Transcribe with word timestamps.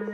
Good 0.00 0.08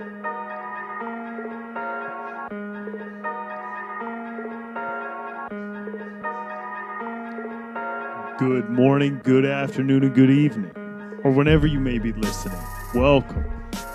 morning, 8.69 9.21
good 9.23 9.45
afternoon, 9.45 10.03
and 10.03 10.13
good 10.13 10.31
evening, 10.31 10.73
or 11.23 11.31
whenever 11.31 11.69
you 11.69 11.79
may 11.79 12.01
be 12.01 12.13
listening. 12.15 12.59
Welcome 12.97 13.45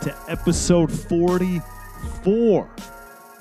to 0.04 0.16
episode 0.30 0.90
44 0.90 2.70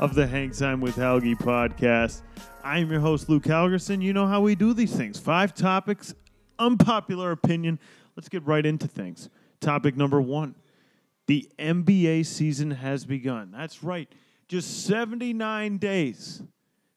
of 0.01 0.16
the 0.16 0.27
Hang 0.27 0.51
Time 0.51 0.80
with 0.80 0.96
Helgi 0.96 1.37
podcast. 1.37 2.23
I 2.64 2.80
am 2.80 2.91
your 2.91 2.98
host, 2.98 3.28
Luke 3.28 3.45
Halgerson. 3.45 4.02
You 4.02 4.12
know 4.12 4.27
how 4.27 4.41
we 4.41 4.56
do 4.56 4.74
these 4.74 4.96
things 4.96 5.20
five 5.20 5.55
topics, 5.55 6.14
unpopular 6.59 7.30
opinion. 7.30 7.78
Let's 8.16 8.28
get 8.28 8.45
right 8.45 8.66
into 8.66 8.88
things. 8.88 9.30
Topic 9.60 9.96
number 9.96 10.20
one 10.20 10.56
the 11.30 11.48
NBA 11.61 12.27
season 12.27 12.73
has 12.73 13.05
begun. 13.05 13.52
That's 13.52 13.84
right, 13.84 14.09
just 14.48 14.84
79 14.84 15.79
days 15.79 16.43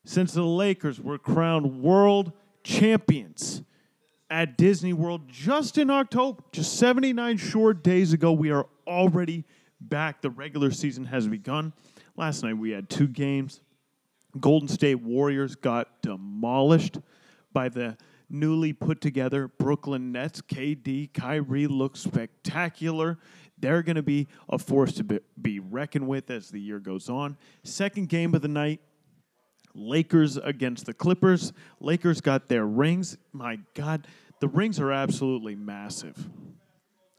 since 0.05 0.33
the 0.33 0.41
Lakers 0.41 0.99
were 0.99 1.19
crowned 1.19 1.83
world 1.83 2.31
champions 2.63 3.61
at 4.31 4.57
Disney 4.57 4.91
World 4.91 5.27
just 5.27 5.77
in 5.77 5.91
October. 5.91 6.41
Just 6.51 6.79
79 6.79 7.37
short 7.37 7.83
days 7.83 8.11
ago, 8.11 8.31
we 8.31 8.49
are 8.49 8.65
already 8.87 9.43
back. 9.79 10.23
The 10.23 10.31
regular 10.31 10.71
season 10.71 11.05
has 11.05 11.27
begun. 11.27 11.71
Last 12.17 12.41
night 12.41 12.57
we 12.57 12.71
had 12.71 12.89
two 12.89 13.07
games. 13.07 13.61
Golden 14.39 14.67
State 14.67 14.95
Warriors 14.95 15.53
got 15.53 16.01
demolished 16.01 16.97
by 17.53 17.69
the 17.69 17.97
newly 18.31 18.73
put 18.73 18.99
together 18.99 19.47
Brooklyn 19.47 20.11
Nets. 20.11 20.41
KD, 20.41 21.13
Kyrie 21.13 21.67
look 21.67 21.95
spectacular. 21.95 23.19
They're 23.63 23.81
going 23.81 23.95
to 23.95 24.03
be 24.03 24.27
a 24.49 24.59
force 24.59 24.91
to 24.95 25.21
be 25.41 25.61
reckoned 25.61 26.05
with 26.05 26.29
as 26.29 26.49
the 26.49 26.59
year 26.59 26.79
goes 26.79 27.09
on. 27.09 27.37
Second 27.63 28.09
game 28.09 28.35
of 28.35 28.41
the 28.41 28.49
night, 28.49 28.81
Lakers 29.73 30.35
against 30.35 30.85
the 30.85 30.93
Clippers. 30.93 31.53
Lakers 31.79 32.19
got 32.19 32.49
their 32.49 32.65
rings. 32.65 33.17
My 33.31 33.59
God, 33.73 34.05
the 34.41 34.49
rings 34.49 34.81
are 34.81 34.91
absolutely 34.91 35.55
massive. 35.55 36.27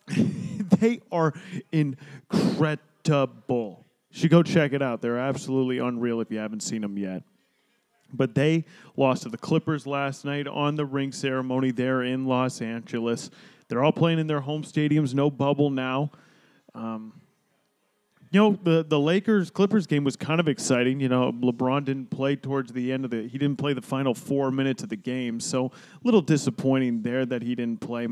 they 0.08 1.00
are 1.10 1.32
incredible. 1.72 3.86
You 4.10 4.20
should 4.20 4.30
go 4.30 4.42
check 4.42 4.74
it 4.74 4.82
out. 4.82 5.00
They're 5.00 5.18
absolutely 5.18 5.78
unreal 5.78 6.20
if 6.20 6.30
you 6.30 6.36
haven't 6.36 6.62
seen 6.62 6.82
them 6.82 6.98
yet. 6.98 7.22
But 8.12 8.34
they 8.34 8.66
lost 8.98 9.22
to 9.22 9.30
the 9.30 9.38
Clippers 9.38 9.86
last 9.86 10.26
night 10.26 10.46
on 10.46 10.74
the 10.74 10.84
ring 10.84 11.10
ceremony 11.10 11.70
there 11.70 12.02
in 12.02 12.26
Los 12.26 12.60
Angeles. 12.60 13.30
They're 13.68 13.82
all 13.82 13.92
playing 13.92 14.18
in 14.18 14.26
their 14.26 14.42
home 14.42 14.62
stadiums, 14.62 15.14
no 15.14 15.30
bubble 15.30 15.70
now. 15.70 16.10
Um, 16.74 17.20
you 18.34 18.40
know, 18.40 18.58
the, 18.64 18.84
the 18.84 18.98
Lakers 18.98 19.48
Clippers 19.48 19.86
game 19.86 20.02
was 20.02 20.16
kind 20.16 20.40
of 20.40 20.48
exciting. 20.48 20.98
You 20.98 21.08
know, 21.08 21.30
LeBron 21.30 21.84
didn't 21.84 22.10
play 22.10 22.34
towards 22.34 22.72
the 22.72 22.90
end 22.92 23.04
of 23.04 23.12
the 23.12 23.28
he 23.28 23.38
didn't 23.38 23.58
play 23.58 23.74
the 23.74 23.82
final 23.82 24.12
four 24.12 24.50
minutes 24.50 24.82
of 24.82 24.88
the 24.88 24.96
game, 24.96 25.38
so 25.38 25.66
a 25.66 25.70
little 26.02 26.20
disappointing 26.20 27.02
there 27.02 27.24
that 27.26 27.42
he 27.42 27.54
didn't 27.54 27.80
play. 27.80 28.08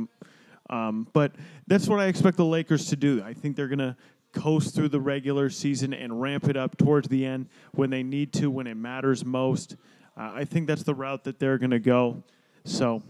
Um, 0.71 1.09
but 1.13 1.35
that's 1.67 1.89
what 1.89 1.99
I 1.99 2.07
expect 2.07 2.37
the 2.37 2.45
Lakers 2.45 2.87
to 2.91 2.97
do. 2.97 3.21
I 3.25 3.35
think 3.35 3.57
they're 3.57 3.67
gonna 3.67 3.97
coast 4.33 4.77
through 4.77 4.91
the 4.91 5.01
regular 5.01 5.51
season 5.51 5.93
and 5.93 6.23
ramp 6.23 6.49
it 6.49 6.57
up 6.57 6.77
towards 6.79 7.09
the 7.09 7.27
end 7.27 7.49
when 7.73 7.91
they 7.91 8.05
need 8.05 8.33
to, 8.35 8.49
when 8.49 8.69
it 8.69 8.77
matters 8.77 9.25
most. 9.25 9.75
Uh, 10.17 10.31
I 10.35 10.45
think 10.45 10.69
that's 10.69 10.85
the 10.85 10.95
route 10.95 11.25
that 11.25 11.41
they're 11.41 11.59
gonna 11.59 11.81
go. 11.81 12.23
So 12.65 13.03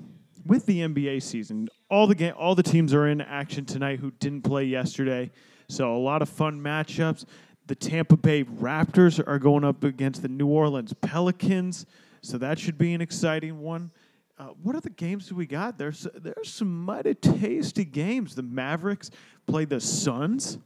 with 0.45 0.67
the 0.67 0.81
NBA 0.81 1.23
season, 1.23 1.69
all 1.91 2.07
the 2.07 2.15
ga- 2.15 2.33
all 2.33 2.55
the 2.55 2.63
teams 2.63 2.93
are 2.95 3.07
in 3.07 3.21
action 3.21 3.65
tonight 3.65 4.01
who 4.01 4.11
didn't 4.13 4.43
play 4.43 4.65
yesterday. 4.65 5.31
So 5.69 5.95
a 5.95 5.99
lot 5.99 6.23
of 6.23 6.29
fun 6.29 6.61
matchups. 6.61 7.25
The 7.67 7.75
Tampa 7.75 8.17
Bay 8.17 8.45
Raptors 8.45 9.23
are 9.27 9.39
going 9.39 9.65
up 9.65 9.85
against 9.85 10.23
the 10.23 10.29
New 10.29 10.49
Orleans 10.49 10.93
Pelicans, 11.01 11.87
so 12.21 12.37
that 12.39 12.59
should 12.59 12.77
be 12.77 12.93
an 12.93 13.01
exciting 13.01 13.61
one. 13.61 13.91
Uh, 14.39 14.47
what 14.63 14.75
other 14.75 14.91
games 14.91 15.29
do 15.29 15.35
we 15.37 15.47
got? 15.47 15.79
There's 15.79 16.07
there's 16.15 16.53
some 16.53 16.85
mighty 16.85 17.15
tasty 17.15 17.85
games. 17.85 18.35
The 18.35 18.43
Mavericks 18.43 19.11
play 19.47 19.65
the 19.65 19.81
Suns 19.81 20.59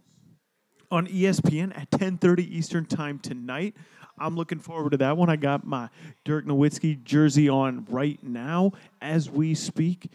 on 0.90 1.06
ESPN 1.06 1.76
at 1.76 1.90
10:30 1.90 2.40
Eastern 2.40 2.86
Time 2.86 3.18
tonight. 3.18 3.76
I'm 4.18 4.36
looking 4.36 4.58
forward 4.58 4.90
to 4.90 4.96
that 4.98 5.16
one. 5.16 5.28
I 5.28 5.36
got 5.36 5.66
my 5.66 5.88
Dirk 6.24 6.46
Nowitzki 6.46 7.02
jersey 7.04 7.48
on 7.48 7.86
right 7.88 8.22
now 8.22 8.72
as 9.00 9.30
we 9.30 9.54
speak. 9.54 10.10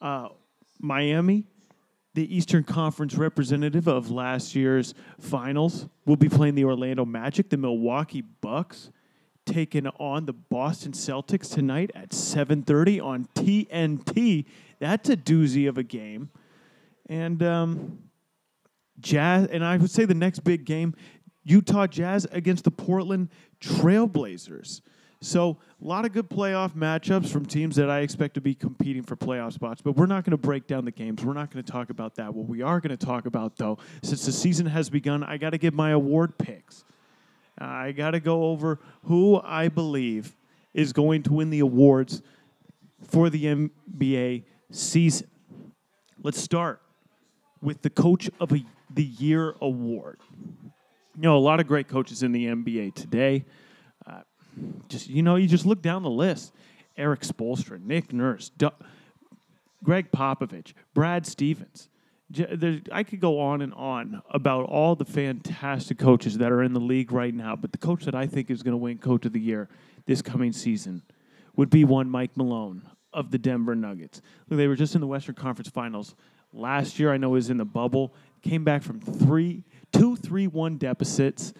Uh, 0.00 0.28
Miami 0.78 1.46
the 2.16 2.34
Eastern 2.34 2.64
Conference 2.64 3.14
representative 3.14 3.86
of 3.86 4.10
last 4.10 4.54
year's 4.54 4.94
finals 5.20 5.86
will 6.06 6.16
be 6.16 6.30
playing 6.30 6.54
the 6.54 6.64
Orlando 6.64 7.04
Magic, 7.04 7.50
the 7.50 7.58
Milwaukee 7.58 8.22
Bucks, 8.22 8.90
taking 9.44 9.86
on 9.86 10.24
the 10.24 10.32
Boston 10.32 10.92
Celtics 10.92 11.52
tonight 11.52 11.90
at 11.94 12.14
7:30 12.14 13.00
on 13.00 13.28
TNT. 13.34 14.46
That's 14.78 15.10
a 15.10 15.16
doozy 15.16 15.68
of 15.68 15.76
a 15.76 15.82
game, 15.82 16.30
and 17.06 17.42
um, 17.42 17.98
Jazz. 18.98 19.48
And 19.48 19.62
I 19.62 19.76
would 19.76 19.90
say 19.90 20.06
the 20.06 20.14
next 20.14 20.38
big 20.38 20.64
game, 20.64 20.94
Utah 21.44 21.86
Jazz 21.86 22.26
against 22.32 22.64
the 22.64 22.70
Portland 22.70 23.28
Trailblazers. 23.60 24.80
So 25.20 25.56
a 25.82 25.86
lot 25.86 26.04
of 26.04 26.12
good 26.12 26.28
playoff 26.28 26.72
matchups 26.72 27.28
from 27.28 27.46
teams 27.46 27.76
that 27.76 27.90
I 27.90 28.00
expect 28.00 28.34
to 28.34 28.40
be 28.40 28.54
competing 28.54 29.02
for 29.02 29.16
playoff 29.16 29.54
spots. 29.54 29.80
But 29.80 29.96
we're 29.96 30.06
not 30.06 30.24
going 30.24 30.32
to 30.32 30.36
break 30.36 30.66
down 30.66 30.84
the 30.84 30.90
games. 30.90 31.24
We're 31.24 31.32
not 31.32 31.50
going 31.50 31.64
to 31.64 31.72
talk 31.72 31.90
about 31.90 32.16
that. 32.16 32.34
What 32.34 32.46
we 32.46 32.62
are 32.62 32.80
going 32.80 32.96
to 32.96 33.06
talk 33.06 33.26
about, 33.26 33.56
though, 33.56 33.78
since 34.02 34.26
the 34.26 34.32
season 34.32 34.66
has 34.66 34.90
begun, 34.90 35.24
I 35.24 35.38
got 35.38 35.50
to 35.50 35.58
give 35.58 35.74
my 35.74 35.90
award 35.90 36.36
picks. 36.38 36.84
I 37.58 37.92
got 37.92 38.10
to 38.10 38.20
go 38.20 38.44
over 38.44 38.78
who 39.04 39.40
I 39.42 39.68
believe 39.68 40.36
is 40.74 40.92
going 40.92 41.22
to 41.24 41.32
win 41.32 41.48
the 41.48 41.60
awards 41.60 42.20
for 43.08 43.30
the 43.30 43.44
NBA 43.44 44.44
season. 44.70 45.28
Let's 46.22 46.40
start 46.40 46.82
with 47.62 47.80
the 47.80 47.90
Coach 47.90 48.28
of 48.38 48.50
the 48.50 49.02
Year 49.02 49.54
award. 49.60 50.20
You 51.16 51.22
know, 51.22 51.36
a 51.36 51.38
lot 51.38 51.60
of 51.60 51.66
great 51.66 51.88
coaches 51.88 52.22
in 52.22 52.32
the 52.32 52.46
NBA 52.46 52.94
today 52.94 53.44
uh, 54.06 54.20
just 54.88 55.08
you 55.08 55.22
know, 55.22 55.36
you 55.36 55.46
just 55.48 55.66
look 55.66 55.82
down 55.82 56.02
the 56.02 56.10
list: 56.10 56.52
Erik 56.96 57.20
Spoelstra, 57.20 57.82
Nick 57.82 58.12
Nurse, 58.12 58.50
D- 58.50 58.68
Gregg 59.82 60.10
Popovich, 60.10 60.72
Brad 60.94 61.26
Stevens. 61.26 61.88
I 62.90 63.04
could 63.04 63.20
go 63.20 63.38
on 63.38 63.62
and 63.62 63.72
on 63.74 64.20
about 64.30 64.64
all 64.64 64.96
the 64.96 65.04
fantastic 65.04 65.96
coaches 65.96 66.38
that 66.38 66.50
are 66.50 66.60
in 66.60 66.72
the 66.72 66.80
league 66.80 67.12
right 67.12 67.32
now, 67.32 67.54
but 67.54 67.70
the 67.70 67.78
coach 67.78 68.04
that 68.04 68.16
I 68.16 68.26
think 68.26 68.50
is 68.50 68.64
going 68.64 68.72
to 68.72 68.78
win 68.78 68.98
Coach 68.98 69.26
of 69.26 69.32
the 69.32 69.40
Year 69.40 69.68
this 70.06 70.22
coming 70.22 70.52
season 70.52 71.02
would 71.54 71.70
be 71.70 71.84
one 71.84 72.10
Mike 72.10 72.36
Malone 72.36 72.82
of 73.12 73.30
the 73.30 73.38
Denver 73.38 73.76
Nuggets. 73.76 74.22
They 74.48 74.66
were 74.66 74.74
just 74.74 74.96
in 74.96 75.00
the 75.00 75.06
Western 75.06 75.36
Conference 75.36 75.68
Finals 75.68 76.16
last 76.52 76.98
year. 76.98 77.12
I 77.12 77.16
know 77.16 77.30
was 77.30 77.48
in 77.48 77.58
the 77.58 77.64
bubble. 77.64 78.12
Came 78.42 78.64
back 78.64 78.82
from 78.82 79.00
three, 79.00 79.62
two, 79.92 80.16
three, 80.16 80.46
one 80.46 80.76
deficits 80.78 81.52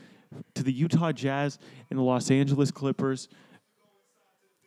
to 0.55 0.63
the 0.63 0.73
Utah 0.73 1.13
Jazz 1.13 1.59
and 1.91 1.99
the 1.99 2.03
Los 2.03 2.31
Angeles 2.31 2.71
Clippers. 2.71 3.29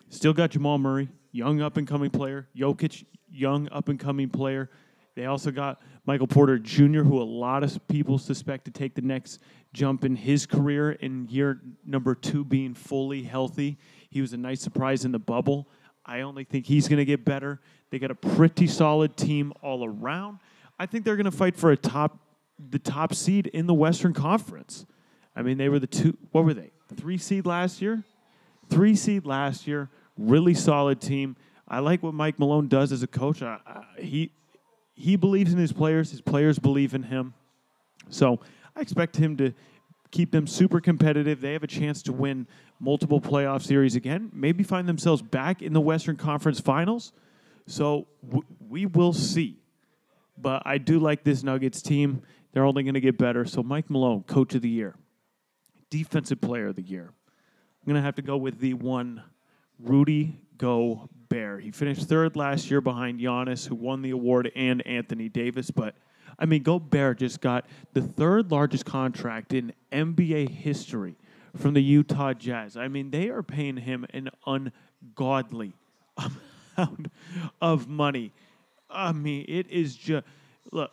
Still 0.09 0.33
got 0.33 0.51
Jamal 0.51 0.77
Murray, 0.77 1.09
young 1.31 1.61
up 1.61 1.77
and 1.77 1.87
coming 1.87 2.09
player. 2.09 2.47
Jokic, 2.57 3.05
young 3.31 3.69
up 3.71 3.89
and 3.89 3.99
coming 3.99 4.29
player. 4.29 4.69
They 5.15 5.25
also 5.25 5.51
got 5.51 5.81
Michael 6.05 6.27
Porter 6.27 6.57
Jr., 6.57 7.01
who 7.01 7.21
a 7.21 7.23
lot 7.23 7.63
of 7.63 7.87
people 7.87 8.17
suspect 8.17 8.65
to 8.65 8.71
take 8.71 8.95
the 8.95 9.01
next 9.01 9.41
jump 9.73 10.05
in 10.05 10.15
his 10.15 10.45
career 10.45 10.91
in 10.93 11.27
year 11.27 11.61
number 11.85 12.15
two, 12.15 12.43
being 12.45 12.73
fully 12.73 13.23
healthy. 13.23 13.77
He 14.09 14.21
was 14.21 14.33
a 14.33 14.37
nice 14.37 14.61
surprise 14.61 15.05
in 15.05 15.11
the 15.11 15.19
bubble. 15.19 15.69
I 16.05 16.21
only 16.21 16.43
think 16.43 16.65
he's 16.65 16.87
going 16.87 16.97
to 16.97 17.05
get 17.05 17.25
better. 17.25 17.59
They 17.91 17.99
got 17.99 18.11
a 18.11 18.15
pretty 18.15 18.65
solid 18.65 19.17
team 19.17 19.53
all 19.61 19.85
around. 19.85 20.39
I 20.79 20.85
think 20.85 21.05
they're 21.05 21.17
going 21.17 21.25
to 21.25 21.31
fight 21.31 21.55
for 21.55 21.71
a 21.71 21.77
top, 21.77 22.17
the 22.69 22.79
top 22.79 23.13
seed 23.13 23.47
in 23.47 23.67
the 23.67 23.73
Western 23.73 24.13
Conference. 24.13 24.85
I 25.35 25.41
mean, 25.41 25.57
they 25.57 25.69
were 25.69 25.79
the 25.79 25.87
two, 25.87 26.17
what 26.31 26.43
were 26.43 26.53
they? 26.53 26.71
Three 26.95 27.17
seed 27.17 27.45
last 27.45 27.81
year? 27.81 28.03
Three 28.69 28.95
seed 28.95 29.25
last 29.25 29.67
year. 29.67 29.89
Really 30.17 30.53
solid 30.53 30.99
team. 30.99 31.37
I 31.67 31.79
like 31.79 32.03
what 32.03 32.13
Mike 32.13 32.39
Malone 32.39 32.67
does 32.67 32.91
as 32.91 33.03
a 33.03 33.07
coach. 33.07 33.41
I, 33.41 33.59
I, 33.65 34.01
he, 34.01 34.31
he 34.93 35.15
believes 35.15 35.53
in 35.53 35.59
his 35.59 35.71
players, 35.71 36.11
his 36.11 36.21
players 36.21 36.59
believe 36.59 36.93
in 36.93 37.03
him. 37.03 37.33
So 38.09 38.39
I 38.75 38.81
expect 38.81 39.15
him 39.15 39.37
to 39.37 39.53
keep 40.11 40.31
them 40.31 40.47
super 40.47 40.81
competitive. 40.81 41.39
They 41.39 41.53
have 41.53 41.63
a 41.63 41.67
chance 41.67 42.01
to 42.03 42.11
win 42.11 42.47
multiple 42.79 43.21
playoff 43.21 43.61
series 43.61 43.95
again, 43.95 44.31
maybe 44.33 44.63
find 44.63 44.87
themselves 44.87 45.21
back 45.21 45.61
in 45.61 45.73
the 45.73 45.81
Western 45.81 46.15
Conference 46.15 46.59
Finals. 46.59 47.13
So 47.67 48.07
w- 48.25 48.45
we 48.67 48.85
will 48.85 49.13
see. 49.13 49.59
But 50.37 50.63
I 50.65 50.77
do 50.77 50.99
like 50.99 51.23
this 51.23 51.43
Nuggets 51.43 51.81
team. 51.81 52.23
They're 52.51 52.65
only 52.65 52.83
going 52.83 52.95
to 52.95 53.01
get 53.01 53.17
better. 53.17 53.45
So 53.45 53.63
Mike 53.63 53.89
Malone, 53.89 54.23
coach 54.23 54.55
of 54.55 54.61
the 54.61 54.69
year. 54.69 54.95
Defensive 55.89 56.41
Player 56.41 56.67
of 56.67 56.75
the 56.75 56.83
Year. 56.83 57.05
I'm 57.09 57.85
going 57.85 57.95
to 57.95 58.01
have 58.01 58.15
to 58.15 58.21
go 58.21 58.37
with 58.37 58.59
the 58.59 58.73
one 58.73 59.23
Rudy 59.79 60.39
Gobert. 60.57 61.63
He 61.63 61.71
finished 61.71 62.03
third 62.03 62.35
last 62.35 62.69
year 62.69 62.81
behind 62.81 63.19
Giannis, 63.19 63.67
who 63.67 63.75
won 63.75 64.01
the 64.01 64.11
award, 64.11 64.51
and 64.55 64.85
Anthony 64.85 65.29
Davis. 65.29 65.71
But 65.71 65.95
I 66.37 66.45
mean, 66.45 66.63
Gobert 66.63 67.19
just 67.19 67.41
got 67.41 67.65
the 67.93 68.01
third 68.01 68.51
largest 68.51 68.85
contract 68.85 69.53
in 69.53 69.73
NBA 69.91 70.49
history 70.49 71.15
from 71.55 71.73
the 71.73 71.81
Utah 71.81 72.33
Jazz. 72.33 72.77
I 72.77 72.87
mean, 72.87 73.09
they 73.09 73.29
are 73.29 73.41
paying 73.41 73.77
him 73.77 74.05
an 74.13 74.29
ungodly 74.45 75.73
amount 76.77 77.07
of 77.61 77.87
money. 77.87 78.31
I 78.89 79.11
mean, 79.11 79.45
it 79.47 79.69
is 79.69 79.95
just 79.95 80.25
look. 80.71 80.91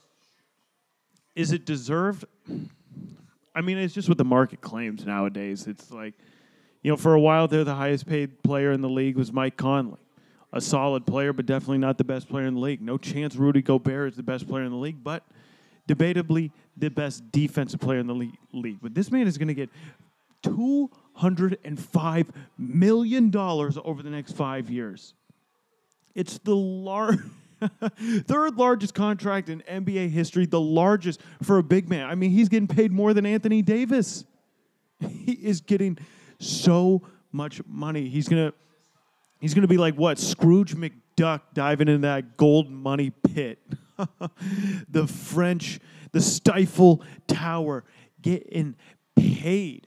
Is 1.37 1.53
it 1.53 1.67
deserved? 1.67 2.25
I 3.55 3.61
mean, 3.61 3.79
it's 3.79 3.95
just 3.95 4.09
what 4.09 4.19
the 4.19 4.25
market 4.25 4.63
claims 4.63 5.05
nowadays. 5.05 5.67
It's 5.67 5.91
like, 5.93 6.15
you 6.83 6.91
know, 6.91 6.97
for 6.97 7.15
a 7.15 7.21
while 7.21 7.47
there, 7.47 7.63
the 7.63 7.75
highest 7.75 8.07
paid 8.07 8.43
player 8.43 8.73
in 8.73 8.81
the 8.81 8.89
league 8.89 9.17
was 9.17 9.33
Mike 9.33 9.57
Conley, 9.57 10.01
a 10.53 10.61
solid 10.61 11.07
player, 11.07 11.35
but 11.35 11.45
definitely 11.45 11.79
not 11.79 11.99
the 11.99 12.05
best 12.05 12.29
player 12.29 12.47
in 12.47 12.55
the 12.55 12.61
league. 12.61 12.81
No 12.81 12.97
chance 12.97 13.37
Rudy 13.37 13.61
Gobert 13.61 14.13
is 14.13 14.17
the 14.17 14.23
best 14.23 14.49
player 14.49 14.65
in 14.65 14.71
the 14.71 14.79
league, 14.79 15.05
but 15.05 15.25
debatably 15.87 16.51
the 16.77 16.89
best 16.89 17.31
defensive 17.33 17.81
player 17.81 17.99
in 17.99 18.07
the 18.07 18.31
league. 18.53 18.79
But 18.81 18.95
this 18.95 19.11
man 19.13 19.27
is 19.27 19.37
going 19.37 19.49
to 19.49 19.55
get 19.55 19.69
$205 20.43 22.29
million 22.57 23.37
over 23.37 24.03
the 24.03 24.11
next 24.11 24.33
five 24.33 24.71
years. 24.71 25.13
It's 26.15 26.39
the 26.39 26.57
large. 26.57 27.19
Third 28.27 28.57
largest 28.57 28.95
contract 28.95 29.49
in 29.49 29.63
NBA 29.63 30.11
history, 30.11 30.47
the 30.47 30.61
largest 30.61 31.21
for 31.43 31.59
a 31.59 31.63
big 31.63 31.89
man. 31.89 32.09
I 32.09 32.15
mean, 32.15 32.31
he's 32.31 32.49
getting 32.49 32.69
paid 32.69 32.93
more 32.93 33.15
than 33.15 33.27
Anthony 33.27 33.63
Davis. 33.63 34.25
He 35.01 35.33
is 35.33 35.61
getting 35.61 35.99
so 36.39 37.03
much 37.33 37.61
money. 37.67 38.09
He's 38.09 38.29
gonna 38.29 38.53
he's 39.41 39.55
gonna 39.55 39.67
be 39.67 39.79
like 39.79 39.95
what 39.95 40.19
Scrooge 40.19 40.75
McDuck 40.75 41.41
diving 41.55 41.89
into 41.89 42.07
that 42.07 42.37
gold 42.37 42.71
money 42.71 43.11
pit. 43.11 43.59
the 44.89 45.07
French, 45.07 45.81
the 46.13 46.21
Stifle 46.21 47.03
Tower 47.27 47.85
getting 48.21 48.77
paid. 49.15 49.87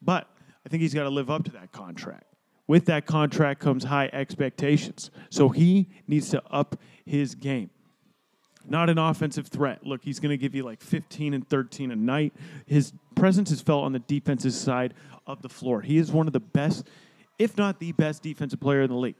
But 0.00 0.28
I 0.64 0.68
think 0.68 0.82
he's 0.82 0.94
got 0.94 1.04
to 1.04 1.10
live 1.10 1.30
up 1.30 1.44
to 1.44 1.52
that 1.52 1.72
contract. 1.72 2.31
With 2.72 2.86
that 2.86 3.04
contract 3.04 3.60
comes 3.60 3.84
high 3.84 4.08
expectations. 4.14 5.10
So 5.28 5.50
he 5.50 5.90
needs 6.08 6.30
to 6.30 6.42
up 6.50 6.80
his 7.04 7.34
game. 7.34 7.68
Not 8.66 8.88
an 8.88 8.96
offensive 8.96 9.48
threat. 9.48 9.86
Look, 9.86 10.02
he's 10.02 10.18
going 10.18 10.30
to 10.30 10.38
give 10.38 10.54
you 10.54 10.62
like 10.62 10.80
15 10.80 11.34
and 11.34 11.46
13 11.46 11.90
a 11.90 11.96
night. 11.96 12.32
His 12.64 12.94
presence 13.14 13.50
is 13.50 13.60
felt 13.60 13.84
on 13.84 13.92
the 13.92 13.98
defensive 13.98 14.54
side 14.54 14.94
of 15.26 15.42
the 15.42 15.50
floor. 15.50 15.82
He 15.82 15.98
is 15.98 16.12
one 16.12 16.26
of 16.26 16.32
the 16.32 16.40
best, 16.40 16.88
if 17.38 17.58
not 17.58 17.78
the 17.78 17.92
best, 17.92 18.22
defensive 18.22 18.58
player 18.58 18.80
in 18.80 18.88
the 18.88 18.96
league. 18.96 19.16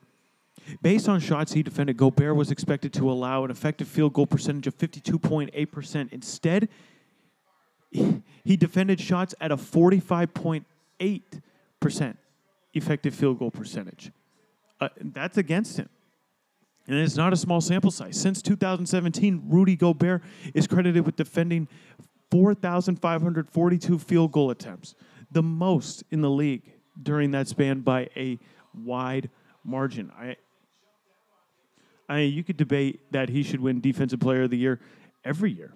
Based 0.81 1.07
on 1.07 1.21
shots 1.21 1.53
he 1.53 1.63
defended, 1.63 1.99
Gobert 1.99 2.35
was 2.35 2.51
expected 2.51 2.95
to 2.95 3.11
allow 3.11 3.45
an 3.45 3.51
effective 3.51 3.87
field 3.87 4.15
goal 4.15 4.27
percentage 4.27 4.67
of 4.67 4.79
52.8%. 4.79 6.11
Instead, 6.11 6.71
he 7.91 8.57
defended 8.57 8.99
shots 8.99 9.35
at 9.43 9.53
a 9.53 9.59
45.8% 9.59 12.17
effective 12.75 13.15
field 13.15 13.39
goal 13.39 13.51
percentage. 13.51 14.11
Uh, 14.81 14.89
that's 15.01 15.37
against 15.37 15.77
him. 15.77 15.89
And 16.87 16.99
it's 16.99 17.17
not 17.17 17.33
a 17.33 17.37
small 17.37 17.61
sample 17.61 17.91
size. 17.91 18.21
Since 18.21 18.43
2017, 18.43 19.45
Rudy 19.47 19.77
Gobert 19.77 20.23
is 20.53 20.67
credited 20.67 21.07
with 21.07 21.17
defending 21.17 21.69
4,542 22.31 23.99
field 23.99 24.33
goal 24.33 24.51
attempts, 24.51 24.95
the 25.31 25.43
most 25.43 26.03
in 26.11 26.23
the 26.23 26.31
league 26.31 26.73
during 27.01 27.31
that 27.33 27.47
span 27.47 27.81
by 27.81 28.09
a 28.17 28.39
wide 28.75 29.31
margin. 29.65 30.11
I, 30.19 30.37
I 32.09 32.21
you 32.21 32.43
could 32.43 32.57
debate 32.57 33.13
that 33.13 33.29
he 33.29 33.43
should 33.43 33.61
win 33.61 33.81
Defensive 33.81 34.19
Player 34.19 34.45
of 34.45 34.51
the 34.51 34.59
Year 34.59 34.81
every 35.25 35.53
year. 35.53 35.75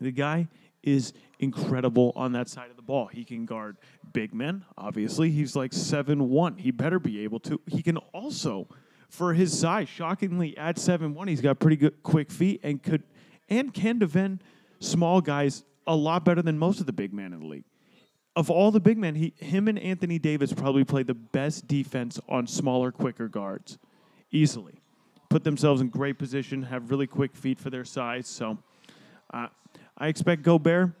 The 0.00 0.12
guy 0.12 0.48
is 0.88 1.12
incredible 1.38 2.12
on 2.16 2.32
that 2.32 2.48
side 2.48 2.70
of 2.70 2.76
the 2.76 2.82
ball. 2.82 3.06
He 3.06 3.24
can 3.24 3.46
guard 3.46 3.76
big 4.12 4.34
men, 4.34 4.64
obviously. 4.76 5.30
He's 5.30 5.54
like 5.54 5.72
seven 5.72 6.28
one. 6.28 6.56
He 6.56 6.70
better 6.70 6.98
be 6.98 7.20
able 7.20 7.40
to. 7.40 7.60
He 7.66 7.82
can 7.82 7.96
also, 8.12 8.68
for 9.08 9.34
his 9.34 9.56
size, 9.56 9.88
shockingly 9.88 10.56
at 10.56 10.78
seven 10.78 11.14
one, 11.14 11.28
he's 11.28 11.40
got 11.40 11.58
pretty 11.58 11.76
good 11.76 12.02
quick 12.02 12.30
feet 12.30 12.60
and 12.62 12.82
could 12.82 13.02
and 13.48 13.72
can 13.72 13.98
defend 13.98 14.42
small 14.80 15.20
guys 15.20 15.64
a 15.86 15.94
lot 15.94 16.24
better 16.24 16.42
than 16.42 16.58
most 16.58 16.80
of 16.80 16.86
the 16.86 16.92
big 16.92 17.12
men 17.12 17.32
in 17.32 17.40
the 17.40 17.46
league. 17.46 17.64
Of 18.36 18.50
all 18.50 18.70
the 18.70 18.80
big 18.80 18.98
men, 18.98 19.14
he, 19.14 19.32
him 19.38 19.66
and 19.66 19.78
Anthony 19.78 20.18
Davis 20.18 20.52
probably 20.52 20.84
play 20.84 21.02
the 21.02 21.14
best 21.14 21.66
defense 21.66 22.20
on 22.28 22.46
smaller, 22.46 22.92
quicker 22.92 23.26
guards, 23.26 23.78
easily. 24.30 24.80
Put 25.28 25.44
themselves 25.44 25.80
in 25.80 25.88
great 25.88 26.18
position, 26.18 26.62
have 26.64 26.90
really 26.90 27.06
quick 27.06 27.34
feet 27.34 27.58
for 27.58 27.70
their 27.70 27.84
size. 27.84 28.28
So, 28.28 28.58
uh, 29.32 29.48
I 29.98 30.06
expect 30.06 30.42
Gobert, 30.42 30.92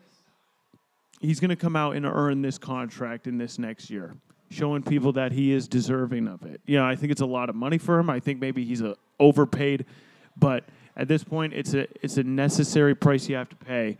he's 1.20 1.38
going 1.38 1.50
to 1.50 1.56
come 1.56 1.76
out 1.76 1.94
and 1.94 2.04
earn 2.04 2.42
this 2.42 2.58
contract 2.58 3.28
in 3.28 3.38
this 3.38 3.58
next 3.58 3.90
year, 3.90 4.16
showing 4.50 4.82
people 4.82 5.12
that 5.12 5.30
he 5.30 5.52
is 5.52 5.68
deserving 5.68 6.26
of 6.26 6.42
it. 6.44 6.60
Yeah, 6.66 6.84
I 6.84 6.96
think 6.96 7.12
it's 7.12 7.20
a 7.20 7.26
lot 7.26 7.48
of 7.48 7.54
money 7.54 7.78
for 7.78 7.98
him. 7.98 8.10
I 8.10 8.18
think 8.18 8.40
maybe 8.40 8.64
he's 8.64 8.80
a 8.80 8.96
overpaid, 9.20 9.86
but 10.36 10.64
at 10.96 11.06
this 11.06 11.22
point, 11.22 11.52
it's 11.52 11.74
a 11.74 11.86
it's 12.02 12.16
a 12.16 12.24
necessary 12.24 12.94
price 12.94 13.28
you 13.28 13.36
have 13.36 13.48
to 13.50 13.56
pay 13.56 13.96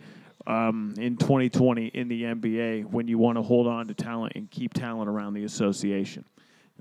um, 0.47 0.93
in 0.97 1.15
2020 1.15 1.87
in 1.87 2.09
the 2.09 2.23
NBA 2.23 2.85
when 2.85 3.07
you 3.07 3.17
want 3.17 3.37
to 3.37 3.41
hold 3.41 3.67
on 3.67 3.87
to 3.87 3.93
talent 3.93 4.33
and 4.35 4.51
keep 4.51 4.73
talent 4.73 5.09
around 5.09 5.33
the 5.33 5.45
association. 5.45 6.25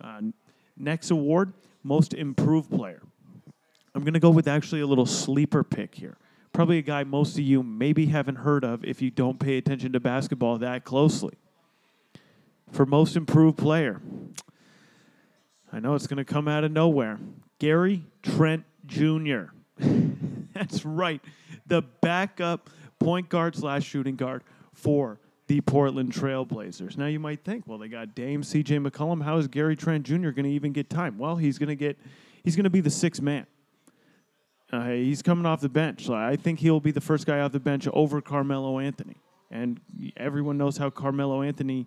Uh, 0.02 0.22
next 0.76 1.12
award, 1.12 1.52
most 1.84 2.14
improved 2.14 2.70
player. 2.70 3.02
I'm 3.94 4.02
going 4.02 4.14
to 4.14 4.20
go 4.20 4.30
with 4.30 4.48
actually 4.48 4.80
a 4.80 4.86
little 4.86 5.06
sleeper 5.06 5.62
pick 5.62 5.94
here 5.94 6.16
probably 6.58 6.78
a 6.78 6.82
guy 6.82 7.04
most 7.04 7.38
of 7.38 7.44
you 7.44 7.62
maybe 7.62 8.06
haven't 8.06 8.34
heard 8.34 8.64
of 8.64 8.84
if 8.84 9.00
you 9.00 9.12
don't 9.12 9.38
pay 9.38 9.58
attention 9.58 9.92
to 9.92 10.00
basketball 10.00 10.58
that 10.58 10.84
closely. 10.84 11.34
For 12.72 12.84
most 12.84 13.14
improved 13.14 13.56
player, 13.56 14.00
I 15.72 15.78
know 15.78 15.94
it's 15.94 16.08
going 16.08 16.16
to 16.16 16.24
come 16.24 16.48
out 16.48 16.64
of 16.64 16.72
nowhere. 16.72 17.20
Gary 17.60 18.02
Trent 18.24 18.64
Jr. 18.86 19.52
That's 20.52 20.84
right, 20.84 21.20
the 21.68 21.82
backup 22.00 22.70
point 22.98 23.28
guard 23.28 23.54
slash 23.54 23.84
shooting 23.84 24.16
guard 24.16 24.42
for 24.72 25.20
the 25.46 25.60
Portland 25.60 26.12
Trailblazers. 26.12 26.98
Now 26.98 27.06
you 27.06 27.20
might 27.20 27.44
think, 27.44 27.68
well, 27.68 27.78
they 27.78 27.86
got 27.86 28.16
Dame 28.16 28.42
C.J. 28.42 28.78
McCollum. 28.78 29.22
How 29.22 29.36
is 29.36 29.46
Gary 29.46 29.76
Trent 29.76 30.04
Jr. 30.04 30.30
going 30.30 30.42
to 30.42 30.50
even 30.50 30.72
get 30.72 30.90
time? 30.90 31.18
Well, 31.18 31.36
he's 31.36 31.56
going 31.56 31.68
to 31.68 31.76
get, 31.76 31.96
he's 32.42 32.56
going 32.56 32.64
to 32.64 32.70
be 32.70 32.80
the 32.80 32.90
sixth 32.90 33.22
man. 33.22 33.46
Uh, 34.70 34.90
he's 34.90 35.22
coming 35.22 35.46
off 35.46 35.60
the 35.60 35.68
bench. 35.68 36.10
I 36.10 36.36
think 36.36 36.60
he'll 36.60 36.80
be 36.80 36.90
the 36.90 37.00
first 37.00 37.26
guy 37.26 37.40
off 37.40 37.52
the 37.52 37.60
bench 37.60 37.88
over 37.92 38.20
Carmelo 38.20 38.78
Anthony. 38.78 39.16
And 39.50 39.80
everyone 40.16 40.58
knows 40.58 40.76
how 40.76 40.90
Carmelo 40.90 41.42
Anthony, 41.42 41.86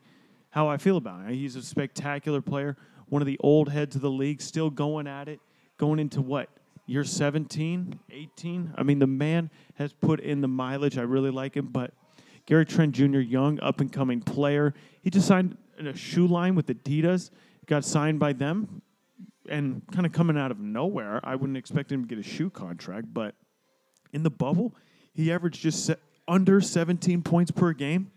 how 0.50 0.68
I 0.68 0.78
feel 0.78 0.98
about 0.98 1.22
him. 1.22 1.34
He's 1.34 1.56
a 1.56 1.62
spectacular 1.62 2.42
player, 2.42 2.76
one 3.08 3.22
of 3.22 3.28
the 3.28 3.38
old 3.42 3.70
heads 3.70 3.96
of 3.96 4.02
the 4.02 4.10
league, 4.10 4.42
still 4.42 4.72
going 4.72 5.06
at 5.06 5.28
it, 5.28 5.40
going 5.78 6.00
into 6.00 6.22
what? 6.22 6.50
Year 6.88 7.04
17, 7.04 8.00
18? 8.10 8.74
I 8.76 8.84
mean, 8.84 8.98
the 8.98 9.08
man 9.08 9.52
has 9.76 9.94
put 9.94 10.20
in 10.20 10.42
the 10.42 10.48
mileage. 10.48 10.98
I 10.98 11.04
really 11.04 11.30
like 11.30 11.56
him. 11.56 11.68
But 11.68 11.94
Gary 12.48 12.66
Trent 12.66 12.96
Jr., 12.96 13.20
young, 13.20 13.60
up 13.60 13.80
and 13.80 13.94
coming 13.94 14.22
player, 14.22 14.74
he 15.04 15.12
just 15.12 15.28
signed 15.28 15.56
a 15.78 15.96
shoe 15.96 16.26
line 16.26 16.56
with 16.56 16.66
Adidas, 16.68 17.30
got 17.68 17.86
signed 17.86 18.20
by 18.20 18.34
them 18.34 18.82
and 19.50 19.82
kind 19.92 20.06
of 20.06 20.12
coming 20.12 20.38
out 20.38 20.52
of 20.52 20.60
nowhere. 20.60 21.20
I 21.24 21.36
wouldn't 21.36 21.58
expect 21.58 21.92
him 21.92 22.08
to 22.08 22.08
get 22.08 22.20
a 22.20 22.28
shoe 22.28 22.50
contract, 22.50 23.14
but 23.14 23.36
in 24.14 24.24
the 24.24 24.30
bubble, 24.30 24.76
he 25.14 25.32
averaged 25.32 25.62
just 25.62 25.86
se- 25.86 25.96
under 26.28 26.62
17 26.62 27.22
points 27.22 27.52
per 27.52 27.74
game, 27.74 28.12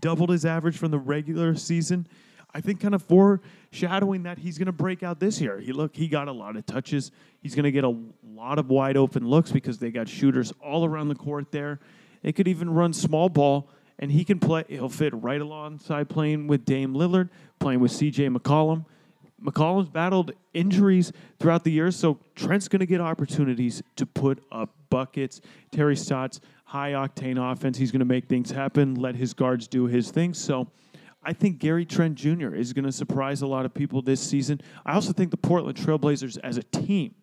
doubled 0.00 0.30
his 0.30 0.44
average 0.44 0.76
from 0.76 0.90
the 0.90 0.98
regular 0.98 1.54
season. 1.54 2.06
I 2.54 2.60
think 2.60 2.80
kind 2.80 2.94
of 2.94 3.02
foreshadowing 3.02 4.24
that 4.24 4.38
he's 4.38 4.58
going 4.58 4.66
to 4.66 4.72
break 4.72 5.02
out 5.02 5.20
this 5.20 5.40
year. 5.40 5.58
He 5.58 5.72
look, 5.72 5.96
he 5.96 6.06
got 6.08 6.28
a 6.28 6.32
lot 6.32 6.56
of 6.56 6.66
touches. 6.66 7.10
He's 7.40 7.54
going 7.54 7.64
to 7.64 7.72
get 7.72 7.84
a 7.84 7.96
lot 8.26 8.58
of 8.58 8.68
wide 8.68 8.96
open 8.96 9.26
looks 9.26 9.50
because 9.50 9.78
they 9.78 9.90
got 9.90 10.08
shooters 10.08 10.52
all 10.62 10.84
around 10.84 11.08
the 11.08 11.14
court 11.14 11.50
there. 11.50 11.80
They 12.22 12.32
could 12.32 12.48
even 12.48 12.70
run 12.70 12.92
small 12.92 13.28
ball, 13.28 13.70
and 13.98 14.12
he 14.12 14.24
can 14.24 14.38
play. 14.38 14.64
He'll 14.68 14.88
fit 14.88 15.14
right 15.14 15.40
alongside 15.40 16.08
playing 16.08 16.46
with 16.46 16.64
Dame 16.64 16.94
Lillard, 16.94 17.30
playing 17.58 17.80
with 17.80 17.90
C.J. 17.90 18.28
McCollum. 18.28 18.84
McCollum's 19.42 19.88
battled 19.88 20.32
injuries 20.54 21.12
throughout 21.38 21.64
the 21.64 21.72
years, 21.72 21.96
so 21.96 22.18
Trent's 22.34 22.68
going 22.68 22.80
to 22.80 22.86
get 22.86 23.00
opportunities 23.00 23.82
to 23.96 24.06
put 24.06 24.42
up 24.52 24.70
buckets. 24.90 25.40
Terry 25.70 25.96
Stotts, 25.96 26.40
high 26.64 26.92
octane 26.92 27.38
offense. 27.52 27.76
He's 27.76 27.90
going 27.90 28.00
to 28.00 28.06
make 28.06 28.26
things 28.28 28.50
happen, 28.50 28.94
let 28.94 29.16
his 29.16 29.34
guards 29.34 29.66
do 29.66 29.86
his 29.86 30.10
thing. 30.10 30.34
So 30.34 30.68
I 31.22 31.32
think 31.32 31.58
Gary 31.58 31.84
Trent 31.84 32.14
Jr. 32.14 32.54
is 32.54 32.72
going 32.72 32.84
to 32.84 32.92
surprise 32.92 33.42
a 33.42 33.46
lot 33.46 33.64
of 33.64 33.74
people 33.74 34.02
this 34.02 34.20
season. 34.20 34.60
I 34.84 34.94
also 34.94 35.12
think 35.12 35.30
the 35.30 35.36
Portland 35.36 35.76
Trailblazers 35.76 36.38
as 36.42 36.56
a 36.56 36.62
team 36.62 37.14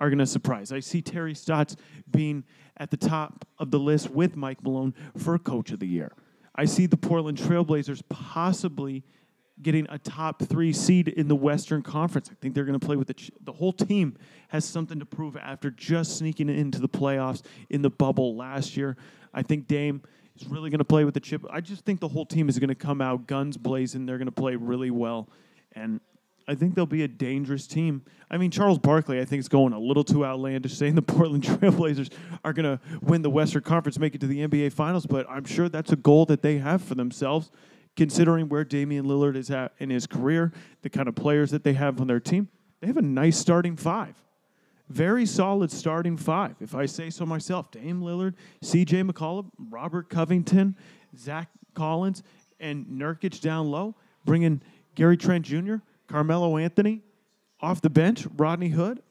are 0.00 0.08
going 0.08 0.18
to 0.18 0.26
surprise. 0.26 0.72
I 0.72 0.80
see 0.80 1.02
Terry 1.02 1.34
Stotts 1.34 1.76
being 2.10 2.44
at 2.76 2.90
the 2.90 2.96
top 2.96 3.44
of 3.58 3.70
the 3.70 3.78
list 3.78 4.10
with 4.10 4.36
Mike 4.36 4.62
Malone 4.62 4.94
for 5.16 5.38
Coach 5.38 5.70
of 5.72 5.80
the 5.80 5.86
Year. 5.86 6.12
I 6.54 6.64
see 6.64 6.86
the 6.86 6.96
Portland 6.96 7.38
Trailblazers 7.38 8.02
possibly 8.08 9.04
getting 9.62 9.86
a 9.90 9.98
top 9.98 10.42
three 10.42 10.72
seed 10.72 11.08
in 11.08 11.28
the 11.28 11.36
Western 11.36 11.82
Conference. 11.82 12.28
I 12.30 12.34
think 12.40 12.54
they're 12.54 12.64
going 12.64 12.78
to 12.78 12.84
play 12.84 12.96
with 12.96 13.08
the 13.08 13.14
ch- 13.14 13.30
the 13.40 13.52
whole 13.52 13.72
team 13.72 14.16
has 14.48 14.64
something 14.64 14.98
to 14.98 15.06
prove 15.06 15.36
after 15.36 15.70
just 15.70 16.18
sneaking 16.18 16.48
into 16.48 16.80
the 16.80 16.88
playoffs 16.88 17.42
in 17.70 17.82
the 17.82 17.90
bubble 17.90 18.36
last 18.36 18.76
year. 18.76 18.96
I 19.34 19.42
think 19.42 19.66
Dame 19.66 20.02
is 20.36 20.46
really 20.46 20.70
going 20.70 20.78
to 20.78 20.84
play 20.84 21.04
with 21.04 21.14
the 21.14 21.20
chip. 21.20 21.44
I 21.50 21.60
just 21.60 21.84
think 21.84 22.00
the 22.00 22.08
whole 22.08 22.26
team 22.26 22.48
is 22.48 22.58
going 22.58 22.68
to 22.68 22.74
come 22.74 23.00
out 23.00 23.26
guns 23.26 23.56
blazing. 23.56 24.06
They're 24.06 24.18
going 24.18 24.26
to 24.26 24.32
play 24.32 24.56
really 24.56 24.90
well, 24.90 25.28
and 25.72 26.00
I 26.48 26.54
think 26.54 26.74
they'll 26.74 26.86
be 26.86 27.02
a 27.02 27.08
dangerous 27.08 27.66
team. 27.66 28.02
I 28.30 28.38
mean, 28.38 28.50
Charles 28.50 28.78
Barkley, 28.78 29.20
I 29.20 29.26
think 29.26 29.40
is 29.40 29.48
going 29.48 29.74
a 29.74 29.78
little 29.78 30.02
too 30.02 30.24
outlandish, 30.24 30.74
saying 30.74 30.94
the 30.94 31.02
Portland 31.16 31.44
Trailblazers 31.44 32.10
are 32.42 32.54
going 32.54 32.64
to 32.64 32.80
win 33.02 33.20
the 33.20 33.30
Western 33.30 33.62
Conference, 33.62 33.98
make 33.98 34.14
it 34.14 34.20
to 34.22 34.26
the 34.26 34.48
NBA 34.48 34.72
Finals. 34.72 35.04
But 35.04 35.28
I'm 35.28 35.44
sure 35.44 35.68
that's 35.68 35.92
a 35.92 35.96
goal 35.96 36.24
that 36.26 36.40
they 36.40 36.56
have 36.56 36.82
for 36.82 36.94
themselves, 36.94 37.50
considering 37.98 38.48
where 38.48 38.62
Damian 38.62 39.06
Lillard 39.06 39.34
is 39.34 39.50
at 39.50 39.72
in 39.78 39.90
his 39.90 40.06
career, 40.06 40.52
the 40.82 40.88
kind 40.88 41.08
of 41.08 41.16
players 41.16 41.50
that 41.50 41.64
they 41.64 41.72
have 41.72 42.00
on 42.00 42.06
their 42.06 42.20
team. 42.20 42.48
They 42.80 42.86
have 42.86 42.96
a 42.96 43.02
nice 43.02 43.36
starting 43.36 43.76
five. 43.76 44.14
Very 44.88 45.26
solid 45.26 45.72
starting 45.72 46.16
five, 46.16 46.54
if 46.60 46.76
I 46.76 46.86
say 46.86 47.10
so 47.10 47.26
myself. 47.26 47.72
Dame 47.72 48.00
Lillard, 48.00 48.34
CJ 48.62 49.10
McCollum, 49.10 49.50
Robert 49.68 50.08
Covington, 50.08 50.76
Zach 51.18 51.50
Collins, 51.74 52.22
and 52.60 52.86
Nurkic 52.86 53.40
down 53.40 53.68
low, 53.68 53.96
bringing 54.24 54.62
Gary 54.94 55.16
Trent 55.16 55.44
Jr., 55.44 55.76
Carmelo 56.06 56.56
Anthony 56.56 57.02
off 57.60 57.80
the 57.80 57.90
bench, 57.90 58.28
Rodney 58.36 58.68
Hood. 58.68 59.02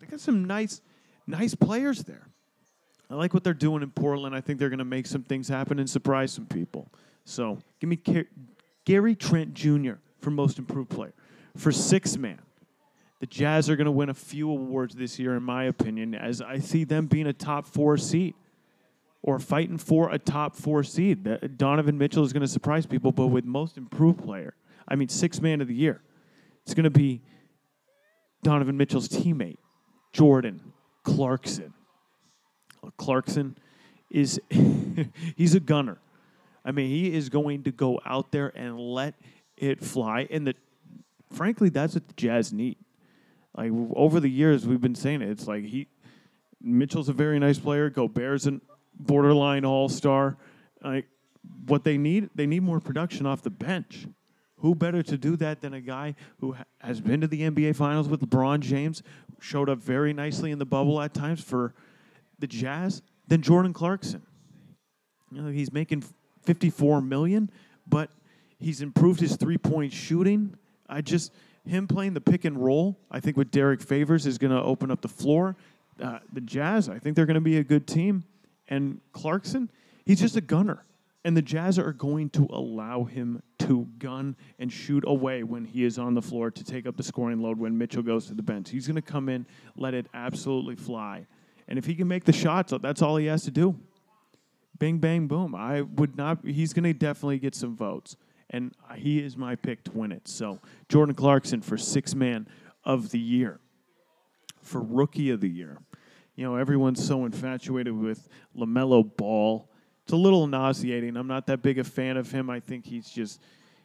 They 0.00 0.06
got 0.06 0.20
some 0.20 0.44
nice, 0.44 0.82
nice 1.26 1.54
players 1.54 2.04
there. 2.04 2.28
I 3.08 3.14
like 3.14 3.32
what 3.32 3.42
they're 3.42 3.54
doing 3.54 3.82
in 3.82 3.90
Portland. 3.90 4.36
I 4.36 4.42
think 4.42 4.58
they're 4.58 4.68
going 4.68 4.78
to 4.80 4.84
make 4.84 5.06
some 5.06 5.22
things 5.22 5.48
happen 5.48 5.78
and 5.78 5.88
surprise 5.88 6.30
some 6.30 6.44
people. 6.44 6.90
So 7.24 7.58
give 7.80 7.88
me 7.88 7.96
Car- 7.96 8.28
Gary 8.84 9.14
Trent 9.14 9.54
Jr. 9.54 9.94
for 10.20 10.30
most 10.30 10.58
improved 10.58 10.90
player. 10.90 11.14
For 11.56 11.72
six 11.72 12.16
man, 12.16 12.40
the 13.20 13.26
Jazz 13.26 13.70
are 13.70 13.76
going 13.76 13.86
to 13.86 13.92
win 13.92 14.08
a 14.08 14.14
few 14.14 14.50
awards 14.50 14.94
this 14.94 15.18
year, 15.18 15.36
in 15.36 15.42
my 15.42 15.64
opinion, 15.64 16.14
as 16.14 16.42
I 16.42 16.58
see 16.58 16.84
them 16.84 17.06
being 17.06 17.26
a 17.26 17.32
top 17.32 17.66
four 17.66 17.96
seed 17.96 18.34
or 19.22 19.38
fighting 19.38 19.78
for 19.78 20.10
a 20.10 20.18
top 20.18 20.54
four 20.54 20.82
seed. 20.82 21.56
Donovan 21.56 21.96
Mitchell 21.96 22.24
is 22.24 22.32
going 22.32 22.42
to 22.42 22.48
surprise 22.48 22.84
people, 22.84 23.12
but 23.12 23.28
with 23.28 23.44
most 23.44 23.78
improved 23.78 24.22
player, 24.22 24.54
I 24.86 24.96
mean, 24.96 25.08
six 25.08 25.40
man 25.40 25.60
of 25.62 25.68
the 25.68 25.74
year, 25.74 26.02
it's 26.62 26.74
going 26.74 26.84
to 26.84 26.90
be 26.90 27.22
Donovan 28.42 28.76
Mitchell's 28.76 29.08
teammate, 29.08 29.56
Jordan 30.12 30.60
Clarkson. 31.02 31.72
Clarkson 32.98 33.56
is 34.10 34.40
he's 35.36 35.54
a 35.54 35.60
gunner. 35.60 35.98
I 36.64 36.72
mean, 36.72 36.88
he 36.88 37.12
is 37.12 37.28
going 37.28 37.62
to 37.64 37.72
go 37.72 38.00
out 38.06 38.32
there 38.32 38.52
and 38.56 38.78
let 38.78 39.14
it 39.56 39.82
fly. 39.82 40.26
And 40.30 40.46
the 40.46 40.54
frankly, 41.32 41.68
that's 41.68 41.94
what 41.94 42.08
the 42.08 42.14
Jazz 42.14 42.52
need. 42.52 42.76
Like 43.56 43.70
over 43.94 44.20
the 44.20 44.30
years, 44.30 44.66
we've 44.66 44.80
been 44.80 44.94
saying 44.94 45.22
it. 45.22 45.28
It's 45.28 45.46
like 45.46 45.64
he 45.64 45.88
Mitchell's 46.60 47.08
a 47.08 47.12
very 47.12 47.38
nice 47.38 47.58
player. 47.58 47.90
Gobert's 47.90 48.46
a 48.46 48.60
borderline 48.98 49.64
all 49.64 49.88
star. 49.88 50.36
Like 50.82 51.06
what 51.66 51.84
they 51.84 51.98
need, 51.98 52.30
they 52.34 52.46
need 52.46 52.62
more 52.62 52.80
production 52.80 53.26
off 53.26 53.42
the 53.42 53.50
bench. 53.50 54.06
Who 54.58 54.74
better 54.74 55.02
to 55.02 55.18
do 55.18 55.36
that 55.36 55.60
than 55.60 55.74
a 55.74 55.80
guy 55.80 56.14
who 56.40 56.56
has 56.78 57.00
been 57.00 57.20
to 57.20 57.26
the 57.26 57.42
NBA 57.42 57.76
Finals 57.76 58.08
with 58.08 58.22
LeBron 58.22 58.60
James, 58.60 59.02
showed 59.38 59.68
up 59.68 59.78
very 59.78 60.14
nicely 60.14 60.52
in 60.52 60.58
the 60.58 60.64
bubble 60.64 61.02
at 61.02 61.12
times 61.12 61.42
for 61.42 61.74
the 62.38 62.46
Jazz, 62.46 63.02
than 63.28 63.42
Jordan 63.42 63.74
Clarkson. 63.74 64.22
You 65.30 65.42
know, 65.42 65.50
he's 65.50 65.70
making 65.70 66.04
54 66.44 67.00
million, 67.00 67.50
but 67.86 68.10
he's 68.58 68.80
improved 68.80 69.20
his 69.20 69.36
three-point 69.36 69.92
shooting. 69.92 70.54
I 70.88 71.00
just 71.00 71.32
him 71.66 71.88
playing 71.88 72.14
the 72.14 72.20
pick 72.20 72.44
and 72.44 72.62
roll. 72.62 72.98
I 73.10 73.20
think 73.20 73.36
with 73.36 73.50
Derrick 73.50 73.80
Favors 73.80 74.26
is 74.26 74.38
going 74.38 74.52
to 74.52 74.62
open 74.62 74.90
up 74.90 75.00
the 75.00 75.08
floor. 75.08 75.56
Uh, 76.02 76.18
the 76.32 76.40
Jazz, 76.40 76.88
I 76.88 76.98
think 76.98 77.16
they're 77.16 77.26
going 77.26 77.34
to 77.34 77.40
be 77.40 77.58
a 77.58 77.64
good 77.64 77.86
team, 77.86 78.24
and 78.68 79.00
Clarkson, 79.12 79.70
he's 80.04 80.20
just 80.20 80.36
a 80.36 80.40
gunner. 80.40 80.84
And 81.26 81.34
the 81.34 81.42
Jazz 81.42 81.78
are 81.78 81.92
going 81.92 82.28
to 82.30 82.46
allow 82.50 83.04
him 83.04 83.42
to 83.60 83.88
gun 83.98 84.36
and 84.58 84.70
shoot 84.70 85.04
away 85.06 85.42
when 85.42 85.64
he 85.64 85.84
is 85.84 85.98
on 85.98 86.12
the 86.12 86.20
floor 86.20 86.50
to 86.50 86.64
take 86.64 86.86
up 86.86 86.98
the 86.98 87.02
scoring 87.02 87.40
load 87.40 87.58
when 87.58 87.78
Mitchell 87.78 88.02
goes 88.02 88.26
to 88.26 88.34
the 88.34 88.42
bench. 88.42 88.68
He's 88.68 88.86
going 88.86 88.96
to 88.96 89.02
come 89.02 89.30
in, 89.30 89.46
let 89.74 89.94
it 89.94 90.06
absolutely 90.12 90.76
fly. 90.76 91.26
And 91.66 91.78
if 91.78 91.86
he 91.86 91.94
can 91.94 92.06
make 92.06 92.24
the 92.24 92.32
shots, 92.32 92.74
that's 92.82 93.00
all 93.00 93.16
he 93.16 93.24
has 93.26 93.44
to 93.44 93.50
do. 93.50 93.74
Bing, 94.78 94.98
bang, 94.98 95.26
boom. 95.26 95.54
I 95.54 95.82
would 95.82 96.16
not, 96.16 96.44
he's 96.44 96.72
going 96.72 96.84
to 96.84 96.92
definitely 96.92 97.38
get 97.38 97.54
some 97.54 97.76
votes. 97.76 98.16
And 98.50 98.72
he 98.96 99.22
is 99.22 99.36
my 99.36 99.54
pick 99.56 99.84
to 99.84 99.92
win 99.92 100.12
it. 100.12 100.28
So, 100.28 100.60
Jordan 100.88 101.14
Clarkson 101.14 101.62
for 101.62 101.76
six 101.76 102.14
man 102.14 102.46
of 102.84 103.10
the 103.10 103.18
year. 103.18 103.60
For 104.62 104.80
rookie 104.80 105.30
of 105.30 105.40
the 105.40 105.48
year. 105.48 105.78
You 106.36 106.44
know, 106.44 106.56
everyone's 106.56 107.04
so 107.04 107.24
infatuated 107.24 107.96
with 107.96 108.28
LaMelo 108.56 109.16
Ball 109.16 109.68
it's 110.04 110.12
a 110.12 110.16
little 110.16 110.46
nauseating. 110.46 111.16
I'm 111.16 111.26
not 111.26 111.46
that 111.46 111.62
big 111.62 111.78
a 111.78 111.84
fan 111.84 112.18
of 112.18 112.30
him. 112.30 112.50
I 112.50 112.60
think 112.60 112.84
he's 112.84 113.08
just 113.08 113.40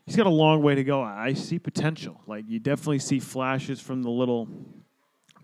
he's 0.06 0.18
got 0.18 0.28
a 0.28 0.32
long 0.32 0.62
way 0.62 0.76
to 0.76 0.84
go. 0.84 1.02
I 1.02 1.34
see 1.34 1.60
potential. 1.60 2.22
Like 2.28 2.44
you 2.48 2.60
definitely 2.60 3.00
see 3.00 3.20
flashes 3.20 3.80
from 3.80 4.04
the 4.04 4.10
little 4.10 4.50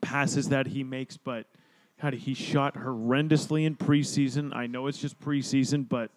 passes 0.02 0.50
that 0.50 0.68
he 0.68 0.84
makes, 0.84 1.16
but 1.16 1.48
God, 2.02 2.14
he 2.14 2.34
shot 2.34 2.76
horrendously 2.76 3.66
in 3.66 3.76
preseason. 3.76 4.56
I 4.56 4.68
know 4.68 4.88
it's 4.88 4.98
just 4.98 5.20
preseason, 5.20 5.88
but 5.88 6.12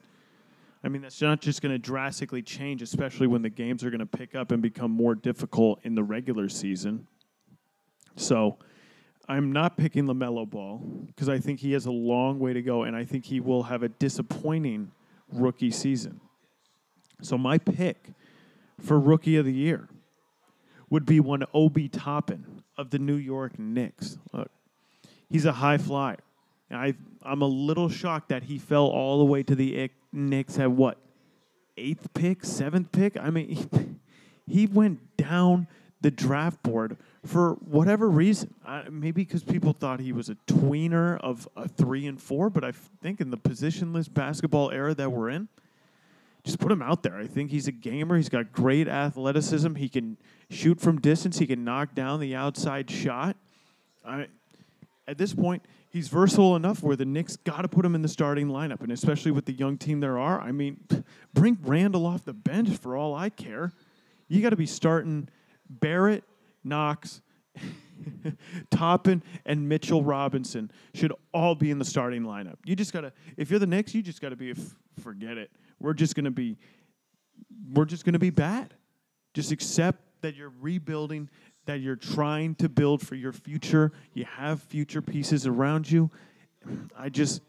I 0.82 0.88
mean 0.88 1.02
that's 1.02 1.20
not 1.22 1.40
just 1.40 1.62
going 1.62 1.72
to 1.72 1.78
drastically 1.78 2.42
change, 2.42 2.82
especially 2.82 3.26
when 3.26 3.42
the 3.42 3.50
games 3.50 3.84
are 3.84 3.90
going 3.90 4.00
to 4.00 4.06
pick 4.06 4.34
up 4.34 4.50
and 4.50 4.60
become 4.60 4.90
more 4.90 5.14
difficult 5.14 5.80
in 5.84 5.94
the 5.94 6.02
regular 6.02 6.48
season. 6.48 7.06
So. 8.16 8.58
I'm 9.30 9.52
not 9.52 9.76
picking 9.76 10.06
LaMelo 10.06 10.48
Ball 10.48 10.78
because 11.06 11.28
I 11.28 11.38
think 11.38 11.60
he 11.60 11.72
has 11.72 11.84
a 11.84 11.90
long 11.90 12.38
way 12.38 12.54
to 12.54 12.62
go 12.62 12.84
and 12.84 12.96
I 12.96 13.04
think 13.04 13.26
he 13.26 13.40
will 13.40 13.64
have 13.64 13.82
a 13.82 13.90
disappointing 13.90 14.90
rookie 15.30 15.70
season. 15.70 16.20
So 17.20 17.36
my 17.36 17.58
pick 17.58 18.12
for 18.80 18.98
rookie 18.98 19.36
of 19.36 19.44
the 19.44 19.52
year 19.52 19.88
would 20.88 21.04
be 21.04 21.20
one 21.20 21.44
Obi 21.52 21.88
Toppin 21.88 22.62
of 22.78 22.90
the 22.90 22.98
New 22.98 23.16
York 23.16 23.58
Knicks. 23.58 24.18
Look, 24.32 24.50
he's 25.28 25.44
a 25.44 25.52
high 25.52 25.78
flyer. 25.78 26.18
I 26.70 26.94
I'm 27.22 27.42
a 27.42 27.46
little 27.46 27.88
shocked 27.88 28.28
that 28.28 28.44
he 28.44 28.58
fell 28.58 28.86
all 28.86 29.18
the 29.18 29.24
way 29.24 29.42
to 29.42 29.54
the 29.54 29.90
Knicks 30.12 30.58
at 30.58 30.70
what 30.70 30.98
eighth 31.76 32.12
pick, 32.14 32.44
seventh 32.44 32.92
pick. 32.92 33.16
I 33.16 33.30
mean, 33.30 33.48
he, 33.48 33.66
he 34.46 34.66
went 34.66 35.16
down 35.16 35.66
the 36.00 36.10
draft 36.10 36.62
board 36.62 36.96
for 37.24 37.54
whatever 37.54 38.08
reason. 38.08 38.54
Maybe 38.90 39.24
because 39.24 39.42
people 39.42 39.72
thought 39.72 40.00
he 40.00 40.12
was 40.12 40.28
a 40.28 40.36
tweener 40.46 41.18
of 41.20 41.48
a 41.56 41.68
three 41.68 42.06
and 42.06 42.20
four, 42.20 42.50
but 42.50 42.64
I 42.64 42.72
think 43.02 43.20
in 43.20 43.30
the 43.30 43.36
positionless 43.36 44.12
basketball 44.12 44.70
era 44.70 44.94
that 44.94 45.10
we're 45.10 45.30
in, 45.30 45.48
just 46.44 46.60
put 46.60 46.70
him 46.70 46.82
out 46.82 47.02
there. 47.02 47.16
I 47.16 47.26
think 47.26 47.50
he's 47.50 47.66
a 47.66 47.72
gamer. 47.72 48.16
He's 48.16 48.28
got 48.28 48.52
great 48.52 48.88
athleticism. 48.88 49.74
He 49.74 49.88
can 49.88 50.16
shoot 50.50 50.80
from 50.80 51.00
distance. 51.00 51.38
He 51.38 51.46
can 51.46 51.64
knock 51.64 51.94
down 51.94 52.20
the 52.20 52.34
outside 52.34 52.90
shot. 52.90 53.36
I, 54.06 54.28
at 55.08 55.16
this 55.16 55.34
point, 55.34 55.64
he's 55.88 56.08
versatile 56.08 56.54
enough 56.54 56.82
where 56.82 56.94
the 56.94 57.06
Knicks 57.06 57.36
got 57.36 57.62
to 57.62 57.68
put 57.68 57.84
him 57.84 57.94
in 57.94 58.02
the 58.02 58.08
starting 58.08 58.48
lineup, 58.48 58.82
and 58.82 58.92
especially 58.92 59.30
with 59.30 59.46
the 59.46 59.54
young 59.54 59.78
team 59.78 60.00
there 60.00 60.18
are. 60.18 60.38
I 60.38 60.52
mean, 60.52 60.80
bring 61.34 61.58
Randle 61.62 62.06
off 62.06 62.24
the 62.24 62.34
bench 62.34 62.68
for 62.76 62.94
all 62.94 63.14
I 63.14 63.30
care. 63.30 63.72
You 64.28 64.42
got 64.42 64.50
to 64.50 64.56
be 64.56 64.66
starting 64.66 65.30
Barrett, 65.68 66.24
Knox, 66.62 67.22
Toppin, 68.70 69.22
and 69.46 69.66
Mitchell 69.66 70.04
Robinson 70.04 70.70
should 70.94 71.12
all 71.32 71.54
be 71.54 71.70
in 71.70 71.78
the 71.78 71.84
starting 71.86 72.22
lineup. 72.22 72.56
You 72.66 72.76
just 72.76 72.92
gotta, 72.92 73.12
if 73.36 73.50
you're 73.50 73.58
the 73.58 73.66
Knicks, 73.66 73.94
you 73.94 74.02
just 74.02 74.20
gotta 74.20 74.36
be, 74.36 74.50
f- 74.50 74.76
forget 75.02 75.38
it. 75.38 75.50
We're 75.80 75.94
just 75.94 76.14
gonna 76.14 76.30
be, 76.30 76.58
we're 77.72 77.86
just 77.86 78.04
gonna 78.04 78.18
be 78.18 78.30
bad. 78.30 78.74
Just 79.34 79.52
accept 79.52 80.02
that 80.20 80.34
you're 80.34 80.52
rebuilding, 80.60 81.30
that 81.68 81.80
you're 81.80 81.96
trying 81.96 82.54
to 82.54 82.66
build 82.66 83.06
for 83.06 83.14
your 83.14 83.30
future. 83.30 83.92
You 84.14 84.24
have 84.24 84.62
future 84.62 85.02
pieces 85.02 85.46
around 85.46 85.90
you. 85.90 86.10
I 86.98 87.10
just, 87.10 87.42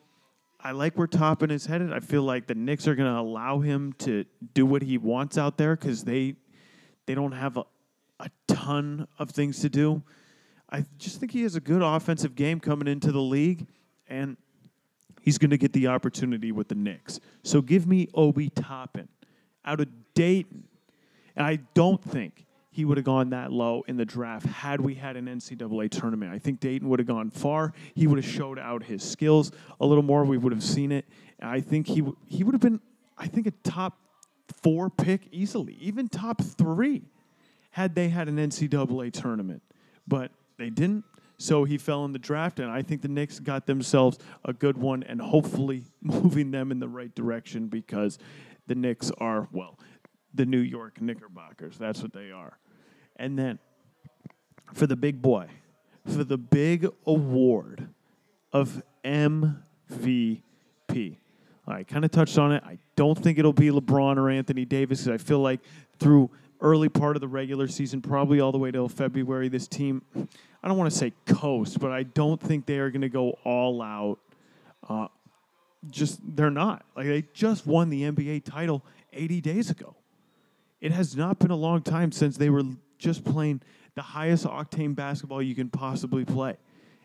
I 0.60 0.72
like 0.72 0.98
where 0.98 1.08
Toppin 1.08 1.52
is 1.52 1.66
headed. 1.66 1.94
I 1.94 2.02
feel 2.02 2.24
like 2.24 2.46
the 2.46 2.54
Knicks 2.54 2.86
are 2.86 2.96
going 2.96 3.10
to 3.10 3.18
allow 3.18 3.60
him 3.60 3.94
to 4.00 4.26
do 4.54 4.66
what 4.66 4.82
he 4.82 4.98
wants 4.98 5.38
out 5.38 5.58
there 5.58 5.74
because 5.74 6.04
they, 6.04 6.36
they 7.06 7.16
don't 7.16 7.32
have 7.32 7.56
a, 7.56 7.64
a 8.20 8.30
ton 8.46 9.08
of 9.20 9.30
things 9.30 9.62
to 9.62 9.70
do. 9.70 10.04
I 10.70 10.84
just 10.98 11.22
think 11.22 11.32
he 11.32 11.44
has 11.44 11.56
a 11.56 11.62
good 11.62 11.82
offensive 11.82 12.36
game 12.36 12.60
coming 12.60 12.90
into 12.90 13.14
the 13.14 13.22
league, 13.22 13.68
and 14.10 14.36
he's 15.22 15.38
going 15.38 15.52
to 15.52 15.58
get 15.58 15.72
the 15.72 15.88
opportunity 15.88 16.52
with 16.52 16.68
the 16.68 16.76
Knicks. 16.76 17.22
So 17.44 17.62
give 17.62 17.88
me 17.88 18.10
Obi 18.14 18.50
Toppin 18.50 19.08
out 19.64 19.80
of 19.80 19.88
Dayton. 20.14 20.66
And 21.38 21.48
I 21.48 21.60
don't 21.74 22.04
think 22.04 22.46
he 22.72 22.86
would 22.86 22.98
have 22.98 23.06
gone 23.06 23.32
that 23.32 23.52
low 23.52 23.84
in 23.88 23.98
the 23.98 24.06
draft 24.06 24.46
had 24.46 24.80
we 24.80 24.96
had 24.96 25.18
an 25.18 25.26
NCAA 25.26 25.90
tournament. 25.90 26.32
I 26.32 26.38
think 26.38 26.60
Dayton 26.60 26.88
would 26.90 27.00
have 27.00 27.08
gone 27.08 27.30
far. 27.30 27.74
He 27.96 28.06
would 28.06 28.24
have 28.24 28.32
showed 28.32 28.60
out 28.60 28.84
his 28.84 29.04
skills 29.04 29.52
a 29.80 29.86
little 29.86 30.04
more. 30.04 30.24
We 30.24 30.38
would 30.38 30.54
have 30.54 30.64
seen 30.64 30.92
it. 30.92 31.06
I 31.42 31.62
think 31.62 31.88
he 31.88 32.02
w- 32.02 32.18
he 32.28 32.44
would 32.44 32.54
have 32.54 32.62
been, 32.62 32.80
I 33.18 33.28
think, 33.28 33.48
a 33.48 33.52
top 33.64 33.98
four 34.62 34.90
pick 34.90 35.28
easily, 35.32 35.78
even 35.82 36.08
top 36.10 36.42
three, 36.42 37.04
had 37.72 37.96
they 37.96 38.10
had 38.10 38.28
an 38.28 38.38
NCAA 38.38 39.12
tournament. 39.14 39.64
But 40.08 40.32
they 40.58 40.70
didn't. 40.70 41.06
So 41.38 41.64
he 41.64 41.78
fell 41.78 42.04
in 42.04 42.12
the 42.12 42.20
draft, 42.20 42.60
and 42.60 42.70
I 42.70 42.82
think 42.82 43.02
the 43.02 43.08
Knicks 43.08 43.40
got 43.40 43.66
themselves 43.66 44.20
a 44.44 44.52
good 44.52 44.78
one 44.78 45.04
and 45.04 45.22
hopefully 45.22 45.86
moving 46.02 46.52
them 46.52 46.72
in 46.72 46.80
the 46.80 46.90
right 46.90 47.14
direction 47.16 47.68
because 47.68 48.20
the 48.68 48.76
Knicks 48.76 49.10
are, 49.20 49.48
well, 49.52 49.80
the 50.40 50.46
New 50.46 50.62
York 50.62 51.02
Knickerbockers. 51.02 51.78
That's 51.78 52.02
what 52.02 52.14
they 52.14 52.32
are. 52.32 52.58
And 53.18 53.38
then 53.38 53.60
for 54.74 54.88
the 54.88 54.96
big 54.96 55.22
boy, 55.22 55.48
for 56.08 56.24
the 56.24 56.38
big 56.38 56.88
award 57.06 57.90
of 58.54 58.82
MVP. 59.04 60.40
I 61.68 61.84
kind 61.84 62.06
of 62.06 62.12
touched 62.12 62.38
on 62.38 62.54
it. 62.54 62.64
I 62.66 62.78
don't 62.96 63.18
think 63.18 63.38
it'll 63.38 63.52
be 63.52 63.70
LeBron 63.70 64.16
or 64.16 64.30
Anthony 64.30 64.64
Davis 64.64 65.08
I 65.08 65.18
feel 65.18 65.40
like 65.40 65.60
through 66.00 66.32
early 66.62 66.88
part 66.88 67.18
of 67.18 67.20
the 67.20 67.28
regular 67.28 67.68
season, 67.68 68.02
probably 68.02 68.40
all 68.40 68.54
the 68.54 68.58
way 68.58 68.72
till 68.72 68.88
February, 68.88 69.50
this 69.50 69.68
team, 69.68 70.02
I 70.64 70.70
don't 70.70 70.78
want 70.78 70.90
to 70.90 70.98
say 70.98 71.12
coast, 71.26 71.80
but 71.82 71.92
I 71.92 72.04
don't 72.04 72.42
think 72.42 72.66
they 72.66 72.78
are 72.78 72.90
going 72.90 73.02
to 73.02 73.10
go 73.10 73.38
all 73.44 73.82
out. 73.82 74.20
Uh, 74.88 75.08
just 75.90 76.22
they're 76.24 76.50
not. 76.50 76.86
Like 76.96 77.08
they 77.08 77.24
just 77.34 77.68
won 77.68 77.90
the 77.90 78.04
NBA 78.04 78.46
title 78.46 78.86
80 79.12 79.42
days 79.42 79.70
ago. 79.70 79.98
It 80.82 80.92
has 80.92 81.16
not 81.16 81.40
been 81.40 81.52
a 81.52 81.56
long 81.56 81.82
time 81.82 82.12
since 82.12 82.38
they 82.38 82.50
were 82.50 82.64
just 82.98 83.24
playing 83.24 83.62
the 83.96 84.02
highest 84.02 84.46
octane 84.46 84.96
basketball 84.96 85.42
you 85.42 85.56
can 85.56 85.70
possibly 85.70 86.26
play. 86.26 86.58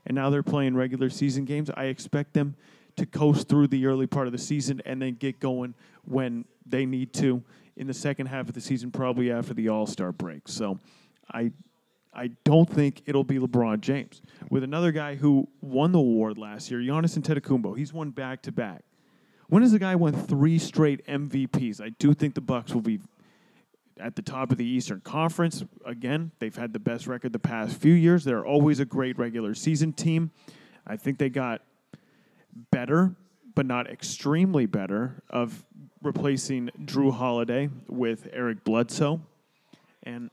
And 0.06 0.14
now 0.14 0.30
they're 0.30 0.42
playing 0.42 0.74
regular 0.76 1.10
season 1.10 1.44
games. 1.44 1.70
I 1.74 1.84
expect 1.84 2.34
them 2.34 2.56
to 2.96 3.06
coast 3.06 3.48
through 3.48 3.68
the 3.68 3.86
early 3.86 4.06
part 4.06 4.26
of 4.26 4.32
the 4.32 4.38
season 4.38 4.80
and 4.84 5.00
then 5.02 5.14
get 5.14 5.40
going 5.40 5.74
when 6.04 6.44
they 6.66 6.86
need 6.86 7.12
to 7.14 7.42
in 7.76 7.86
the 7.86 7.94
second 7.94 8.26
half 8.26 8.48
of 8.48 8.54
the 8.54 8.60
season, 8.60 8.90
probably 8.90 9.32
after 9.32 9.54
the 9.54 9.68
All 9.68 9.86
Star 9.86 10.12
break. 10.12 10.46
So 10.46 10.78
I 11.32 11.50
I 12.16 12.28
don't 12.44 12.70
think 12.70 13.02
it'll 13.06 13.24
be 13.24 13.38
LeBron 13.38 13.80
James. 13.80 14.22
With 14.48 14.62
another 14.62 14.92
guy 14.92 15.16
who 15.16 15.48
won 15.60 15.90
the 15.90 15.98
award 15.98 16.38
last 16.38 16.70
year, 16.70 16.78
Giannis 16.78 17.18
Antetokounmpo, 17.18 17.76
he's 17.76 17.92
won 17.92 18.10
back 18.10 18.42
to 18.42 18.52
back. 18.52 18.84
When 19.48 19.62
has 19.62 19.72
a 19.72 19.78
guy 19.80 19.96
won 19.96 20.12
three 20.12 20.58
straight 20.58 21.04
MVPs? 21.06 21.80
I 21.80 21.90
do 21.98 22.14
think 22.14 22.34
the 22.34 22.40
Bucks 22.40 22.72
will 22.72 22.80
be 22.80 23.00
at 23.98 24.16
the 24.16 24.22
top 24.22 24.50
of 24.50 24.58
the 24.58 24.64
Eastern 24.64 25.00
Conference. 25.00 25.64
Again, 25.84 26.32
they've 26.38 26.54
had 26.54 26.72
the 26.72 26.78
best 26.78 27.06
record 27.06 27.32
the 27.32 27.38
past 27.38 27.76
few 27.76 27.94
years. 27.94 28.24
They're 28.24 28.44
always 28.44 28.80
a 28.80 28.84
great 28.84 29.18
regular 29.18 29.54
season 29.54 29.92
team. 29.92 30.30
I 30.86 30.96
think 30.96 31.18
they 31.18 31.28
got 31.28 31.62
better, 32.70 33.14
but 33.54 33.66
not 33.66 33.90
extremely 33.90 34.66
better, 34.66 35.22
of 35.30 35.64
replacing 36.02 36.70
Jrue 36.84 37.12
Holiday 37.12 37.70
with 37.88 38.28
Eric 38.32 38.64
Bledsoe. 38.64 39.20
And, 40.02 40.30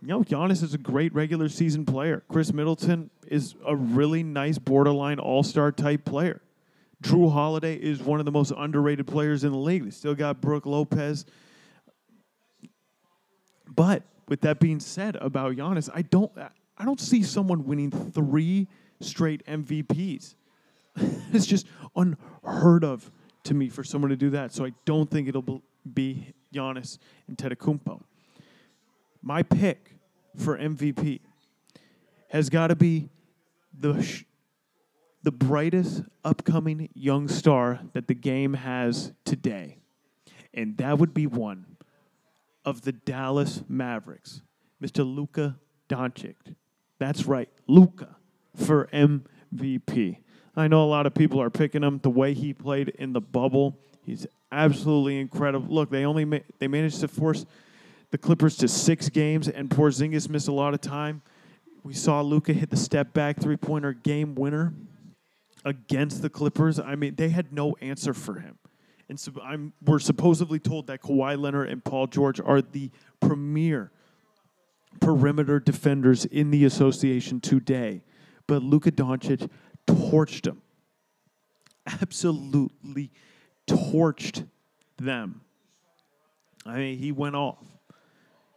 you 0.00 0.08
know, 0.08 0.22
Giannis 0.22 0.62
is 0.62 0.74
a 0.74 0.78
great 0.78 1.12
regular 1.14 1.48
season 1.48 1.84
player. 1.84 2.22
Khris 2.30 2.52
Middleton 2.52 3.10
is 3.26 3.54
a 3.66 3.74
really 3.74 4.22
nice 4.22 4.58
borderline 4.58 5.18
all 5.18 5.42
star 5.42 5.72
type 5.72 6.04
player. 6.04 6.40
Jrue 7.02 7.32
Holiday 7.32 7.74
is 7.74 8.00
one 8.00 8.20
of 8.20 8.26
the 8.26 8.32
most 8.32 8.52
underrated 8.56 9.08
players 9.08 9.42
in 9.42 9.50
the 9.50 9.58
league. 9.58 9.84
They 9.84 9.90
still 9.90 10.14
got 10.14 10.40
Brook 10.40 10.66
Lopez. 10.66 11.24
But 13.74 14.02
with 14.28 14.40
that 14.42 14.60
being 14.60 14.80
said 14.80 15.16
about 15.16 15.56
Giannis, 15.56 15.88
I 15.94 16.02
don't 16.02 16.32
I 16.78 16.84
don't 16.84 17.00
see 17.00 17.22
someone 17.22 17.64
winning 17.64 17.90
three 17.90 18.68
straight 19.00 19.44
MVPs. 19.46 20.34
it's 21.32 21.46
just 21.46 21.66
unheard 21.96 22.84
of 22.84 23.10
to 23.44 23.54
me 23.54 23.68
for 23.68 23.82
someone 23.82 24.10
to 24.10 24.16
do 24.16 24.30
that. 24.30 24.52
So 24.52 24.64
I 24.64 24.72
don't 24.84 25.10
think 25.10 25.28
it'll 25.28 25.62
be 25.92 26.32
Giannis 26.54 26.98
Antetokounmpo. 27.30 28.02
My 29.22 29.42
pick 29.42 29.96
for 30.36 30.58
MVP 30.58 31.20
has 32.28 32.48
got 32.48 32.68
to 32.68 32.76
be 32.76 33.10
the 33.78 34.02
sh- 34.02 34.24
the 35.22 35.32
brightest 35.32 36.02
upcoming 36.24 36.88
young 36.94 37.28
star 37.28 37.80
that 37.92 38.08
the 38.08 38.14
game 38.14 38.54
has 38.54 39.12
today, 39.24 39.78
and 40.52 40.76
that 40.78 40.98
would 40.98 41.14
be 41.14 41.26
one 41.26 41.71
of 42.64 42.82
the 42.82 42.92
Dallas 42.92 43.62
Mavericks, 43.68 44.42
Mr. 44.82 45.04
Luka 45.04 45.58
Doncic. 45.88 46.36
That's 46.98 47.26
right, 47.26 47.48
Luka 47.66 48.16
for 48.56 48.88
MVP. 48.92 50.18
I 50.54 50.68
know 50.68 50.84
a 50.84 50.86
lot 50.86 51.06
of 51.06 51.14
people 51.14 51.40
are 51.40 51.50
picking 51.50 51.82
him 51.82 51.98
the 52.02 52.10
way 52.10 52.34
he 52.34 52.52
played 52.52 52.90
in 52.90 53.12
the 53.12 53.20
bubble. 53.20 53.78
He's 54.04 54.26
absolutely 54.50 55.18
incredible. 55.18 55.74
Look, 55.74 55.90
they 55.90 56.04
only 56.04 56.24
ma- 56.24 56.38
they 56.58 56.68
managed 56.68 57.00
to 57.00 57.08
force 57.08 57.46
the 58.10 58.18
Clippers 58.18 58.56
to 58.58 58.68
six 58.68 59.08
games, 59.08 59.48
and 59.48 59.70
Porzingis 59.70 60.28
missed 60.28 60.48
a 60.48 60.52
lot 60.52 60.74
of 60.74 60.80
time. 60.80 61.22
We 61.82 61.94
saw 61.94 62.20
Luka 62.20 62.52
hit 62.52 62.70
the 62.70 62.76
step 62.76 63.12
back 63.12 63.40
three 63.40 63.56
pointer 63.56 63.92
game 63.92 64.34
winner 64.34 64.74
against 65.64 66.20
the 66.20 66.28
Clippers. 66.28 66.78
I 66.78 66.94
mean, 66.96 67.14
they 67.14 67.30
had 67.30 67.52
no 67.52 67.74
answer 67.80 68.12
for 68.12 68.40
him. 68.40 68.58
And 69.12 69.20
so 69.20 69.30
I'm, 69.44 69.74
we're 69.84 69.98
supposedly 69.98 70.58
told 70.58 70.86
that 70.86 71.02
Kawhi 71.02 71.38
Leonard 71.38 71.68
and 71.68 71.84
Paul 71.84 72.06
George 72.06 72.40
are 72.40 72.62
the 72.62 72.90
premier 73.20 73.92
perimeter 75.02 75.60
defenders 75.60 76.24
in 76.24 76.50
the 76.50 76.64
association 76.64 77.38
today. 77.38 78.04
But 78.46 78.62
Luka 78.62 78.90
Doncic 78.90 79.50
torched 79.86 80.44
them. 80.44 80.62
Absolutely 81.86 83.10
torched 83.66 84.48
them. 84.96 85.42
I 86.64 86.78
mean, 86.78 86.96
he 86.96 87.12
went 87.12 87.36
off. 87.36 87.62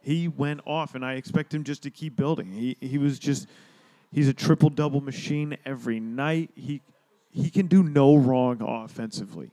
He 0.00 0.26
went 0.26 0.62
off, 0.64 0.94
and 0.94 1.04
I 1.04 1.16
expect 1.16 1.52
him 1.52 1.64
just 1.64 1.82
to 1.82 1.90
keep 1.90 2.16
building. 2.16 2.50
He 2.50 2.78
he 2.80 2.96
was 2.96 3.18
just 3.18 3.46
he's 4.10 4.28
a 4.28 4.32
triple 4.32 4.70
double 4.70 5.02
machine 5.02 5.58
every 5.66 6.00
night. 6.00 6.48
He 6.54 6.80
he 7.28 7.50
can 7.50 7.66
do 7.66 7.82
no 7.82 8.16
wrong 8.16 8.62
offensively. 8.62 9.50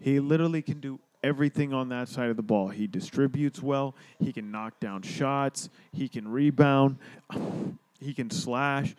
He 0.00 0.20
literally 0.20 0.62
can 0.62 0.80
do 0.80 1.00
everything 1.22 1.72
on 1.72 1.88
that 1.88 2.08
side 2.08 2.30
of 2.30 2.36
the 2.36 2.42
ball. 2.42 2.68
He 2.68 2.86
distributes 2.86 3.62
well. 3.62 3.94
He 4.18 4.32
can 4.32 4.50
knock 4.50 4.78
down 4.80 5.02
shots. 5.02 5.68
He 5.92 6.08
can 6.08 6.28
rebound. 6.28 6.98
He 8.00 8.14
can 8.14 8.30
slash. 8.30 8.94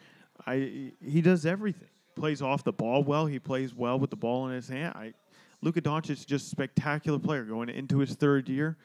I 0.45 0.91
he 1.01 1.21
does 1.21 1.45
everything. 1.45 1.87
Plays 2.15 2.41
off 2.41 2.65
the 2.65 2.73
ball 2.73 3.01
well. 3.01 3.27
He 3.27 3.39
plays 3.39 3.73
well 3.73 3.97
with 3.97 4.09
the 4.09 4.17
ball 4.17 4.49
in 4.49 4.55
his 4.55 4.67
hand. 4.67 4.93
I, 4.93 5.13
Luka 5.61 5.79
Doncic 5.79 6.09
is 6.09 6.25
just 6.25 6.47
a 6.47 6.49
spectacular 6.49 7.17
player 7.17 7.45
going 7.45 7.69
into 7.69 7.99
his 7.99 8.13
third 8.15 8.49
year. 8.49 8.75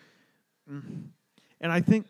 Mm. 0.70 1.06
And 1.60 1.72
I 1.72 1.80
think 1.80 2.06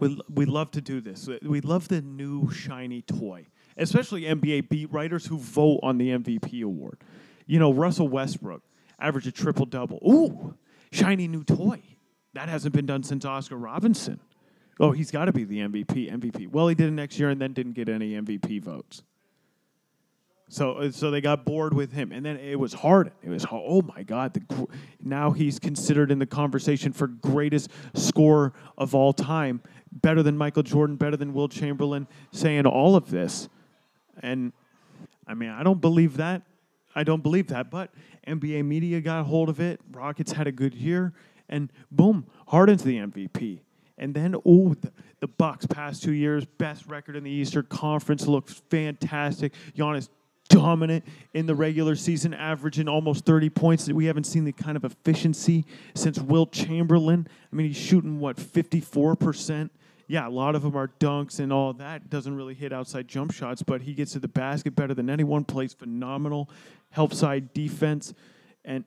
we 0.00 0.20
we 0.28 0.44
love 0.44 0.72
to 0.72 0.80
do 0.80 1.00
this. 1.00 1.28
We 1.40 1.60
love 1.60 1.86
the 1.86 2.00
new 2.00 2.50
shiny 2.50 3.02
toy, 3.02 3.46
especially 3.76 4.22
NBA 4.22 4.68
beat 4.68 4.92
writers 4.92 5.26
who 5.26 5.38
vote 5.38 5.78
on 5.84 5.98
the 5.98 6.08
MVP 6.08 6.64
award. 6.64 6.98
You 7.46 7.60
know, 7.60 7.72
Russell 7.72 8.08
Westbrook 8.08 8.62
averaged 9.02 9.26
a 9.26 9.32
triple 9.32 9.66
double. 9.66 9.98
Ooh, 10.06 10.54
shiny 10.90 11.28
new 11.28 11.44
toy. 11.44 11.82
That 12.34 12.48
hasn't 12.48 12.74
been 12.74 12.86
done 12.86 13.02
since 13.02 13.24
Oscar 13.24 13.56
Robinson. 13.56 14.20
Oh, 14.80 14.92
he's 14.92 15.10
got 15.10 15.26
to 15.26 15.32
be 15.32 15.44
the 15.44 15.58
MVP. 15.58 16.10
MVP. 16.10 16.50
Well, 16.50 16.68
he 16.68 16.74
did 16.74 16.88
it 16.88 16.92
next 16.92 17.18
year 17.18 17.28
and 17.28 17.40
then 17.40 17.52
didn't 17.52 17.74
get 17.74 17.88
any 17.88 18.12
MVP 18.12 18.62
votes. 18.62 19.02
So, 20.52 20.72
uh, 20.72 20.90
so 20.90 21.10
they 21.10 21.22
got 21.22 21.46
bored 21.46 21.72
with 21.72 21.92
him, 21.92 22.12
and 22.12 22.26
then 22.26 22.36
it 22.36 22.60
was 22.60 22.74
Harden. 22.74 23.14
It 23.22 23.30
was 23.30 23.46
oh 23.50 23.80
my 23.80 24.02
God! 24.02 24.34
The, 24.34 24.66
now 25.00 25.30
he's 25.30 25.58
considered 25.58 26.10
in 26.10 26.18
the 26.18 26.26
conversation 26.26 26.92
for 26.92 27.06
greatest 27.06 27.70
scorer 27.94 28.52
of 28.76 28.94
all 28.94 29.14
time, 29.14 29.62
better 29.90 30.22
than 30.22 30.36
Michael 30.36 30.62
Jordan, 30.62 30.96
better 30.96 31.16
than 31.16 31.32
Wilt 31.32 31.52
Chamberlain, 31.52 32.06
saying 32.32 32.66
all 32.66 32.96
of 32.96 33.10
this, 33.10 33.48
and 34.22 34.52
I 35.26 35.32
mean 35.32 35.48
I 35.48 35.62
don't 35.62 35.80
believe 35.80 36.18
that. 36.18 36.42
I 36.94 37.02
don't 37.02 37.22
believe 37.22 37.46
that, 37.46 37.70
but 37.70 37.90
NBA 38.26 38.64
media 38.64 39.00
got 39.00 39.20
a 39.20 39.24
hold 39.24 39.48
of 39.48 39.60
it. 39.60 39.80
Rockets 39.90 40.32
had 40.32 40.46
a 40.46 40.52
good 40.52 40.74
year, 40.74 41.12
and 41.48 41.72
boom, 41.90 42.26
Harden's 42.48 42.84
the 42.84 42.96
MVP. 42.96 43.60
And 43.98 44.14
then, 44.14 44.34
oh, 44.44 44.74
the, 44.74 44.92
the 45.20 45.28
Bucks 45.28 45.66
past 45.66 46.02
two 46.02 46.12
years, 46.12 46.44
best 46.44 46.86
record 46.86 47.14
in 47.14 47.24
the 47.24 47.30
Eastern 47.30 47.66
Conference, 47.66 48.26
looks 48.26 48.62
fantastic. 48.70 49.52
Giannis 49.76 50.08
dominant 50.48 51.04
in 51.34 51.46
the 51.46 51.54
regular 51.54 51.96
season, 51.96 52.34
averaging 52.34 52.88
almost 52.88 53.24
30 53.24 53.50
points. 53.50 53.88
We 53.88 54.06
haven't 54.06 54.24
seen 54.24 54.44
the 54.44 54.52
kind 54.52 54.76
of 54.76 54.84
efficiency 54.84 55.64
since 55.94 56.18
Wilt 56.18 56.52
Chamberlain. 56.52 57.26
I 57.52 57.56
mean, 57.56 57.68
he's 57.68 57.76
shooting, 57.76 58.18
what, 58.20 58.36
54%? 58.36 59.70
Yeah, 60.06 60.28
a 60.28 60.30
lot 60.30 60.54
of 60.54 60.62
them 60.62 60.76
are 60.76 60.88
dunks 61.00 61.38
and 61.38 61.52
all 61.52 61.72
that. 61.74 62.10
Doesn't 62.10 62.34
really 62.34 62.54
hit 62.54 62.72
outside 62.72 63.08
jump 63.08 63.32
shots, 63.32 63.62
but 63.62 63.82
he 63.82 63.94
gets 63.94 64.12
to 64.12 64.18
the 64.18 64.28
basket 64.28 64.74
better 64.74 64.94
than 64.94 65.08
anyone, 65.08 65.44
plays 65.44 65.72
phenomenal, 65.72 66.50
help 66.90 67.14
side 67.14 67.52
defense. 67.54 68.12
And, 68.64 68.84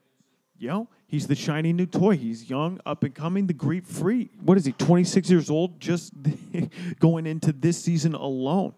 you 0.57 0.67
know, 0.67 0.87
he's 1.07 1.27
the 1.27 1.35
shiny 1.35 1.73
new 1.73 1.85
toy. 1.85 2.17
He's 2.17 2.49
young, 2.49 2.79
up 2.85 3.03
and 3.03 3.13
coming, 3.13 3.47
the 3.47 3.53
Greek 3.53 3.85
Freak. 3.85 4.31
What 4.41 4.57
is 4.57 4.65
he, 4.65 4.73
26 4.73 5.29
years 5.29 5.49
old, 5.49 5.79
just 5.79 6.13
going 6.99 7.25
into 7.25 7.51
this 7.51 7.81
season 7.81 8.13
alone? 8.13 8.73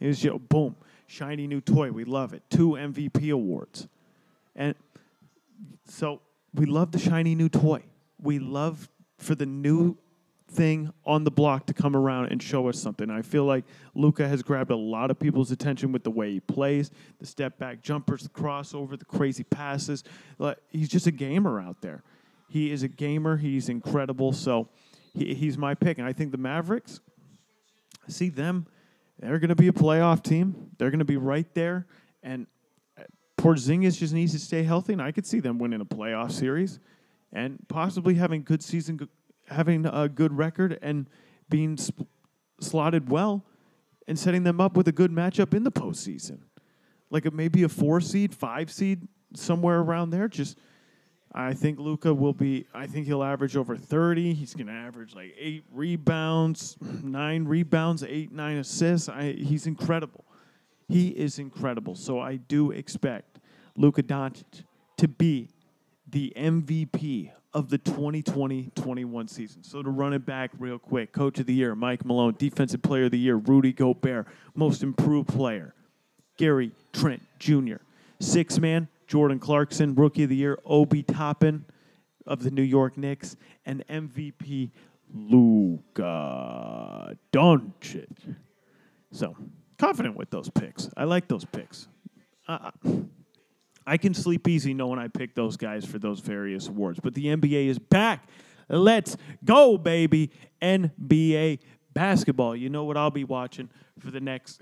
Is 0.00 0.24
you 0.24 0.30
know, 0.30 0.38
boom 0.38 0.76
shiny 1.06 1.46
new 1.46 1.60
toy. 1.60 1.90
We 1.92 2.04
love 2.04 2.34
it. 2.34 2.42
Two 2.50 2.70
MVP 2.70 3.32
awards. 3.32 3.88
And 4.56 4.74
so 5.86 6.20
we 6.52 6.66
love 6.66 6.92
the 6.92 6.98
shiny 6.98 7.34
new 7.34 7.48
toy. 7.48 7.82
we 8.20 8.38
love 8.38 8.88
for 9.18 9.34
the 9.34 9.46
new 9.46 9.96
thing 10.50 10.92
on 11.04 11.24
the 11.24 11.30
block 11.30 11.66
to 11.66 11.74
come 11.74 11.96
around 11.96 12.26
and 12.26 12.42
show 12.42 12.68
us 12.68 12.80
something. 12.80 13.10
I 13.10 13.22
feel 13.22 13.44
like 13.44 13.64
Luka 13.94 14.28
has 14.28 14.42
grabbed 14.42 14.70
a 14.70 14.76
lot 14.76 15.10
of 15.10 15.18
people's 15.18 15.50
attention 15.50 15.90
with 15.90 16.04
the 16.04 16.10
way 16.10 16.32
he 16.32 16.40
plays, 16.40 16.90
the 17.18 17.26
step 17.26 17.58
back 17.58 17.82
jumpers, 17.82 18.22
the 18.22 18.28
crossover, 18.28 18.98
the 18.98 19.04
crazy 19.04 19.44
passes. 19.44 20.04
He's 20.70 20.88
just 20.88 21.06
a 21.06 21.10
gamer 21.10 21.60
out 21.60 21.80
there. 21.80 22.02
He 22.48 22.70
is 22.70 22.82
a 22.82 22.88
gamer. 22.88 23.36
He's 23.36 23.68
incredible. 23.68 24.32
So 24.32 24.68
he, 25.12 25.34
he's 25.34 25.58
my 25.58 25.74
pick. 25.74 25.98
And 25.98 26.06
I 26.06 26.12
think 26.12 26.30
the 26.30 26.38
Mavericks, 26.38 27.00
I 28.06 28.10
see 28.10 28.28
them, 28.28 28.66
they're 29.18 29.38
going 29.38 29.48
to 29.48 29.56
be 29.56 29.68
a 29.68 29.72
playoff 29.72 30.22
team. 30.22 30.70
They're 30.78 30.90
going 30.90 30.98
to 30.98 31.04
be 31.04 31.16
right 31.16 31.52
there. 31.54 31.86
And 32.22 32.46
uh, 32.98 33.04
Porzingis 33.38 33.98
just 33.98 34.12
needs 34.12 34.32
to 34.32 34.38
stay 34.38 34.62
healthy, 34.62 34.92
and 34.92 35.02
I 35.02 35.12
could 35.12 35.26
see 35.26 35.40
them 35.40 35.58
winning 35.58 35.80
a 35.80 35.84
playoff 35.84 36.32
series 36.32 36.80
and 37.32 37.58
possibly 37.68 38.14
having 38.14 38.42
good 38.42 38.62
season, 38.62 39.08
having 39.48 39.86
a 39.86 40.08
good 40.08 40.36
record, 40.36 40.78
and 40.82 41.08
being 41.48 41.76
sp- 41.76 42.08
slotted 42.60 43.10
well, 43.10 43.44
and 44.06 44.18
setting 44.18 44.44
them 44.44 44.60
up 44.60 44.76
with 44.76 44.88
a 44.88 44.92
good 44.92 45.10
matchup 45.10 45.54
in 45.54 45.64
the 45.64 45.72
postseason. 45.72 46.40
Like 47.10 47.26
it 47.26 47.32
may 47.32 47.48
be 47.48 47.62
a 47.62 47.68
four 47.68 48.00
seed, 48.00 48.34
five 48.34 48.70
seed, 48.70 49.06
somewhere 49.34 49.80
around 49.80 50.10
there. 50.10 50.28
Just 50.28 50.58
I 51.32 51.52
think 51.52 51.78
Luka 51.78 52.14
will 52.14 52.32
be. 52.32 52.66
I 52.72 52.86
think 52.86 53.06
he'll 53.06 53.24
average 53.24 53.56
over 53.56 53.76
thirty. 53.76 54.34
He's 54.34 54.54
going 54.54 54.68
to 54.68 54.72
average 54.72 55.14
like 55.14 55.34
eight 55.38 55.64
rebounds, 55.70 56.76
nine 57.02 57.44
rebounds, 57.44 58.04
eight 58.04 58.32
nine 58.32 58.56
assists. 58.58 59.08
I, 59.08 59.32
he's 59.32 59.66
incredible. 59.66 60.24
He 60.88 61.08
is 61.08 61.38
incredible. 61.38 61.94
So 61.94 62.20
I 62.20 62.36
do 62.36 62.70
expect 62.70 63.40
Luka 63.76 64.02
Doncic 64.02 64.64
to 64.98 65.08
be 65.08 65.50
the 66.08 66.32
MVP 66.36 67.32
of 67.54 67.70
the 67.70 67.78
2020-21 67.78 69.30
season. 69.30 69.62
So 69.62 69.82
to 69.82 69.90
run 69.90 70.12
it 70.12 70.26
back 70.26 70.50
real 70.58 70.78
quick, 70.78 71.12
Coach 71.12 71.38
of 71.38 71.46
the 71.46 71.54
Year, 71.54 71.76
Mike 71.76 72.04
Malone, 72.04 72.34
Defensive 72.36 72.82
Player 72.82 73.04
of 73.04 73.12
the 73.12 73.18
Year, 73.18 73.36
Rudy 73.36 73.72
Gobert, 73.72 74.26
Most 74.54 74.82
Improved 74.82 75.28
Player, 75.28 75.72
Gary 76.36 76.72
Trent 76.92 77.22
Jr., 77.38 77.76
Six 78.20 78.58
Man, 78.58 78.88
Jordan 79.06 79.38
Clarkson, 79.38 79.94
Rookie 79.94 80.24
of 80.24 80.30
the 80.30 80.36
Year, 80.36 80.58
Obi 80.64 81.04
Toppin 81.04 81.64
of 82.26 82.42
the 82.42 82.50
New 82.50 82.62
York 82.62 82.98
Knicks, 82.98 83.36
and 83.64 83.86
MVP 83.88 84.72
Luka 85.14 87.16
Doncic. 87.32 88.34
So 89.12 89.36
confident 89.78 90.16
with 90.16 90.30
those 90.30 90.50
picks. 90.50 90.90
I 90.96 91.04
like 91.04 91.28
those 91.28 91.44
picks. 91.44 91.86
Uh, 92.48 92.72
I 93.86 93.96
can 93.96 94.14
sleep 94.14 94.48
easy 94.48 94.74
knowing 94.74 94.98
I 94.98 95.08
picked 95.08 95.36
those 95.36 95.56
guys 95.56 95.84
for 95.84 95.98
those 95.98 96.20
various 96.20 96.68
awards. 96.68 97.00
But 97.00 97.14
the 97.14 97.26
NBA 97.26 97.66
is 97.66 97.78
back. 97.78 98.28
Let's 98.68 99.16
go, 99.44 99.76
baby. 99.76 100.30
NBA 100.62 101.60
basketball. 101.92 102.56
You 102.56 102.70
know 102.70 102.84
what 102.84 102.96
I'll 102.96 103.10
be 103.10 103.24
watching 103.24 103.68
for 103.98 104.10
the 104.10 104.20
next 104.20 104.60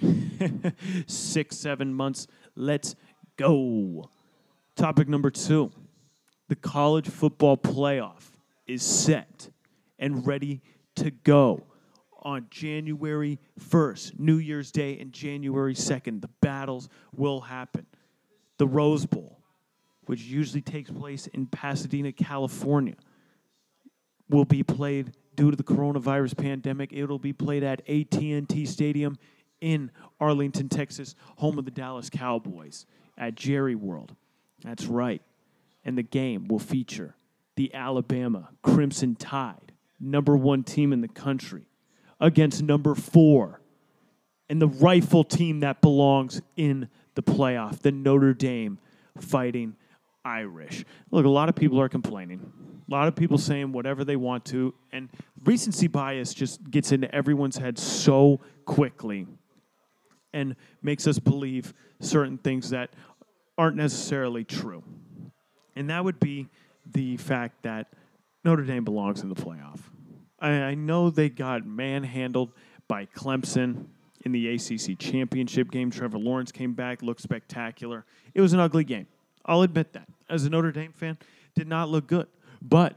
six, 1.07 1.57
seven 1.57 1.95
months. 1.95 2.27
Let's 2.57 2.95
go. 3.37 4.11
Topic 4.77 5.09
number 5.09 5.31
two 5.31 5.71
the 6.49 6.57
college 6.57 7.09
football 7.09 7.57
playoff 7.57 8.31
is 8.67 8.83
set 8.83 9.49
and 9.99 10.27
ready 10.27 10.61
to 10.97 11.11
go 11.11 11.65
on 12.23 12.47
January 12.51 13.39
1st, 13.59 14.19
New 14.19 14.37
Year's 14.37 14.71
Day, 14.71 14.99
and 14.99 15.13
January 15.13 15.75
2nd. 15.75 16.21
The 16.21 16.29
battles 16.41 16.89
will 17.17 17.41
happen. 17.41 17.87
The 18.63 18.69
Rose 18.69 19.07
Bowl, 19.07 19.41
which 20.05 20.21
usually 20.21 20.61
takes 20.61 20.89
place 20.89 21.27
in 21.27 21.47
Pasadena, 21.47 22.13
California, 22.13 22.95
will 24.31 24.45
be 24.45 24.63
played 24.63 25.17
due 25.35 25.51
to 25.51 25.57
the 25.57 25.65
coronavirus 25.65 26.39
pandemic. 26.39 26.93
It'll 26.93 27.19
be 27.19 27.33
played 27.33 27.65
at 27.65 27.81
AT&T 27.91 28.67
Stadium 28.67 29.19
in 29.61 29.91
Arlington, 30.21 30.69
Texas, 30.69 31.17
home 31.39 31.59
of 31.59 31.65
the 31.65 31.73
Dallas 31.73 32.09
Cowboys 32.09 32.87
at 33.19 33.35
Jerry 33.35 33.75
World. 33.75 34.15
That's 34.63 34.87
right. 34.87 35.23
And 35.85 35.99
the 35.99 36.05
game 36.05 36.47
will 36.47 36.61
feature 36.61 37.17
the 37.57 37.75
Alabama 37.75 38.51
Crimson 38.63 39.17
Tide, 39.17 39.73
number 39.99 40.37
one 40.37 40.63
team 40.63 40.93
in 40.93 41.01
the 41.01 41.09
country, 41.09 41.67
against 42.21 42.63
number 42.63 42.95
four, 42.95 43.61
and 44.49 44.63
the 44.63 44.69
rifle 44.69 45.25
team 45.25 45.59
that 45.61 45.81
belongs 45.81 46.41
in 46.57 46.89
the 47.15 47.23
playoff, 47.23 47.81
the 47.81 47.93
Notre 47.93 48.35
Dame 48.35 48.79
Fighting 49.19 49.77
Irish. 50.25 50.85
Look, 51.11 51.25
a 51.25 51.29
lot 51.29 51.49
of 51.49 51.55
people 51.55 51.81
are 51.81 51.89
complaining. 51.89 52.53
A 52.89 52.91
lot 52.91 53.09
of 53.09 53.17
people 53.17 53.39
saying 53.39 53.73
whatever 53.73 54.05
they 54.05 54.17
want 54.17 54.45
to, 54.47 54.75
and 54.93 55.09
recency 55.45 55.87
bias 55.87 56.35
just 56.35 56.71
gets 56.71 56.93
into 56.93 57.13
everyone's 57.15 57.57
head 57.57 57.79
so 57.79 58.41
quickly 58.65 59.27
and 60.33 60.57
makes 60.83 61.07
us 61.07 61.19
believe 61.19 61.75
certain 62.01 62.39
things 62.39 62.71
that 62.71 62.91
aren't 63.59 63.77
necessarily 63.77 64.45
true. 64.45 64.83
And 65.77 65.91
that 65.91 66.05
would 66.05 66.21
be 66.21 66.49
the 66.91 67.17
fact 67.17 67.63
that 67.63 67.93
Notre 68.45 68.65
Dame 68.65 68.85
belongs 68.85 69.23
in 69.23 69.29
the 69.29 69.35
playoff. 69.35 69.81
I, 70.39 70.51
I 70.51 70.75
know 70.75 71.11
they 71.11 71.29
got 71.29 71.67
manhandled 71.67 72.53
by 72.89 73.07
Clemson 73.07 73.87
in 74.25 74.33
the 74.33 74.49
ACC 74.55 74.99
championship 74.99 75.71
game. 75.71 75.91
Trevor 75.91 76.19
Lawrence 76.19 76.53
came 76.53 76.73
back, 76.73 77.03
looked 77.03 77.21
spectacular. 77.21 78.05
It 78.35 78.41
was 78.41 78.53
an 78.53 78.61
ugly 78.61 78.85
game. 78.85 79.07
I'll 79.45 79.63
admit 79.63 79.93
that. 79.93 80.09
As 80.29 80.45
a 80.45 80.51
Notre 80.51 80.73
Dame 80.73 80.93
fan, 80.93 81.19
did 81.55 81.69
not 81.69 81.89
look 81.89 82.07
good. 82.07 82.29
But 82.61 82.95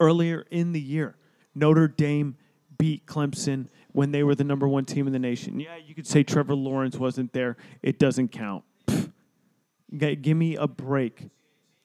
earlier 0.00 0.44
in 0.50 0.72
the 0.72 0.80
year, 0.80 1.16
Notre 1.54 1.88
Dame 1.88 2.36
beat 2.76 3.06
Clemson 3.06 3.68
when 3.92 4.10
they 4.10 4.22
were 4.22 4.34
the 4.34 4.44
number 4.44 4.68
one 4.68 4.84
team 4.84 5.06
in 5.06 5.12
the 5.12 5.18
nation. 5.18 5.58
Yeah, 5.60 5.76
you 5.76 5.94
could 5.94 6.06
say 6.06 6.22
Trevor 6.22 6.54
Lawrence 6.54 6.96
wasn't 6.96 7.32
there. 7.32 7.56
It 7.82 7.98
doesn't 7.98 8.28
count. 8.28 8.64
G- 9.96 10.16
give 10.16 10.36
me 10.36 10.56
a 10.56 10.66
break. 10.66 11.28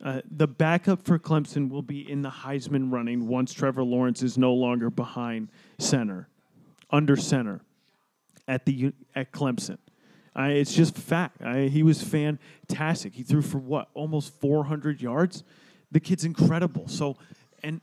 Uh, 0.04 0.22
the 0.30 0.48
backup 0.48 1.06
for 1.06 1.20
Clemson 1.20 1.70
will 1.70 1.84
be 1.84 2.10
in 2.10 2.24
the 2.24 2.30
Heisman 2.30 2.92
running 2.92 3.28
once 3.28 3.54
Trevor 3.54 3.84
Lawrence 3.84 4.24
is 4.24 4.38
no 4.38 4.52
longer 4.52 4.90
behind 4.90 5.50
center, 5.78 6.28
under 6.90 7.16
center 7.16 7.62
at 8.52 8.66
the 8.66 8.92
at 9.16 9.32
Clemson. 9.32 9.78
Uh, 10.38 10.44
it's 10.44 10.74
just 10.74 10.96
fact. 10.98 11.42
Uh, 11.42 11.56
he 11.56 11.84
was 11.84 12.04
fantastic. 12.04 13.14
He 13.14 13.24
threw 13.24 13.42
for 13.42 13.58
what 13.58 13.88
almost 13.94 14.40
400 14.40 15.02
yards. 15.02 15.44
The 15.92 16.00
kid's 16.00 16.26
incredible. 16.26 16.88
So, 16.88 17.18
and 17.64 17.82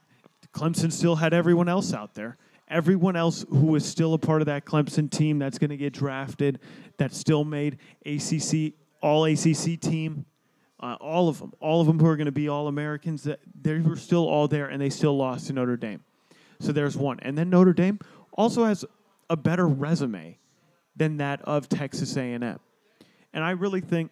Clemson 0.52 0.92
still 0.92 1.16
had 1.16 1.34
everyone 1.34 1.68
else 1.68 1.92
out 1.92 2.14
there. 2.14 2.36
Everyone 2.68 3.16
else 3.16 3.46
who 3.48 3.66
was 3.66 3.84
still 3.84 4.12
a 4.14 4.18
part 4.18 4.42
of 4.42 4.46
that 4.46 4.66
Clemson 4.66 5.10
team 5.10 5.38
that's 5.38 5.58
going 5.58 5.70
to 5.70 5.76
get 5.76 5.94
drafted, 5.94 6.60
that 6.98 7.14
still 7.14 7.44
made 7.44 7.78
ACC 8.04 8.74
All 9.02 9.24
ACC 9.24 9.80
team, 9.80 10.26
uh, 10.80 10.96
all 11.00 11.28
of 11.28 11.38
them, 11.38 11.52
all 11.60 11.80
of 11.80 11.86
them 11.86 11.98
who 11.98 12.06
are 12.06 12.16
going 12.16 12.26
to 12.26 12.32
be 12.32 12.48
All 12.48 12.68
Americans, 12.68 13.22
that 13.24 13.40
they 13.60 13.78
were 13.78 13.96
still 13.96 14.26
all 14.26 14.48
there, 14.48 14.66
and 14.66 14.80
they 14.80 14.90
still 14.90 15.16
lost 15.16 15.46
to 15.46 15.54
Notre 15.54 15.78
Dame. 15.78 16.02
So 16.60 16.72
there's 16.72 16.96
one, 16.96 17.20
and 17.20 17.38
then 17.38 17.48
Notre 17.48 17.72
Dame 17.72 18.00
also 18.32 18.64
has 18.64 18.84
a 19.30 19.36
better 19.36 19.66
resume 19.66 20.38
than 20.98 21.16
that 21.18 21.40
of 21.42 21.68
Texas 21.68 22.16
A&M. 22.16 22.58
And 23.32 23.44
I 23.44 23.50
really 23.50 23.80
think 23.80 24.10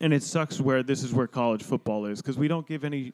and 0.00 0.12
it 0.12 0.22
sucks 0.22 0.60
where 0.60 0.82
this 0.82 1.02
is 1.02 1.12
where 1.12 1.26
college 1.26 1.62
football 1.62 2.06
is 2.06 2.20
because 2.20 2.36
we 2.36 2.48
don't 2.48 2.66
give 2.66 2.84
any 2.84 3.12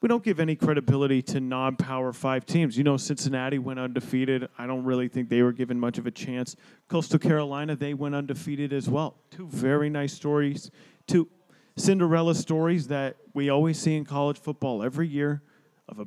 we 0.00 0.08
don't 0.08 0.24
give 0.24 0.40
any 0.40 0.56
credibility 0.56 1.22
to 1.22 1.38
non-power 1.38 2.12
5 2.12 2.44
teams. 2.44 2.76
You 2.76 2.82
know 2.82 2.96
Cincinnati 2.96 3.60
went 3.60 3.78
undefeated. 3.78 4.48
I 4.58 4.66
don't 4.66 4.82
really 4.82 5.06
think 5.06 5.28
they 5.28 5.42
were 5.42 5.52
given 5.52 5.78
much 5.78 5.96
of 5.96 6.08
a 6.08 6.10
chance. 6.10 6.56
Coastal 6.88 7.20
Carolina, 7.20 7.76
they 7.76 7.94
went 7.94 8.16
undefeated 8.16 8.72
as 8.72 8.88
well. 8.90 9.14
Two 9.30 9.46
very 9.46 9.88
nice 9.88 10.12
stories, 10.12 10.72
two 11.06 11.28
Cinderella 11.76 12.34
stories 12.34 12.88
that 12.88 13.16
we 13.32 13.48
always 13.48 13.78
see 13.78 13.94
in 13.94 14.04
college 14.04 14.38
football 14.38 14.82
every 14.82 15.06
year 15.06 15.40
of 15.88 16.00
a 16.00 16.06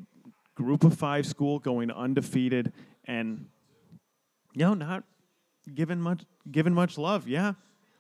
group 0.56 0.84
of 0.84 0.94
5 0.94 1.26
school 1.26 1.60
going 1.60 1.90
undefeated 1.90 2.74
and 3.06 3.48
you 4.54 4.66
know 4.66 4.74
not 4.74 5.04
given 5.74 6.02
much 6.02 6.24
given 6.52 6.74
much 6.74 6.98
love. 6.98 7.28
Yeah, 7.28 7.54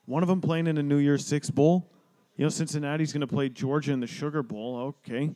one 0.05 0.23
of 0.23 0.29
them 0.29 0.41
playing 0.41 0.67
in 0.67 0.77
a 0.77 0.83
New 0.83 0.97
Year's 0.97 1.25
Six 1.25 1.49
bowl. 1.49 1.89
You 2.37 2.43
know, 2.43 2.49
Cincinnati's 2.49 3.13
going 3.13 3.21
to 3.21 3.27
play 3.27 3.49
Georgia 3.49 3.93
in 3.93 3.99
the 4.01 4.07
Sugar 4.07 4.43
Bowl. 4.43 4.95
Okay, 5.05 5.33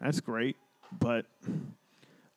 that's 0.00 0.20
great, 0.20 0.56
but 0.98 1.26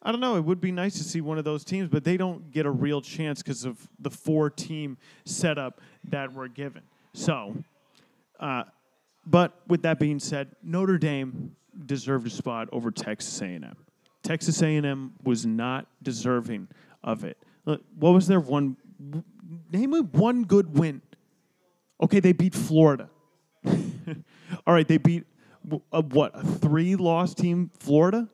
I 0.02 0.12
don't 0.12 0.20
know. 0.20 0.36
It 0.36 0.44
would 0.44 0.60
be 0.60 0.72
nice 0.72 0.98
to 0.98 1.04
see 1.04 1.22
one 1.22 1.38
of 1.38 1.46
those 1.46 1.64
teams, 1.64 1.88
but 1.88 2.04
they 2.04 2.18
don't 2.18 2.52
get 2.52 2.66
a 2.66 2.72
real 2.72 3.02
chance 3.02 3.42
because 3.42 3.64
of 3.64 3.88
the 4.00 4.10
four-team 4.10 4.98
setup 5.24 5.80
that 6.10 6.34
we're 6.34 6.50
given. 6.50 6.82
So, 7.14 7.56
uh, 8.40 8.64
but 9.26 9.62
with 9.68 9.84
that 9.84 10.00
being 10.00 10.20
said, 10.20 10.50
Notre 10.62 10.98
Dame 10.98 11.56
deserved 11.86 12.28
a 12.28 12.30
spot 12.30 12.68
over 12.74 12.92
Texas 12.92 13.42
A&M. 13.42 13.76
Texas 14.24 14.62
A&M 14.62 15.14
was 15.24 15.46
not 15.46 15.88
deserving 16.02 16.68
of 17.02 17.24
it. 17.24 17.38
What 17.64 18.12
was 18.12 18.28
their 18.28 18.42
one 18.42 18.76
name 19.72 19.92
me 19.92 20.00
one 20.02 20.44
good 20.44 20.78
win. 20.78 21.02
Okay, 22.02 22.20
they 22.20 22.34
beat 22.34 22.54
Florida. 22.54 23.10
All 23.66 24.74
right, 24.74 24.88
they 24.88 24.98
beat 24.98 25.26
a, 25.92 26.02
what 26.02 26.32
a 26.34 26.44
three-loss 26.44 27.34
team, 27.34 27.72
Florida. 27.80 28.28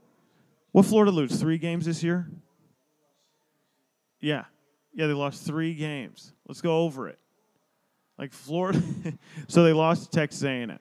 What 0.72 0.86
Florida 0.86 1.12
lose? 1.12 1.40
Three 1.40 1.58
games 1.58 1.86
this 1.86 2.04
year? 2.04 2.30
Yeah. 4.20 4.46
Yeah, 4.94 5.08
they 5.08 5.14
lost 5.14 5.46
three 5.46 5.74
games. 5.76 6.34
Let's 6.48 6.62
go 6.62 6.80
over 6.80 7.08
it. 7.08 7.20
Like 8.18 8.34
Florida. 8.34 8.82
so 9.48 9.64
they 9.64 9.74
lost 9.74 10.06
to 10.06 10.10
Texas 10.20 10.44
A&M, 10.44 10.78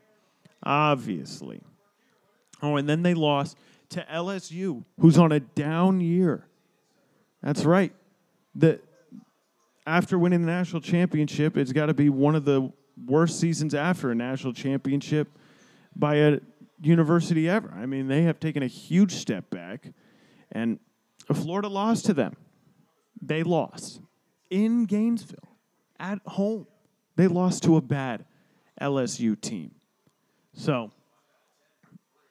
obviously. 0.62 1.60
Oh, 2.62 2.76
and 2.76 2.88
then 2.88 3.02
they 3.02 3.14
lost 3.14 3.56
to 3.90 4.04
LSU, 4.10 4.84
who's 5.00 5.18
on 5.18 5.32
a 5.32 5.40
down 5.40 6.00
year. 6.00 6.46
That's 7.42 7.64
right. 7.64 7.92
The 8.54 8.80
after 9.88 10.18
winning 10.18 10.42
the 10.42 10.46
national 10.46 10.82
championship, 10.82 11.56
it's 11.56 11.72
got 11.72 11.86
to 11.86 11.94
be 11.94 12.10
one 12.10 12.34
of 12.34 12.44
the 12.44 12.70
worst 13.06 13.40
seasons 13.40 13.74
after 13.74 14.10
a 14.10 14.14
national 14.14 14.52
championship 14.52 15.28
by 15.96 16.16
a 16.16 16.40
university 16.82 17.48
ever. 17.48 17.72
I 17.74 17.86
mean, 17.86 18.06
they 18.06 18.22
have 18.22 18.38
taken 18.38 18.62
a 18.62 18.66
huge 18.66 19.12
step 19.12 19.48
back, 19.48 19.92
and 20.52 20.78
Florida 21.32 21.68
lost 21.68 22.04
to 22.06 22.14
them. 22.14 22.36
They 23.22 23.42
lost 23.42 24.00
in 24.50 24.84
Gainesville 24.84 25.56
at 25.98 26.18
home. 26.26 26.66
They 27.16 27.26
lost 27.26 27.62
to 27.64 27.76
a 27.76 27.80
bad 27.80 28.26
LSU 28.80 29.40
team. 29.40 29.72
So, 30.52 30.92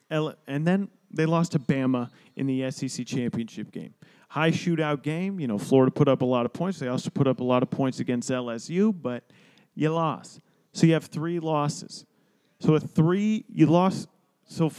and 0.09 0.67
then 0.67 0.89
they 1.11 1.25
lost 1.25 1.53
to 1.53 1.59
Bama 1.59 2.09
in 2.35 2.45
the 2.45 2.69
SEC 2.69 3.05
championship 3.05 3.71
game. 3.71 3.95
High 4.27 4.51
shootout 4.51 5.03
game. 5.03 5.39
You 5.39 5.47
know, 5.47 5.57
Florida 5.57 5.91
put 5.91 6.07
up 6.07 6.21
a 6.21 6.25
lot 6.25 6.45
of 6.45 6.53
points. 6.53 6.79
They 6.79 6.87
also 6.87 7.09
put 7.09 7.27
up 7.27 7.39
a 7.39 7.43
lot 7.43 7.63
of 7.63 7.69
points 7.69 7.99
against 7.99 8.29
LSU, 8.29 8.93
but 8.99 9.23
you 9.75 9.89
lost. 9.89 10.41
So 10.73 10.85
you 10.85 10.93
have 10.93 11.05
three 11.05 11.39
losses. 11.39 12.05
So 12.59 12.75
a 12.75 12.79
three, 12.79 13.45
you 13.49 13.67
lost. 13.67 14.09
So 14.45 14.71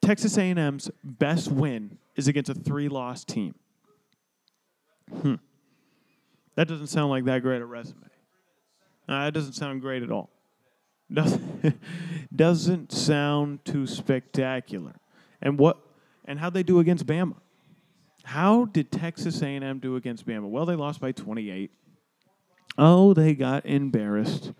Texas 0.00 0.38
A&M's 0.38 0.90
best 1.02 1.50
win 1.50 1.98
is 2.16 2.28
against 2.28 2.50
a 2.50 2.54
three-loss 2.54 3.24
team. 3.24 3.54
Hmm. 5.22 5.34
That 6.56 6.68
doesn't 6.68 6.88
sound 6.88 7.10
like 7.10 7.24
that 7.24 7.42
great 7.42 7.62
a 7.62 7.66
resume. 7.66 8.02
Uh, 9.08 9.24
that 9.24 9.34
doesn't 9.34 9.52
sound 9.54 9.80
great 9.80 10.02
at 10.02 10.10
all. 10.10 10.30
Doesn't, 11.12 11.80
doesn't 12.34 12.92
sound 12.92 13.64
too 13.64 13.86
spectacular. 13.86 14.96
And 15.40 15.58
what 15.58 15.78
and 16.24 16.38
how 16.38 16.50
they 16.50 16.62
do 16.62 16.80
against 16.80 17.06
Bama? 17.06 17.36
How 18.28 18.66
did 18.66 18.92
Texas 18.92 19.40
A&M 19.40 19.78
do 19.78 19.96
against 19.96 20.26
Bama? 20.26 20.50
Well, 20.50 20.66
they 20.66 20.74
lost 20.74 21.00
by 21.00 21.12
28. 21.12 21.70
Oh, 22.76 23.14
they 23.14 23.32
got 23.32 23.64
embarrassed. 23.64 24.52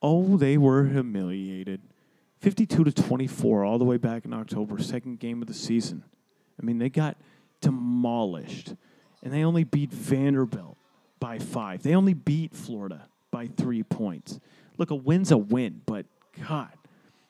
Oh, 0.00 0.36
they 0.36 0.56
were 0.56 0.84
humiliated. 0.84 1.80
52 2.38 2.84
to 2.84 2.92
24 2.92 3.64
all 3.64 3.78
the 3.78 3.84
way 3.84 3.96
back 3.96 4.24
in 4.24 4.32
October, 4.32 4.80
second 4.80 5.18
game 5.18 5.42
of 5.42 5.48
the 5.48 5.54
season. 5.54 6.04
I 6.62 6.64
mean, 6.64 6.78
they 6.78 6.88
got 6.88 7.16
demolished. 7.60 8.76
And 9.20 9.34
they 9.34 9.42
only 9.42 9.64
beat 9.64 9.90
Vanderbilt 9.90 10.78
by 11.18 11.40
5. 11.40 11.82
They 11.82 11.96
only 11.96 12.14
beat 12.14 12.54
Florida 12.54 13.08
by 13.32 13.48
3 13.48 13.82
points. 13.82 14.38
Look, 14.78 14.92
a 14.92 14.94
win's 14.94 15.32
a 15.32 15.38
win, 15.38 15.82
but 15.86 16.06
god, 16.48 16.70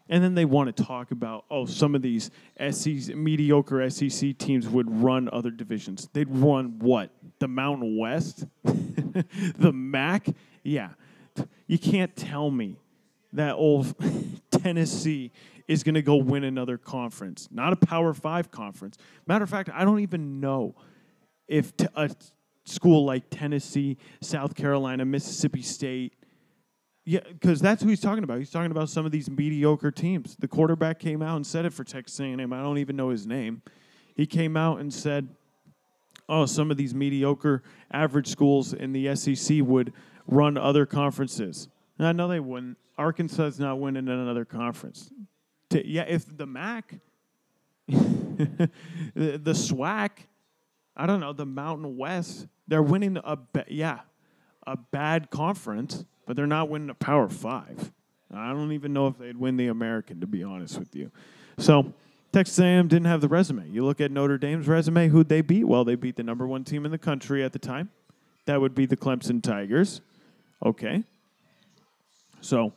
and 0.09 0.23
then 0.23 0.35
they 0.35 0.45
want 0.45 0.75
to 0.75 0.85
talk 0.85 1.11
about, 1.11 1.45
oh, 1.51 1.67
some 1.67 1.95
of 1.95 2.03
these 2.03 2.31
SEC, 2.71 3.15
mediocre 3.17 3.89
SEC 3.91 4.39
teams 4.39 4.69
would 4.69 5.03
run 5.03 5.29
other 5.33 5.51
divisions. 5.51 6.09
They'd 6.13 6.31
run 6.31 6.79
what? 6.79 7.11
The 7.41 7.49
Mountain 7.49 7.99
West? 7.99 8.45
the 8.65 9.73
MAC? 9.73 10.29
Yeah. 10.63 10.91
You 11.67 11.79
can't 11.79 12.15
tell 12.15 12.51
me 12.51 12.79
that 13.33 13.55
old 13.55 13.95
Tennessee 14.51 15.33
is 15.69 15.83
going 15.83 15.97
to 15.97 16.03
go 16.03 16.17
win 16.17 16.45
another 16.45 16.79
conference, 16.79 17.49
not 17.51 17.73
a 17.73 17.77
Power 17.77 18.15
Five 18.15 18.51
conference. 18.51 18.97
Matter 19.27 19.43
of 19.43 19.51
fact, 19.51 19.69
I 19.75 19.85
don't 19.85 20.01
even 20.01 20.41
know 20.41 20.77
if 21.49 21.77
t- 21.77 21.87
a 21.97 22.11
school 22.65 23.05
like 23.05 23.25
Tennessee, 23.31 23.97
South 24.21 24.55
Carolina, 24.55 25.05
Mississippi 25.05 25.63
State, 25.63 26.15
yeah, 27.09 27.21
because 27.21 27.61
that's 27.61 27.85
who 27.85 27.89
he's 27.89 28.01
talking 28.01 28.25
about. 28.25 28.39
He's 28.39 28.51
talking 28.51 28.73
about 28.73 28.91
some 28.91 29.07
of 29.07 29.13
these 29.13 29.31
mediocre 29.31 29.93
teams. 29.93 30.35
The 30.41 30.49
quarterback 30.49 30.99
came 30.99 31.23
out 31.23 31.37
and 31.37 31.47
said 31.47 31.65
it 31.65 31.73
for 31.73 31.85
Texas 31.85 32.19
A&M. 32.19 32.53
I 32.53 32.61
don't 32.61 32.79
even 32.79 32.97
know 32.97 33.11
his 33.11 33.29
name. 33.29 33.63
He 34.17 34.27
came 34.27 34.57
out 34.57 34.81
and 34.81 34.93
said, 34.93 35.29
"Oh, 36.29 36.47
some 36.47 36.69
of 36.73 36.77
these 36.77 36.97
mediocre, 36.97 37.63
average 37.93 38.27
schools 38.27 38.73
in 38.73 38.93
the 38.93 39.15
SEC 39.15 39.59
would 39.63 39.93
run 40.27 40.59
other 40.59 40.85
conferences." 40.85 41.69
I 42.01 42.11
know 42.11 42.27
they 42.27 42.41
wouldn't. 42.41 42.77
Arkansas 42.99 43.45
is 43.45 43.61
not 43.61 43.79
winning 43.79 44.09
in 44.09 44.13
another 44.13 44.45
conference. 44.45 45.13
To, 45.71 45.87
yeah, 45.87 46.07
if 46.09 46.37
the 46.37 46.47
MAC, 46.47 46.99
the, 47.89 48.69
the 49.15 49.53
SWAC, 49.53 50.11
I 50.97 51.07
don't 51.07 51.21
know, 51.21 51.33
the 51.33 51.47
Mountain 51.47 51.97
West, 51.97 52.49
they're 52.67 52.83
winning 52.83 53.17
a 53.17 53.39
yeah, 53.69 54.01
a 54.67 54.77
bad 54.77 55.31
conference 55.31 56.05
but 56.27 56.37
they're 56.37 56.47
not 56.47 56.69
winning 56.69 56.91
a 56.91 56.95
Power 56.95 57.29
Five. 57.29 57.93
I 58.35 58.53
don't 58.53 58.73
even 58.73 58.93
know 58.93 59.07
if 59.07 59.19
they'd 59.19 59.37
win 59.37 59.57
the 59.57 59.69
American, 59.69 60.21
to 60.21 60.27
be 60.27 60.43
honest 60.43 60.79
with 60.79 60.95
you. 60.95 61.11
So 61.59 61.93
Texas 62.33 62.59
A&M 62.59 62.89
didn't 62.89 63.07
have 63.07 63.21
the 63.21 63.29
resume. 63.29 63.69
You 63.71 63.85
look 63.85 64.01
at 64.01 64.11
Notre 64.11 64.37
Dame's 64.37 64.69
resume. 64.69 65.09
Who'd 65.09 65.29
they 65.29 65.41
beat? 65.41 65.65
Well, 65.65 65.85
they 65.85 65.95
beat 65.95 66.17
the 66.17 66.23
number 66.23 66.47
one 66.47 66.65
team 66.65 66.85
in 66.85 66.91
the 66.91 66.99
country 66.99 67.45
at 67.45 67.53
the 67.53 67.59
time. 67.59 67.91
That 68.47 68.61
would 68.61 68.75
be 68.75 68.85
the 68.85 68.97
Clemson 68.97 69.43
Tigers. 69.43 70.01
Okay. 70.65 71.05
So 72.41 72.73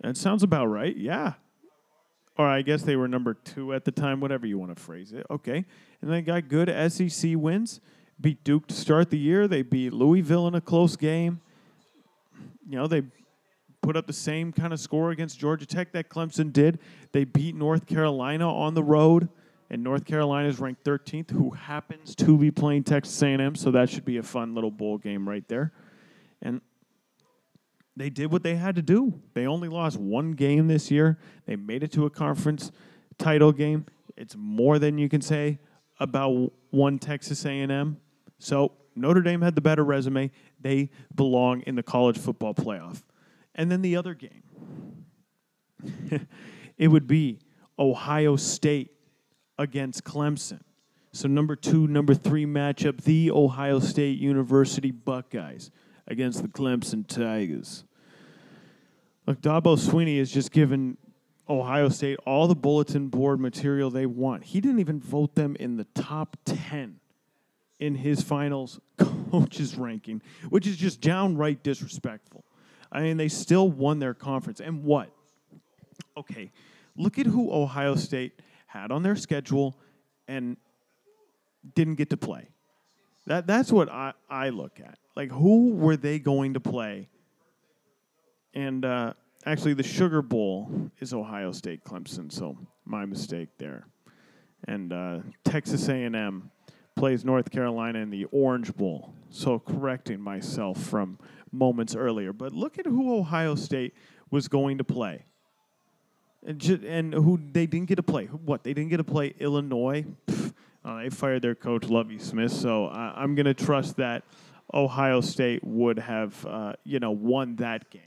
that 0.00 0.16
sounds 0.16 0.42
about 0.42 0.66
right. 0.66 0.96
Yeah. 0.96 1.34
Or 2.36 2.46
I 2.46 2.62
guess 2.62 2.82
they 2.82 2.96
were 2.96 3.08
number 3.08 3.34
two 3.34 3.72
at 3.72 3.84
the 3.84 3.92
time, 3.92 4.20
whatever 4.20 4.46
you 4.46 4.58
want 4.58 4.74
to 4.76 4.82
phrase 4.82 5.12
it. 5.12 5.26
Okay. 5.30 5.64
And 6.00 6.10
they 6.10 6.22
got 6.22 6.48
good 6.48 6.68
SEC 6.92 7.32
wins. 7.36 7.80
Beat 8.20 8.42
Duke 8.44 8.66
to 8.68 8.74
start 8.74 9.10
the 9.10 9.18
year. 9.18 9.48
They 9.48 9.62
beat 9.62 9.92
Louisville 9.92 10.46
in 10.48 10.54
a 10.54 10.60
close 10.60 10.96
game 10.96 11.40
you 12.68 12.76
know, 12.76 12.86
they 12.86 13.02
put 13.82 13.96
up 13.96 14.06
the 14.06 14.12
same 14.12 14.52
kind 14.52 14.72
of 14.72 14.80
score 14.80 15.10
against 15.10 15.38
Georgia 15.38 15.66
Tech 15.66 15.92
that 15.92 16.08
Clemson 16.08 16.52
did. 16.52 16.78
They 17.12 17.24
beat 17.24 17.54
North 17.54 17.86
Carolina 17.86 18.48
on 18.48 18.74
the 18.74 18.82
road, 18.82 19.28
and 19.70 19.82
North 19.82 20.04
Carolina 20.04 20.48
is 20.48 20.60
ranked 20.60 20.84
13th, 20.84 21.30
who 21.30 21.50
happens 21.50 22.14
to 22.16 22.38
be 22.38 22.50
playing 22.50 22.84
Texas 22.84 23.20
A&M, 23.22 23.54
so 23.56 23.70
that 23.72 23.90
should 23.90 24.04
be 24.04 24.18
a 24.18 24.22
fun 24.22 24.54
little 24.54 24.70
bowl 24.70 24.98
game 24.98 25.28
right 25.28 25.46
there. 25.48 25.72
And 26.40 26.60
they 27.96 28.08
did 28.08 28.30
what 28.30 28.42
they 28.42 28.56
had 28.56 28.76
to 28.76 28.82
do. 28.82 29.20
They 29.34 29.46
only 29.46 29.68
lost 29.68 29.98
one 29.98 30.32
game 30.32 30.68
this 30.68 30.90
year. 30.90 31.18
They 31.46 31.56
made 31.56 31.82
it 31.82 31.92
to 31.92 32.06
a 32.06 32.10
conference 32.10 32.70
title 33.18 33.52
game. 33.52 33.86
It's 34.16 34.36
more 34.36 34.78
than 34.78 34.98
you 34.98 35.08
can 35.08 35.20
say 35.20 35.58
about 36.00 36.52
one 36.70 36.98
Texas 36.98 37.44
A&M. 37.44 37.98
So 38.38 38.72
Notre 38.94 39.22
Dame 39.22 39.42
had 39.42 39.54
the 39.54 39.60
better 39.60 39.84
resume. 39.84 40.30
They 40.60 40.90
belong 41.14 41.62
in 41.62 41.74
the 41.74 41.82
college 41.82 42.18
football 42.18 42.54
playoff. 42.54 43.02
And 43.54 43.70
then 43.70 43.82
the 43.82 43.96
other 43.96 44.14
game, 44.14 44.42
it 46.78 46.88
would 46.88 47.06
be 47.06 47.38
Ohio 47.78 48.36
State 48.36 48.90
against 49.58 50.04
Clemson. 50.04 50.60
So, 51.12 51.28
number 51.28 51.56
two, 51.56 51.86
number 51.86 52.14
three 52.14 52.46
matchup, 52.46 53.02
the 53.02 53.30
Ohio 53.30 53.80
State 53.80 54.18
University 54.18 54.90
Buckeyes 54.90 55.70
against 56.06 56.40
the 56.40 56.48
Clemson 56.48 57.06
Tigers. 57.06 57.84
Look, 59.26 59.40
Dabo 59.42 59.78
Swinney 59.78 60.18
has 60.18 60.32
just 60.32 60.50
given 60.52 60.96
Ohio 61.48 61.90
State 61.90 62.18
all 62.24 62.48
the 62.48 62.54
bulletin 62.54 63.08
board 63.08 63.40
material 63.40 63.90
they 63.90 64.06
want. 64.06 64.44
He 64.44 64.60
didn't 64.60 64.80
even 64.80 65.00
vote 65.00 65.34
them 65.34 65.54
in 65.60 65.76
the 65.76 65.84
top 65.94 66.36
10 66.46 67.00
in 67.82 67.96
his 67.96 68.22
finals 68.22 68.78
coaches 69.32 69.76
ranking, 69.76 70.22
which 70.50 70.68
is 70.68 70.76
just 70.76 71.00
downright 71.00 71.64
disrespectful. 71.64 72.44
I 72.92 73.02
mean, 73.02 73.16
they 73.16 73.28
still 73.28 73.68
won 73.68 73.98
their 73.98 74.14
conference. 74.14 74.60
And 74.60 74.84
what? 74.84 75.10
Okay, 76.16 76.52
look 76.96 77.18
at 77.18 77.26
who 77.26 77.52
Ohio 77.52 77.96
State 77.96 78.40
had 78.68 78.92
on 78.92 79.02
their 79.02 79.16
schedule 79.16 79.76
and 80.28 80.56
didn't 81.74 81.96
get 81.96 82.10
to 82.10 82.16
play. 82.16 82.50
That 83.26 83.48
that's 83.48 83.72
what 83.72 83.90
I, 83.90 84.12
I 84.30 84.50
look 84.50 84.78
at. 84.78 84.98
Like 85.16 85.32
who 85.32 85.72
were 85.72 85.96
they 85.96 86.20
going 86.20 86.54
to 86.54 86.60
play? 86.60 87.08
And 88.54 88.84
uh, 88.84 89.14
actually, 89.44 89.74
the 89.74 89.82
Sugar 89.82 90.22
Bowl 90.22 90.70
is 91.00 91.12
Ohio 91.12 91.50
State 91.50 91.82
Clemson, 91.82 92.30
so 92.30 92.56
my 92.84 93.06
mistake 93.06 93.48
there. 93.58 93.86
And 94.68 94.92
uh, 94.92 95.18
Texas 95.44 95.88
A&M 95.88 96.51
plays 96.94 97.24
North 97.24 97.50
Carolina 97.50 97.98
in 97.98 98.10
the 98.10 98.24
Orange 98.26 98.74
Bowl. 98.74 99.14
So 99.30 99.58
correcting 99.58 100.20
myself 100.20 100.78
from 100.82 101.18
moments 101.50 101.96
earlier. 101.96 102.32
But 102.32 102.52
look 102.52 102.78
at 102.78 102.86
who 102.86 103.18
Ohio 103.18 103.54
State 103.54 103.94
was 104.30 104.48
going 104.48 104.78
to 104.78 104.84
play. 104.84 105.24
And, 106.44 106.62
and 106.84 107.14
who 107.14 107.40
they 107.52 107.66
didn't 107.66 107.86
get 107.86 107.96
to 107.96 108.02
play. 108.02 108.26
What? 108.26 108.64
They 108.64 108.74
didn't 108.74 108.90
get 108.90 108.96
to 108.96 109.04
play 109.04 109.34
Illinois? 109.38 110.04
Uh, 110.84 111.02
they 111.02 111.10
fired 111.10 111.42
their 111.42 111.54
coach, 111.54 111.84
Lovie 111.84 112.18
Smith. 112.18 112.52
So 112.52 112.88
I'm 112.88 113.36
going 113.36 113.46
to 113.46 113.54
trust 113.54 113.96
that 113.96 114.24
Ohio 114.74 115.20
State 115.20 115.62
would 115.62 115.98
have, 115.98 116.44
uh, 116.46 116.72
you 116.82 116.98
know, 116.98 117.12
won 117.12 117.56
that 117.56 117.90
game. 117.90 118.02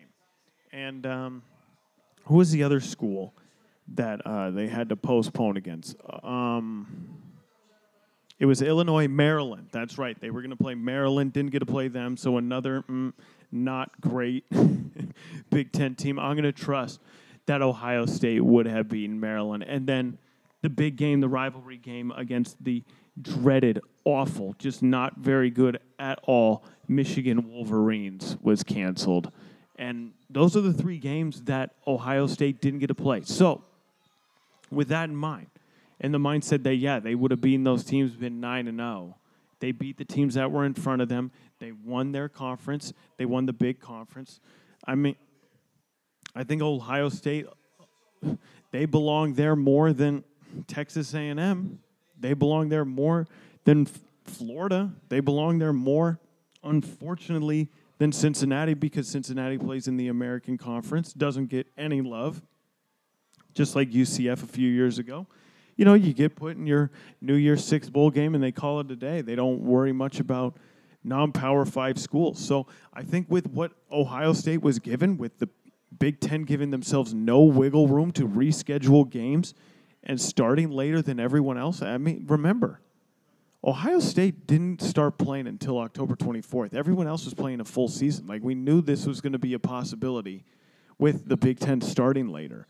And 0.73 1.05
um, 1.05 1.43
who 2.25 2.35
was 2.35 2.51
the 2.51 2.63
other 2.63 2.81
school 2.81 3.33
that 3.93 4.25
uh, 4.25 4.49
they 4.51 4.67
had 4.67 4.89
to 4.89 4.95
postpone 4.95 5.57
against? 5.57 5.95
Um, 6.23 7.21
It 8.37 8.45
was 8.45 8.61
Illinois, 8.61 9.07
Maryland. 9.07 9.69
That's 9.71 9.97
right. 9.97 10.19
They 10.19 10.29
were 10.29 10.41
going 10.41 10.51
to 10.51 10.57
play 10.57 10.75
Maryland, 10.75 11.31
didn't 11.31 11.51
get 11.51 11.59
to 11.59 11.65
play 11.65 11.87
them. 11.87 12.17
So 12.17 12.37
another 12.37 12.83
mm, 12.89 13.13
not 13.51 13.99
great 14.01 14.43
Big 15.49 15.71
Ten 15.71 15.95
team. 15.95 16.19
I'm 16.19 16.35
going 16.35 16.43
to 16.43 16.51
trust 16.51 16.99
that 17.45 17.61
Ohio 17.61 18.05
State 18.05 18.43
would 18.43 18.65
have 18.65 18.89
beaten 18.89 19.19
Maryland. 19.19 19.63
And 19.63 19.87
then 19.87 20.17
the 20.61 20.69
big 20.69 20.95
game, 20.97 21.21
the 21.21 21.29
rivalry 21.29 21.77
game 21.77 22.11
against 22.11 22.61
the 22.63 22.83
dreaded, 23.21 23.79
awful, 24.03 24.55
just 24.59 24.83
not 24.83 25.17
very 25.17 25.49
good 25.49 25.79
at 25.99 26.19
all 26.23 26.63
Michigan 26.87 27.49
Wolverines 27.49 28.37
was 28.41 28.63
canceled. 28.63 29.31
And 29.77 30.11
those 30.29 30.57
are 30.57 30.61
the 30.61 30.73
three 30.73 30.97
games 30.97 31.41
that 31.43 31.71
Ohio 31.87 32.27
State 32.27 32.61
didn't 32.61 32.79
get 32.79 32.87
to 32.87 32.95
play. 32.95 33.21
So, 33.23 33.63
with 34.71 34.87
that 34.89 35.09
in 35.09 35.15
mind, 35.15 35.47
and 35.99 36.13
the 36.13 36.19
mindset 36.19 36.63
that, 36.63 36.75
yeah, 36.75 36.99
they 36.99 37.15
would 37.15 37.31
have 37.31 37.41
beaten 37.41 37.63
those 37.63 37.83
teams, 37.83 38.11
been 38.11 38.39
9 38.39 38.67
and 38.67 38.77
0. 38.77 39.17
They 39.59 39.71
beat 39.71 39.97
the 39.97 40.05
teams 40.05 40.33
that 40.33 40.51
were 40.51 40.65
in 40.65 40.73
front 40.73 41.01
of 41.01 41.09
them. 41.09 41.31
They 41.59 41.71
won 41.71 42.11
their 42.11 42.27
conference. 42.27 42.93
They 43.17 43.25
won 43.25 43.45
the 43.45 43.53
big 43.53 43.79
conference. 43.79 44.39
I 44.85 44.95
mean, 44.95 45.15
I 46.35 46.43
think 46.43 46.61
Ohio 46.61 47.09
State, 47.09 47.47
they 48.71 48.85
belong 48.85 49.33
there 49.35 49.55
more 49.55 49.93
than 49.93 50.23
Texas 50.67 51.13
A&M. 51.13 51.79
They 52.19 52.33
belong 52.33 52.69
there 52.69 52.85
more 52.85 53.27
than 53.63 53.87
Florida. 54.25 54.91
They 55.09 55.21
belong 55.21 55.59
there 55.59 55.73
more, 55.73 56.19
unfortunately, 56.63 57.69
than 57.97 58.11
Cincinnati 58.11 58.73
because 58.73 59.07
Cincinnati 59.07 59.57
plays 59.57 59.87
in 59.87 59.95
the 59.95 60.09
American 60.09 60.57
Conference, 60.57 61.13
doesn't 61.13 61.47
get 61.47 61.67
any 61.77 62.01
love, 62.01 62.41
just 63.53 63.75
like 63.75 63.91
UCF 63.91 64.43
a 64.43 64.47
few 64.47 64.69
years 64.69 64.99
ago. 64.99 65.27
You 65.75 65.85
know, 65.85 65.93
you 65.93 66.13
get 66.13 66.35
put 66.35 66.55
in 66.55 66.65
your 66.65 66.91
New 67.21 67.35
Year's 67.35 67.63
Six 67.63 67.89
bowl 67.89 68.09
game 68.09 68.35
and 68.35 68.43
they 68.43 68.51
call 68.51 68.79
it 68.79 68.89
a 68.91 68.95
day. 68.95 69.21
They 69.21 69.35
don't 69.35 69.61
worry 69.61 69.91
much 69.91 70.19
about 70.19 70.57
non-power 71.03 71.65
five 71.65 71.99
schools. 71.99 72.39
So 72.39 72.67
I 72.93 73.03
think 73.03 73.27
with 73.29 73.47
what 73.47 73.73
Ohio 73.91 74.33
State 74.33 74.61
was 74.61 74.79
given, 74.79 75.17
with 75.17 75.37
the 75.39 75.49
Big 75.97 76.19
Ten 76.19 76.43
giving 76.43 76.71
themselves 76.71 77.13
no 77.13 77.41
wiggle 77.41 77.87
room 77.87 78.11
to 78.13 78.27
reschedule 78.27 79.09
games 79.09 79.53
and 80.03 80.19
starting 80.19 80.69
later 80.69 81.01
than 81.01 81.19
everyone 81.19 81.57
else. 81.57 81.81
I 81.81 81.97
mean, 81.97 82.25
remember, 82.27 82.81
Ohio 83.63 83.99
State 83.99 84.45
didn't 84.45 84.81
start 84.81 85.17
playing 85.17 85.47
until 85.47 85.79
October 85.79 86.15
24th. 86.15 86.73
Everyone 86.73 87.07
else 87.07 87.25
was 87.25 87.33
playing 87.33 87.59
a 87.59 87.65
full 87.65 87.87
season. 87.87 88.27
Like, 88.27 88.43
we 88.43 88.53
knew 88.53 88.81
this 88.81 89.05
was 89.05 89.21
going 89.21 89.33
to 89.33 89.39
be 89.39 89.53
a 89.53 89.59
possibility 89.59 90.43
with 90.99 91.27
the 91.27 91.35
Big 91.37 91.59
Ten 91.59 91.81
starting 91.81 92.29
later. 92.29 92.67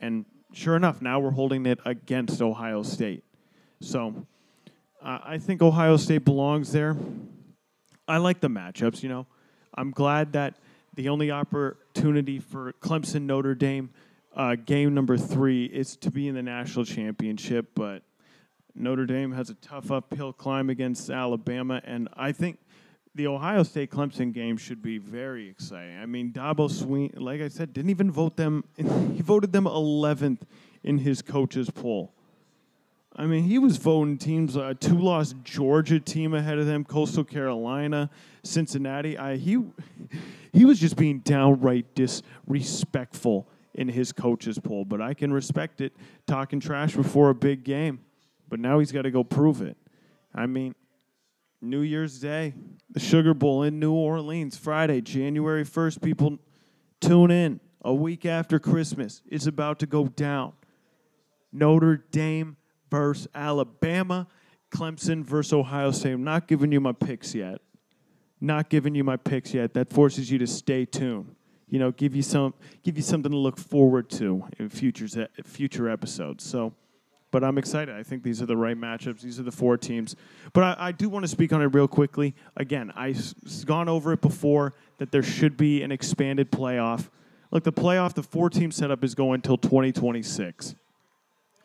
And 0.00 0.24
sure 0.54 0.76
enough, 0.76 1.02
now 1.02 1.20
we're 1.20 1.30
holding 1.30 1.66
it 1.66 1.80
against 1.84 2.40
Ohio 2.40 2.82
State. 2.82 3.24
So 3.80 4.26
uh, 5.02 5.18
I 5.24 5.38
think 5.38 5.60
Ohio 5.60 5.96
State 5.96 6.24
belongs 6.24 6.72
there. 6.72 6.96
I 8.06 8.18
like 8.18 8.40
the 8.40 8.48
matchups, 8.48 9.02
you 9.02 9.08
know. 9.08 9.26
I'm 9.74 9.90
glad 9.90 10.32
that 10.34 10.54
the 10.94 11.08
only 11.08 11.30
opportunity 11.30 12.38
for 12.38 12.72
Clemson 12.80 13.22
Notre 13.22 13.54
Dame 13.54 13.90
uh, 14.36 14.56
game 14.56 14.94
number 14.94 15.16
three 15.16 15.64
is 15.66 15.96
to 15.96 16.10
be 16.10 16.28
in 16.28 16.34
the 16.34 16.42
national 16.42 16.84
championship, 16.84 17.70
but 17.74 18.02
Notre 18.74 19.06
Dame 19.06 19.32
has 19.32 19.50
a 19.50 19.54
tough 19.54 19.90
uphill 19.90 20.32
climb 20.32 20.70
against 20.70 21.10
Alabama, 21.10 21.80
and 21.84 22.08
I 22.16 22.32
think 22.32 22.58
the 23.14 23.26
Ohio 23.28 23.62
State 23.62 23.90
Clemson 23.90 24.32
game 24.32 24.56
should 24.56 24.82
be 24.82 24.98
very 24.98 25.48
exciting. 25.48 25.96
I 25.98 26.06
mean, 26.06 26.32
Dabo 26.32 26.68
Swinney, 26.68 27.12
like 27.18 27.40
I 27.40 27.48
said, 27.48 27.72
didn't 27.72 27.90
even 27.90 28.10
vote 28.10 28.36
them. 28.36 28.64
he 28.76 29.22
voted 29.22 29.52
them 29.52 29.64
11th 29.64 30.40
in 30.82 30.98
his 30.98 31.22
coaches 31.22 31.70
poll. 31.70 32.12
I 33.16 33.26
mean, 33.26 33.44
he 33.44 33.58
was 33.58 33.76
voting 33.76 34.18
teams, 34.18 34.56
uh, 34.56 34.74
two 34.78 34.98
lost 34.98 35.36
Georgia 35.44 36.00
team 36.00 36.34
ahead 36.34 36.58
of 36.58 36.66
them, 36.66 36.84
Coastal 36.84 37.22
Carolina, 37.22 38.10
Cincinnati. 38.42 39.16
I, 39.16 39.36
he, 39.36 39.62
he 40.52 40.64
was 40.64 40.80
just 40.80 40.96
being 40.96 41.20
downright 41.20 41.94
disrespectful 41.94 43.46
in 43.74 43.88
his 43.88 44.10
coaches 44.10 44.58
poll, 44.58 44.84
but 44.84 45.00
I 45.00 45.14
can 45.14 45.32
respect 45.32 45.80
it 45.80 45.92
talking 46.26 46.58
trash 46.58 46.96
before 46.96 47.30
a 47.30 47.34
big 47.34 47.62
game. 47.62 48.00
But 48.48 48.58
now 48.58 48.80
he's 48.80 48.90
got 48.90 49.02
to 49.02 49.12
go 49.12 49.22
prove 49.22 49.62
it. 49.62 49.76
I 50.34 50.46
mean, 50.46 50.74
New 51.64 51.80
Year's 51.80 52.18
Day, 52.18 52.54
the 52.90 53.00
Sugar 53.00 53.34
Bowl 53.34 53.62
in 53.62 53.78
New 53.80 53.92
Orleans, 53.92 54.56
Friday, 54.56 55.00
January 55.00 55.64
1st. 55.64 56.02
People 56.02 56.38
tune 57.00 57.30
in 57.30 57.60
a 57.82 57.92
week 57.92 58.26
after 58.26 58.58
Christmas. 58.58 59.22
It's 59.26 59.46
about 59.46 59.78
to 59.80 59.86
go 59.86 60.06
down. 60.06 60.52
Notre 61.52 62.04
Dame 62.10 62.56
versus 62.90 63.28
Alabama, 63.34 64.26
Clemson 64.70 65.24
versus 65.24 65.52
Ohio 65.52 65.90
State. 65.90 66.12
I'm 66.12 66.24
not 66.24 66.46
giving 66.48 66.72
you 66.72 66.80
my 66.80 66.92
picks 66.92 67.34
yet. 67.34 67.60
Not 68.40 68.68
giving 68.68 68.94
you 68.94 69.04
my 69.04 69.16
picks 69.16 69.54
yet. 69.54 69.74
That 69.74 69.92
forces 69.92 70.30
you 70.30 70.38
to 70.38 70.46
stay 70.46 70.84
tuned 70.84 71.34
you 71.74 71.80
know, 71.80 71.90
give 71.90 72.14
you 72.14 72.22
some 72.22 72.54
give 72.84 72.96
you 72.96 73.02
something 73.02 73.32
to 73.32 73.36
look 73.36 73.58
forward 73.58 74.08
to 74.10 74.44
in 74.60 74.68
futures 74.68 75.16
future 75.44 75.88
episodes. 75.88 76.44
So, 76.44 76.72
but 77.34 77.42
I'm 77.42 77.58
excited. 77.58 77.92
I 77.92 78.04
think 78.04 78.22
these 78.22 78.40
are 78.40 78.46
the 78.46 78.56
right 78.56 78.80
matchups. 78.80 79.22
These 79.22 79.40
are 79.40 79.42
the 79.42 79.50
four 79.50 79.76
teams. 79.76 80.14
But 80.52 80.78
I, 80.78 80.86
I 80.86 80.92
do 80.92 81.08
want 81.08 81.24
to 81.24 81.28
speak 81.28 81.52
on 81.52 81.60
it 81.62 81.74
real 81.74 81.88
quickly. 81.88 82.32
Again, 82.56 82.92
I've 82.94 83.34
gone 83.66 83.88
over 83.88 84.12
it 84.12 84.20
before 84.20 84.74
that 84.98 85.10
there 85.10 85.24
should 85.24 85.56
be 85.56 85.82
an 85.82 85.90
expanded 85.90 86.52
playoff. 86.52 87.10
Look, 87.50 87.64
the 87.64 87.72
playoff, 87.72 88.14
the 88.14 88.22
four 88.22 88.50
team 88.50 88.70
setup 88.70 89.02
is 89.02 89.16
going 89.16 89.38
until 89.38 89.58
2026. 89.58 90.76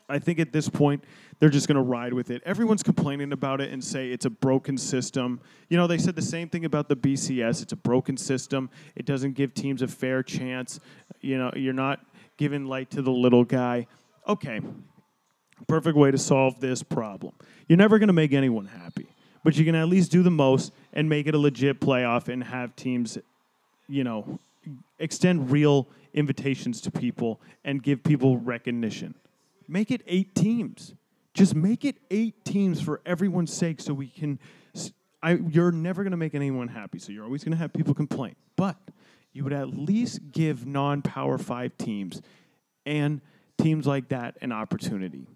I 0.10 0.18
think 0.18 0.40
at 0.40 0.52
this 0.52 0.68
point, 0.68 1.04
they're 1.38 1.50
just 1.50 1.68
going 1.68 1.76
to 1.76 1.84
ride 1.84 2.14
with 2.14 2.32
it. 2.32 2.42
Everyone's 2.48 2.82
complaining 2.82 3.32
about 3.32 3.62
it 3.62 3.72
and 3.72 3.84
say 3.84 4.10
it's 4.10 4.26
a 4.26 4.32
broken 4.32 4.76
system. 4.76 5.40
You 5.70 5.78
know, 5.78 5.86
they 5.86 6.00
said 6.00 6.16
the 6.16 6.24
same 6.24 6.50
thing 6.50 6.66
about 6.66 6.90
the 6.90 6.96
BCS. 6.96 7.62
It's 7.62 7.74
a 7.74 7.76
broken 7.78 8.18
system. 8.18 8.72
It 8.96 9.06
doesn't 9.06 9.34
give 9.34 9.54
teams 9.54 9.84
a 9.84 9.88
fair 9.88 10.24
chance. 10.24 10.80
You 11.22 11.38
know, 11.38 11.52
you're 11.56 11.74
not 11.74 12.04
giving 12.38 12.66
light 12.66 12.90
to 12.90 13.04
the 13.04 13.12
little 13.12 13.44
guy. 13.44 13.86
Okay, 14.28 14.62
perfect 15.66 15.98
way 15.98 16.12
to 16.12 16.18
solve 16.18 16.60
this 16.60 16.84
problem. 16.84 17.34
You're 17.68 17.78
never 17.78 18.00
going 18.00 18.08
to 18.08 18.14
make 18.14 18.34
anyone 18.34 18.66
happy, 18.66 19.08
but 19.44 19.58
you 19.58 19.66
can 19.66 19.76
at 19.76 19.88
least 19.88 20.12
do 20.12 20.24
the 20.24 20.32
most 20.32 20.72
and 20.94 21.10
make 21.10 21.28
it 21.28 21.36
a 21.36 21.38
legit 21.38 21.80
playoff 21.80 22.28
and 22.28 22.44
have 22.44 22.76
teams, 22.76 23.18
you 23.88 24.04
know, 24.04 24.40
extend 25.00 25.52
real 25.52 25.88
invitations 26.14 26.82
to 26.82 26.92
people 26.92 27.40
and 27.64 27.82
give 27.84 28.04
people 28.04 28.38
recognition. 28.38 29.16
Make 29.68 29.92
it 29.92 30.02
eight 30.08 30.34
teams. 30.34 30.94
Just 31.34 31.56
make 31.56 31.86
it 31.86 31.98
eight 32.10 32.44
teams 32.44 32.82
for 32.82 33.02
everyone's 33.06 33.54
sake 33.54 33.80
so 33.80 33.94
we 33.94 34.08
can. 34.08 34.40
I, 35.22 35.34
you're 35.34 35.72
never 35.72 36.04
going 36.04 36.12
to 36.12 36.18
make 36.18 36.34
anyone 36.34 36.70
happy, 36.70 36.98
so 36.98 37.12
you're 37.12 37.26
always 37.26 37.44
going 37.44 37.52
to 37.52 37.58
have 37.58 37.74
people 37.74 37.94
complain. 37.94 38.36
But 38.56 38.78
you 39.34 39.44
would 39.44 39.54
at 39.54 39.70
least 39.70 40.32
give 40.32 40.66
non 40.66 41.02
power 41.02 41.38
five 41.38 41.78
teams 41.78 42.22
and 42.86 43.22
teams 43.58 43.86
like 43.86 44.10
that 44.10 44.38
an 44.42 44.52
opportunity. 44.52 45.28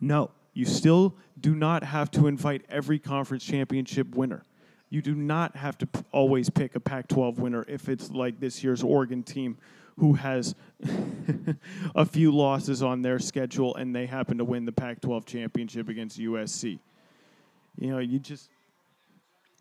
No, 0.00 0.30
you 0.54 0.64
still 0.64 1.14
do 1.40 1.54
not 1.54 1.84
have 1.84 2.10
to 2.12 2.26
invite 2.26 2.64
every 2.68 2.98
conference 2.98 3.44
championship 3.44 4.14
winner. 4.14 4.42
You 4.90 5.02
do 5.02 5.14
not 5.14 5.56
have 5.56 5.76
to 5.78 5.86
p- 5.86 6.00
always 6.12 6.48
pick 6.48 6.74
a 6.74 6.80
Pac 6.80 7.08
12 7.08 7.38
winner 7.38 7.64
if 7.68 7.88
it's 7.88 8.10
like 8.10 8.40
this 8.40 8.64
year's 8.64 8.82
Oregon 8.82 9.22
team 9.22 9.58
who 9.98 10.14
has 10.14 10.54
a 11.94 12.04
few 12.04 12.32
losses 12.32 12.82
on 12.82 13.02
their 13.02 13.18
schedule 13.18 13.74
and 13.76 13.94
they 13.94 14.06
happen 14.06 14.38
to 14.38 14.44
win 14.44 14.64
the 14.64 14.72
Pac 14.72 15.00
12 15.00 15.26
championship 15.26 15.88
against 15.88 16.18
USC. 16.18 16.78
You 17.76 17.90
know, 17.90 17.98
you 17.98 18.18
just, 18.18 18.48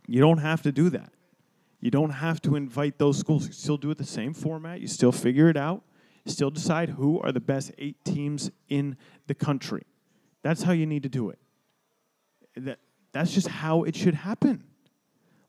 you 0.08 0.21
don't 0.21 0.38
have 0.38 0.62
to 0.62 0.71
do 0.71 0.89
that. 0.91 1.12
You 1.82 1.91
don't 1.91 2.12
have 2.12 2.41
to 2.43 2.56
invite 2.56 2.97
those 2.97 3.17
schools. 3.17 3.45
You 3.47 3.54
still 3.54 3.78
do 3.78 3.91
it 3.91 3.97
the 3.97 4.06
same 4.06 4.34
format. 4.34 4.80
You 4.80 4.88
still 4.88 5.12
figure 5.12 5.50
it 5.50 5.58
out. 5.58 5.84
Still 6.26 6.50
decide 6.50 6.89
who 6.89 7.19
are 7.21 7.32
the 7.32 7.39
best 7.39 7.71
eight 7.78 8.04
teams 8.04 8.52
in 8.67 8.97
the 9.28 9.36
country. 9.36 9.84
That's 10.48 10.64
how 10.64 10.72
you 10.72 10.86
need 10.86 11.04
to 11.04 11.10
do 11.10 11.30
it. 11.30 11.40
That, 12.56 12.80
that's 13.12 13.34
just 13.34 13.50
how 13.50 13.84
it 13.84 13.98
should 13.98 14.14
happen. 14.14 14.64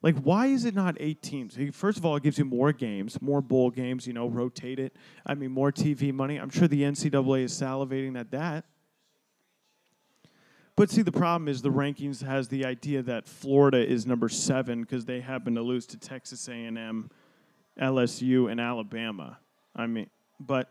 Like, 0.03 0.19
why 0.19 0.47
is 0.47 0.65
it 0.65 0.75
not 0.75 0.97
eight 0.99 1.23
teams? 1.23 1.57
First 1.73 1.99
of 1.99 2.05
all, 2.05 2.17
it 2.17 2.25
gives 2.25 2.37
you 2.37 2.45
more 2.45 2.73
games, 2.73 3.23
more 3.23 3.41
bowl 3.41 3.71
games, 3.71 4.09
you 4.09 4.13
know, 4.13 4.29
rotate 4.29 4.81
it. 4.81 4.97
I 5.25 5.35
mean, 5.35 5.53
more 5.53 5.71
TV 5.71 6.13
money. 6.13 6.37
I'm 6.37 6.51
sure 6.51 6.67
the 6.67 6.83
NCAA 6.83 7.45
is 7.45 7.53
salivating 7.53 8.19
at 8.19 8.33
that. 8.33 8.65
But 10.75 10.91
see, 10.91 11.03
the 11.03 11.13
problem 11.13 11.47
is 11.47 11.63
the 11.63 11.71
rankings 11.71 12.25
has 12.25 12.49
the 12.49 12.65
idea 12.65 13.01
that 13.03 13.29
Florida 13.29 13.79
is 13.79 14.05
number 14.05 14.29
seven 14.29 14.81
because 14.81 15.05
they 15.05 15.21
happen 15.21 15.55
to 15.55 15.63
lose 15.63 15.87
to 15.87 15.97
Texas 15.97 16.49
A&M, 16.49 17.09
LSU, 17.81 18.51
and 18.51 18.61
Alabama. 18.61 19.39
I 19.77 19.87
mean, 19.87 20.11
but 20.41 20.71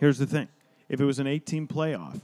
here's 0.00 0.16
the 0.16 0.26
thing: 0.26 0.48
if 0.88 0.98
it 0.98 1.04
was 1.04 1.18
an 1.18 1.26
18 1.26 1.68
playoff, 1.68 2.22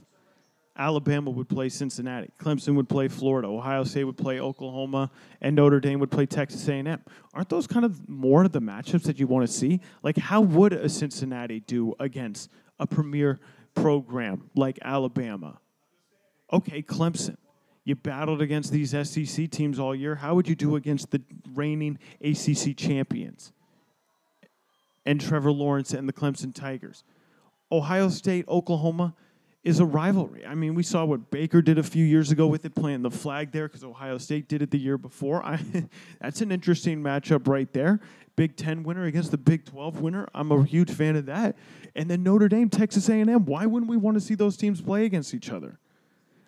Alabama 0.77 1.29
would 1.29 1.47
play 1.47 1.69
Cincinnati, 1.69 2.29
Clemson 2.37 2.75
would 2.75 2.89
play 2.89 3.07
Florida, 3.07 3.47
Ohio 3.47 3.83
State 3.85 4.03
would 4.03 4.17
play 4.17 4.39
Oklahoma, 4.39 5.09
and 5.41 5.55
Notre 5.55 5.79
Dame 5.79 5.99
would 5.99 6.11
play 6.11 6.25
Texas 6.25 6.67
A&M. 6.67 6.99
Aren't 7.33 7.49
those 7.49 7.65
kind 7.65 7.85
of 7.85 8.09
more 8.09 8.43
of 8.43 8.51
the 8.51 8.59
matchups 8.59 9.03
that 9.03 9.17
you 9.17 9.27
want 9.27 9.47
to 9.47 9.53
see? 9.53 9.79
Like, 10.03 10.17
how 10.17 10.41
would 10.41 10.73
a 10.73 10.89
Cincinnati 10.89 11.61
do 11.61 11.93
against 11.99 12.49
a 12.79 12.85
premier 12.85 13.39
program 13.73 14.49
like 14.55 14.77
Alabama? 14.81 15.59
Okay, 16.51 16.81
Clemson. 16.81 17.37
You 17.85 17.95
battled 17.95 18.41
against 18.41 18.71
these 18.71 18.91
SEC 18.91 19.49
teams 19.51 19.79
all 19.79 19.95
year. 19.95 20.15
How 20.15 20.35
would 20.35 20.49
you 20.49 20.55
do 20.55 20.75
against 20.75 21.11
the 21.11 21.21
reigning 21.53 21.99
ACC 22.19 22.75
champions 22.75 23.53
and 25.05 25.21
Trevor 25.21 25.51
Lawrence 25.51 25.93
and 25.93 26.09
the 26.09 26.13
Clemson 26.13 26.53
Tigers? 26.53 27.03
Ohio 27.71 28.09
State, 28.09 28.47
Oklahoma 28.47 29.15
is 29.65 29.79
a 29.79 29.85
rivalry. 29.85 30.45
I 30.45 30.53
mean, 30.53 30.75
we 30.75 30.83
saw 30.83 31.03
what 31.05 31.31
Baker 31.31 31.59
did 31.59 31.79
a 31.79 31.83
few 31.83 32.05
years 32.05 32.31
ago 32.31 32.45
with 32.45 32.65
it, 32.65 32.75
playing 32.75 33.01
the 33.01 33.09
flag 33.09 33.51
there 33.51 33.67
because 33.67 33.83
Ohio 33.83 34.19
State 34.19 34.47
did 34.47 34.61
it 34.61 34.69
the 34.69 34.77
year 34.77 34.97
before. 34.97 35.43
I, 35.43 35.59
that's 36.21 36.41
an 36.41 36.51
interesting 36.51 37.01
matchup 37.01 37.47
right 37.47 37.71
there. 37.73 37.99
Big 38.35 38.55
Ten 38.55 38.83
winner 38.83 39.05
against 39.05 39.31
the 39.31 39.37
Big 39.37 39.65
Twelve 39.65 40.01
winner. 40.01 40.27
I'm 40.35 40.51
a 40.51 40.63
huge 40.63 40.91
fan 40.91 41.15
of 41.15 41.25
that. 41.25 41.57
And 41.95 42.09
then 42.09 42.21
Notre 42.21 42.47
Dame, 42.47 42.69
Texas 42.69 43.09
A&M. 43.09 43.45
Why 43.45 43.65
wouldn't 43.65 43.89
we 43.89 43.97
want 43.97 44.15
to 44.15 44.21
see 44.21 44.35
those 44.35 44.55
teams 44.55 44.81
play 44.81 45.05
against 45.05 45.33
each 45.33 45.49
other? 45.49 45.79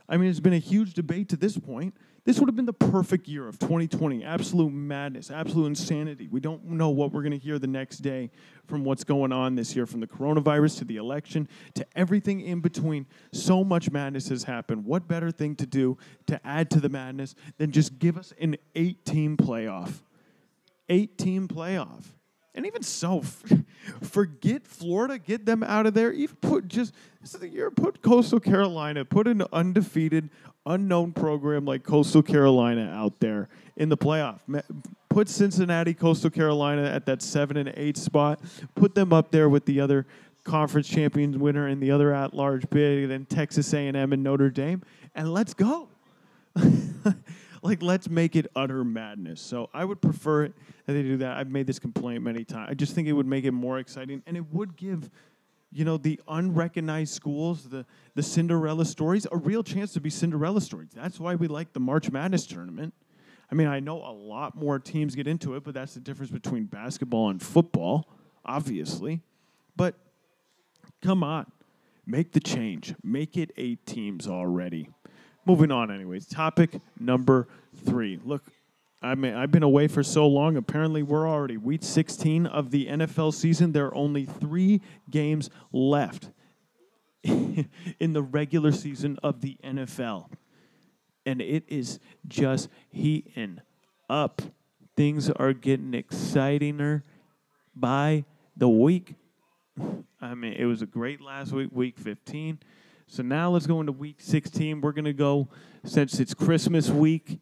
I 0.07 0.17
mean, 0.17 0.29
it's 0.29 0.39
been 0.39 0.53
a 0.53 0.59
huge 0.59 0.93
debate 0.93 1.27
to 1.29 1.37
this 1.37 1.57
point. 1.57 1.95
This 2.27 2.39
would 2.39 2.49
have 2.49 2.57
been 2.57 2.65
the 2.65 2.73
perfect 2.73 3.29
year 3.29 3.47
of 3.47 3.57
2020. 3.57 4.21
Absolute 4.21 4.73
madness, 4.73 5.31
absolute 5.31 5.67
insanity. 5.67 6.27
We 6.27 6.41
don't 6.41 6.65
know 6.65 6.89
what 6.89 7.13
we're 7.13 7.21
going 7.21 7.31
to 7.31 7.37
hear 7.37 7.57
the 7.57 7.67
next 7.67 7.99
day 7.99 8.31
from 8.65 8.83
what's 8.83 9.05
going 9.05 9.31
on 9.31 9.55
this 9.55 9.77
year, 9.77 9.85
from 9.85 10.01
the 10.01 10.07
coronavirus 10.07 10.79
to 10.79 10.83
the 10.83 10.97
election 10.97 11.47
to 11.75 11.87
everything 11.95 12.41
in 12.41 12.59
between. 12.59 13.05
So 13.31 13.63
much 13.63 13.91
madness 13.91 14.27
has 14.27 14.43
happened. 14.43 14.83
What 14.83 15.07
better 15.07 15.31
thing 15.31 15.55
to 15.55 15.65
do 15.65 15.97
to 16.25 16.45
add 16.45 16.69
to 16.71 16.81
the 16.81 16.89
madness 16.89 17.33
than 17.59 17.71
just 17.71 17.97
give 17.97 18.17
us 18.17 18.33
an 18.41 18.57
eight 18.75 19.05
team 19.05 19.37
playoff? 19.37 20.01
Eight 20.89 21.17
team 21.17 21.47
playoff. 21.47 22.07
And 22.57 22.65
even 22.65 22.81
so, 22.81 23.21
forget 24.01 24.65
Florida, 24.65 25.19
get 25.19 25.45
them 25.45 25.61
out 25.61 25.85
of 25.85 25.93
there. 25.93 26.11
Even 26.11 26.35
put 26.37 26.67
just 26.67 26.91
year. 27.43 27.69
Put 27.69 28.01
Coastal 28.01 28.39
Carolina, 28.39 29.05
put 29.05 29.27
an 29.27 29.43
undefeated, 29.53 30.31
unknown 30.65 31.13
program 31.13 31.65
like 31.65 31.83
Coastal 31.83 32.23
Carolina 32.23 32.89
out 32.91 33.19
there 33.19 33.47
in 33.75 33.89
the 33.89 33.97
playoff. 33.97 34.39
Put 35.07 35.29
Cincinnati, 35.29 35.93
Coastal 35.93 36.31
Carolina 36.31 36.83
at 36.83 37.05
that 37.05 37.21
seven 37.21 37.57
and 37.57 37.71
eight 37.77 37.95
spot. 37.95 38.41
Put 38.73 38.95
them 38.95 39.13
up 39.13 39.29
there 39.29 39.49
with 39.49 39.65
the 39.65 39.79
other 39.79 40.07
conference 40.43 40.87
champions 40.87 41.37
winner 41.37 41.67
and 41.67 41.79
the 41.79 41.91
other 41.91 42.11
at-large 42.11 42.67
bid, 42.71 43.11
and 43.11 43.29
Texas 43.29 43.71
A&M 43.71 43.95
and 43.95 44.23
Notre 44.23 44.49
Dame, 44.49 44.81
and 45.13 45.31
let's 45.31 45.53
go. 45.53 45.89
like 47.61 47.83
let's 47.83 48.09
make 48.09 48.35
it 48.35 48.47
utter 48.55 48.83
madness. 48.83 49.41
So 49.41 49.69
I 49.73 49.85
would 49.85 50.01
prefer 50.01 50.45
it 50.45 50.53
that 50.87 50.93
they 50.93 51.03
do 51.03 51.17
that. 51.17 51.37
I've 51.37 51.51
made 51.51 51.67
this 51.67 51.79
complaint 51.79 52.23
many 52.23 52.43
times. 52.43 52.69
I 52.71 52.73
just 52.73 52.95
think 52.95 53.07
it 53.07 53.13
would 53.13 53.27
make 53.27 53.45
it 53.45 53.51
more 53.51 53.77
exciting, 53.77 54.23
and 54.25 54.35
it 54.35 54.51
would 54.51 54.75
give, 54.75 55.11
you 55.71 55.85
know, 55.85 55.97
the 55.97 56.19
unrecognized 56.27 57.13
schools, 57.13 57.65
the 57.69 57.85
the 58.15 58.23
Cinderella 58.23 58.85
stories, 58.85 59.27
a 59.31 59.37
real 59.37 59.63
chance 59.63 59.93
to 59.93 60.01
be 60.01 60.09
Cinderella 60.09 60.61
stories. 60.61 60.89
That's 60.95 61.19
why 61.19 61.35
we 61.35 61.47
like 61.47 61.73
the 61.73 61.79
March 61.79 62.09
Madness 62.09 62.47
tournament. 62.47 62.93
I 63.51 63.55
mean, 63.55 63.67
I 63.67 63.79
know 63.79 63.97
a 63.97 64.11
lot 64.11 64.55
more 64.55 64.79
teams 64.79 65.13
get 65.13 65.27
into 65.27 65.55
it, 65.55 65.63
but 65.63 65.73
that's 65.73 65.93
the 65.93 65.99
difference 65.99 66.31
between 66.31 66.65
basketball 66.65 67.29
and 67.29 67.41
football, 67.41 68.09
obviously. 68.45 69.21
But 69.75 69.95
come 71.01 71.23
on, 71.23 71.51
make 72.05 72.31
the 72.31 72.39
change. 72.39 72.95
Make 73.03 73.37
it 73.37 73.51
eight 73.55 73.85
teams 73.85 74.27
already. 74.27 74.89
Moving 75.45 75.71
on, 75.71 75.91
anyways. 75.91 76.27
Topic 76.27 76.81
number 76.99 77.47
three. 77.85 78.19
Look, 78.23 78.43
I 79.01 79.13
mean, 79.13 79.35
I've 79.35 79.51
been 79.51 79.63
away 79.63 79.87
for 79.87 80.01
so 80.01 80.27
long. 80.27 80.57
Apparently, 80.57 81.03
we're 81.03 81.29
already 81.29 81.57
week 81.57 81.83
16 81.83 82.47
of 82.47 82.71
the 82.71 82.87
NFL 82.87 83.33
season. 83.33 83.71
There 83.71 83.85
are 83.85 83.95
only 83.95 84.25
three 84.25 84.81
games 85.09 85.49
left 85.71 86.31
in 87.23 88.13
the 88.13 88.23
regular 88.23 88.71
season 88.71 89.19
of 89.21 89.41
the 89.41 89.57
NFL. 89.63 90.31
And 91.25 91.41
it 91.41 91.63
is 91.67 91.99
just 92.27 92.69
heating 92.89 93.61
up. 94.09 94.41
Things 94.95 95.29
are 95.29 95.53
getting 95.53 95.91
excitinger 95.91 97.03
by 97.75 98.25
the 98.55 98.69
week. 98.69 99.13
I 100.21 100.33
mean, 100.33 100.53
it 100.53 100.65
was 100.65 100.81
a 100.81 100.87
great 100.87 101.21
last 101.21 101.51
week, 101.51 101.69
week 101.71 101.99
15. 101.99 102.59
So 103.05 103.21
now 103.21 103.51
let's 103.51 103.67
go 103.67 103.79
into 103.79 103.91
week 103.91 104.17
16. 104.19 104.81
We're 104.81 104.91
going 104.91 105.05
to 105.05 105.13
go, 105.13 105.49
since 105.85 106.19
it's 106.19 106.33
Christmas 106.33 106.89
week, 106.89 107.39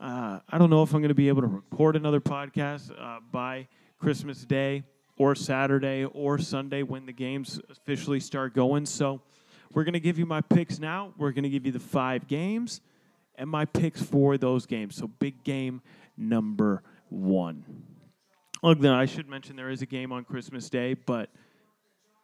uh, 0.00 0.40
I 0.48 0.58
don't 0.58 0.70
know 0.70 0.82
if 0.82 0.92
I'm 0.94 1.00
going 1.00 1.08
to 1.08 1.14
be 1.14 1.28
able 1.28 1.42
to 1.42 1.48
record 1.48 1.96
another 1.96 2.20
podcast 2.20 2.92
uh, 2.98 3.20
by 3.32 3.68
Christmas 3.98 4.44
Day 4.44 4.84
or 5.16 5.34
Saturday 5.34 6.04
or 6.04 6.38
Sunday 6.38 6.82
when 6.82 7.06
the 7.06 7.12
games 7.12 7.60
officially 7.68 8.20
start 8.20 8.54
going. 8.54 8.86
So 8.86 9.20
we're 9.72 9.84
going 9.84 9.94
to 9.94 10.00
give 10.00 10.18
you 10.18 10.26
my 10.26 10.40
picks 10.40 10.78
now. 10.78 11.12
We're 11.18 11.32
going 11.32 11.44
to 11.44 11.50
give 11.50 11.66
you 11.66 11.72
the 11.72 11.80
five 11.80 12.28
games 12.28 12.80
and 13.34 13.50
my 13.50 13.64
picks 13.64 14.02
for 14.02 14.38
those 14.38 14.66
games. 14.66 14.96
So 14.96 15.08
big 15.08 15.42
game 15.44 15.82
number 16.16 16.82
one. 17.08 17.64
Look, 18.62 18.80
then 18.80 18.92
I 18.92 19.06
should 19.06 19.28
mention 19.28 19.56
there 19.56 19.70
is 19.70 19.82
a 19.82 19.86
game 19.86 20.12
on 20.12 20.24
Christmas 20.24 20.70
Day, 20.70 20.94
but– 20.94 21.30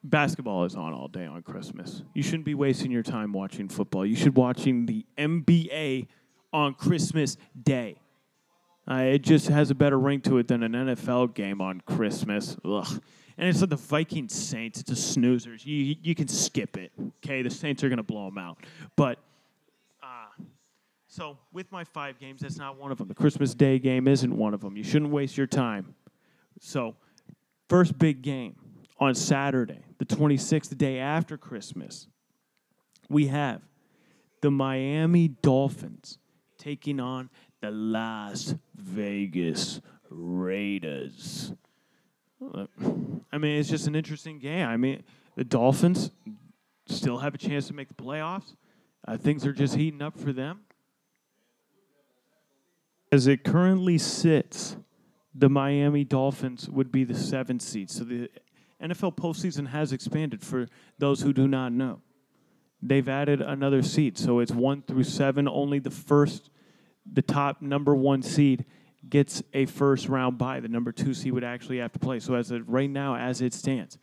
basketball 0.05 0.65
is 0.65 0.77
on 0.77 0.93
all 0.93 1.09
day 1.09 1.25
on 1.25 1.43
Christmas. 1.43 2.03
You 2.13 2.23
shouldn't 2.23 2.45
be 2.45 2.55
wasting 2.55 2.91
your 2.91 3.03
time 3.03 3.33
watching 3.33 3.69
football. 3.69 4.05
You 4.05 4.15
should 4.15 4.37
watching 4.37 4.87
the 4.87 5.05
NBA 5.19 6.07
on 6.55 6.73
Christmas 6.73 7.37
Day. 7.61 7.97
Uh, 8.89 8.95
it 8.95 9.23
just 9.23 9.49
has 9.49 9.71
a 9.71 9.75
better 9.75 9.99
ring 9.99 10.21
to 10.23 10.39
it 10.39 10.49
than 10.49 10.63
an 10.63 10.73
NFL 10.73 11.35
game 11.35 11.61
on 11.61 11.81
Christmas. 11.81 12.57
Ugh. 12.65 13.03
And 13.37 13.49
it's 13.49 13.61
like 13.61 13.71
the 13.71 13.77
Viking 13.77 14.29
Saints. 14.29 14.81
It's 14.81 14.91
a 14.91 15.19
snoozers. 15.19 15.67
You 15.67 15.97
you 16.01 16.15
can 16.15 16.29
skip 16.29 16.77
it. 16.77 16.93
Okay, 17.19 17.43
the 17.43 17.51
Saints 17.51 17.83
are 17.83 17.89
gonna 17.89 18.05
blow 18.05 18.27
them 18.27 18.39
out. 18.39 18.59
But 18.95 19.19
uh, 20.03 20.45
so 21.09 21.39
with 21.53 21.73
my 21.73 21.83
five 21.83 22.21
games, 22.21 22.43
that's 22.43 22.59
not 22.59 22.79
one 22.79 22.93
of 22.93 22.99
them. 22.99 23.09
The 23.09 23.15
Christmas 23.15 23.55
Day 23.55 23.81
game 23.81 24.07
isn't 24.07 24.35
one 24.35 24.55
of 24.55 24.61
them. 24.61 24.77
You 24.77 24.85
shouldn't 24.85 25.11
waste 25.11 25.37
your 25.37 25.49
time. 25.49 25.95
So 26.61 26.95
first 27.69 27.99
big 27.99 28.23
game 28.23 28.55
on 29.01 29.17
Saturday, 29.17 29.81
the 29.99 30.05
26th, 30.05 30.69
the 30.69 30.77
day 30.77 31.01
after 31.01 31.37
Christmas, 31.37 32.07
we 33.09 33.27
have 33.27 33.63
the 34.43 34.53
Miami 34.53 35.27
Dolphins 35.29 36.19
taking 36.65 36.99
on 36.99 37.29
the 37.61 37.71
Las 37.71 38.55
Vegas 38.75 39.81
Raiders. 40.09 41.53
I 43.33 43.39
mean, 43.39 43.59
it's 43.59 43.69
just 43.69 43.87
an 43.87 43.95
interesting 43.95 44.39
game. 44.39 44.67
I 44.67 44.77
mean, 44.77 45.03
the 45.37 45.45
Dolphins 45.45 46.11
still 46.87 47.19
have 47.19 47.35
a 47.35 47.39
chance 47.39 47.67
to 47.69 47.75
make 47.75 47.89
the 47.89 47.95
playoffs. 47.95 48.57
Uh, 49.07 49.19
things 49.19 49.45
are 49.45 49.53
just 49.53 49.75
heating 49.75 50.01
up 50.01 50.19
for 50.19 50.33
them. 50.33 50.61
As 53.13 53.27
it 53.27 53.45
currently 53.45 53.99
sits, 53.99 54.77
the 55.35 55.51
Miami 55.51 56.05
Dolphins 56.05 56.69
would 56.71 56.91
be 56.91 57.05
the 57.05 57.15
seventh 57.15 57.63
seed. 57.63 57.91
So 57.91 58.05
the 58.05 58.31
NFL 58.83 59.17
postseason 59.17 59.69
has 59.69 59.93
expanded 59.93 60.43
for 60.43 60.67
those 60.99 61.21
who 61.21 61.33
do 61.33 61.47
not 61.47 61.73
know. 61.73 62.01
They've 62.83 63.09
added 63.09 63.41
another 63.41 63.83
seed, 63.83 64.19
so 64.19 64.41
it's 64.41 64.53
one 64.53 64.83
through 64.83 65.05
seven. 65.05 65.49
Only 65.49 65.79
the 65.79 65.91
first, 65.91 66.51
the 67.11 67.23
top 67.23 67.63
number 67.63 67.95
one 67.95 68.23
seed 68.23 68.65
gets 69.09 69.43
a 69.53 69.67
first 69.67 70.09
round 70.09 70.39
bye. 70.39 70.61
The 70.61 70.69
number 70.69 70.93
two 70.93 71.15
seed 71.15 71.33
would 71.33 71.45
actually 71.45 71.79
have 71.79 71.93
to 71.93 71.99
play. 71.99 72.21
So 72.21 72.35
as 72.35 72.51
of 72.51 72.69
right 72.69 72.91
now, 72.91 73.17
as 73.17 73.41
it 73.41 73.53
stands, 73.53 73.99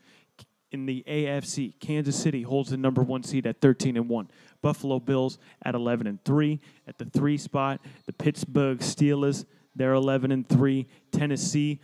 in 0.72 0.86
the 0.86 1.04
AFC, 1.08 1.78
Kansas 1.80 2.16
City 2.16 2.43
holds 2.43 2.70
the 2.70 2.78
number 2.78 3.04
one 3.04 3.24
seed 3.24 3.45
at 3.45 3.60
13 3.60 3.97
and 3.97 4.08
one. 4.08 4.30
Buffalo 4.62 4.99
Bills 4.99 5.38
at 5.64 5.76
11 5.76 6.08
and 6.08 6.24
three. 6.24 6.62
At 6.88 6.97
the 6.97 7.06
three 7.06 7.38
spot, 7.38 7.82
the 8.06 8.14
Pittsburgh 8.14 8.80
Steelers 8.80 9.45
they're 9.76 9.93
11 9.93 10.32
and 10.32 10.47
three. 10.47 10.88
Tennessee 11.12 11.80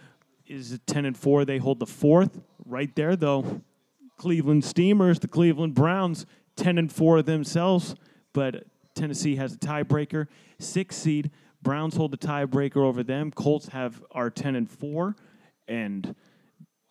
is 0.46 0.80
10 0.88 1.06
and 1.06 1.18
4. 1.18 1.46
They 1.46 1.58
hold 1.58 1.80
the 1.80 1.86
fourth. 1.86 2.40
Right 2.66 2.94
there, 2.96 3.16
though, 3.16 3.62
Cleveland 4.18 4.66
Steamers, 4.66 5.20
the 5.20 5.28
Cleveland 5.28 5.74
Browns, 5.74 6.26
10 6.56 6.78
and 6.78 6.92
4 6.92 7.22
themselves, 7.22 7.96
but 8.34 8.66
Tennessee 8.98 9.36
has 9.36 9.54
a 9.54 9.58
tiebreaker. 9.58 10.28
Six 10.60 10.96
seed, 10.96 11.32
Browns 11.62 11.96
hold 11.96 12.12
the 12.12 12.18
tiebreaker 12.18 12.78
over 12.78 13.04
them. 13.04 13.32
Colts 13.32 13.68
have 13.70 14.04
are 14.12 14.30
10 14.30 14.56
and 14.56 14.70
4. 14.70 15.16
And 15.68 16.16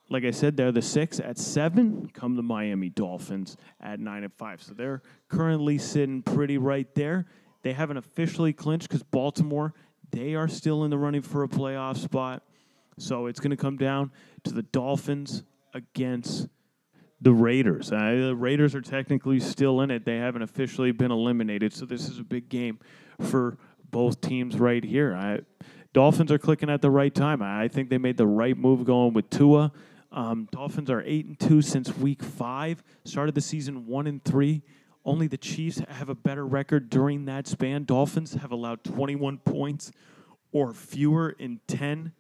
like 0.09 0.25
I 0.25 0.31
said, 0.31 0.57
they're 0.57 0.73
the 0.73 0.83
six. 0.83 1.19
At 1.19 1.39
seven, 1.39 2.09
come 2.13 2.37
the 2.37 2.43
Miami 2.43 2.89
Dolphins 2.89 3.57
at 3.81 3.99
nine 3.99 4.23
and 4.23 4.33
five. 4.33 4.63
So 4.63 4.73
they're 4.75 5.03
currently 5.29 5.79
sitting 5.79 6.23
pretty 6.23 6.59
right 6.59 6.93
there. 6.95 7.27
They 7.63 7.73
haven't 7.73 7.97
officially 7.97 8.53
clinched 8.53 8.89
because 8.89 9.03
Baltimore, 9.03 9.75
they 10.13 10.35
are 10.35 10.49
still 10.49 10.85
in 10.85 10.91
the 10.91 10.99
running 10.99 11.23
for 11.23 11.43
a 11.43 11.49
playoff 11.49 11.97
spot. 11.97 12.45
So 12.99 13.27
it's 13.27 13.41
going 13.41 13.51
to 13.51 13.57
come 13.57 13.77
down 13.77 14.13
to 14.45 14.55
the 14.55 14.63
Dolphins 14.63 15.43
against 15.75 16.49
the 17.21 17.33
Raiders. 17.33 17.93
Uh, 17.93 18.27
the 18.29 18.37
Raiders 18.37 18.75
are 18.75 18.81
technically 18.81 19.41
still 19.41 19.81
in 19.81 19.91
it. 19.91 20.05
They 20.05 20.19
haven't 20.19 20.43
officially 20.43 20.93
been 20.93 21.11
eliminated. 21.11 21.73
So 21.73 21.87
this 21.87 22.09
is 22.09 22.19
a 22.19 22.25
big 22.25 22.49
game 22.49 22.79
for 23.21 23.57
both 23.91 24.21
teams 24.21 24.59
right 24.59 24.85
here. 24.85 25.15
I, 25.15 25.41
Dolphins 25.93 26.31
are 26.31 26.39
clicking 26.39 26.69
at 26.69 26.83
the 26.83 26.91
right 26.91 27.15
time. 27.15 27.41
I 27.41 27.69
think 27.69 27.89
they 27.89 27.99
made 27.99 28.19
the 28.19 28.27
right 28.27 28.57
move 28.57 28.85
going 28.85 29.15
with 29.15 29.31
Tua. 29.31 29.73
Um, 30.13 30.49
Dolphins 30.53 30.91
are 30.91 31.03
eight 31.03 31.27
and 31.27 31.39
two 31.39 31.63
since 31.63 31.97
week 31.97 32.23
five. 32.23 32.83
Started 33.05 33.35
the 33.35 33.41
season 33.41 33.87
one 33.87 34.07
and 34.07 34.23
three 34.25 34.63
Only 35.05 35.27
the 35.27 35.39
Chiefs 35.39 35.81
have 35.89 36.09
a 36.09 36.15
better 36.15 36.47
record 36.47 36.91
during 36.91 37.25
that 37.27 37.47
span. 37.47 37.85
Dolphins 37.85 38.35
have 38.35 38.53
allowed 38.53 38.85
21 38.85 39.39
points 39.39 39.91
or 40.53 40.73
fewer 40.73 41.31
in 41.39 41.61
10 41.67 42.13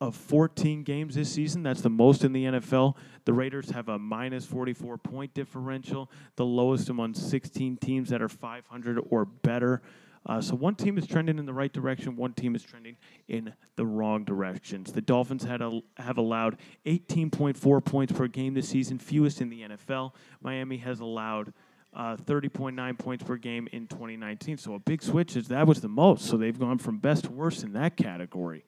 of 0.00 0.14
14 0.14 0.84
games 0.84 1.14
this 1.14 1.32
season. 1.32 1.62
That's 1.62 1.80
the 1.80 1.90
most 1.90 2.24
in 2.24 2.32
the 2.32 2.44
NFL. 2.44 2.94
The 3.24 3.32
Raiders 3.32 3.70
have 3.70 3.88
a 3.88 3.98
minus 3.98 4.46
44 4.46 4.98
point 4.98 5.34
differential, 5.34 6.10
the 6.36 6.44
lowest 6.44 6.88
among 6.88 7.14
16 7.14 7.76
teams 7.78 8.08
that 8.10 8.22
are 8.22 8.28
500 8.28 9.00
or 9.10 9.24
better. 9.24 9.82
Uh, 10.26 10.40
so 10.40 10.54
one 10.54 10.74
team 10.74 10.98
is 10.98 11.06
trending 11.06 11.38
in 11.38 11.46
the 11.46 11.52
right 11.52 11.72
direction, 11.72 12.14
one 12.14 12.32
team 12.34 12.54
is 12.54 12.62
trending 12.62 12.96
in 13.28 13.52
the 13.76 13.86
wrong 13.86 14.24
directions. 14.24 14.92
The 14.92 15.00
Dolphins 15.00 15.42
had 15.42 15.62
a, 15.62 15.80
have 15.96 16.18
allowed 16.18 16.58
18.4 16.86 17.84
points 17.84 18.12
per 18.12 18.26
game 18.26 18.54
this 18.54 18.68
season, 18.68 18.98
fewest 18.98 19.40
in 19.40 19.48
the 19.48 19.62
NFL. 19.62 20.12
Miami 20.42 20.76
has 20.78 21.00
allowed 21.00 21.52
uh, 21.94 22.16
30.9 22.16 22.98
points 22.98 23.24
per 23.24 23.36
game 23.36 23.68
in 23.72 23.86
2019. 23.86 24.58
So 24.58 24.74
a 24.74 24.78
big 24.78 25.02
switch 25.02 25.36
is 25.36 25.48
that 25.48 25.66
was 25.66 25.80
the 25.80 25.88
most. 25.88 26.26
So 26.26 26.36
they've 26.36 26.58
gone 26.58 26.78
from 26.78 26.98
best 26.98 27.24
to 27.24 27.32
worst 27.32 27.62
in 27.62 27.72
that 27.72 27.96
category. 27.96 28.64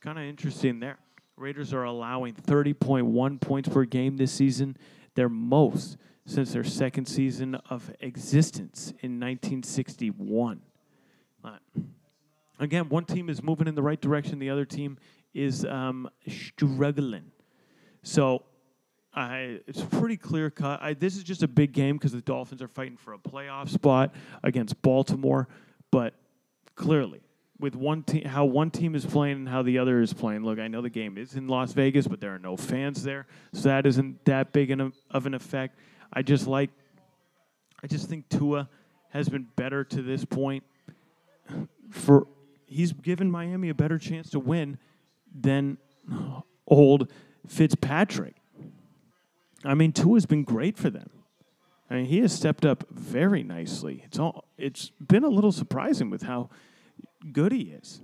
Kind 0.00 0.18
of 0.18 0.24
interesting 0.24 0.80
there. 0.80 0.98
Raiders 1.36 1.72
are 1.72 1.84
allowing 1.84 2.34
30.1 2.34 3.40
points 3.40 3.68
per 3.68 3.84
game 3.84 4.16
this 4.16 4.32
season, 4.32 4.76
their 5.14 5.28
most 5.28 5.96
since 6.24 6.52
their 6.52 6.64
second 6.64 7.06
season 7.06 7.54
of 7.70 7.90
existence 8.00 8.90
in 9.00 9.20
1961. 9.20 10.60
Uh, 11.44 11.58
again, 12.58 12.88
one 12.88 13.04
team 13.04 13.28
is 13.28 13.42
moving 13.42 13.68
in 13.68 13.74
the 13.74 13.82
right 13.82 14.00
direction, 14.00 14.38
the 14.38 14.50
other 14.50 14.64
team 14.64 14.98
is 15.34 15.64
um, 15.66 16.08
struggling. 16.26 17.30
So 18.02 18.44
I, 19.14 19.60
it's 19.66 19.82
pretty 19.82 20.16
clear 20.16 20.50
cut. 20.50 20.82
I, 20.82 20.94
this 20.94 21.16
is 21.16 21.22
just 21.22 21.42
a 21.42 21.48
big 21.48 21.72
game 21.72 21.96
because 21.96 22.12
the 22.12 22.20
Dolphins 22.20 22.60
are 22.60 22.68
fighting 22.68 22.96
for 22.96 23.12
a 23.12 23.18
playoff 23.18 23.68
spot 23.68 24.14
against 24.42 24.80
Baltimore. 24.82 25.48
But 25.90 26.14
clearly, 26.74 27.20
with 27.58 27.74
one 27.74 28.02
team, 28.02 28.24
how 28.24 28.44
one 28.44 28.70
team 28.70 28.94
is 28.94 29.06
playing 29.06 29.36
and 29.36 29.48
how 29.48 29.62
the 29.62 29.78
other 29.78 30.00
is 30.00 30.12
playing. 30.12 30.44
Look, 30.44 30.58
I 30.58 30.68
know 30.68 30.82
the 30.82 30.90
game 30.90 31.16
is 31.16 31.34
in 31.34 31.48
Las 31.48 31.72
Vegas, 31.72 32.06
but 32.06 32.20
there 32.20 32.34
are 32.34 32.38
no 32.38 32.56
fans 32.56 33.02
there, 33.02 33.26
so 33.52 33.68
that 33.68 33.86
isn't 33.86 34.24
that 34.26 34.52
big 34.52 34.70
of 34.70 35.26
an 35.26 35.34
effect. 35.34 35.78
I 36.12 36.22
just 36.22 36.46
like, 36.46 36.70
I 37.82 37.86
just 37.86 38.08
think 38.08 38.28
Tua 38.28 38.68
has 39.10 39.28
been 39.28 39.46
better 39.56 39.84
to 39.84 40.02
this 40.02 40.24
point. 40.24 40.64
For 41.90 42.26
he's 42.66 42.92
given 42.92 43.30
Miami 43.30 43.68
a 43.68 43.74
better 43.74 43.98
chance 43.98 44.30
to 44.30 44.40
win 44.40 44.78
than 45.34 45.78
old 46.66 47.12
Fitzpatrick. 47.46 48.34
I 49.64 49.74
mean, 49.74 49.92
Tua's 49.92 50.26
been 50.26 50.44
great 50.44 50.76
for 50.76 50.90
them. 50.90 51.10
I 51.88 51.94
mean, 51.94 52.06
he 52.06 52.18
has 52.18 52.32
stepped 52.32 52.66
up 52.66 52.84
very 52.90 53.42
nicely. 53.42 54.02
It's 54.04 54.18
all. 54.18 54.44
It's 54.58 54.90
been 55.00 55.22
a 55.22 55.28
little 55.28 55.52
surprising 55.52 56.10
with 56.10 56.22
how 56.22 56.50
good 57.32 57.52
he 57.52 57.62
is. 57.62 58.00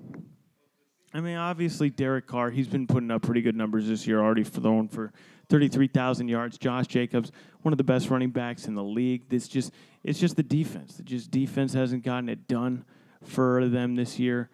I 1.15 1.21
mean, 1.21 1.37
obviously, 1.37 1.91
Derek 1.91 2.27
Carr, 2.27 2.51
he's 2.51 2.69
been 2.69 2.87
putting 2.87 3.11
up 3.11 3.23
pretty 3.23 3.43
good 3.43 3.55
numbers 3.55 3.87
this 3.87 4.07
year, 4.07 4.21
already 4.21 4.45
thrown 4.45 4.89
for 4.89 5.13
33,000 5.51 6.29
yards. 6.29 6.57
Josh 6.57 6.87
Jacobs, 6.87 7.31
one 7.61 7.73
of 7.73 7.79
the 7.79 7.85
best 7.85 8.09
running 8.09 8.31
backs 8.31 8.67
in 8.67 8.75
the 8.75 8.83
league. 8.83 9.25
It's 9.31 9.47
just, 9.47 9.73
it's 10.03 10.19
just 10.19 10.37
the 10.37 10.43
defense. 10.43 10.97
The 10.97 11.03
just 11.03 11.31
defense 11.31 11.75
hasn't 11.75 12.03
gotten 12.03 12.31
it 12.31 12.49
done 12.49 12.87
for 13.23 13.69
them 13.69 13.95
this 13.95 14.19
year. 14.19 14.49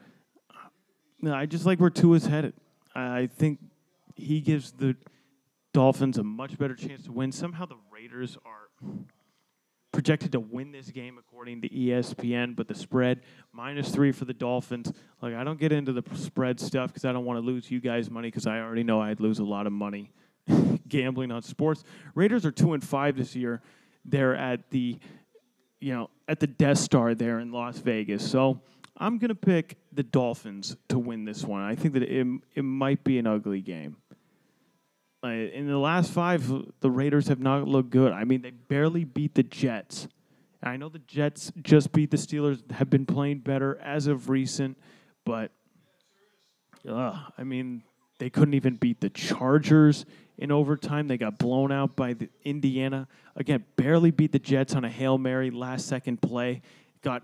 I 1.25 1.47
just 1.47 1.65
like 1.65 1.79
where 1.79 1.91
Tua's 1.91 2.27
headed. 2.27 2.55
I 2.95 3.27
think 3.27 3.61
he 4.17 4.41
gives 4.41 4.73
the 4.73 4.97
Dolphins 5.73 6.19
a 6.19 6.25
much 6.25 6.59
better 6.59 6.75
chance 6.75 7.05
to 7.05 7.13
win. 7.13 7.31
Somehow 7.31 7.67
the 7.67 7.77
Raiders 7.93 8.37
are 8.45 8.69
projected 9.99 10.31
to 10.31 10.39
win 10.39 10.71
this 10.71 10.93
game 10.93 11.19
according 11.19 11.61
to 11.61 11.69
ESPN, 11.69 12.55
but 12.55 12.69
the 12.69 12.75
spread 12.77 13.21
minus 13.53 13.91
three 13.91 14.13
for 14.13 14.27
the 14.27 14.33
Dolphins. 14.33 14.93
Like 15.21 15.35
I 15.35 15.43
don't 15.43 15.59
get 15.59 15.73
into 15.73 15.93
the 15.93 16.05
spread 16.15 16.61
stuff 16.61 16.93
because 16.93 17.05
I 17.05 17.11
don't 17.11 17.25
want 17.25 17.37
to 17.37 17.45
lose 17.45 17.69
you 17.69 17.81
guys 17.81 18.09
money 18.09 18.29
because 18.29 18.47
I 18.47 18.61
already 18.61 18.85
know 18.85 19.01
I'd 19.01 19.19
lose 19.19 19.41
a 19.41 19.45
lot 19.45 19.67
of 19.67 19.73
money 19.73 20.13
gambling 20.89 21.33
on 21.33 21.43
sports. 21.43 21.83
Raiders 22.15 22.47
are 22.47 22.53
two 22.53 22.75
and 22.75 22.85
five 22.85 23.17
this 23.17 23.35
year. 23.35 23.61
They're 24.05 24.37
at 24.37 24.71
the 24.71 25.01
you 25.81 25.95
know 25.95 26.11
at 26.29 26.39
the 26.39 26.47
Death 26.47 26.79
Star 26.79 27.17
there 27.17 27.41
in 27.41 27.51
Las 27.51 27.79
Vegas. 27.79 28.25
So 28.31 28.61
I'm 28.99 29.19
gonna 29.19 29.35
pick 29.35 29.79
the 29.91 30.05
Dolphins 30.05 30.77
to 30.91 31.01
win 31.01 31.25
this 31.25 31.43
one. 31.43 31.63
I 31.63 31.75
think 31.75 31.95
that 31.95 32.05
it 32.05 32.25
it 32.55 32.63
might 32.63 33.03
be 33.03 33.19
an 33.19 33.27
ugly 33.27 33.63
game. 33.63 33.97
In 35.23 35.67
the 35.67 35.79
last 35.79 36.13
five, 36.13 36.49
the 36.81 36.91
Raiders 36.91 37.29
have 37.29 37.41
not 37.41 37.67
looked 37.67 37.91
good. 37.91 38.13
I 38.13 38.25
mean, 38.25 38.43
they 38.43 38.51
barely 38.51 39.05
beat 39.05 39.35
the 39.35 39.43
Jets. 39.43 40.07
I 40.63 40.77
know 40.77 40.89
the 40.89 41.01
Jets 41.01 41.53
just 41.63 41.93
beat 41.93 42.11
the 42.11 42.17
Steelers, 42.17 42.69
have 42.73 42.91
been 42.91 43.07
playing 43.07 43.41
better 43.41 43.79
as 43.79 44.07
of 44.07 44.29
recent, 44.29 44.77
but 45.25 45.51
uh, 46.89 47.19
I 47.37 47.45
mean, 47.45 47.83
they 48.19 48.31
couldn't 48.31 48.55
even 48.55 48.77
beat 48.77 49.01
the 49.01 49.11
Chargers 49.11 50.05
in 50.37 50.51
overtime. 50.51 51.09
They 51.09 51.19
got 51.19 51.39
blown 51.39 51.71
out 51.71 51.97
by 51.97 52.15
the 52.15 52.29
Indiana. 52.45 53.07
Again, 53.37 53.65
barely 53.77 54.11
beat 54.11 54.33
the 54.33 54.39
Jets 54.39 54.75
on 54.75 54.85
a 54.85 54.89
Hail 54.89 55.19
Mary 55.19 55.51
last 55.51 55.87
second 55.87 56.21
play. 56.21 56.63
Got 57.03 57.23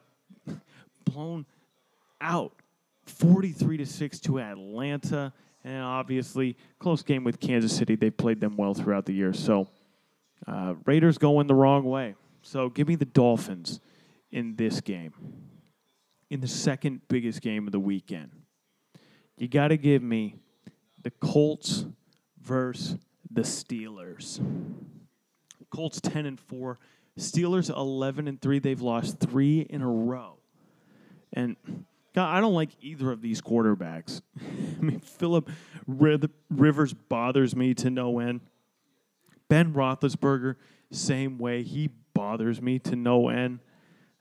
blown 1.05 1.47
out 2.20 2.53
43 3.07 3.78
to 3.78 3.86
6 3.86 4.20
to 4.20 4.40
Atlanta. 4.40 5.32
And 5.64 5.82
obviously, 5.82 6.56
close 6.78 7.02
game 7.02 7.24
with 7.24 7.40
Kansas 7.40 7.74
City. 7.74 7.96
They've 7.96 8.16
played 8.16 8.40
them 8.40 8.56
well 8.56 8.74
throughout 8.74 9.06
the 9.06 9.14
year. 9.14 9.32
So, 9.32 9.68
uh, 10.46 10.74
Raiders 10.84 11.16
going 11.16 11.46
the 11.46 11.54
wrong 11.54 11.84
way. 11.84 12.14
So, 12.42 12.68
give 12.68 12.86
me 12.86 12.96
the 12.96 13.06
Dolphins 13.06 13.80
in 14.30 14.56
this 14.56 14.82
game. 14.82 15.14
In 16.28 16.40
the 16.40 16.48
second 16.48 17.00
biggest 17.08 17.40
game 17.40 17.66
of 17.66 17.72
the 17.72 17.80
weekend, 17.80 18.30
you 19.38 19.48
got 19.48 19.68
to 19.68 19.76
give 19.78 20.02
me 20.02 20.36
the 21.02 21.10
Colts 21.10 21.86
versus 22.42 22.98
the 23.30 23.42
Steelers. 23.42 24.44
Colts 25.70 26.00
10 26.00 26.26
and 26.26 26.38
4, 26.38 26.78
Steelers 27.18 27.74
11 27.74 28.28
and 28.28 28.40
3. 28.40 28.58
They've 28.58 28.80
lost 28.80 29.18
3 29.18 29.60
in 29.60 29.82
a 29.82 29.90
row. 29.90 30.38
And 31.32 31.56
God, 32.14 32.34
I 32.34 32.40
don't 32.40 32.54
like 32.54 32.70
either 32.80 33.10
of 33.10 33.20
these 33.20 33.40
quarterbacks. 33.40 34.22
I 34.40 34.80
mean, 34.80 35.00
Philip 35.00 35.50
Rivers 35.86 36.94
bothers 36.94 37.56
me 37.56 37.74
to 37.74 37.90
no 37.90 38.20
end. 38.20 38.40
Ben 39.48 39.74
Roethlisberger, 39.74 40.54
same 40.90 41.38
way. 41.38 41.64
He 41.64 41.90
bothers 42.14 42.62
me 42.62 42.78
to 42.80 42.96
no 42.96 43.28
end. 43.28 43.60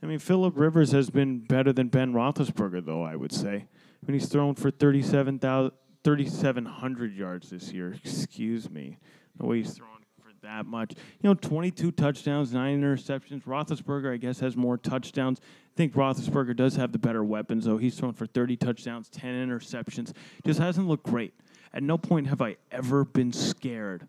I 0.01 0.05
mean, 0.07 0.19
Philip 0.19 0.57
Rivers 0.57 0.91
has 0.91 1.09
been 1.09 1.39
better 1.39 1.71
than 1.71 1.87
Ben 1.87 2.11
Roethlisberger, 2.13 2.85
though, 2.85 3.03
I 3.03 3.15
would 3.15 3.31
say. 3.31 3.55
I 3.55 4.05
mean, 4.05 4.19
he's 4.19 4.27
thrown 4.27 4.55
for 4.55 4.69
3,700 4.69 7.15
yards 7.15 7.51
this 7.51 7.71
year. 7.71 7.95
Excuse 8.03 8.69
me. 8.69 8.97
The 9.37 9.45
way 9.45 9.59
he's 9.59 9.71
thrown 9.73 10.02
that 10.43 10.65
much. 10.65 10.93
You 11.21 11.29
know, 11.29 11.33
22 11.33 11.91
touchdowns, 11.91 12.53
nine 12.53 12.81
interceptions. 12.81 13.43
Roethlisberger, 13.43 14.13
I 14.13 14.17
guess, 14.17 14.39
has 14.39 14.55
more 14.55 14.77
touchdowns. 14.77 15.39
I 15.41 15.75
think 15.75 15.93
Roethlisberger 15.93 16.55
does 16.55 16.75
have 16.75 16.91
the 16.91 16.99
better 16.99 17.23
weapons, 17.23 17.65
though. 17.65 17.77
He's 17.77 17.97
thrown 17.97 18.13
for 18.13 18.27
30 18.27 18.55
touchdowns, 18.57 19.09
10 19.09 19.49
interceptions. 19.49 20.13
Just 20.45 20.59
hasn't 20.59 20.87
looked 20.87 21.05
great. 21.05 21.33
At 21.73 21.81
no 21.81 21.97
point 21.97 22.27
have 22.27 22.41
I 22.41 22.57
ever 22.71 23.03
been 23.03 23.33
scared 23.33 24.07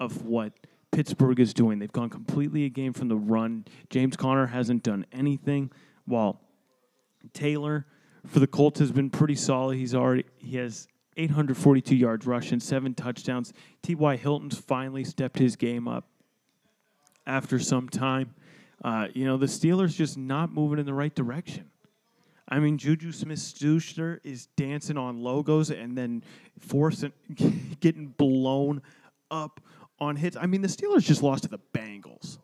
of 0.00 0.24
what 0.24 0.52
Pittsburgh 0.92 1.38
is 1.40 1.52
doing. 1.52 1.78
They've 1.78 1.92
gone 1.92 2.08
completely 2.08 2.64
a 2.64 2.70
game 2.70 2.94
from 2.94 3.08
the 3.08 3.16
run. 3.16 3.66
James 3.90 4.16
Conner 4.16 4.46
hasn't 4.46 4.82
done 4.82 5.04
anything, 5.12 5.70
while 6.06 6.40
Taylor 7.34 7.86
for 8.26 8.40
the 8.40 8.46
Colts 8.46 8.80
has 8.80 8.92
been 8.92 9.10
pretty 9.10 9.34
solid. 9.34 9.76
He's 9.76 9.94
already 9.94 10.24
he 10.38 10.56
has 10.56 10.88
842 11.16 11.94
yards 11.94 12.26
rushing, 12.26 12.60
seven 12.60 12.94
touchdowns. 12.94 13.52
T.Y. 13.82 14.16
Hilton's 14.16 14.58
finally 14.58 15.04
stepped 15.04 15.38
his 15.38 15.56
game 15.56 15.88
up 15.88 16.08
after 17.26 17.58
some 17.58 17.88
time. 17.88 18.34
Uh, 18.84 19.08
you 19.14 19.24
know, 19.24 19.36
the 19.36 19.46
Steelers 19.46 19.94
just 19.96 20.18
not 20.18 20.52
moving 20.52 20.78
in 20.78 20.86
the 20.86 20.94
right 20.94 21.14
direction. 21.14 21.70
I 22.48 22.60
mean, 22.60 22.78
Juju 22.78 23.10
Smith 23.12 23.40
Schuster 23.40 24.20
is 24.22 24.46
dancing 24.56 24.96
on 24.96 25.20
logos 25.20 25.70
and 25.70 25.98
then 25.98 26.22
forcing, 26.60 27.12
getting 27.80 28.08
blown 28.08 28.82
up 29.30 29.60
on 29.98 30.16
hits. 30.16 30.36
I 30.36 30.46
mean, 30.46 30.62
the 30.62 30.68
Steelers 30.68 31.02
just 31.02 31.22
lost 31.22 31.44
to 31.44 31.48
the 31.48 31.58
Bengals. 31.74 32.38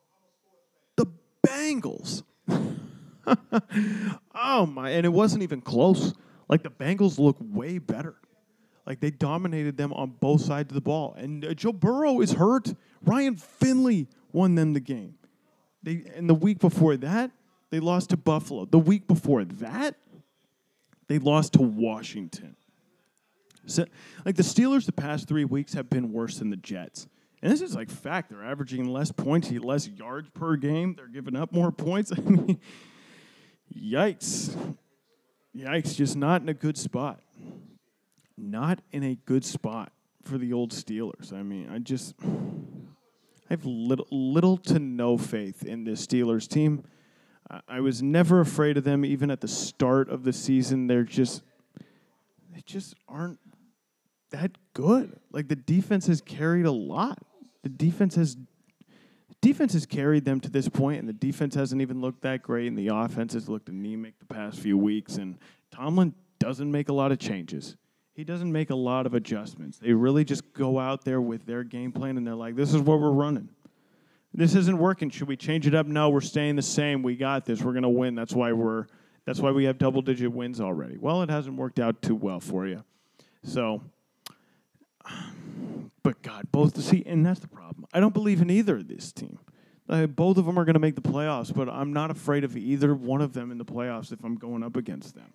The 0.96 1.06
Bengals. 1.46 2.22
oh, 4.34 4.66
my. 4.66 4.90
And 4.90 5.06
it 5.06 5.12
wasn't 5.12 5.42
even 5.42 5.60
close. 5.60 6.14
Like, 6.48 6.62
the 6.62 6.70
Bengals 6.70 7.18
look 7.18 7.36
way 7.40 7.78
better. 7.78 8.16
Like 8.86 9.00
they 9.00 9.10
dominated 9.10 9.76
them 9.76 9.92
on 9.92 10.10
both 10.20 10.40
sides 10.40 10.70
of 10.70 10.74
the 10.74 10.80
ball. 10.80 11.14
And 11.16 11.44
uh, 11.44 11.54
Joe 11.54 11.72
Burrow 11.72 12.20
is 12.20 12.32
hurt. 12.32 12.74
Ryan 13.02 13.36
Finley 13.36 14.08
won 14.32 14.54
them 14.54 14.72
the 14.72 14.80
game. 14.80 15.14
They 15.82 16.04
and 16.14 16.28
the 16.28 16.34
week 16.34 16.58
before 16.58 16.96
that, 16.98 17.30
they 17.70 17.80
lost 17.80 18.10
to 18.10 18.16
Buffalo. 18.16 18.64
The 18.64 18.78
week 18.78 19.06
before 19.06 19.44
that, 19.44 19.96
they 21.08 21.18
lost 21.18 21.54
to 21.54 21.62
Washington. 21.62 22.56
So, 23.66 23.84
like 24.24 24.36
the 24.36 24.42
Steelers, 24.42 24.86
the 24.86 24.92
past 24.92 25.28
three 25.28 25.44
weeks 25.44 25.74
have 25.74 25.88
been 25.88 26.12
worse 26.12 26.38
than 26.38 26.50
the 26.50 26.56
Jets. 26.56 27.06
And 27.42 27.50
this 27.50 27.60
is 27.60 27.74
like 27.74 27.90
fact. 27.90 28.30
They're 28.30 28.44
averaging 28.44 28.88
less 28.88 29.10
points, 29.10 29.50
less 29.50 29.88
yards 29.88 30.28
per 30.30 30.56
game. 30.56 30.94
They're 30.96 31.08
giving 31.08 31.36
up 31.36 31.52
more 31.52 31.72
points. 31.72 32.12
I 32.12 32.20
mean, 32.28 32.60
yikes. 33.74 34.76
Yikes. 35.56 35.96
Just 35.96 36.16
not 36.16 36.42
in 36.42 36.48
a 36.48 36.54
good 36.54 36.76
spot. 36.76 37.20
Not 38.36 38.80
in 38.90 39.02
a 39.02 39.14
good 39.26 39.44
spot 39.44 39.92
for 40.22 40.38
the 40.38 40.52
old 40.52 40.70
Steelers. 40.70 41.32
I 41.32 41.42
mean, 41.42 41.68
I 41.70 41.78
just. 41.78 42.14
I 42.22 43.54
have 43.54 43.66
little, 43.66 44.06
little 44.10 44.56
to 44.56 44.78
no 44.78 45.18
faith 45.18 45.64
in 45.64 45.84
this 45.84 46.06
Steelers 46.06 46.48
team. 46.48 46.84
I 47.68 47.80
was 47.80 48.02
never 48.02 48.40
afraid 48.40 48.78
of 48.78 48.84
them, 48.84 49.04
even 49.04 49.30
at 49.30 49.42
the 49.42 49.48
start 49.48 50.08
of 50.08 50.24
the 50.24 50.32
season. 50.32 50.86
They're 50.86 51.02
just, 51.02 51.42
they 52.50 52.62
just 52.64 52.94
aren't 53.06 53.40
that 54.30 54.52
good. 54.72 55.18
Like 55.32 55.48
the 55.48 55.56
defense 55.56 56.06
has 56.06 56.22
carried 56.22 56.64
a 56.64 56.72
lot. 56.72 57.18
The 57.62 57.68
defense 57.68 58.14
has 58.14 58.36
defense 59.42 59.74
has 59.74 59.84
carried 59.84 60.24
them 60.24 60.40
to 60.40 60.50
this 60.50 60.68
point, 60.68 61.00
and 61.00 61.08
the 61.08 61.12
defense 61.12 61.54
hasn't 61.54 61.82
even 61.82 62.00
looked 62.00 62.22
that 62.22 62.42
great, 62.42 62.68
and 62.68 62.78
the 62.78 62.88
offense 62.88 63.34
has 63.34 63.48
looked 63.48 63.68
anemic 63.68 64.18
the 64.18 64.34
past 64.34 64.58
few 64.58 64.78
weeks. 64.78 65.16
And 65.16 65.36
Tomlin 65.70 66.14
doesn't 66.38 66.70
make 66.70 66.88
a 66.88 66.92
lot 66.92 67.12
of 67.12 67.18
changes. 67.18 67.76
He 68.14 68.24
doesn't 68.24 68.52
make 68.52 68.70
a 68.70 68.74
lot 68.74 69.06
of 69.06 69.14
adjustments. 69.14 69.78
They 69.78 69.92
really 69.92 70.24
just 70.24 70.52
go 70.52 70.78
out 70.78 71.04
there 71.04 71.20
with 71.20 71.46
their 71.46 71.64
game 71.64 71.92
plan, 71.92 72.16
and 72.16 72.26
they're 72.26 72.34
like, 72.34 72.56
"This 72.56 72.74
is 72.74 72.80
what 72.80 73.00
we're 73.00 73.10
running." 73.10 73.48
This 74.34 74.54
isn't 74.54 74.78
working. 74.78 75.10
Should 75.10 75.28
we 75.28 75.36
change 75.36 75.66
it 75.66 75.74
up? 75.74 75.86
No, 75.86 76.08
we're 76.08 76.22
staying 76.22 76.56
the 76.56 76.62
same. 76.62 77.02
We 77.02 77.16
got 77.16 77.44
this. 77.44 77.62
We're 77.62 77.72
going 77.72 77.82
to 77.82 77.88
win. 77.88 78.14
That's 78.14 78.34
why 78.34 78.52
we're 78.52 78.86
that's 79.24 79.40
why 79.40 79.50
we 79.50 79.64
have 79.64 79.78
double 79.78 80.02
digit 80.02 80.32
wins 80.32 80.60
already. 80.60 80.96
Well, 80.98 81.22
it 81.22 81.30
hasn't 81.30 81.56
worked 81.56 81.78
out 81.78 82.02
too 82.02 82.14
well 82.14 82.40
for 82.40 82.66
you. 82.66 82.82
So 83.44 83.82
but 86.02 86.22
God, 86.22 86.48
both 86.50 86.74
the 86.74 86.82
see, 86.82 87.02
and 87.06 87.24
that's 87.24 87.40
the 87.40 87.48
problem. 87.48 87.86
I 87.92 88.00
don't 88.00 88.14
believe 88.14 88.40
in 88.40 88.50
either 88.50 88.76
of 88.76 88.88
this 88.88 89.12
team. 89.12 89.38
Uh, 89.88 90.06
both 90.06 90.36
of 90.36 90.46
them 90.46 90.58
are 90.58 90.64
going 90.64 90.74
to 90.74 90.80
make 90.80 90.94
the 90.94 91.02
playoffs, 91.02 91.54
but 91.54 91.68
I'm 91.68 91.92
not 91.92 92.10
afraid 92.10 92.44
of 92.44 92.56
either 92.56 92.94
one 92.94 93.20
of 93.20 93.32
them 93.32 93.50
in 93.50 93.58
the 93.58 93.64
playoffs 93.64 94.12
if 94.12 94.24
I'm 94.24 94.36
going 94.36 94.62
up 94.62 94.76
against 94.76 95.14
them. 95.14 95.32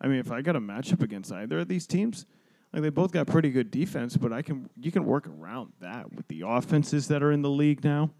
I 0.00 0.08
mean, 0.08 0.18
if 0.18 0.32
I 0.32 0.40
got 0.42 0.56
a 0.56 0.60
matchup 0.60 1.02
against 1.02 1.30
either 1.32 1.58
of 1.58 1.68
these 1.68 1.86
teams, 1.86 2.24
like 2.72 2.82
they 2.82 2.88
both 2.88 3.12
got 3.12 3.26
pretty 3.26 3.50
good 3.50 3.70
defense, 3.70 4.16
but 4.16 4.32
I 4.32 4.42
can 4.42 4.70
you 4.80 4.90
can 4.92 5.04
work 5.04 5.26
around 5.26 5.72
that 5.80 6.12
with 6.12 6.26
the 6.28 6.44
offenses 6.46 7.08
that 7.08 7.22
are 7.22 7.32
in 7.32 7.42
the 7.42 7.50
league 7.50 7.84
now. 7.84 8.10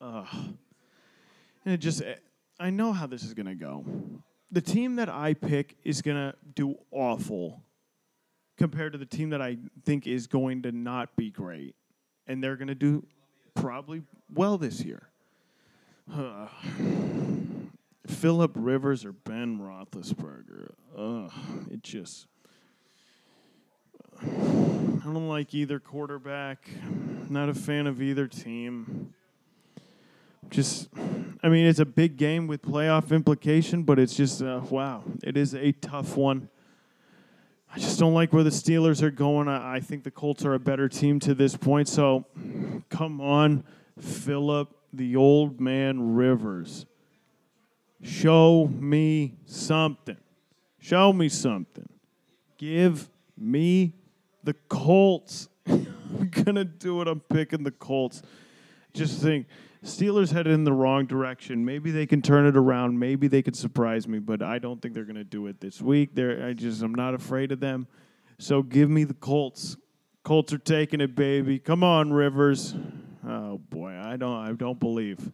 And 0.00 1.72
it 1.72 1.78
just 1.78 2.02
I 2.60 2.70
know 2.70 2.92
how 2.92 3.06
this 3.06 3.24
is 3.24 3.32
to 3.46 3.54
go. 3.54 3.84
The 4.50 4.60
team 4.60 4.96
that 4.96 5.08
I 5.08 5.34
pick 5.34 5.76
is 5.82 6.02
to 6.16 6.34
do 6.54 6.76
awful 6.90 7.62
compared 8.56 8.92
to 8.92 8.98
the 8.98 9.06
team 9.06 9.30
that 9.30 9.42
I 9.42 9.56
think 9.84 10.06
is 10.06 10.26
going 10.26 10.62
to 10.62 10.70
not 10.70 11.16
be 11.16 11.30
great, 11.30 11.74
and 12.26 12.44
they're 12.44 12.56
to 12.68 12.74
do 12.74 13.04
probably 13.54 14.02
well 14.32 14.58
this 14.58 14.82
year. 14.84 15.08
Philip 18.06 18.52
Rivers 18.54 19.04
or 19.04 19.12
Ben 19.12 19.58
Roethlisberger. 19.58 20.72
Ugh, 20.96 21.32
it 21.70 21.82
just. 21.82 22.26
I 24.22 24.26
don't 25.04 25.28
like 25.28 25.54
either 25.54 25.78
quarterback. 25.78 26.68
Not 27.28 27.48
a 27.48 27.54
fan 27.54 27.86
of 27.86 28.00
either 28.00 28.26
team. 28.26 29.14
Just, 30.50 30.88
I 31.42 31.48
mean, 31.48 31.66
it's 31.66 31.78
a 31.78 31.86
big 31.86 32.16
game 32.16 32.46
with 32.46 32.62
playoff 32.62 33.10
implication, 33.10 33.82
but 33.82 33.98
it's 33.98 34.14
just, 34.14 34.42
uh, 34.42 34.60
wow, 34.70 35.02
it 35.22 35.36
is 35.36 35.54
a 35.54 35.72
tough 35.72 36.16
one. 36.16 36.48
I 37.74 37.78
just 37.78 37.98
don't 37.98 38.14
like 38.14 38.32
where 38.32 38.44
the 38.44 38.50
Steelers 38.50 39.02
are 39.02 39.10
going. 39.10 39.48
I, 39.48 39.76
I 39.76 39.80
think 39.80 40.04
the 40.04 40.10
Colts 40.10 40.44
are 40.44 40.54
a 40.54 40.60
better 40.60 40.88
team 40.88 41.18
to 41.20 41.34
this 41.34 41.56
point. 41.56 41.88
So, 41.88 42.26
come 42.88 43.20
on, 43.20 43.64
Philip, 43.98 44.68
the 44.92 45.16
old 45.16 45.60
man 45.60 46.14
Rivers. 46.14 46.86
Show 48.04 48.66
me 48.66 49.34
something. 49.46 50.18
Show 50.78 51.12
me 51.12 51.30
something. 51.30 51.88
Give 52.58 53.08
me 53.38 53.94
the 54.42 54.52
Colts. 54.68 55.48
I'm 55.66 56.30
going 56.30 56.56
to 56.56 56.64
do 56.64 57.00
it. 57.00 57.08
I'm 57.08 57.20
picking 57.20 57.62
the 57.62 57.70
Colts. 57.70 58.20
Just 58.92 59.22
think 59.22 59.46
Steelers 59.82 60.30
headed 60.30 60.52
in 60.52 60.64
the 60.64 60.72
wrong 60.72 61.06
direction. 61.06 61.64
Maybe 61.64 61.90
they 61.90 62.04
can 62.04 62.20
turn 62.20 62.46
it 62.46 62.58
around. 62.58 62.98
Maybe 62.98 63.26
they 63.26 63.40
could 63.40 63.56
surprise 63.56 64.06
me, 64.06 64.18
but 64.18 64.42
I 64.42 64.58
don't 64.58 64.82
think 64.82 64.92
they're 64.92 65.04
going 65.04 65.16
to 65.16 65.24
do 65.24 65.46
it 65.46 65.60
this 65.60 65.80
week. 65.80 66.14
They're, 66.14 66.46
I 66.46 66.52
just 66.52 66.82
I'm 66.82 66.94
not 66.94 67.14
afraid 67.14 67.52
of 67.52 67.60
them. 67.60 67.86
So 68.38 68.62
give 68.62 68.90
me 68.90 69.04
the 69.04 69.14
Colts. 69.14 69.78
Colts 70.24 70.52
are 70.52 70.58
taking 70.58 71.00
it, 71.00 71.14
baby. 71.14 71.58
Come 71.58 71.82
on, 71.82 72.12
Rivers. 72.12 72.74
Oh 73.26 73.58
boy, 73.70 73.92
I 73.92 74.16
don't 74.16 74.36
I 74.36 74.52
don't 74.52 74.78
believe. 74.78 75.32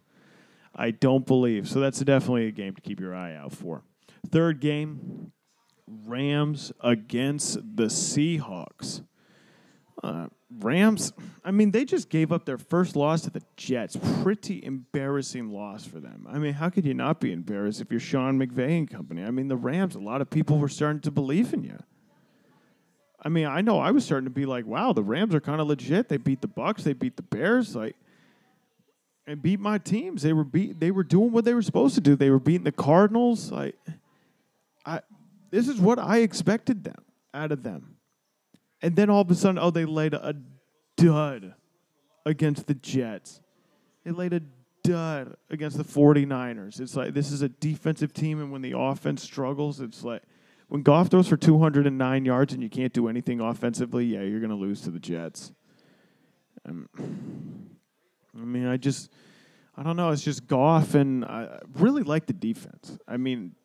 I 0.75 0.91
don't 0.91 1.25
believe. 1.25 1.67
So 1.67 1.79
that's 1.79 1.99
definitely 1.99 2.47
a 2.47 2.51
game 2.51 2.75
to 2.75 2.81
keep 2.81 2.99
your 2.99 3.15
eye 3.15 3.35
out 3.35 3.53
for. 3.53 3.83
Third 4.29 4.59
game, 4.59 5.31
Rams 5.87 6.71
against 6.81 7.55
the 7.55 7.85
Seahawks. 7.85 9.03
Uh, 10.03 10.27
Rams, 10.59 11.13
I 11.45 11.51
mean, 11.51 11.71
they 11.71 11.85
just 11.85 12.09
gave 12.09 12.31
up 12.31 12.45
their 12.45 12.57
first 12.57 12.95
loss 12.95 13.21
to 13.21 13.29
the 13.29 13.41
Jets. 13.55 13.97
Pretty 14.21 14.63
embarrassing 14.63 15.49
loss 15.49 15.85
for 15.85 15.99
them. 15.99 16.25
I 16.29 16.39
mean, 16.39 16.53
how 16.53 16.69
could 16.69 16.85
you 16.85 16.93
not 16.93 17.19
be 17.19 17.31
embarrassed 17.31 17.81
if 17.81 17.91
you're 17.91 17.99
Sean 17.99 18.39
McVay 18.39 18.79
and 18.79 18.89
company? 18.89 19.23
I 19.23 19.31
mean, 19.31 19.47
the 19.47 19.55
Rams, 19.55 19.95
a 19.95 19.99
lot 19.99 20.21
of 20.21 20.29
people 20.29 20.57
were 20.57 20.69
starting 20.69 21.01
to 21.01 21.11
believe 21.11 21.53
in 21.53 21.63
you. 21.63 21.77
I 23.23 23.29
mean, 23.29 23.45
I 23.45 23.61
know 23.61 23.79
I 23.79 23.91
was 23.91 24.03
starting 24.03 24.25
to 24.25 24.31
be 24.31 24.45
like, 24.45 24.65
wow, 24.65 24.93
the 24.93 25.03
Rams 25.03 25.35
are 25.35 25.39
kind 25.41 25.61
of 25.61 25.67
legit. 25.67 26.09
They 26.09 26.17
beat 26.17 26.41
the 26.41 26.47
Bucs, 26.47 26.83
they 26.83 26.93
beat 26.93 27.15
the 27.17 27.21
Bears, 27.21 27.75
like, 27.75 27.95
and 29.31 29.41
beat 29.41 29.61
my 29.61 29.77
teams. 29.77 30.23
They 30.23 30.33
were 30.33 30.43
beat. 30.43 30.81
They 30.81 30.91
were 30.91 31.05
doing 31.05 31.31
what 31.31 31.45
they 31.45 31.53
were 31.53 31.61
supposed 31.61 31.95
to 31.95 32.01
do. 32.01 32.17
They 32.17 32.29
were 32.29 32.39
beating 32.39 32.65
the 32.65 32.71
Cardinals. 32.73 33.49
Like, 33.49 33.75
I, 34.85 34.99
this 35.51 35.69
is 35.69 35.79
what 35.79 35.99
I 35.99 36.17
expected 36.17 36.83
them 36.83 37.01
out 37.33 37.53
of 37.53 37.63
them. 37.63 37.95
And 38.81 38.93
then 38.93 39.09
all 39.09 39.21
of 39.21 39.31
a 39.31 39.35
sudden, 39.35 39.57
oh, 39.57 39.71
they 39.71 39.85
laid 39.85 40.13
a 40.13 40.35
dud 40.97 41.53
against 42.25 42.67
the 42.67 42.73
Jets. 42.73 43.39
They 44.03 44.11
laid 44.11 44.33
a 44.33 44.41
dud 44.83 45.37
against 45.49 45.77
the 45.77 45.85
49ers. 45.85 46.81
It's 46.81 46.97
like 46.97 47.13
this 47.13 47.31
is 47.31 47.41
a 47.41 47.49
defensive 47.49 48.13
team, 48.13 48.41
and 48.41 48.51
when 48.51 48.61
the 48.61 48.77
offense 48.77 49.23
struggles, 49.23 49.79
it's 49.79 50.03
like 50.03 50.23
when 50.67 50.81
Goff 50.81 51.07
throws 51.07 51.29
for 51.29 51.37
209 51.37 52.25
yards 52.25 52.53
and 52.53 52.61
you 52.61 52.69
can't 52.69 52.91
do 52.91 53.07
anything 53.07 53.39
offensively, 53.39 54.05
yeah, 54.05 54.23
you're 54.23 54.41
going 54.41 54.49
to 54.49 54.57
lose 54.57 54.81
to 54.81 54.91
the 54.91 54.99
Jets. 54.99 55.53
Um, 56.67 56.89
I 58.35 58.45
mean, 58.45 58.67
I 58.67 58.77
just, 58.77 59.11
I 59.75 59.83
don't 59.83 59.95
know. 59.95 60.11
It's 60.11 60.23
just 60.23 60.47
Goff, 60.47 60.95
and 60.95 61.25
I 61.25 61.59
really 61.75 62.03
like 62.03 62.25
the 62.27 62.33
defense. 62.33 62.97
I 63.07 63.17
mean, 63.17 63.55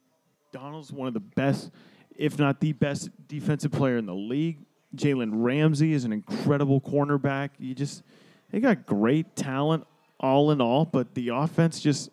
Donald's 0.53 0.93
one 0.93 1.09
of 1.09 1.15
the 1.15 1.21
best, 1.21 1.71
if 2.17 2.39
not 2.39 2.61
the 2.61 2.73
best, 2.73 3.11
defensive 3.29 3.73
player 3.73 3.97
in 3.97 4.07
the 4.07 4.15
league. 4.15 4.59
Jalen 4.95 5.31
Ramsey 5.35 5.93
is 5.93 6.05
an 6.05 6.13
incredible 6.13 6.81
cornerback. 6.81 7.51
You 7.59 7.75
just 7.75 8.03
they 8.51 8.61
got 8.61 8.87
great 8.87 9.37
talent 9.37 9.87
all 10.19 10.51
in 10.51 10.61
all, 10.61 10.85
but 10.85 11.15
the 11.15 11.29
offense 11.29 11.81
just 11.81 12.11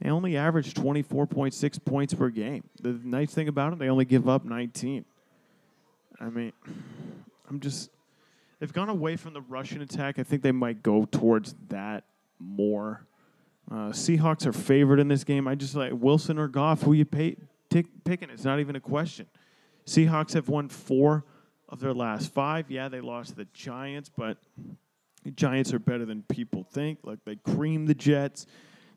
they 0.00 0.08
only 0.08 0.36
average 0.36 0.72
24.6 0.72 1.84
points 1.84 2.14
per 2.14 2.30
game. 2.30 2.64
The 2.80 2.98
nice 3.04 3.34
thing 3.34 3.48
about 3.48 3.74
it, 3.74 3.78
they 3.78 3.90
only 3.90 4.06
give 4.06 4.28
up 4.28 4.44
19. 4.44 5.04
I 6.18 6.24
mean, 6.30 6.52
I'm 7.48 7.60
just 7.60 7.90
they've 8.60 8.72
gone 8.72 8.88
away 8.88 9.16
from 9.16 9.32
the 9.32 9.40
rushing 9.40 9.82
attack. 9.82 10.18
I 10.18 10.22
think 10.22 10.42
they 10.42 10.52
might 10.52 10.82
go 10.82 11.06
towards 11.06 11.54
that 11.68 12.04
more. 12.38 13.06
Uh, 13.70 13.90
Seahawks 13.90 14.46
are 14.46 14.52
favored 14.52 15.00
in 15.00 15.08
this 15.08 15.24
game. 15.24 15.48
I 15.48 15.54
just 15.54 15.74
like 15.74 15.92
Wilson 15.92 16.38
or 16.38 16.48
Goff. 16.48 16.82
Who 16.82 16.92
you 16.92 17.04
pay, 17.04 17.36
tick, 17.70 17.86
picking? 18.04 18.30
It's 18.30 18.44
not 18.44 18.60
even 18.60 18.76
a 18.76 18.80
question. 18.80 19.26
Seahawks 19.86 20.34
have 20.34 20.48
won 20.48 20.68
four 20.68 21.24
of 21.68 21.80
their 21.80 21.94
last 21.94 22.32
five. 22.32 22.70
Yeah, 22.70 22.88
they 22.88 23.00
lost 23.00 23.30
to 23.30 23.36
the 23.36 23.46
Giants, 23.52 24.08
but 24.08 24.38
the 25.24 25.30
Giants 25.30 25.72
are 25.72 25.78
better 25.78 26.04
than 26.04 26.22
people 26.22 26.64
think. 26.64 27.00
Like 27.04 27.20
they 27.24 27.36
creamed 27.36 27.88
the 27.88 27.94
Jets. 27.94 28.46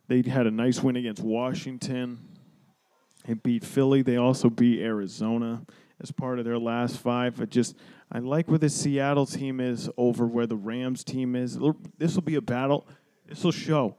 They 0.07 0.21
had 0.27 0.47
a 0.47 0.51
nice 0.51 0.81
win 0.81 0.95
against 0.95 1.23
Washington. 1.23 2.19
They 3.25 3.35
beat 3.35 3.63
Philly. 3.63 4.01
They 4.01 4.17
also 4.17 4.49
beat 4.49 4.81
Arizona 4.81 5.65
as 6.01 6.11
part 6.11 6.39
of 6.39 6.45
their 6.45 6.59
last 6.59 6.97
five. 6.97 7.37
But 7.37 7.49
just 7.49 7.75
I 8.13 8.19
like 8.19 8.47
where 8.47 8.59
the 8.59 8.69
Seattle 8.69 9.25
team 9.25 9.59
is 9.59 9.89
over 9.97 10.27
where 10.27 10.45
the 10.45 10.55
Rams 10.55 11.03
team 11.03 11.35
is. 11.35 11.57
This 11.97 12.13
will 12.13 12.21
be 12.21 12.35
a 12.35 12.41
battle. 12.41 12.87
This 13.27 13.43
will 13.43 13.51
show. 13.51 13.95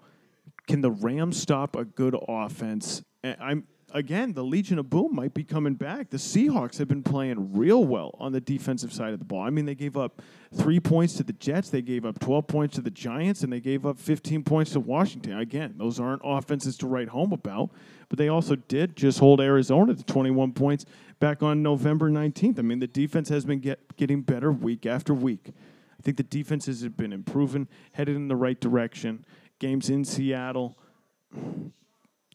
Can 0.69 0.83
the 0.83 0.93
Rams 0.93 1.37
stop 1.37 1.75
a 1.75 1.85
good 1.85 2.17
offense? 2.29 3.03
I'm 3.25 3.67
again, 3.95 4.33
the 4.33 4.43
Legion 4.43 4.79
of 4.79 4.91
Boom 4.91 5.15
might 5.15 5.33
be 5.33 5.45
coming 5.45 5.75
back. 5.75 6.11
The 6.11 6.17
Seahawks 6.17 6.79
have 6.79 6.89
been 6.89 7.03
playing 7.03 7.55
real 7.55 7.85
well 7.85 8.15
on 8.19 8.33
the 8.33 8.41
defensive 8.41 8.93
side 8.93 9.13
of 9.13 9.19
the 9.21 9.25
ball. 9.25 9.43
I 9.43 9.51
mean, 9.51 9.65
they 9.65 9.75
gave 9.75 9.97
up 9.97 10.21
three 10.53 10.81
points 10.81 11.15
to 11.15 11.23
the 11.23 11.33
Jets, 11.33 11.71
they 11.71 11.81
gave 11.81 12.05
up 12.05 12.19
12 12.19 12.47
points 12.47 12.75
to 12.75 12.83
the 12.83 12.91
Giants, 12.91 13.43
and 13.43 13.53
they 13.53 13.61
gave 13.61 13.87
up 13.87 13.99
15 13.99 14.43
points 14.43 14.73
to 14.73 14.81
Washington. 14.81 15.39
Again, 15.39 15.75
those 15.79 15.99
aren't 15.99 16.23
offenses 16.25 16.77
to 16.79 16.87
write 16.87 17.09
home 17.09 17.33
about, 17.33 17.71
but 18.09 18.19
they 18.19 18.29
also 18.29 18.57
did 18.57 18.97
just 18.97 19.19
hold 19.19 19.41
Arizona 19.41 19.95
to 19.95 20.05
21 20.05 20.53
points 20.53 20.85
back 21.21 21.43
on 21.43 21.63
November 21.63 22.11
19th. 22.11 22.59
I 22.59 22.63
mean, 22.63 22.81
the 22.81 22.87
defense 22.87 23.29
has 23.29 23.45
been 23.45 23.61
get, 23.61 23.97
getting 23.97 24.23
better 24.23 24.53
week 24.53 24.87
after 24.87 25.15
week. 25.15 25.53
I 25.99 26.03
think 26.03 26.17
the 26.17 26.23
defenses 26.23 26.83
have 26.83 26.97
been 26.97 27.13
improving, 27.13 27.69
headed 27.93 28.17
in 28.17 28.29
the 28.29 28.37
right 28.37 28.61
direction. 28.61 29.25
Games 29.59 29.89
in 29.89 30.05
Seattle. 30.05 30.77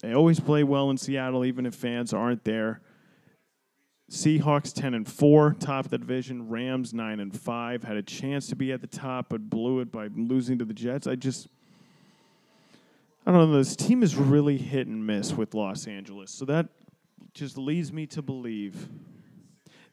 They 0.02 0.14
always 0.14 0.40
play 0.40 0.64
well 0.64 0.90
in 0.90 0.98
Seattle, 0.98 1.46
even 1.46 1.66
if 1.66 1.76
fans 1.76 2.14
aren't 2.14 2.46
there. 2.46 2.82
Seahawks 4.10 4.74
10 4.74 4.96
and 4.96 5.08
4, 5.08 5.56
top 5.60 5.86
of 5.86 5.92
the 5.92 5.98
division. 5.98 6.50
Rams 6.50 6.94
9 6.94 7.20
and 7.20 7.38
5. 7.38 7.84
Had 7.84 7.98
a 7.98 8.02
chance 8.02 8.48
to 8.48 8.56
be 8.56 8.72
at 8.72 8.82
the 8.82 8.88
top, 8.88 9.28
but 9.30 9.50
blew 9.50 9.82
it 9.82 9.92
by 9.92 10.08
losing 10.16 10.58
to 10.58 10.66
the 10.66 10.74
Jets. 10.74 11.06
I 11.06 11.16
just. 11.16 11.48
I 13.26 13.32
don't 13.32 13.52
know. 13.52 13.58
This 13.58 13.76
team 13.76 14.02
is 14.02 14.16
really 14.16 14.58
hit 14.58 14.88
and 14.88 15.06
miss 15.06 15.34
with 15.34 15.54
Los 15.54 15.86
Angeles. 15.86 16.32
So 16.32 16.46
that 16.46 16.70
just 17.40 17.58
leads 17.58 17.94
me 17.94 18.06
to 18.06 18.22
believe 18.22 18.90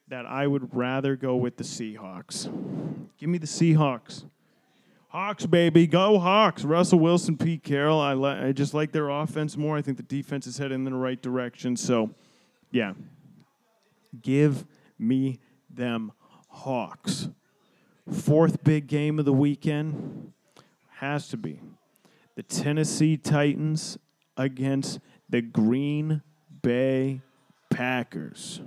that 0.09 0.27
I 0.27 0.47
would 0.47 0.75
rather 0.75 1.15
go 1.15 1.37
with 1.37 1.57
the 1.57 1.65
Seahawks. 1.65 2.45
Give 3.19 3.29
me 3.29 3.39
the 3.39 3.47
Seahawks. 3.47 4.25
Hawks, 5.09 5.47
baby. 5.47 5.87
Go 5.87 6.19
Hawks. 6.19 6.65
Russell 6.65 6.99
Wilson, 6.99 7.37
Pete 7.37 7.63
Carroll. 7.63 8.01
I, 8.01 8.49
I 8.49 8.53
just 8.53 8.75
like 8.75 8.91
their 8.91 9.09
offense 9.09 9.57
more. 9.57 9.77
I 9.77 9.83
think 9.83 9.97
the 9.97 10.03
defense 10.03 10.47
is 10.49 10.59
heading 10.59 10.85
in 10.85 10.85
the 10.85 10.95
right 10.95 11.23
direction. 11.23 11.77
So, 11.77 12.11
yeah. 12.73 12.95
Give 14.21 14.67
me 14.99 15.39
them 15.71 16.13
Hawks. 16.49 17.29
Fourth 18.11 18.65
big 18.65 18.89
game 18.89 19.19
of 19.19 19.25
the 19.25 19.33
weekend 19.33 20.33
has 20.97 21.29
to 21.29 21.37
be 21.37 21.61
the 22.35 22.43
Tennessee 22.43 23.17
Titans 23.17 23.99
against 24.37 24.99
the 25.29 25.43
Green 25.43 26.23
Bay 26.63 27.21
Packers. 27.77 28.61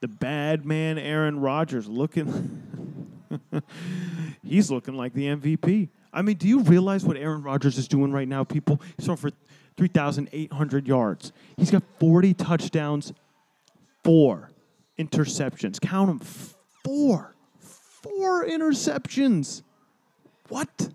The 0.00 0.08
bad 0.08 0.64
man 0.64 0.96
Aaron 0.98 1.40
Rodgers 1.40 1.88
looking 1.88 2.62
He's 4.42 4.70
looking 4.70 4.94
like 4.94 5.12
the 5.12 5.26
MVP. 5.26 5.88
I 6.12 6.22
mean, 6.22 6.36
do 6.36 6.48
you 6.48 6.60
realize 6.60 7.04
what 7.04 7.16
Aaron 7.16 7.42
Rodgers 7.42 7.78
is 7.78 7.88
doing 7.88 8.12
right 8.12 8.28
now, 8.28 8.44
people? 8.44 8.80
He's 8.96 9.04
throwing 9.06 9.18
for 9.18 9.30
3,800 9.76 10.88
yards. 10.88 11.32
He's 11.56 11.70
got 11.70 11.82
40 12.00 12.34
touchdowns, 12.34 13.12
four 14.02 14.50
interceptions. 14.98 15.80
Count 15.80 16.08
them. 16.08 16.18
Four. 16.84 17.34
Four 17.58 18.46
interceptions. 18.46 19.62
What? 20.48 20.90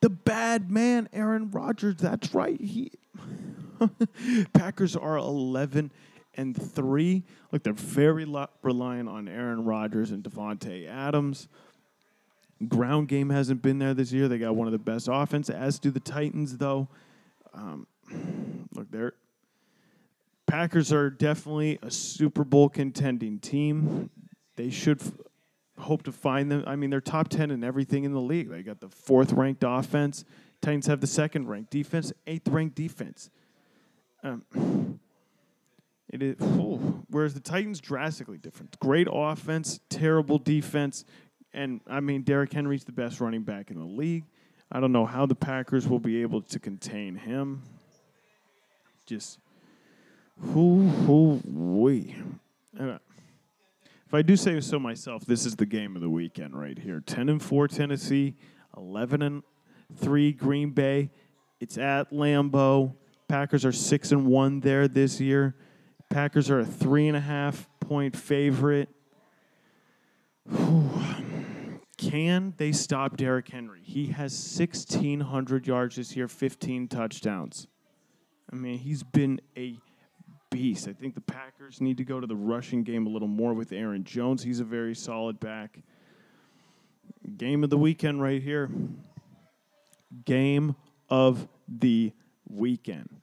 The 0.00 0.10
bad 0.10 0.70
man, 0.70 1.08
Aaron 1.12 1.50
Rodgers. 1.50 1.96
That's 1.96 2.34
right. 2.34 2.60
He 2.60 2.92
Packers 4.52 4.96
are 4.96 5.16
11 5.16 5.92
and 6.38 6.56
3. 6.56 7.22
Look, 7.52 7.62
they're 7.62 7.72
very 7.74 8.24
reliant 8.62 9.08
on 9.08 9.28
Aaron 9.28 9.64
Rodgers 9.64 10.10
and 10.12 10.22
Davante 10.22 10.88
Adams. 10.88 11.48
Ground 12.66 13.08
game 13.08 13.28
hasn't 13.28 13.60
been 13.60 13.78
there 13.78 13.92
this 13.92 14.12
year. 14.12 14.28
They 14.28 14.38
got 14.38 14.56
one 14.56 14.66
of 14.66 14.72
the 14.72 14.78
best 14.78 15.08
offense, 15.10 15.50
as 15.50 15.78
do 15.78 15.90
the 15.90 16.00
Titans, 16.00 16.56
though. 16.56 16.88
Um, 17.52 17.86
look, 18.74 18.90
they're 18.90 19.12
Packers 20.46 20.94
are 20.94 21.10
definitely 21.10 21.78
a 21.82 21.90
Super 21.90 22.42
Bowl 22.42 22.70
contending 22.70 23.38
team. 23.38 24.08
They 24.56 24.70
should 24.70 25.02
f- 25.02 25.12
hope 25.78 26.04
to 26.04 26.12
find 26.12 26.50
them. 26.50 26.64
I 26.66 26.74
mean, 26.74 26.88
they're 26.88 27.02
top 27.02 27.28
10 27.28 27.50
in 27.50 27.62
everything 27.62 28.04
in 28.04 28.12
the 28.12 28.20
league. 28.20 28.48
They 28.48 28.62
got 28.62 28.80
the 28.80 28.88
fourth 28.88 29.34
ranked 29.34 29.62
offense. 29.66 30.24
Titans 30.62 30.86
have 30.86 31.02
the 31.02 31.06
second 31.06 31.48
ranked 31.48 31.70
defense, 31.70 32.14
eighth 32.26 32.48
ranked 32.48 32.76
defense. 32.76 33.28
Um, 34.22 34.98
it 36.08 36.22
is, 36.22 36.36
whereas 37.10 37.34
the 37.34 37.40
Titans 37.40 37.80
drastically 37.80 38.38
different. 38.38 38.78
Great 38.80 39.08
offense, 39.10 39.80
terrible 39.88 40.38
defense, 40.38 41.04
and 41.52 41.80
I 41.86 42.00
mean 42.00 42.22
Derrick 42.22 42.52
Henry's 42.52 42.84
the 42.84 42.92
best 42.92 43.20
running 43.20 43.42
back 43.42 43.70
in 43.70 43.78
the 43.78 43.84
league. 43.84 44.24
I 44.70 44.80
don't 44.80 44.92
know 44.92 45.06
how 45.06 45.26
the 45.26 45.34
Packers 45.34 45.88
will 45.88 45.98
be 45.98 46.22
able 46.22 46.42
to 46.42 46.58
contain 46.58 47.16
him. 47.16 47.62
Just 49.06 49.38
who 50.40 50.88
who 50.88 51.40
we. 51.44 52.14
Uh, 52.78 52.98
if 54.06 54.14
I 54.14 54.22
do 54.22 54.36
say 54.36 54.58
so 54.60 54.78
myself, 54.78 55.26
this 55.26 55.44
is 55.44 55.56
the 55.56 55.66
game 55.66 55.94
of 55.94 56.00
the 56.00 56.08
weekend 56.08 56.58
right 56.58 56.78
here. 56.78 57.02
Ten 57.04 57.28
and 57.28 57.42
four 57.42 57.68
Tennessee, 57.68 58.36
eleven 58.76 59.20
and 59.22 59.42
three 59.96 60.32
Green 60.32 60.70
Bay. 60.70 61.10
It's 61.60 61.76
at 61.76 62.10
Lambeau. 62.12 62.94
Packers 63.28 63.64
are 63.66 63.72
six 63.72 64.12
and 64.12 64.26
one 64.26 64.60
there 64.60 64.88
this 64.88 65.20
year. 65.20 65.54
Packers 66.10 66.50
are 66.50 66.60
a 66.60 66.64
three 66.64 67.08
and 67.08 67.16
a 67.16 67.20
half 67.20 67.68
point 67.80 68.16
favorite. 68.16 68.88
Whew. 70.48 70.90
Can 71.98 72.54
they 72.56 72.72
stop 72.72 73.16
Derrick 73.16 73.48
Henry? 73.48 73.80
He 73.82 74.06
has 74.06 74.32
1,600 74.32 75.66
yards 75.66 75.96
this 75.96 76.16
year, 76.16 76.28
15 76.28 76.88
touchdowns. 76.88 77.66
I 78.50 78.56
mean, 78.56 78.78
he's 78.78 79.02
been 79.02 79.40
a 79.56 79.76
beast. 80.50 80.88
I 80.88 80.92
think 80.92 81.14
the 81.14 81.20
Packers 81.20 81.80
need 81.80 81.96
to 81.98 82.04
go 82.04 82.20
to 82.20 82.26
the 82.26 82.36
rushing 82.36 82.82
game 82.84 83.06
a 83.06 83.10
little 83.10 83.28
more 83.28 83.52
with 83.52 83.72
Aaron 83.72 84.04
Jones. 84.04 84.42
He's 84.42 84.60
a 84.60 84.64
very 84.64 84.94
solid 84.94 85.40
back. 85.40 85.80
Game 87.36 87.64
of 87.64 87.70
the 87.70 87.76
weekend 87.76 88.22
right 88.22 88.42
here. 88.42 88.70
Game 90.24 90.76
of 91.10 91.48
the 91.66 92.12
weekend. 92.48 93.20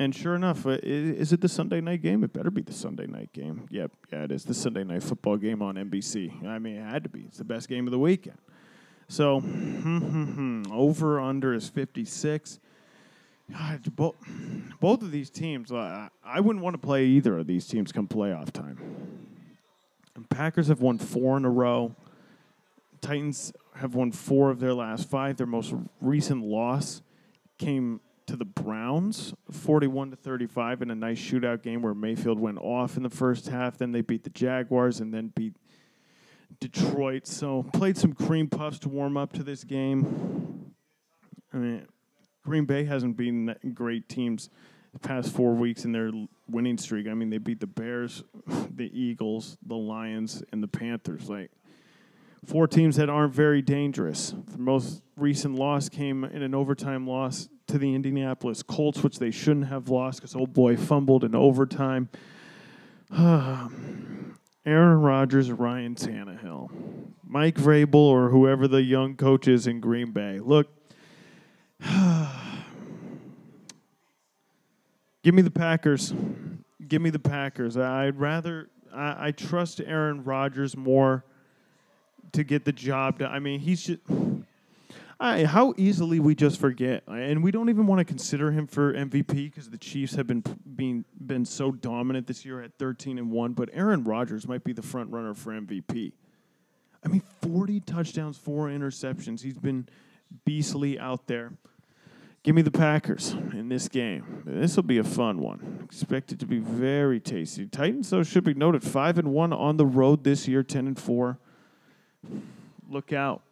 And 0.00 0.14
sure 0.14 0.36
enough, 0.36 0.64
uh, 0.64 0.78
is 0.82 1.32
it 1.32 1.40
the 1.40 1.48
Sunday 1.48 1.80
night 1.80 2.02
game? 2.02 2.22
It 2.22 2.32
better 2.32 2.52
be 2.52 2.62
the 2.62 2.72
Sunday 2.72 3.06
night 3.06 3.32
game. 3.32 3.66
Yep, 3.70 3.90
yeah, 4.12 4.24
it 4.24 4.32
is 4.32 4.44
the 4.44 4.54
Sunday 4.54 4.84
night 4.84 5.02
football 5.02 5.36
game 5.36 5.60
on 5.60 5.74
NBC. 5.74 6.46
I 6.46 6.60
mean, 6.60 6.76
it 6.76 6.84
had 6.84 7.02
to 7.02 7.08
be. 7.08 7.22
It's 7.22 7.38
the 7.38 7.44
best 7.44 7.68
game 7.68 7.86
of 7.86 7.90
the 7.90 7.98
weekend. 7.98 8.38
So, 9.08 9.42
over 10.72 11.18
under 11.18 11.52
is 11.52 11.68
56. 11.68 12.60
God, 13.50 13.96
both, 13.96 14.14
both 14.78 15.02
of 15.02 15.10
these 15.10 15.30
teams, 15.30 15.72
I 15.72 16.10
wouldn't 16.36 16.62
want 16.62 16.74
to 16.74 16.78
play 16.78 17.06
either 17.06 17.38
of 17.38 17.46
these 17.46 17.66
teams 17.66 17.90
come 17.90 18.06
playoff 18.06 18.52
time. 18.52 18.78
And 20.14 20.28
Packers 20.28 20.68
have 20.68 20.80
won 20.80 20.98
four 20.98 21.36
in 21.36 21.44
a 21.44 21.50
row. 21.50 21.96
Titans 23.00 23.52
have 23.76 23.94
won 23.94 24.12
four 24.12 24.50
of 24.50 24.60
their 24.60 24.74
last 24.74 25.08
five. 25.08 25.38
Their 25.38 25.46
most 25.46 25.74
recent 26.00 26.44
loss 26.44 27.02
came 27.56 28.00
to 28.28 28.36
the 28.36 28.44
Browns, 28.44 29.34
41 29.50 30.10
to 30.10 30.16
35 30.16 30.82
in 30.82 30.90
a 30.90 30.94
nice 30.94 31.18
shootout 31.18 31.62
game 31.62 31.82
where 31.82 31.94
Mayfield 31.94 32.38
went 32.38 32.58
off 32.58 32.96
in 32.96 33.02
the 33.02 33.10
first 33.10 33.48
half. 33.48 33.78
Then 33.78 33.92
they 33.92 34.02
beat 34.02 34.24
the 34.24 34.30
Jaguars 34.30 35.00
and 35.00 35.12
then 35.12 35.32
beat 35.34 35.56
Detroit. 36.60 37.26
So 37.26 37.64
played 37.72 37.96
some 37.96 38.12
cream 38.12 38.48
puffs 38.48 38.78
to 38.80 38.88
warm 38.88 39.16
up 39.16 39.32
to 39.34 39.42
this 39.42 39.64
game. 39.64 40.74
I 41.52 41.56
mean, 41.56 41.86
Green 42.44 42.66
Bay 42.66 42.84
hasn't 42.84 43.16
beaten 43.16 43.54
great 43.74 44.08
teams 44.08 44.50
the 44.92 44.98
past 44.98 45.32
four 45.32 45.54
weeks 45.54 45.84
in 45.84 45.92
their 45.92 46.10
winning 46.50 46.78
streak. 46.78 47.08
I 47.08 47.14
mean, 47.14 47.30
they 47.30 47.38
beat 47.38 47.60
the 47.60 47.66
Bears, 47.66 48.22
the 48.46 48.90
Eagles, 48.92 49.56
the 49.66 49.76
Lions, 49.76 50.42
and 50.52 50.62
the 50.62 50.68
Panthers. 50.68 51.30
Like 51.30 51.50
four 52.44 52.66
teams 52.66 52.96
that 52.96 53.08
aren't 53.08 53.34
very 53.34 53.62
dangerous. 53.62 54.34
The 54.46 54.58
most 54.58 55.02
recent 55.16 55.54
loss 55.54 55.88
came 55.88 56.24
in 56.24 56.42
an 56.42 56.54
overtime 56.54 57.06
loss 57.06 57.48
to 57.68 57.78
the 57.78 57.94
Indianapolis 57.94 58.62
Colts, 58.62 59.02
which 59.02 59.18
they 59.18 59.30
shouldn't 59.30 59.68
have 59.68 59.88
lost 59.88 60.20
because 60.20 60.34
old 60.34 60.50
oh 60.50 60.52
boy 60.52 60.76
fumbled 60.76 61.22
in 61.22 61.34
overtime. 61.34 62.08
Aaron 64.66 65.00
Rodgers, 65.00 65.52
Ryan 65.52 65.94
Tannehill, 65.94 66.70
Mike 67.24 67.56
Vrabel, 67.56 67.94
or 67.94 68.30
whoever 68.30 68.66
the 68.68 68.82
young 68.82 69.16
coach 69.16 69.48
is 69.48 69.66
in 69.66 69.80
Green 69.80 70.12
Bay. 70.12 70.40
Look, 70.40 70.68
give 75.22 75.34
me 75.34 75.42
the 75.42 75.50
Packers. 75.50 76.12
Give 76.86 77.02
me 77.02 77.10
the 77.10 77.18
Packers. 77.18 77.76
I'd 77.76 78.18
rather. 78.18 78.70
I, 78.94 79.28
I 79.28 79.32
trust 79.32 79.82
Aaron 79.84 80.24
Rodgers 80.24 80.76
more 80.76 81.24
to 82.32 82.44
get 82.44 82.64
the 82.64 82.72
job 82.72 83.18
done. 83.18 83.30
I 83.30 83.38
mean, 83.38 83.60
he's 83.60 83.82
just 83.82 84.00
I, 85.20 85.44
how 85.44 85.74
easily 85.76 86.20
we 86.20 86.36
just 86.36 86.60
forget, 86.60 87.02
and 87.08 87.42
we 87.42 87.50
don't 87.50 87.68
even 87.68 87.88
want 87.88 87.98
to 87.98 88.04
consider 88.04 88.52
him 88.52 88.68
for 88.68 88.94
MVP 88.94 89.50
because 89.50 89.68
the 89.68 89.78
Chiefs 89.78 90.14
have 90.14 90.28
been 90.28 90.44
being 90.76 91.04
been 91.26 91.44
so 91.44 91.72
dominant 91.72 92.28
this 92.28 92.44
year 92.44 92.62
at 92.62 92.72
13 92.78 93.18
and 93.18 93.32
one. 93.32 93.52
But 93.52 93.68
Aaron 93.72 94.04
Rodgers 94.04 94.46
might 94.46 94.62
be 94.62 94.72
the 94.72 94.82
front 94.82 95.10
runner 95.10 95.34
for 95.34 95.52
MVP. 95.52 96.12
I 97.04 97.08
mean, 97.08 97.22
40 97.42 97.80
touchdowns, 97.80 98.38
four 98.38 98.68
interceptions. 98.68 99.42
He's 99.42 99.58
been 99.58 99.88
beastly 100.44 101.00
out 101.00 101.26
there. 101.26 101.52
Give 102.44 102.54
me 102.54 102.62
the 102.62 102.70
Packers 102.70 103.32
in 103.52 103.68
this 103.68 103.88
game. 103.88 104.42
This 104.46 104.76
will 104.76 104.84
be 104.84 104.98
a 104.98 105.04
fun 105.04 105.40
one. 105.40 105.80
Expect 105.84 106.30
it 106.30 106.38
to 106.38 106.46
be 106.46 106.58
very 106.58 107.18
tasty. 107.18 107.66
Titans, 107.66 108.10
though, 108.10 108.22
should 108.22 108.44
be 108.44 108.54
noted 108.54 108.84
five 108.84 109.18
and 109.18 109.32
one 109.32 109.52
on 109.52 109.76
the 109.76 109.86
road 109.86 110.22
this 110.22 110.46
year, 110.46 110.62
10 110.62 110.86
and 110.86 110.98
four. 110.98 111.38
Look 112.88 113.12
out 113.12 113.42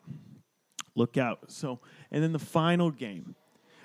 look 0.97 1.17
out. 1.17 1.51
So, 1.51 1.81
and 2.11 2.23
then 2.23 2.33
the 2.33 2.39
final 2.39 2.91
game. 2.91 3.35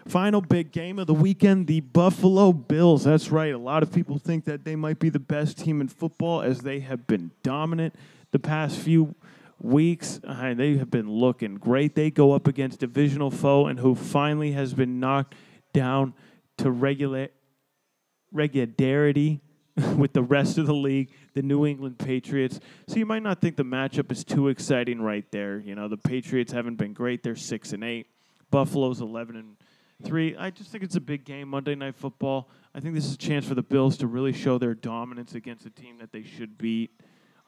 Final 0.07 0.41
big 0.41 0.72
game 0.72 0.97
of 0.97 1.05
the 1.05 1.14
weekend, 1.14 1.68
the 1.68 1.80
Buffalo 1.80 2.51
Bills. 2.51 3.03
That's 3.03 3.30
right. 3.30 3.53
A 3.53 3.57
lot 3.57 3.84
of 3.84 3.91
people 3.91 4.18
think 4.18 4.45
that 4.45 4.66
they 4.66 4.76
might 4.76 4.97
be 4.97 5.09
the 5.09 5.20
best 5.20 5.59
team 5.59 5.80
in 5.80 5.89
football 5.89 6.41
as 6.41 6.62
they 6.62 6.80
have 6.80 7.05
been 7.05 7.30
dominant 7.43 7.93
the 8.32 8.39
past 8.39 8.78
few 8.78 9.14
weeks. 9.59 10.20
Uh, 10.24 10.55
they 10.55 10.78
have 10.78 10.89
been 10.89 11.07
looking 11.07 11.55
great. 11.55 11.93
They 11.93 12.09
go 12.09 12.32
up 12.32 12.47
against 12.47 12.80
divisional 12.80 13.30
foe 13.30 13.68
and 13.68 13.80
who 13.80 13.93
finally 13.93 14.53
has 14.53 14.74
been 14.74 14.99
knocked 14.99 15.36
down 15.72 16.16
to 16.57 16.72
regular 16.72 17.30
regularity 18.32 19.41
with 19.98 20.14
the 20.14 20.22
rest 20.22 20.58
of 20.58 20.68
the 20.68 20.74
league, 20.74 21.10
the 21.34 21.42
New 21.42 21.66
England 21.66 21.98
Patriots. 21.98 22.60
So 22.88 22.98
you 22.98 23.06
might 23.06 23.24
not 23.24 23.42
think 23.42 23.56
the 23.56 23.64
matchup 23.64 24.12
is 24.12 24.24
too 24.24 24.48
exciting 24.48 25.02
right 25.02 25.26
there. 25.32 25.60
You 25.60 25.76
know, 25.76 25.88
the 25.88 25.98
Patriots 25.98 26.52
haven't 26.52 26.76
been 26.76 26.94
great. 26.94 27.24
They're 27.24 27.36
6 27.36 27.74
and 27.74 27.84
8. 27.84 28.08
Buffalo's 28.50 29.02
11 29.02 29.36
and 29.36 29.56
3. 30.04 30.36
I 30.38 30.50
just 30.50 30.72
think 30.72 30.84
it's 30.84 30.96
a 30.96 31.02
big 31.02 31.26
game 31.26 31.48
Monday 31.48 31.76
Night 31.76 31.96
Football. 31.96 32.50
I 32.76 32.80
think 32.80 32.96
this 32.96 33.06
is 33.06 33.14
a 33.14 33.18
chance 33.18 33.48
for 33.48 33.56
the 33.56 33.64
Bills 33.64 33.98
to 33.98 34.08
really 34.08 34.34
show 34.34 34.58
their 34.58 34.74
dominance 34.74 35.36
against 35.36 35.66
a 35.66 35.70
team 35.70 35.98
that 36.00 36.12
they 36.12 36.24
should 36.24 36.58
beat. 36.58 36.92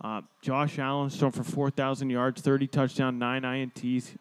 Uh, 0.02 0.22
Josh 0.42 0.80
Allen's 0.80 1.16
thrown 1.16 1.32
for 1.32 1.44
4,000 1.44 2.10
yards, 2.10 2.42
30 2.42 2.68
touchdowns, 2.68 3.20
9 3.20 3.42
INTs. 3.44 4.16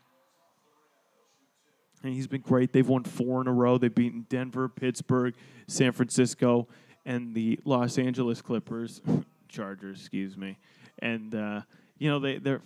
And 2.05 2.13
he's 2.13 2.27
been 2.27 2.41
great. 2.41 2.73
They've 2.73 2.89
won 2.89 3.05
four 3.05 3.41
in 3.41 3.47
a 3.47 3.53
row. 3.53 3.79
They've 3.79 3.95
beaten 3.95 4.27
Denver, 4.29 4.69
Pittsburgh, 4.69 5.35
San 5.69 5.93
Francisco, 5.93 6.67
and 7.05 7.35
the 7.35 7.59
Los 7.65 7.99
Angeles 7.99 8.43
Clippers, 8.43 9.01
Chargers, 9.49 10.01
excuse 10.01 10.37
me. 10.37 10.59
And, 11.01 11.35
uh, 11.35 11.63
you 11.99 12.11
know, 12.11 12.19
they, 12.19 12.39
they're 12.39 12.63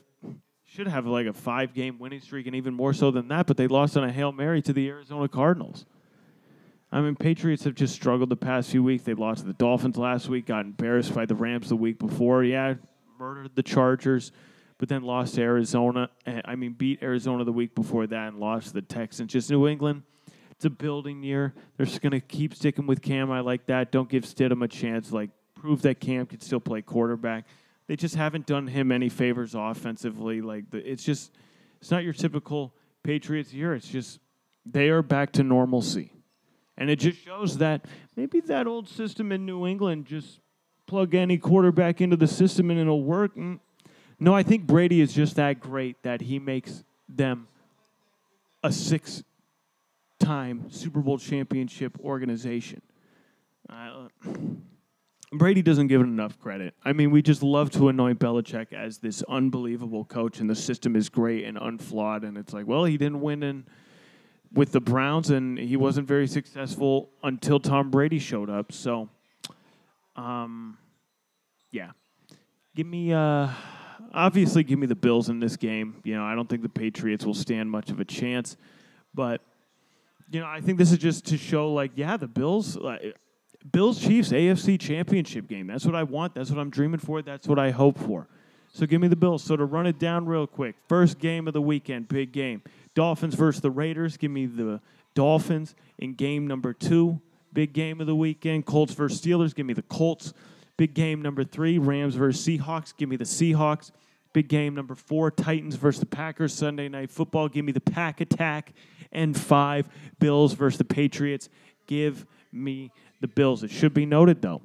should 0.66 0.88
have 0.88 1.06
like 1.06 1.26
a 1.26 1.32
five 1.32 1.72
game 1.72 1.98
winning 1.98 2.20
streak 2.20 2.46
and 2.46 2.56
even 2.56 2.74
more 2.74 2.92
so 2.92 3.10
than 3.10 3.28
that, 3.28 3.46
but 3.46 3.56
they 3.56 3.68
lost 3.68 3.96
on 3.96 4.04
a 4.04 4.12
Hail 4.12 4.32
Mary 4.32 4.60
to 4.62 4.72
the 4.72 4.88
Arizona 4.88 5.28
Cardinals. 5.28 5.86
I 6.92 7.00
mean, 7.00 7.16
Patriots 7.16 7.64
have 7.64 7.74
just 7.74 7.94
struggled 7.94 8.28
the 8.28 8.36
past 8.36 8.70
few 8.70 8.82
weeks. 8.82 9.04
They 9.04 9.14
lost 9.14 9.40
to 9.40 9.46
the 9.46 9.52
Dolphins 9.52 9.96
last 9.96 10.28
week, 10.28 10.46
got 10.46 10.64
embarrassed 10.64 11.14
by 11.14 11.26
the 11.26 11.34
Rams 11.34 11.68
the 11.68 11.76
week 11.76 11.98
before. 11.98 12.44
Yeah, 12.44 12.74
murdered 13.18 13.54
the 13.54 13.62
Chargers, 13.62 14.32
but 14.78 14.88
then 14.88 15.02
lost 15.02 15.34
to 15.34 15.42
Arizona. 15.42 16.10
Eh, 16.26 16.40
I 16.44 16.54
mean, 16.54 16.72
beat 16.72 17.02
Arizona 17.02 17.44
the 17.44 17.52
week 17.52 17.74
before 17.74 18.06
that 18.06 18.28
and 18.28 18.38
lost 18.38 18.68
to 18.68 18.74
the 18.74 18.82
Texans. 18.82 19.32
Just 19.32 19.50
New 19.50 19.66
England, 19.66 20.02
it's 20.56 20.64
a 20.64 20.70
building 20.70 21.22
year. 21.22 21.54
They're 21.76 21.86
just 21.86 22.00
going 22.00 22.12
to 22.12 22.20
keep 22.20 22.54
sticking 22.54 22.86
with 22.86 23.02
Cam. 23.02 23.30
I 23.30 23.40
like 23.40 23.66
that. 23.66 23.92
Don't 23.92 24.08
give 24.08 24.24
Stidham 24.24 24.64
a 24.64 24.68
chance. 24.68 25.12
Like, 25.12 25.30
prove 25.54 25.82
that 25.82 26.00
Cam 26.00 26.26
can 26.26 26.40
still 26.40 26.60
play 26.60 26.80
quarterback. 26.82 27.46
They 27.88 27.96
just 27.96 28.14
haven't 28.14 28.46
done 28.46 28.66
him 28.66 28.90
any 28.90 29.08
favors 29.08 29.54
offensively. 29.54 30.40
Like, 30.40 30.70
the, 30.70 30.78
it's 30.78 31.04
just, 31.04 31.32
it's 31.80 31.90
not 31.90 32.04
your 32.04 32.14
typical 32.14 32.74
Patriots 33.02 33.52
year. 33.52 33.74
It's 33.74 33.86
just, 33.86 34.18
they 34.64 34.88
are 34.88 35.02
back 35.02 35.32
to 35.32 35.42
normalcy. 35.42 36.12
And 36.78 36.90
it 36.90 36.96
just 36.96 37.22
shows 37.22 37.58
that 37.58 37.84
maybe 38.16 38.40
that 38.40 38.66
old 38.66 38.88
system 38.88 39.32
in 39.32 39.44
New 39.46 39.66
England 39.66 40.06
just 40.06 40.40
plug 40.86 41.14
any 41.14 41.36
quarterback 41.36 42.00
into 42.00 42.16
the 42.16 42.26
system 42.26 42.70
and 42.70 42.80
it'll 42.80 43.02
work. 43.02 43.34
Mm. 43.36 43.60
No, 44.18 44.34
I 44.34 44.42
think 44.42 44.66
Brady 44.66 45.00
is 45.00 45.12
just 45.12 45.36
that 45.36 45.60
great 45.60 46.02
that 46.02 46.22
he 46.22 46.38
makes 46.38 46.82
them 47.08 47.48
a 48.62 48.72
six 48.72 49.22
time 50.18 50.70
Super 50.70 51.00
Bowl 51.00 51.18
championship 51.18 51.98
organization. 52.00 52.82
Uh, 53.68 54.08
Brady 55.32 55.62
doesn't 55.62 55.88
give 55.88 56.00
it 56.00 56.04
enough 56.04 56.38
credit. 56.38 56.74
I 56.84 56.92
mean, 56.92 57.10
we 57.10 57.20
just 57.20 57.42
love 57.42 57.70
to 57.72 57.88
anoint 57.88 58.20
Belichick 58.20 58.72
as 58.72 58.98
this 58.98 59.22
unbelievable 59.28 60.04
coach, 60.04 60.40
and 60.40 60.48
the 60.48 60.54
system 60.54 60.94
is 60.94 61.08
great 61.08 61.44
and 61.44 61.58
unflawed. 61.58 62.22
And 62.22 62.38
it's 62.38 62.52
like, 62.52 62.66
well, 62.66 62.84
he 62.84 62.96
didn't 62.96 63.20
win 63.20 63.42
in, 63.42 63.64
with 64.52 64.72
the 64.72 64.80
Browns, 64.80 65.30
and 65.30 65.58
he 65.58 65.76
wasn't 65.76 66.06
very 66.06 66.28
successful 66.28 67.10
until 67.22 67.58
Tom 67.58 67.90
Brady 67.90 68.20
showed 68.20 68.48
up. 68.48 68.72
So 68.72 69.08
um, 70.16 70.78
yeah, 71.70 71.90
give 72.74 72.86
me 72.86 73.12
uh, 73.12 73.48
obviously 74.12 74.64
give 74.64 74.78
me 74.78 74.86
the 74.86 74.96
Bills 74.96 75.28
in 75.28 75.40
this 75.40 75.56
game. 75.56 76.00
You 76.04 76.14
know, 76.14 76.24
I 76.24 76.34
don't 76.34 76.48
think 76.48 76.62
the 76.62 76.68
Patriots 76.68 77.24
will 77.24 77.34
stand 77.34 77.70
much 77.70 77.90
of 77.90 78.00
a 78.00 78.04
chance, 78.04 78.56
but 79.14 79.42
you 80.30 80.40
know, 80.40 80.46
I 80.46 80.60
think 80.60 80.78
this 80.78 80.92
is 80.92 80.98
just 80.98 81.26
to 81.26 81.38
show 81.38 81.72
like, 81.72 81.92
yeah, 81.94 82.16
the 82.16 82.26
Bills. 82.26 82.76
Like, 82.76 83.16
Bills 83.72 84.00
Chiefs 84.00 84.30
AFC 84.30 84.78
Championship 84.78 85.48
game. 85.48 85.66
That's 85.66 85.84
what 85.84 85.94
I 85.94 86.04
want. 86.04 86.34
That's 86.34 86.50
what 86.50 86.58
I'm 86.58 86.70
dreaming 86.70 87.00
for. 87.00 87.22
That's 87.22 87.48
what 87.48 87.58
I 87.58 87.70
hope 87.70 87.98
for. 87.98 88.28
So 88.72 88.86
give 88.86 89.00
me 89.00 89.08
the 89.08 89.16
Bills. 89.16 89.42
So 89.42 89.56
to 89.56 89.64
run 89.64 89.86
it 89.86 89.98
down 89.98 90.26
real 90.26 90.46
quick, 90.46 90.76
first 90.88 91.18
game 91.18 91.48
of 91.48 91.54
the 91.54 91.62
weekend, 91.62 92.08
big 92.08 92.32
game. 92.32 92.62
Dolphins 92.94 93.34
versus 93.34 93.60
the 93.60 93.70
Raiders. 93.70 94.16
Give 94.16 94.30
me 94.30 94.46
the 94.46 94.80
Dolphins 95.14 95.74
in 95.98 96.14
game 96.14 96.46
number 96.46 96.72
two. 96.72 97.20
Big 97.52 97.72
game 97.72 98.00
of 98.00 98.06
the 98.06 98.14
weekend 98.14 98.66
Colts 98.66 98.92
versus 98.92 99.20
Steelers. 99.20 99.54
Give 99.54 99.66
me 99.66 99.72
the 99.72 99.82
Colts. 99.82 100.34
Big 100.76 100.92
game 100.92 101.22
number 101.22 101.42
three 101.42 101.78
Rams 101.78 102.14
versus 102.14 102.46
Seahawks. 102.46 102.94
Give 102.94 103.08
me 103.08 103.16
the 103.16 103.24
Seahawks. 103.24 103.92
Big 104.34 104.48
game 104.48 104.74
number 104.74 104.94
four 104.94 105.30
Titans 105.30 105.76
versus 105.76 106.00
the 106.00 106.06
Packers. 106.06 106.52
Sunday 106.52 106.90
night 106.90 107.10
football. 107.10 107.48
Give 107.48 107.64
me 107.64 107.72
the 107.72 107.80
Pack 107.80 108.20
Attack. 108.20 108.74
And 109.12 109.38
five 109.38 109.88
Bills 110.18 110.54
versus 110.54 110.78
the 110.78 110.84
Patriots. 110.84 111.48
Give 111.86 112.26
me 112.52 112.90
the 113.20 113.28
Bills. 113.28 113.62
It 113.62 113.70
should 113.70 113.94
be 113.94 114.06
noted, 114.06 114.42
though, 114.42 114.62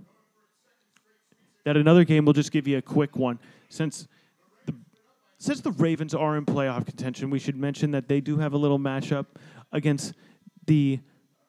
that 1.65 1.77
another 1.77 2.03
game 2.03 2.25
will 2.25 2.33
just 2.33 2.51
give 2.51 2.67
you 2.67 2.77
a 2.77 2.81
quick 2.81 3.15
one. 3.15 3.39
Since 3.69 4.07
the, 4.65 4.75
since 5.37 5.61
the 5.61 5.71
Ravens 5.71 6.13
are 6.13 6.37
in 6.37 6.45
playoff 6.45 6.85
contention, 6.85 7.29
we 7.29 7.39
should 7.39 7.55
mention 7.55 7.91
that 7.91 8.07
they 8.07 8.21
do 8.21 8.37
have 8.37 8.53
a 8.53 8.57
little 8.57 8.79
matchup 8.79 9.27
against 9.71 10.13
the 10.65 10.99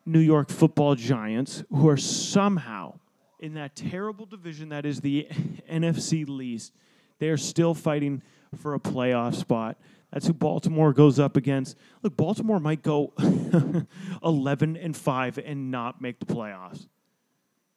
New 0.05 0.21
York 0.21 0.51
football 0.51 0.95
giants, 0.95 1.63
who 1.71 1.89
are 1.89 1.97
somehow 1.97 2.99
in 3.39 3.55
that 3.55 3.77
terrible 3.77 4.27
division 4.27 4.69
that 4.71 4.87
is 4.87 5.01
the 5.01 5.27
NFC 5.71 6.27
least, 6.27 6.73
they 7.19 7.29
are 7.29 7.37
still 7.37 7.75
fighting 7.75 8.23
for 8.57 8.75
a 8.75 8.81
playoff 8.81 9.35
spot. 9.35 9.77
That's 10.13 10.27
who 10.27 10.35
Baltimore 10.35 10.93
goes 10.93 11.19
up 11.19 11.37
against. 11.37 11.77
Look, 12.03 12.17
Baltimore 12.17 12.61
might 12.61 12.83
go 12.83 13.15
11 14.23 14.77
and 14.77 14.97
5 14.97 15.39
and 15.39 15.71
not 15.71 16.03
make 16.03 16.19
the 16.19 16.27
playoffs. 16.27 16.87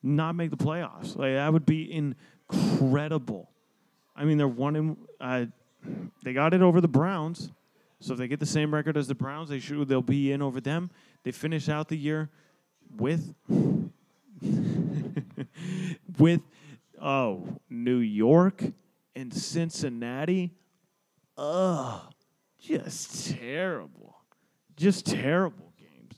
Not 0.03 0.36
make 0.36 0.51
the 0.51 0.57
playoffs. 0.57 1.15
Like 1.15 1.33
that 1.33 1.51
would 1.51 1.65
be 1.65 1.91
incredible. 1.91 3.49
I 4.15 4.25
mean, 4.25 4.38
they're 4.38 4.47
one 4.47 4.75
in. 4.75 4.97
Uh, 5.19 5.45
they 6.23 6.33
got 6.33 6.53
it 6.53 6.61
over 6.61 6.81
the 6.81 6.88
Browns. 6.88 7.51
So 7.99 8.13
if 8.13 8.19
they 8.19 8.27
get 8.27 8.39
the 8.39 8.45
same 8.45 8.73
record 8.73 8.97
as 8.97 9.07
the 9.07 9.15
Browns, 9.15 9.49
they 9.49 9.59
should 9.59 9.88
they'll 9.88 10.01
be 10.01 10.31
in 10.31 10.41
over 10.41 10.59
them. 10.61 10.91
They 11.23 11.31
finish 11.31 11.69
out 11.69 11.88
the 11.88 11.97
year 11.97 12.29
with 12.95 13.33
with 16.19 16.41
oh 17.01 17.47
New 17.69 17.97
York 17.97 18.63
and 19.15 19.33
Cincinnati. 19.33 20.51
Ugh, 21.38 22.01
just 22.68 23.36
terrible, 23.38 24.18
just 24.76 25.05
terrible 25.05 25.74
games, 25.78 26.13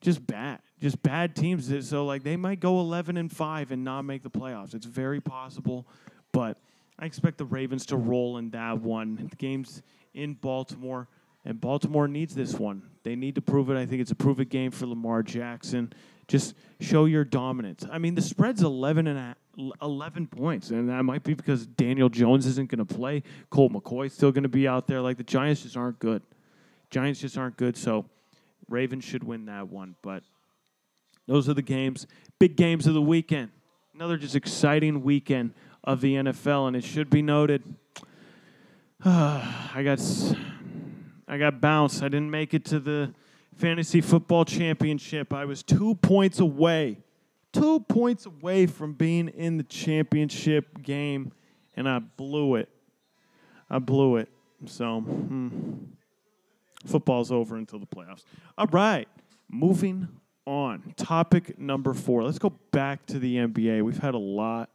just 0.00 0.26
bad, 0.26 0.60
just 0.80 1.02
bad 1.02 1.34
teams. 1.34 1.88
So 1.88 2.04
like 2.04 2.22
they 2.22 2.36
might 2.36 2.60
go 2.60 2.80
eleven 2.80 3.16
and 3.16 3.30
five 3.30 3.72
and 3.72 3.84
not 3.84 4.02
make 4.02 4.22
the 4.22 4.30
playoffs. 4.30 4.74
It's 4.74 4.86
very 4.86 5.20
possible, 5.20 5.86
but 6.32 6.58
I 6.98 7.06
expect 7.06 7.38
the 7.38 7.44
Ravens 7.44 7.86
to 7.86 7.96
roll 7.96 8.36
in 8.38 8.50
that 8.50 8.80
one. 8.80 9.28
The 9.30 9.36
game's 9.36 9.82
in 10.14 10.34
Baltimore. 10.34 11.08
And 11.44 11.60
Baltimore 11.60 12.06
needs 12.06 12.36
this 12.36 12.54
one. 12.54 12.82
They 13.02 13.16
need 13.16 13.34
to 13.34 13.40
prove 13.40 13.68
it. 13.68 13.76
I 13.76 13.84
think 13.84 14.00
it's 14.00 14.12
a 14.12 14.14
prove 14.14 14.38
it 14.38 14.48
game 14.48 14.70
for 14.70 14.86
Lamar 14.86 15.24
Jackson. 15.24 15.92
Just 16.32 16.54
show 16.80 17.04
your 17.04 17.26
dominance. 17.26 17.84
I 17.92 17.98
mean, 17.98 18.14
the 18.14 18.22
spread's 18.22 18.62
11 18.62 19.06
and 19.06 19.18
a, 19.18 19.36
11 19.82 20.28
points, 20.28 20.70
and 20.70 20.88
that 20.88 21.02
might 21.02 21.24
be 21.24 21.34
because 21.34 21.66
Daniel 21.66 22.08
Jones 22.08 22.46
isn't 22.46 22.70
going 22.70 22.78
to 22.78 22.86
play. 22.86 23.22
Colt 23.50 23.70
McCoy's 23.70 24.14
still 24.14 24.32
going 24.32 24.44
to 24.44 24.48
be 24.48 24.66
out 24.66 24.86
there. 24.86 25.02
Like 25.02 25.18
the 25.18 25.24
Giants 25.24 25.60
just 25.60 25.76
aren't 25.76 25.98
good. 25.98 26.22
Giants 26.88 27.20
just 27.20 27.36
aren't 27.36 27.58
good. 27.58 27.76
So 27.76 28.06
Ravens 28.70 29.04
should 29.04 29.22
win 29.22 29.44
that 29.44 29.68
one. 29.68 29.94
But 30.00 30.22
those 31.26 31.50
are 31.50 31.54
the 31.54 31.60
games, 31.60 32.06
big 32.38 32.56
games 32.56 32.86
of 32.86 32.94
the 32.94 33.02
weekend. 33.02 33.50
Another 33.94 34.16
just 34.16 34.34
exciting 34.34 35.02
weekend 35.02 35.52
of 35.84 36.00
the 36.00 36.14
NFL, 36.14 36.66
and 36.66 36.74
it 36.74 36.82
should 36.82 37.10
be 37.10 37.20
noted. 37.20 37.62
I 39.04 39.82
got 39.84 40.00
I 41.28 41.36
got 41.36 41.60
bounced. 41.60 42.02
I 42.02 42.08
didn't 42.08 42.30
make 42.30 42.54
it 42.54 42.64
to 42.64 42.80
the 42.80 43.12
fantasy 43.56 44.00
football 44.00 44.44
championship. 44.44 45.32
I 45.32 45.44
was 45.44 45.62
two 45.62 45.94
points 45.96 46.40
away, 46.40 46.98
two 47.52 47.80
points 47.80 48.26
away 48.26 48.66
from 48.66 48.94
being 48.94 49.28
in 49.28 49.56
the 49.56 49.62
championship 49.64 50.82
game, 50.82 51.32
and 51.76 51.88
I 51.88 51.98
blew 51.98 52.56
it. 52.56 52.68
I 53.70 53.78
blew 53.78 54.16
it. 54.16 54.28
So, 54.66 55.00
hmm. 55.00 55.76
football's 56.86 57.32
over 57.32 57.56
until 57.56 57.78
the 57.78 57.86
playoffs. 57.86 58.24
All 58.56 58.66
right, 58.66 59.08
moving 59.50 60.08
on. 60.46 60.94
Topic 60.96 61.58
number 61.58 61.94
four. 61.94 62.22
Let's 62.24 62.38
go 62.38 62.50
back 62.70 63.06
to 63.06 63.18
the 63.18 63.36
NBA. 63.36 63.82
We've 63.82 63.98
had 63.98 64.14
a 64.14 64.18
lot 64.18 64.70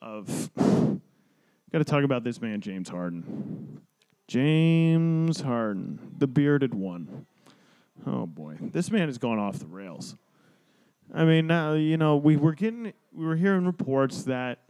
of. 0.00 0.50
Got 0.56 1.78
to 1.78 1.84
talk 1.84 2.04
about 2.04 2.22
this 2.22 2.40
man, 2.40 2.60
James 2.60 2.88
Harden. 2.88 3.80
James 4.28 5.40
Harden, 5.40 5.98
the 6.18 6.26
bearded 6.26 6.72
one. 6.72 7.26
Oh 8.06 8.26
boy, 8.26 8.56
this 8.60 8.90
man 8.90 9.08
has 9.08 9.18
gone 9.18 9.38
off 9.38 9.58
the 9.58 9.66
rails. 9.66 10.16
I 11.12 11.24
mean, 11.24 11.46
now 11.46 11.74
you 11.74 11.96
know 11.96 12.16
we 12.16 12.36
were 12.36 12.54
getting, 12.54 12.92
we 13.12 13.26
were 13.26 13.36
hearing 13.36 13.66
reports 13.66 14.24
that, 14.24 14.60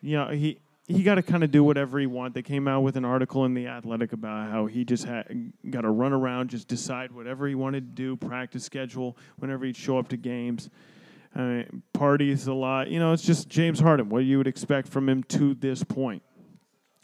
you 0.00 0.16
know, 0.16 0.28
he 0.28 0.60
he 0.90 1.02
got 1.02 1.16
to 1.16 1.22
kind 1.22 1.44
of 1.44 1.50
do 1.50 1.62
whatever 1.62 1.98
he 1.98 2.06
wants. 2.06 2.34
They 2.34 2.42
came 2.42 2.66
out 2.66 2.80
with 2.80 2.96
an 2.96 3.04
article 3.04 3.44
in 3.44 3.54
the 3.54 3.68
Athletic 3.68 4.12
about 4.12 4.50
how 4.50 4.66
he 4.66 4.84
just 4.84 5.04
had 5.04 5.52
got 5.70 5.82
to 5.82 5.90
run 5.90 6.12
around, 6.12 6.50
just 6.50 6.66
decide 6.66 7.12
whatever 7.12 7.46
he 7.46 7.54
wanted 7.54 7.96
to 7.96 8.02
do, 8.02 8.16
practice 8.16 8.64
schedule 8.64 9.16
whenever 9.36 9.64
he'd 9.64 9.76
show 9.76 9.98
up 9.98 10.08
to 10.08 10.16
games. 10.16 10.68
I 11.34 11.40
mean, 11.40 11.82
parties 11.92 12.48
a 12.48 12.52
lot. 12.52 12.88
You 12.88 12.98
know, 12.98 13.12
it's 13.12 13.22
just 13.22 13.48
James 13.48 13.78
Harden. 13.78 14.08
What 14.08 14.24
you 14.24 14.38
would 14.38 14.48
expect 14.48 14.88
from 14.88 15.08
him 15.08 15.22
to 15.24 15.54
this 15.54 15.84
point. 15.84 16.22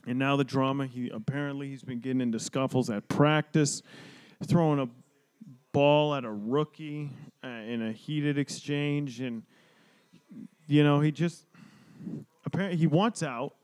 And 0.06 0.18
now 0.18 0.36
the 0.36 0.44
drama. 0.44 0.86
He 0.86 1.10
apparently 1.10 1.68
he's 1.68 1.82
been 1.82 2.00
getting 2.00 2.20
into 2.20 2.40
scuffles 2.40 2.90
at 2.90 3.06
practice, 3.08 3.82
throwing 4.44 4.80
a 4.80 4.88
ball 5.76 6.14
at 6.14 6.24
a 6.24 6.32
rookie 6.32 7.10
uh, 7.44 7.48
in 7.48 7.82
a 7.82 7.92
heated 7.92 8.38
exchange, 8.38 9.20
and 9.20 9.42
you 10.66 10.82
know 10.82 11.00
he 11.00 11.12
just 11.12 11.44
apparently 12.46 12.78
he 12.78 12.86
wants 12.86 13.22
out. 13.22 13.56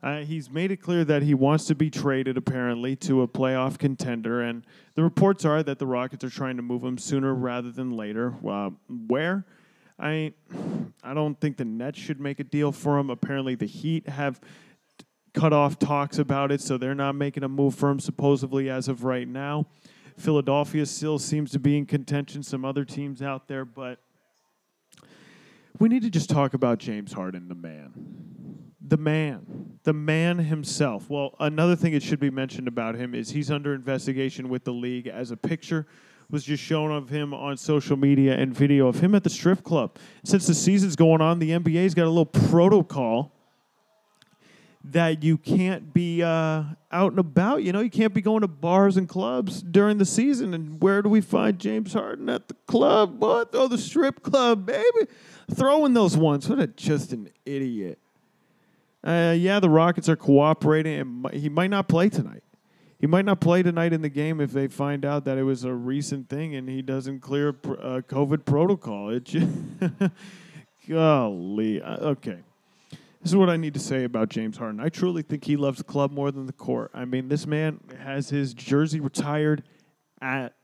Uh, 0.00 0.20
he's 0.20 0.48
made 0.48 0.70
it 0.70 0.76
clear 0.76 1.04
that 1.04 1.22
he 1.22 1.34
wants 1.34 1.64
to 1.64 1.74
be 1.74 1.90
traded, 1.90 2.36
apparently, 2.36 2.94
to 2.94 3.20
a 3.22 3.28
playoff 3.28 3.78
contender. 3.78 4.40
And 4.40 4.64
the 4.94 5.02
reports 5.02 5.44
are 5.44 5.62
that 5.64 5.80
the 5.80 5.86
Rockets 5.86 6.22
are 6.22 6.30
trying 6.30 6.56
to 6.56 6.62
move 6.62 6.84
him 6.84 6.96
sooner 6.96 7.34
rather 7.34 7.70
than 7.70 7.90
later. 7.90 8.32
Uh, 8.48 8.70
where? 9.08 9.44
I, 9.98 10.32
I 11.02 11.12
don't 11.12 11.38
think 11.38 11.56
the 11.56 11.66
Nets 11.66 11.98
should 11.98 12.20
make 12.20 12.38
a 12.38 12.44
deal 12.44 12.72
for 12.72 12.96
him. 12.96 13.10
Apparently, 13.10 13.56
the 13.56 13.66
Heat 13.66 14.08
have 14.08 14.40
cut 15.34 15.52
off 15.52 15.78
talks 15.78 16.16
about 16.16 16.52
it, 16.52 16.62
so 16.62 16.78
they're 16.78 16.94
not 16.94 17.16
making 17.16 17.42
a 17.42 17.48
move 17.48 17.74
for 17.74 17.90
him, 17.90 17.98
supposedly, 17.98 18.70
as 18.70 18.88
of 18.88 19.04
right 19.04 19.28
now. 19.28 19.66
Philadelphia 20.20 20.86
still 20.86 21.18
seems 21.18 21.50
to 21.52 21.58
be 21.58 21.76
in 21.76 21.86
contention, 21.86 22.42
some 22.42 22.64
other 22.64 22.84
teams 22.84 23.22
out 23.22 23.48
there, 23.48 23.64
but 23.64 23.98
we 25.78 25.88
need 25.88 26.02
to 26.02 26.10
just 26.10 26.28
talk 26.28 26.54
about 26.54 26.78
James 26.78 27.12
Harden, 27.12 27.48
the 27.48 27.54
man 27.54 28.20
the 28.90 28.96
man, 28.96 29.78
the 29.84 29.92
man 29.92 30.38
himself. 30.38 31.08
Well, 31.08 31.36
another 31.38 31.76
thing 31.76 31.92
that 31.92 32.02
should 32.02 32.18
be 32.18 32.28
mentioned 32.28 32.66
about 32.66 32.96
him 32.96 33.14
is 33.14 33.30
he's 33.30 33.50
under 33.50 33.72
investigation 33.72 34.48
with 34.48 34.64
the 34.64 34.72
league 34.72 35.06
as 35.06 35.30
a 35.30 35.36
picture 35.36 35.86
was 36.28 36.44
just 36.44 36.62
shown 36.62 36.90
of 36.90 37.08
him 37.08 37.32
on 37.32 37.56
social 37.56 37.96
media 37.96 38.34
and 38.36 38.54
video 38.54 38.88
of 38.88 39.00
him 39.00 39.14
at 39.14 39.24
the 39.24 39.30
strip 39.30 39.62
club. 39.62 39.96
Since 40.24 40.46
the 40.46 40.54
season's 40.54 40.96
going 40.96 41.20
on, 41.20 41.38
the 41.38 41.50
NBA's 41.50 41.94
got 41.94 42.06
a 42.06 42.10
little 42.10 42.26
protocol 42.26 43.32
that 44.82 45.22
you 45.22 45.36
can't 45.36 45.92
be 45.92 46.22
uh, 46.22 46.64
out 46.90 47.12
and 47.12 47.18
about. 47.18 47.62
You 47.62 47.72
know, 47.72 47.80
you 47.80 47.90
can't 47.90 48.14
be 48.14 48.20
going 48.20 48.40
to 48.40 48.48
bars 48.48 48.96
and 48.96 49.08
clubs 49.08 49.62
during 49.62 49.98
the 49.98 50.04
season. 50.04 50.54
And 50.54 50.80
where 50.80 51.02
do 51.02 51.08
we 51.08 51.20
find 51.20 51.58
James 51.58 51.92
Harden 51.92 52.28
at 52.28 52.48
the 52.48 52.54
club? 52.66 53.20
What? 53.20 53.50
Oh, 53.52 53.68
the 53.68 53.78
strip 53.78 54.22
club, 54.22 54.66
baby. 54.66 55.10
Throwing 55.54 55.94
those 55.94 56.16
ones. 56.16 56.48
What 56.48 56.60
a 56.60 56.66
just 56.66 57.12
an 57.12 57.30
idiot. 57.44 57.98
Uh, 59.02 59.34
yeah, 59.36 59.60
the 59.60 59.70
Rockets 59.70 60.08
are 60.08 60.16
cooperating, 60.16 60.98
and 61.00 61.30
he 61.32 61.48
might 61.48 61.70
not 61.70 61.88
play 61.88 62.08
tonight. 62.08 62.42
He 63.00 63.06
might 63.06 63.24
not 63.24 63.40
play 63.40 63.62
tonight 63.62 63.94
in 63.94 64.02
the 64.02 64.10
game 64.10 64.42
if 64.42 64.52
they 64.52 64.68
find 64.68 65.06
out 65.06 65.24
that 65.24 65.38
it 65.38 65.42
was 65.42 65.64
a 65.64 65.72
recent 65.72 66.28
thing 66.28 66.54
and 66.54 66.68
he 66.68 66.82
doesn't 66.82 67.20
clear 67.20 67.48
uh, 67.48 68.02
COVID 68.06 68.44
protocol. 68.44 69.08
It 69.08 69.24
just 69.24 69.48
golly. 70.88 71.80
Uh, 71.80 71.96
okay, 72.10 72.40
this 73.20 73.32
is 73.32 73.36
what 73.36 73.50
I 73.50 73.56
need 73.56 73.74
to 73.74 73.80
say 73.80 74.04
about 74.04 74.30
James 74.30 74.56
Harden. 74.56 74.80
I 74.80 74.88
truly 74.88 75.22
think 75.22 75.44
he 75.44 75.56
loves 75.56 75.78
the 75.78 75.84
club 75.84 76.10
more 76.10 76.30
than 76.30 76.46
the 76.46 76.52
court. 76.52 76.90
I 76.94 77.04
mean, 77.04 77.28
this 77.28 77.46
man 77.46 77.80
has 78.02 78.30
his 78.30 78.54
jersey 78.54 78.98
retired 78.98 79.62
at 80.22 80.54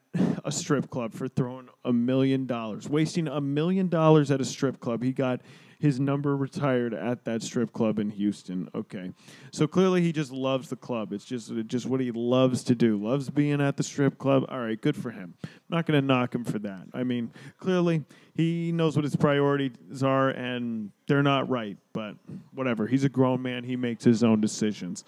a 0.44 0.50
strip 0.50 0.88
club 0.88 1.12
for 1.12 1.28
throwing 1.28 1.68
a 1.84 1.92
million 1.92 2.46
dollars, 2.46 2.88
wasting 2.88 3.28
a 3.28 3.40
million 3.40 3.88
dollars 3.88 4.30
at 4.30 4.40
a 4.40 4.44
strip 4.44 4.80
club. 4.80 5.02
He 5.02 5.12
got 5.12 5.42
his 5.79 6.01
number 6.01 6.37
retired 6.37 6.95
at 6.95 7.24
that 7.24 7.43
strip 7.43 7.72
club 7.72 7.99
in 7.99 8.11
Houston. 8.11 8.68
Okay, 8.74 9.12
so 9.53 9.66
clearly 9.66 10.03
he 10.03 10.12
just 10.12 10.33
loves 10.33 10.68
the 10.68 10.77
club. 10.77 11.12
It's 11.12 11.24
just 11.24 11.53
just 11.66 11.87
what 11.87 12.01
he 12.01 12.11
loves 12.12 12.64
to 12.64 12.74
do. 12.74 12.97
Loves 12.97 13.29
being 13.31 13.61
at 13.61 13.77
the 13.77 13.83
strip 13.83 14.18
club. 14.18 14.45
All 14.49 14.61
right, 14.61 14.81
good 14.81 14.97
for 14.97 15.11
him. 15.11 15.35
I'm 15.45 15.51
not 15.68 15.87
going 15.87 16.01
to 16.01 16.07
knock 16.07 16.35
him 16.35 16.45
for 16.45 16.59
that. 16.61 16.87
I 16.95 17.05
mean, 17.05 17.31
clearly 17.59 18.05
he 18.35 18.72
knows 18.72 18.97
what 18.97 19.05
his 19.05 19.16
priorities 19.16 20.03
are, 20.03 20.31
and 20.31 20.91
they're 21.07 21.22
not 21.22 21.49
right. 21.49 21.77
But 21.93 22.16
whatever. 22.53 22.87
He's 22.87 23.05
a 23.05 23.09
grown 23.09 23.43
man. 23.43 23.64
He 23.64 23.77
makes 23.77 24.05
his 24.05 24.22
own 24.24 24.41
decisions. 24.41 25.05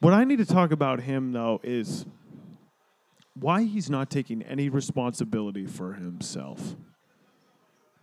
What 0.00 0.14
I 0.14 0.24
need 0.24 0.38
to 0.38 0.46
talk 0.46 0.72
about 0.72 1.00
him 1.00 1.32
though 1.32 1.60
is 1.62 2.06
why 3.34 3.62
he's 3.62 3.88
not 3.88 4.10
taking 4.10 4.42
any 4.42 4.68
responsibility 4.68 5.64
for 5.64 5.94
himself 5.94 6.76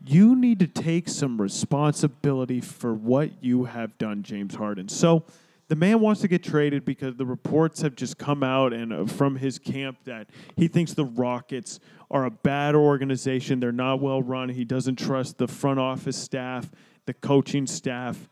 you 0.05 0.35
need 0.35 0.59
to 0.59 0.67
take 0.67 1.09
some 1.09 1.41
responsibility 1.41 2.61
for 2.61 2.93
what 2.93 3.43
you 3.43 3.65
have 3.65 3.97
done, 3.97 4.23
James 4.23 4.55
Harden. 4.55 4.87
So 4.87 5.25
the 5.67 5.75
man 5.75 5.99
wants 5.99 6.21
to 6.21 6.27
get 6.27 6.43
traded 6.43 6.83
because 6.83 7.15
the 7.15 7.25
reports 7.25 7.81
have 7.81 7.95
just 7.95 8.17
come 8.17 8.41
out 8.41 8.73
and 8.73 8.91
uh, 8.91 9.05
from 9.05 9.35
his 9.35 9.59
camp 9.59 9.99
that 10.05 10.29
he 10.55 10.67
thinks 10.67 10.93
the 10.93 11.05
Rockets 11.05 11.79
are 12.09 12.25
a 12.25 12.31
bad 12.31 12.75
organization. 12.75 13.59
They're 13.59 13.71
not 13.71 14.01
well 14.01 14.21
run. 14.21 14.49
He 14.49 14.65
doesn't 14.65 14.97
trust 14.97 15.37
the 15.37 15.47
front 15.47 15.79
office 15.79 16.17
staff, 16.17 16.71
the 17.05 17.13
coaching 17.13 17.67
staff, 17.67 18.29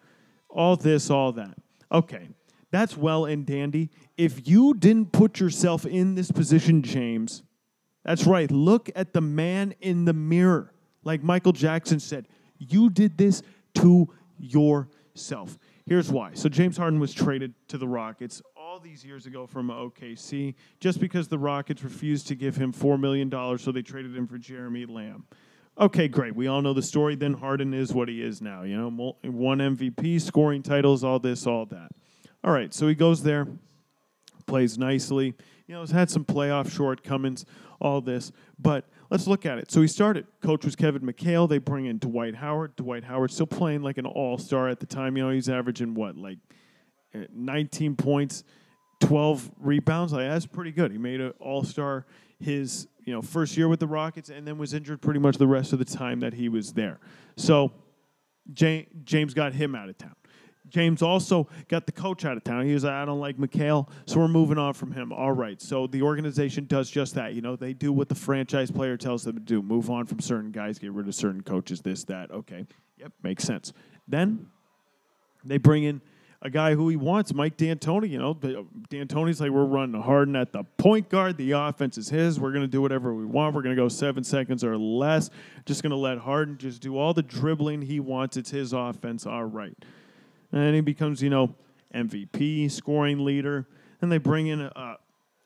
all 0.50 0.76
this, 0.76 1.10
all 1.10 1.32
that. 1.34 1.58
Okay, 1.92 2.30
that's 2.72 2.98
well 2.98 3.26
and 3.26 3.46
dandy. 3.46 3.92
If 4.18 4.48
you 4.48 4.74
didn't 4.74 5.12
put 5.12 5.40
yourself 5.40 5.86
in 5.86 6.16
this 6.16 6.32
position, 6.32 6.82
James, 6.82 7.44
that's 8.04 8.26
right. 8.26 8.50
Look 8.50 8.90
at 8.96 9.14
the 9.14 9.22
man 9.22 9.76
in 9.80 10.06
the 10.06 10.14
mirror. 10.14 10.74
Like 11.08 11.24
Michael 11.24 11.54
Jackson 11.54 12.02
said, 12.02 12.28
you 12.60 12.90
did 12.90 13.18
this 13.18 13.42
to 13.76 14.14
yourself. 14.38 15.58
Here's 15.86 16.12
why. 16.12 16.32
So 16.34 16.50
James 16.50 16.76
Harden 16.76 17.00
was 17.00 17.14
traded 17.14 17.54
to 17.70 17.78
the 17.78 17.88
Rockets 17.88 18.42
all 18.58 18.78
these 18.78 19.06
years 19.06 19.26
ago 19.26 19.48
from 19.48 19.70
OKC 19.70 20.54
just 20.82 21.00
because 21.00 21.30
the 21.30 21.38
Rockets 21.40 21.82
refused 21.82 22.28
to 22.28 22.36
give 22.36 22.58
him 22.58 22.74
$4 22.74 23.00
million, 23.00 23.32
so 23.58 23.72
they 23.72 23.82
traded 23.82 24.18
him 24.18 24.28
for 24.28 24.38
Jeremy 24.38 24.86
Lamb. 24.86 25.24
Okay, 25.80 26.10
great. 26.10 26.36
We 26.36 26.48
all 26.48 26.62
know 26.62 26.74
the 26.74 26.82
story. 26.82 27.16
Then 27.16 27.36
Harden 27.36 27.74
is 27.74 27.94
what 27.94 28.10
he 28.10 28.22
is 28.22 28.42
now. 28.42 28.64
You 28.64 28.76
know, 28.76 29.16
one 29.24 29.60
MVP, 29.60 30.20
scoring 30.20 30.62
titles, 30.62 31.06
all 31.06 31.20
this, 31.20 31.48
all 31.48 31.66
that. 31.68 31.88
All 32.44 32.52
right, 32.52 32.74
so 32.74 32.86
he 32.86 32.96
goes 32.96 33.24
there, 33.24 33.48
plays 34.48 34.78
nicely. 34.78 35.36
You 35.68 35.76
know, 35.76 35.82
has 35.82 35.92
had 35.92 36.10
some 36.10 36.26
playoff 36.26 36.72
shortcomings, 36.72 37.46
all 37.80 38.02
this, 38.02 38.32
but 38.58 38.86
let's 39.10 39.28
look 39.28 39.46
at 39.46 39.58
it. 39.58 39.70
So 39.70 39.82
he 39.82 39.88
started. 39.88 40.26
Coach 40.42 40.66
was 40.66 40.76
Kevin 40.76 41.02
McHale. 41.02 41.48
They 41.48 41.58
bring 41.58 41.86
in 41.86 42.00
Dwight 42.00 42.36
Howard. 42.36 42.76
Dwight 42.78 43.04
Howard 43.04 43.32
still 43.32 43.48
playing 43.48 43.84
like 43.84 43.98
an 43.98 44.06
all 44.06 44.38
star 44.38 44.70
at 44.70 44.80
the 44.80 44.86
time. 44.86 45.18
You 45.18 45.26
know, 45.26 45.30
he's 45.30 45.50
averaging 45.50 45.94
what, 45.94 46.16
like 46.18 46.40
eh, 47.14 47.26
19 47.34 47.96
points, 47.98 48.44
12 49.02 49.52
rebounds. 49.60 50.14
Like 50.14 50.28
that's 50.28 50.46
pretty 50.46 50.72
good. 50.72 50.92
He 50.92 50.98
made 50.98 51.20
an 51.20 51.34
all 51.40 51.64
star 51.64 52.06
his 52.40 52.88
you 53.04 53.14
know 53.14 53.22
first 53.22 53.58
year 53.58 53.68
with 53.68 53.80
the 53.80 53.88
Rockets, 53.88 54.30
and 54.30 54.48
then 54.48 54.58
was 54.58 54.74
injured 54.74 55.02
pretty 55.02 55.20
much 55.20 55.38
the 55.38 55.48
rest 55.48 55.74
of 55.74 55.80
the 55.80 55.86
time 55.86 56.22
that 56.22 56.34
he 56.34 56.50
was 56.50 56.74
there. 56.74 57.00
So 57.36 57.72
James 58.54 59.34
got 59.34 59.54
him 59.54 59.76
out 59.76 59.90
of 59.90 59.98
town. 59.98 60.16
James 60.70 61.02
also 61.02 61.48
got 61.68 61.86
the 61.86 61.92
coach 61.92 62.26
out 62.26 62.38
of 62.38 62.44
town. 62.44 62.66
He 62.66 62.74
was 62.74 62.84
like, 62.84 62.94
I 62.94 63.06
don't 63.06 63.20
like 63.20 63.38
McHale, 63.38 63.90
so 64.06 64.20
we're 64.20 64.28
moving 64.28 64.58
on 64.58 64.74
from 64.74 64.92
him. 64.92 65.12
All 65.12 65.32
right. 65.32 65.62
So 65.62 65.88
the 65.88 66.02
organization 66.02 66.66
does 66.66 66.90
just 66.90 67.16
that. 67.16 67.34
You 67.34 67.42
know, 67.42 67.56
they 67.56 67.74
do 67.74 67.92
what 67.94 68.10
the 68.10 68.16
franchise 68.16 68.72
player 68.72 68.98
tells 68.98 69.24
them 69.24 69.36
to 69.36 69.42
do. 69.42 69.62
Move 69.62 69.90
on 69.90 70.06
from 70.06 70.20
certain 70.20 70.52
guys, 70.52 70.80
get 70.80 70.92
rid 70.92 71.08
of 71.08 71.16
certain 71.16 71.42
coaches, 71.42 71.82
this, 71.82 72.04
that. 72.06 72.32
Okay. 72.32 72.66
Yep, 72.98 73.12
makes 73.24 73.44
sense. 73.44 73.74
Then 74.08 74.48
they 75.44 75.58
bring 75.58 75.84
in 75.84 76.02
a 76.42 76.50
guy 76.50 76.76
who 76.76 76.88
he 76.90 76.96
wants, 76.96 77.34
Mike 77.34 77.58
D'Antoni. 77.58 78.10
You 78.10 78.20
know, 78.20 78.32
uh, 78.32 78.64
D'Antoni's 78.90 79.42
like, 79.42 79.52
we're 79.52 79.66
running 79.66 80.00
Harden 80.00 80.36
at 80.36 80.52
the 80.52 80.64
point 80.78 81.10
guard. 81.10 81.38
The 81.38 81.52
offense 81.52 81.98
is 81.98 82.10
his. 82.10 82.40
We're 82.40 82.52
going 82.52 82.64
to 82.64 82.68
do 82.68 82.82
whatever 82.82 83.14
we 83.14 83.26
want. 83.26 83.56
We're 83.56 83.64
going 83.64 83.76
to 83.76 83.82
go 83.82 83.88
seven 83.88 84.24
seconds 84.24 84.64
or 84.64 84.78
less. 84.78 85.30
Just 85.66 85.82
going 85.82 85.92
to 85.92 85.98
let 85.98 86.20
Harden 86.20 86.58
just 86.58 86.82
do 86.82 86.98
all 86.98 87.14
the 87.14 87.24
dribbling 87.24 87.82
he 87.82 88.00
wants. 88.00 88.38
It's 88.38 88.52
his 88.52 88.74
offense. 88.74 89.26
All 89.26 89.46
right 89.46 89.76
and 90.52 90.76
he 90.76 90.82
becomes, 90.82 91.22
you 91.22 91.30
know, 91.30 91.56
MVP, 91.94 92.72
scoring 92.72 93.24
leader. 93.24 93.68
And 94.02 94.12
they 94.12 94.18
bring 94.18 94.48
in 94.48 94.62
a, 94.62 94.98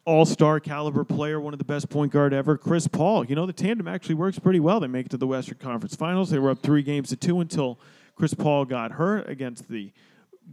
all-star 0.06 0.60
caliber 0.60 1.04
player, 1.04 1.40
one 1.40 1.54
of 1.54 1.60
the 1.60 1.66
best 1.66 1.90
point 1.90 2.12
guard 2.12 2.34
ever, 2.34 2.58
Chris 2.58 2.88
Paul. 2.88 3.26
You 3.26 3.36
know, 3.36 3.46
the 3.46 3.54
tandem 3.54 3.88
actually 3.88 4.16
works 4.16 4.40
pretty 4.40 4.60
well. 4.60 4.80
They 4.80 4.88
make 4.88 5.06
it 5.06 5.10
to 5.10 5.18
the 5.18 5.28
Western 5.28 5.58
Conference 5.58 5.96
Finals. 5.96 6.32
They 6.32 6.40
were 6.40 6.50
up 6.50 6.60
three 6.60 6.82
games 6.82 7.10
to 7.10 7.16
two 7.16 7.40
until 7.40 7.80
Chris 8.16 8.34
Paul 8.34 8.66
got 8.66 8.94
hurt 8.94 9.30
against 9.30 9.70
the 9.70 9.92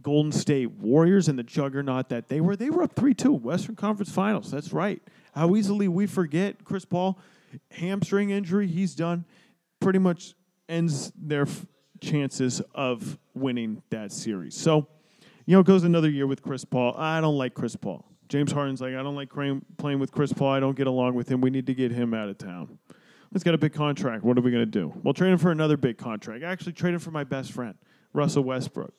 Golden 0.01 0.31
State 0.31 0.71
Warriors 0.71 1.27
and 1.27 1.37
the 1.37 1.43
juggernaut 1.43 2.09
that 2.09 2.27
they 2.29 2.39
were. 2.41 2.55
They 2.55 2.69
were 2.69 2.83
up 2.83 2.93
3 2.93 3.13
2, 3.13 3.33
Western 3.33 3.75
Conference 3.75 4.11
Finals. 4.11 4.51
That's 4.51 4.71
right. 4.71 5.01
How 5.33 5.55
easily 5.55 5.87
we 5.87 6.07
forget 6.07 6.63
Chris 6.63 6.85
Paul, 6.85 7.19
hamstring 7.71 8.29
injury, 8.29 8.67
he's 8.67 8.95
done. 8.95 9.25
Pretty 9.79 9.99
much 9.99 10.35
ends 10.67 11.11
their 11.15 11.47
chances 12.01 12.61
of 12.73 13.17
winning 13.33 13.81
that 13.89 14.11
series. 14.11 14.55
So, 14.55 14.87
you 15.45 15.55
know, 15.55 15.61
it 15.61 15.65
goes 15.65 15.83
another 15.83 16.09
year 16.09 16.27
with 16.27 16.41
Chris 16.41 16.65
Paul. 16.65 16.95
I 16.97 17.21
don't 17.21 17.37
like 17.37 17.53
Chris 17.53 17.75
Paul. 17.75 18.05
James 18.27 18.51
Harden's 18.51 18.79
like, 18.81 18.93
I 18.93 19.01
don't 19.01 19.15
like 19.15 19.31
playing 19.31 19.99
with 19.99 20.11
Chris 20.11 20.31
Paul. 20.31 20.51
I 20.51 20.59
don't 20.59 20.77
get 20.77 20.85
along 20.85 21.15
with 21.15 21.29
him. 21.29 21.41
We 21.41 21.49
need 21.49 21.65
to 21.65 21.73
get 21.73 21.91
him 21.91 22.13
out 22.13 22.29
of 22.29 22.37
town. 22.37 22.77
Let's 23.31 23.43
get 23.43 23.53
a 23.53 23.57
big 23.57 23.73
contract. 23.73 24.23
What 24.23 24.37
are 24.37 24.41
we 24.41 24.51
going 24.51 24.65
to 24.65 24.71
do? 24.71 24.93
Well, 25.03 25.13
trade 25.13 25.31
him 25.31 25.37
for 25.39 25.51
another 25.51 25.77
big 25.77 25.97
contract. 25.97 26.43
Actually, 26.43 26.73
trade 26.73 26.93
him 26.93 26.99
for 26.99 27.11
my 27.11 27.23
best 27.23 27.51
friend, 27.51 27.75
Russell 28.13 28.43
Westbrook. 28.43 28.93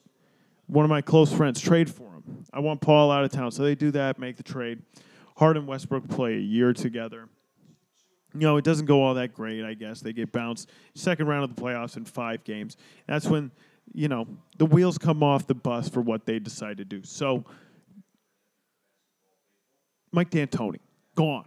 one 0.70 0.84
of 0.84 0.88
my 0.88 1.00
close 1.00 1.32
friends, 1.32 1.60
trade 1.60 1.90
for 1.90 2.14
him. 2.14 2.44
I 2.52 2.60
want 2.60 2.80
Paul 2.80 3.10
out 3.10 3.24
of 3.24 3.32
town. 3.32 3.50
So 3.50 3.62
they 3.62 3.74
do 3.74 3.90
that, 3.92 4.18
make 4.18 4.36
the 4.36 4.42
trade. 4.42 4.82
Harden 5.36 5.62
and 5.62 5.68
Westbrook 5.68 6.08
play 6.08 6.34
a 6.34 6.40
year 6.40 6.72
together. 6.72 7.28
You 8.34 8.40
know, 8.40 8.56
it 8.56 8.64
doesn't 8.64 8.86
go 8.86 9.02
all 9.02 9.14
that 9.14 9.34
great, 9.34 9.64
I 9.64 9.74
guess. 9.74 10.00
They 10.00 10.12
get 10.12 10.30
bounced 10.30 10.70
second 10.94 11.26
round 11.26 11.44
of 11.44 11.54
the 11.54 11.60
playoffs 11.60 11.96
in 11.96 12.04
five 12.04 12.44
games. 12.44 12.76
That's 13.06 13.26
when, 13.26 13.50
you 13.92 14.08
know, 14.08 14.26
the 14.56 14.66
wheels 14.66 14.98
come 14.98 15.22
off 15.22 15.46
the 15.46 15.54
bus 15.54 15.88
for 15.88 16.00
what 16.00 16.26
they 16.26 16.38
decide 16.38 16.76
to 16.76 16.84
do. 16.84 17.02
So, 17.02 17.44
Mike 20.12 20.30
D'Antoni, 20.30 20.78
gone. 21.14 21.46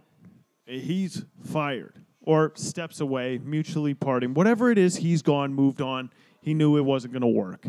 He's 0.66 1.24
fired 1.44 1.94
or 2.22 2.52
steps 2.54 3.00
away, 3.00 3.38
mutually 3.42 3.94
parting. 3.94 4.34
Whatever 4.34 4.70
it 4.70 4.78
is, 4.78 4.96
he's 4.96 5.22
gone, 5.22 5.52
moved 5.52 5.80
on. 5.80 6.10
He 6.40 6.54
knew 6.54 6.76
it 6.76 6.84
wasn't 6.84 7.12
going 7.12 7.22
to 7.22 7.26
work. 7.26 7.66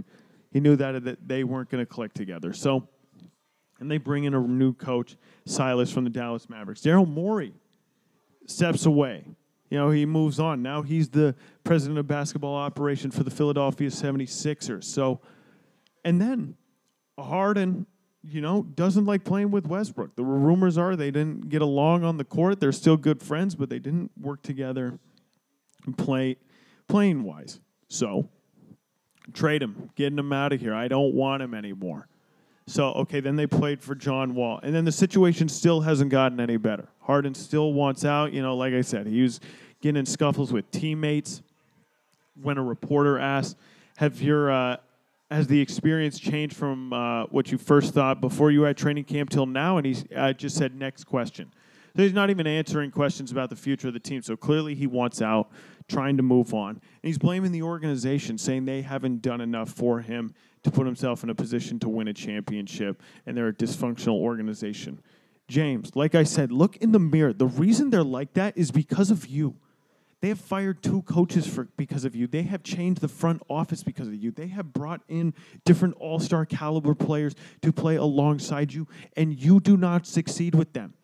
He 0.52 0.60
knew 0.60 0.76
that, 0.78 1.04
that 1.04 1.28
they 1.28 1.44
weren't 1.44 1.70
going 1.70 1.82
to 1.82 1.86
click 1.86 2.14
together. 2.14 2.54
So, 2.54 2.88
and 3.80 3.92
they 3.92 3.98
bring 3.98 4.24
in 4.24 4.34
a 4.34 4.40
new 4.40 4.74
coach, 4.74 5.18
Silas 5.46 5.92
from 5.92 6.06
the 6.06 6.10
Dallas 6.10 6.50
Mavericks. 6.50 6.82
Daryl 6.82 7.08
Morey 7.08 7.54
steps 8.48 8.86
away. 8.86 9.26
You 9.70 9.78
know, 9.78 9.90
he 9.90 10.06
moves 10.06 10.40
on. 10.40 10.62
Now 10.62 10.84
he's 10.84 11.10
the 11.10 11.36
president 11.64 12.00
of 12.00 12.08
basketball 12.08 12.56
operation 12.56 13.12
for 13.12 13.24
the 13.24 13.32
Philadelphia 13.32 13.90
76ers. 13.90 14.84
So, 14.84 15.22
and 16.04 16.22
then 16.22 16.56
Harden, 17.20 17.88
you 18.24 18.42
know, 18.42 18.64
doesn't 18.64 19.06
like 19.06 19.24
playing 19.24 19.52
with 19.52 19.66
Westbrook. 19.68 20.16
The 20.16 20.24
rumors 20.24 20.78
are 20.78 20.96
they 20.96 21.12
didn't 21.12 21.50
get 21.50 21.62
along 21.62 22.04
on 22.04 22.18
the 22.18 22.24
court. 22.24 22.60
They're 22.60 22.72
still 22.72 22.98
good 22.98 23.22
friends, 23.22 23.56
but 23.56 23.70
they 23.70 23.80
didn't 23.80 24.12
work 24.20 24.42
together 24.44 25.00
and 25.86 25.98
play 25.98 26.38
playing 26.88 27.24
wise. 27.24 27.60
So, 27.90 28.30
trade 29.34 29.62
him, 29.64 29.90
getting 29.96 30.18
him 30.18 30.32
out 30.32 30.54
of 30.54 30.62
here. 30.62 30.74
I 30.74 30.88
don't 30.88 31.14
want 31.14 31.42
him 31.42 31.54
anymore. 31.54 32.08
So, 32.68 32.88
okay, 32.94 33.20
then 33.20 33.36
they 33.36 33.46
played 33.46 33.82
for 33.82 33.94
John 33.94 34.34
Wall. 34.34 34.60
And 34.64 34.74
then 34.74 34.86
the 34.86 34.92
situation 34.92 35.48
still 35.50 35.82
hasn't 35.82 36.10
gotten 36.10 36.40
any 36.40 36.58
better. 36.58 36.88
Harden 37.02 37.36
still 37.36 37.74
wants 37.74 38.04
out. 38.04 38.34
You 38.34 38.42
know, 38.42 38.56
like 38.56 38.74
I 38.74 38.82
said, 38.82 39.06
he 39.06 39.22
was 39.22 39.40
getting 39.82 40.00
in 40.00 40.06
scuffles 40.06 40.52
with 40.52 40.70
teammates. 40.72 41.44
When 42.42 42.58
a 42.58 42.64
reporter 42.64 43.20
asked, 43.20 43.56
Have 43.98 44.20
your, 44.20 44.52
uh, 44.52 44.78
has 45.30 45.46
the 45.46 45.62
experience 45.62 46.20
changed 46.20 46.56
from 46.56 46.92
uh, 46.92 47.26
what 47.26 47.52
you 47.52 47.60
first 47.60 47.94
thought 47.94 48.20
before 48.20 48.50
you 48.50 48.64
had 48.64 48.78
training 48.78 49.04
camp 49.04 49.30
till 49.30 49.46
now? 49.46 49.78
And 49.78 49.86
he 49.86 49.98
uh, 50.16 50.34
just 50.34 50.58
said, 50.58 50.76
Next 50.76 51.04
question. 51.04 51.52
So 51.96 52.02
he's 52.02 52.14
not 52.14 52.30
even 52.30 52.46
answering 52.46 52.92
questions 52.92 53.32
about 53.32 53.50
the 53.50 53.56
future 53.56 53.88
of 53.88 53.94
the 53.94 54.02
team. 54.02 54.22
So 54.22 54.36
clearly 54.36 54.76
he 54.76 54.86
wants 54.86 55.22
out, 55.22 55.50
trying 55.88 56.18
to 56.18 56.24
move 56.24 56.54
on. 56.54 56.72
And 56.72 56.82
he's 57.04 57.18
blaming 57.18 57.54
the 57.54 57.62
organization, 57.62 58.38
saying 58.38 58.66
they 58.66 58.82
haven't 58.82 59.22
done 59.22 59.40
enough 59.40 59.70
for 59.70 60.02
him 60.02 60.34
to 60.66 60.72
put 60.72 60.86
himself 60.86 61.24
in 61.24 61.30
a 61.30 61.36
position 61.36 61.80
to 61.80 61.88
win 61.88 62.08
a 62.08 62.14
championship, 62.14 63.02
and 63.26 63.38
they're 63.38 63.48
a 63.48 63.54
dysfunctional 63.54 64.20
organization. 64.20 65.00
James, 65.48 65.96
like 65.96 66.16
I 66.16 66.24
said, 66.24 66.52
look 66.52 66.76
in 66.78 66.92
the 66.92 67.00
mirror. 67.00 67.34
The 67.34 67.46
reason 67.46 67.92
they're 67.92 68.04
like 68.04 68.34
that 68.34 68.58
is 68.58 68.72
because 68.72 69.12
of 69.12 69.28
you. 69.28 69.56
They 70.22 70.30
have 70.30 70.40
fired 70.40 70.82
two 70.82 71.04
coaches 71.04 71.46
for 71.46 71.66
because 71.78 72.04
of 72.04 72.16
you. 72.16 72.26
They 72.26 72.42
have 72.42 72.64
changed 72.64 73.02
the 73.02 73.08
front 73.08 73.44
office 73.48 73.84
because 73.84 74.08
of 74.08 74.16
you. 74.16 74.32
They 74.32 74.48
have 74.48 74.74
brought 74.74 75.02
in 75.08 75.36
different 75.66 75.98
all-star 76.00 76.48
caliber 76.48 76.96
players 76.96 77.36
to 77.62 77.72
play 77.72 77.96
alongside 77.96 78.74
you, 78.74 78.88
and 79.16 79.40
you 79.40 79.60
do 79.60 79.78
not 79.78 80.08
succeed 80.08 80.56
with 80.56 80.74
them. 80.74 80.96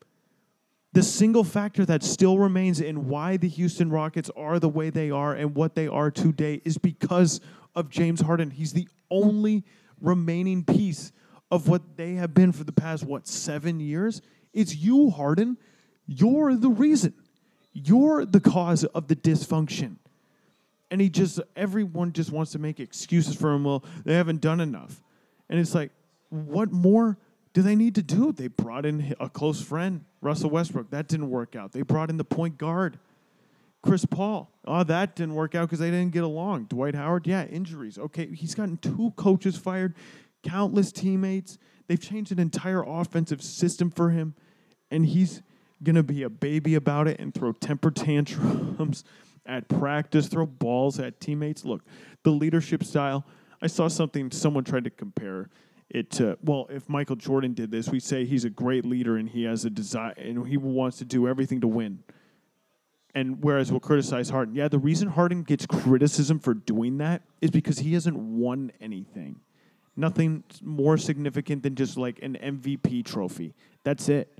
The 0.92 1.04
single 1.04 1.44
factor 1.44 1.86
that 1.86 2.02
still 2.02 2.38
remains 2.38 2.80
in 2.80 3.08
why 3.08 3.36
the 3.36 3.48
Houston 3.48 3.90
Rockets 3.90 4.30
are 4.36 4.58
the 4.58 4.68
way 4.68 4.90
they 4.90 5.10
are 5.10 5.34
and 5.34 5.54
what 5.54 5.76
they 5.76 5.86
are 5.86 6.10
today 6.10 6.60
is 6.64 6.76
because 6.76 7.40
of 7.74 7.88
James 7.88 8.20
Harden. 8.20 8.50
He's 8.50 8.72
the 8.72 8.88
only 9.10 9.64
remaining 10.00 10.64
piece 10.64 11.12
of 11.50 11.68
what 11.68 11.96
they 11.96 12.14
have 12.14 12.34
been 12.34 12.52
for 12.52 12.64
the 12.64 12.72
past, 12.72 13.04
what, 13.04 13.26
seven 13.26 13.78
years? 13.80 14.22
It's 14.52 14.74
you, 14.74 15.10
Harden. 15.10 15.58
You're 16.06 16.54
the 16.54 16.70
reason. 16.70 17.14
You're 17.72 18.24
the 18.24 18.40
cause 18.40 18.84
of 18.84 19.08
the 19.08 19.16
dysfunction. 19.16 19.96
And 20.90 21.00
he 21.00 21.08
just, 21.08 21.40
everyone 21.56 22.12
just 22.12 22.30
wants 22.30 22.52
to 22.52 22.58
make 22.58 22.80
excuses 22.80 23.34
for 23.34 23.52
him. 23.52 23.64
Well, 23.64 23.84
they 24.04 24.14
haven't 24.14 24.40
done 24.40 24.60
enough. 24.60 25.02
And 25.48 25.58
it's 25.58 25.74
like, 25.74 25.90
what 26.28 26.72
more 26.72 27.18
do 27.52 27.62
they 27.62 27.76
need 27.76 27.94
to 27.94 28.02
do? 28.02 28.32
They 28.32 28.48
brought 28.48 28.84
in 28.84 29.14
a 29.20 29.28
close 29.28 29.62
friend, 29.62 30.04
Russell 30.20 30.50
Westbrook. 30.50 30.90
That 30.90 31.08
didn't 31.08 31.30
work 31.30 31.56
out. 31.56 31.72
They 31.72 31.82
brought 31.82 32.10
in 32.10 32.16
the 32.16 32.24
point 32.24 32.58
guard. 32.58 32.98
Chris 33.82 34.04
Paul. 34.04 34.50
Oh, 34.64 34.84
that 34.84 35.16
didn't 35.16 35.34
work 35.34 35.54
out 35.54 35.68
because 35.68 35.80
they 35.80 35.90
didn't 35.90 36.12
get 36.12 36.22
along. 36.22 36.64
Dwight 36.64 36.94
Howard, 36.94 37.26
yeah, 37.26 37.44
injuries. 37.44 37.98
Okay, 37.98 38.32
he's 38.32 38.54
gotten 38.54 38.76
two 38.76 39.12
coaches 39.16 39.56
fired, 39.56 39.94
countless 40.44 40.92
teammates. 40.92 41.58
They've 41.88 42.00
changed 42.00 42.30
an 42.30 42.38
entire 42.38 42.82
offensive 42.82 43.42
system 43.42 43.90
for 43.90 44.10
him, 44.10 44.34
and 44.90 45.04
he's 45.04 45.42
going 45.82 45.96
to 45.96 46.04
be 46.04 46.22
a 46.22 46.30
baby 46.30 46.76
about 46.76 47.08
it 47.08 47.18
and 47.18 47.34
throw 47.34 47.52
temper 47.52 47.90
tantrums 47.90 49.04
at 49.46 49.68
practice, 49.68 50.28
throw 50.28 50.46
balls 50.46 51.00
at 51.00 51.20
teammates. 51.20 51.64
Look, 51.64 51.82
the 52.22 52.30
leadership 52.30 52.84
style. 52.84 53.26
I 53.60 53.66
saw 53.66 53.88
something 53.88 54.30
someone 54.30 54.64
tried 54.64 54.84
to 54.84 54.90
compare 54.90 55.48
it 55.90 56.10
to 56.10 56.38
well 56.42 56.66
if 56.70 56.88
michael 56.88 57.16
jordan 57.16 57.52
did 57.52 57.70
this 57.70 57.90
we 57.90 58.00
say 58.00 58.24
he's 58.24 58.46
a 58.46 58.50
great 58.50 58.86
leader 58.86 59.18
and 59.18 59.28
he 59.28 59.44
has 59.44 59.66
a 59.66 59.70
desire 59.70 60.14
and 60.16 60.46
he 60.48 60.56
wants 60.56 60.96
to 60.96 61.04
do 61.04 61.28
everything 61.28 61.60
to 61.60 61.68
win 61.68 62.02
and 63.14 63.42
whereas 63.42 63.70
we'll 63.70 63.80
criticize 63.80 64.30
Harden, 64.30 64.54
yeah, 64.54 64.68
the 64.68 64.78
reason 64.78 65.08
Harden 65.08 65.42
gets 65.42 65.66
criticism 65.66 66.38
for 66.38 66.54
doing 66.54 66.98
that 66.98 67.22
is 67.40 67.50
because 67.50 67.78
he 67.78 67.92
hasn't 67.94 68.16
won 68.16 68.72
anything. 68.80 69.40
Nothing 69.96 70.44
more 70.62 70.96
significant 70.96 71.62
than 71.62 71.74
just 71.74 71.98
like 71.98 72.18
an 72.22 72.38
MVP 72.42 73.04
trophy. 73.04 73.54
That's 73.84 74.08
it. 74.08 74.38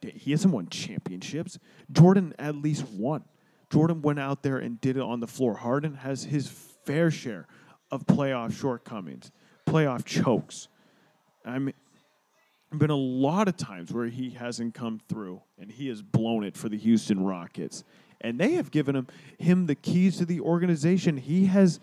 He 0.00 0.30
hasn't 0.30 0.54
won 0.54 0.68
championships. 0.68 1.58
Jordan 1.92 2.34
at 2.38 2.56
least 2.56 2.88
won. 2.88 3.24
Jordan 3.70 4.00
went 4.00 4.18
out 4.18 4.42
there 4.42 4.56
and 4.56 4.80
did 4.80 4.96
it 4.96 5.02
on 5.02 5.20
the 5.20 5.26
floor. 5.26 5.54
Harden 5.54 5.96
has 5.96 6.24
his 6.24 6.48
fair 6.48 7.10
share 7.10 7.46
of 7.90 8.06
playoff 8.06 8.58
shortcomings, 8.58 9.30
playoff 9.66 10.04
chokes. 10.06 10.68
I 11.44 11.58
mean, 11.58 11.74
been 12.78 12.90
a 12.90 12.96
lot 12.96 13.48
of 13.48 13.56
times 13.56 13.92
where 13.92 14.06
he 14.06 14.30
hasn't 14.30 14.74
come 14.74 15.00
through 15.08 15.42
and 15.58 15.70
he 15.70 15.88
has 15.88 16.02
blown 16.02 16.44
it 16.44 16.56
for 16.56 16.68
the 16.68 16.78
Houston 16.78 17.22
Rockets 17.22 17.84
and 18.24 18.40
they 18.40 18.52
have 18.52 18.70
given 18.70 18.96
him 18.96 19.06
him 19.38 19.66
the 19.66 19.74
keys 19.74 20.16
to 20.18 20.24
the 20.24 20.40
organization. 20.40 21.16
He 21.16 21.46
has 21.46 21.78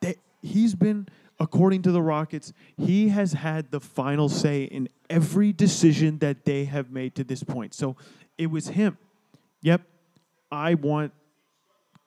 they, 0.00 0.14
he's 0.40 0.74
been 0.74 1.08
according 1.40 1.82
to 1.82 1.92
the 1.92 2.02
Rockets, 2.02 2.52
he 2.76 3.08
has 3.08 3.32
had 3.32 3.70
the 3.70 3.80
final 3.80 4.28
say 4.28 4.64
in 4.64 4.88
every 5.08 5.52
decision 5.52 6.18
that 6.18 6.44
they 6.44 6.64
have 6.64 6.90
made 6.90 7.14
to 7.16 7.24
this 7.24 7.42
point. 7.42 7.74
So 7.74 7.96
it 8.36 8.50
was 8.50 8.68
him. 8.68 8.98
Yep, 9.62 9.82
I 10.50 10.74
want 10.74 11.12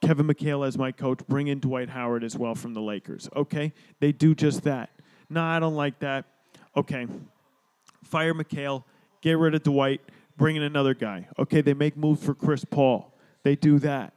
Kevin 0.01 0.27
McHale 0.27 0.65
as 0.67 0.77
my 0.77 0.91
coach. 0.91 1.19
Bring 1.27 1.47
in 1.47 1.59
Dwight 1.59 1.89
Howard 1.89 2.23
as 2.23 2.37
well 2.37 2.55
from 2.55 2.73
the 2.73 2.81
Lakers. 2.81 3.29
Okay, 3.35 3.73
they 3.99 4.11
do 4.11 4.33
just 4.33 4.63
that. 4.63 4.89
No, 5.29 5.43
I 5.43 5.59
don't 5.59 5.75
like 5.75 5.99
that. 5.99 6.25
Okay, 6.75 7.07
fire 8.03 8.33
McHale, 8.33 8.83
get 9.21 9.37
rid 9.37 9.55
of 9.55 9.63
Dwight 9.63 10.01
bring 10.37 10.55
in 10.55 10.63
another 10.63 10.93
guy. 10.93 11.27
Okay, 11.37 11.61
they 11.61 11.73
make 11.73 11.97
moves 11.97 12.23
for 12.23 12.33
Chris 12.33 12.65
Paul. 12.65 13.13
They 13.43 13.55
do 13.55 13.79
that. 13.79 14.13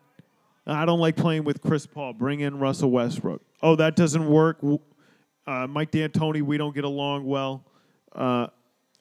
I 0.66 0.86
don't 0.86 1.00
like 1.00 1.16
playing 1.16 1.44
with 1.44 1.60
Chris 1.60 1.86
Paul. 1.86 2.14
Bring 2.14 2.40
in 2.40 2.58
Russell 2.58 2.90
Westbrook. 2.90 3.42
Oh, 3.62 3.76
that 3.76 3.96
doesn't 3.96 4.26
work. 4.26 4.58
Uh, 5.46 5.66
Mike 5.66 5.90
D'Antoni, 5.90 6.42
we 6.42 6.56
don't 6.56 6.74
get 6.74 6.84
along 6.84 7.26
well. 7.26 7.64
Uh, 8.14 8.46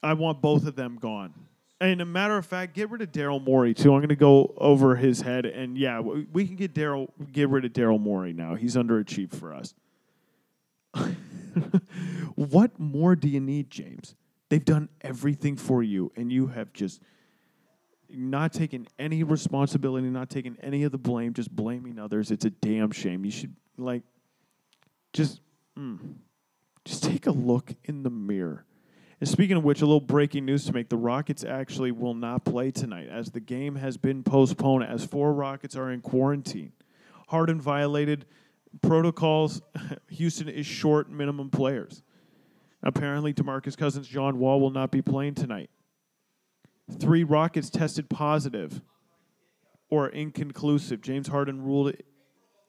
I 0.02 0.12
want 0.12 0.42
both 0.42 0.66
of 0.66 0.76
them 0.76 0.98
gone. 1.00 1.32
And 1.80 2.00
a 2.00 2.04
matter 2.04 2.36
of 2.36 2.46
fact, 2.46 2.74
get 2.74 2.90
rid 2.90 3.02
of 3.02 3.12
Daryl 3.12 3.42
Morey 3.42 3.74
too. 3.74 3.92
I'm 3.92 4.00
going 4.00 4.08
to 4.10 4.16
go 4.16 4.54
over 4.58 4.96
his 4.96 5.20
head, 5.20 5.44
and 5.44 5.76
yeah, 5.76 6.00
we 6.00 6.46
can 6.46 6.56
get 6.56 6.72
Daryl, 6.72 7.08
get 7.32 7.48
rid 7.48 7.64
of 7.64 7.72
Daryl 7.72 8.00
Morey 8.00 8.32
now. 8.32 8.54
He's 8.54 8.76
underachieved 8.76 9.34
for 9.34 9.52
us. 9.52 9.74
what 12.34 12.78
more 12.78 13.16
do 13.16 13.28
you 13.28 13.40
need, 13.40 13.70
James? 13.70 14.14
They've 14.50 14.64
done 14.64 14.88
everything 15.00 15.56
for 15.56 15.82
you, 15.82 16.12
and 16.16 16.30
you 16.30 16.48
have 16.48 16.72
just 16.72 17.00
not 18.10 18.52
taken 18.52 18.86
any 18.98 19.22
responsibility, 19.22 20.08
not 20.08 20.30
taking 20.30 20.56
any 20.62 20.84
of 20.84 20.92
the 20.92 20.98
blame, 20.98 21.32
just 21.32 21.54
blaming 21.54 21.98
others. 21.98 22.30
It's 22.30 22.44
a 22.44 22.50
damn 22.50 22.90
shame. 22.90 23.24
You 23.24 23.30
should 23.30 23.56
like 23.76 24.02
just 25.12 25.40
mm, 25.78 25.98
just 26.84 27.02
take 27.02 27.26
a 27.26 27.32
look 27.32 27.74
in 27.84 28.02
the 28.02 28.10
mirror. 28.10 28.66
And 29.20 29.28
speaking 29.28 29.56
of 29.56 29.64
which, 29.64 29.80
a 29.80 29.86
little 29.86 30.00
breaking 30.00 30.44
news 30.44 30.66
to 30.66 30.72
make: 30.72 30.88
the 30.88 30.96
Rockets 30.96 31.44
actually 31.44 31.92
will 31.92 32.14
not 32.14 32.44
play 32.44 32.70
tonight, 32.70 33.08
as 33.08 33.30
the 33.30 33.40
game 33.40 33.76
has 33.76 33.96
been 33.96 34.22
postponed. 34.22 34.84
As 34.84 35.04
four 35.04 35.32
Rockets 35.32 35.76
are 35.76 35.90
in 35.90 36.00
quarantine, 36.00 36.72
Harden 37.28 37.60
violated 37.60 38.26
protocols. 38.82 39.62
Houston 40.10 40.48
is 40.48 40.66
short 40.66 41.10
minimum 41.10 41.50
players. 41.50 42.02
Apparently, 42.84 43.32
DeMarcus 43.32 43.76
Cousins, 43.76 44.06
John 44.06 44.38
Wall 44.38 44.60
will 44.60 44.70
not 44.70 44.90
be 44.90 45.02
playing 45.02 45.34
tonight. 45.34 45.70
Three 47.00 47.24
Rockets 47.24 47.70
tested 47.70 48.10
positive 48.10 48.82
or 49.88 50.08
inconclusive. 50.08 51.00
James 51.00 51.28
Harden 51.28 51.64
ruled 51.64 51.94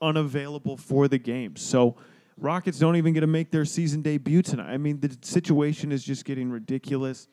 unavailable 0.01 0.77
for 0.77 1.07
the 1.07 1.17
game. 1.17 1.57
So 1.57 1.97
Rockets 2.37 2.79
don't 2.79 2.95
even 2.95 3.13
get 3.13 3.21
to 3.21 3.27
make 3.27 3.51
their 3.51 3.65
season 3.65 4.01
debut 4.01 4.41
tonight. 4.41 4.71
I 4.71 4.77
mean, 4.77 5.01
the 5.01 5.17
situation 5.21 5.91
is 5.91 6.03
just 6.03 6.23
getting 6.23 6.49
ridiculous. 6.49 7.27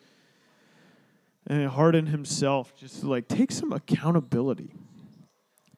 And 1.46 1.68
Harden 1.68 2.06
himself 2.06 2.74
just 2.76 3.04
like 3.04 3.28
take 3.28 3.52
some 3.52 3.72
accountability. 3.72 4.74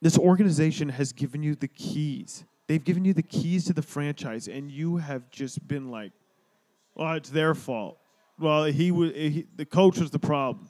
This 0.00 0.18
organization 0.18 0.90
has 0.90 1.12
given 1.12 1.42
you 1.42 1.54
the 1.54 1.68
keys. 1.68 2.44
They've 2.66 2.84
given 2.84 3.04
you 3.04 3.14
the 3.14 3.22
keys 3.22 3.64
to 3.66 3.72
the 3.72 3.82
franchise, 3.82 4.48
and 4.48 4.70
you 4.70 4.98
have 4.98 5.30
just 5.30 5.66
been 5.66 5.90
like, 5.90 6.12
"Well, 6.94 7.14
it's 7.14 7.30
their 7.30 7.54
fault." 7.54 7.98
Well, 8.38 8.64
he 8.64 8.90
was 8.90 9.12
he, 9.12 9.46
the 9.56 9.64
coach 9.64 9.98
was 9.98 10.10
the 10.10 10.18
problem. 10.18 10.68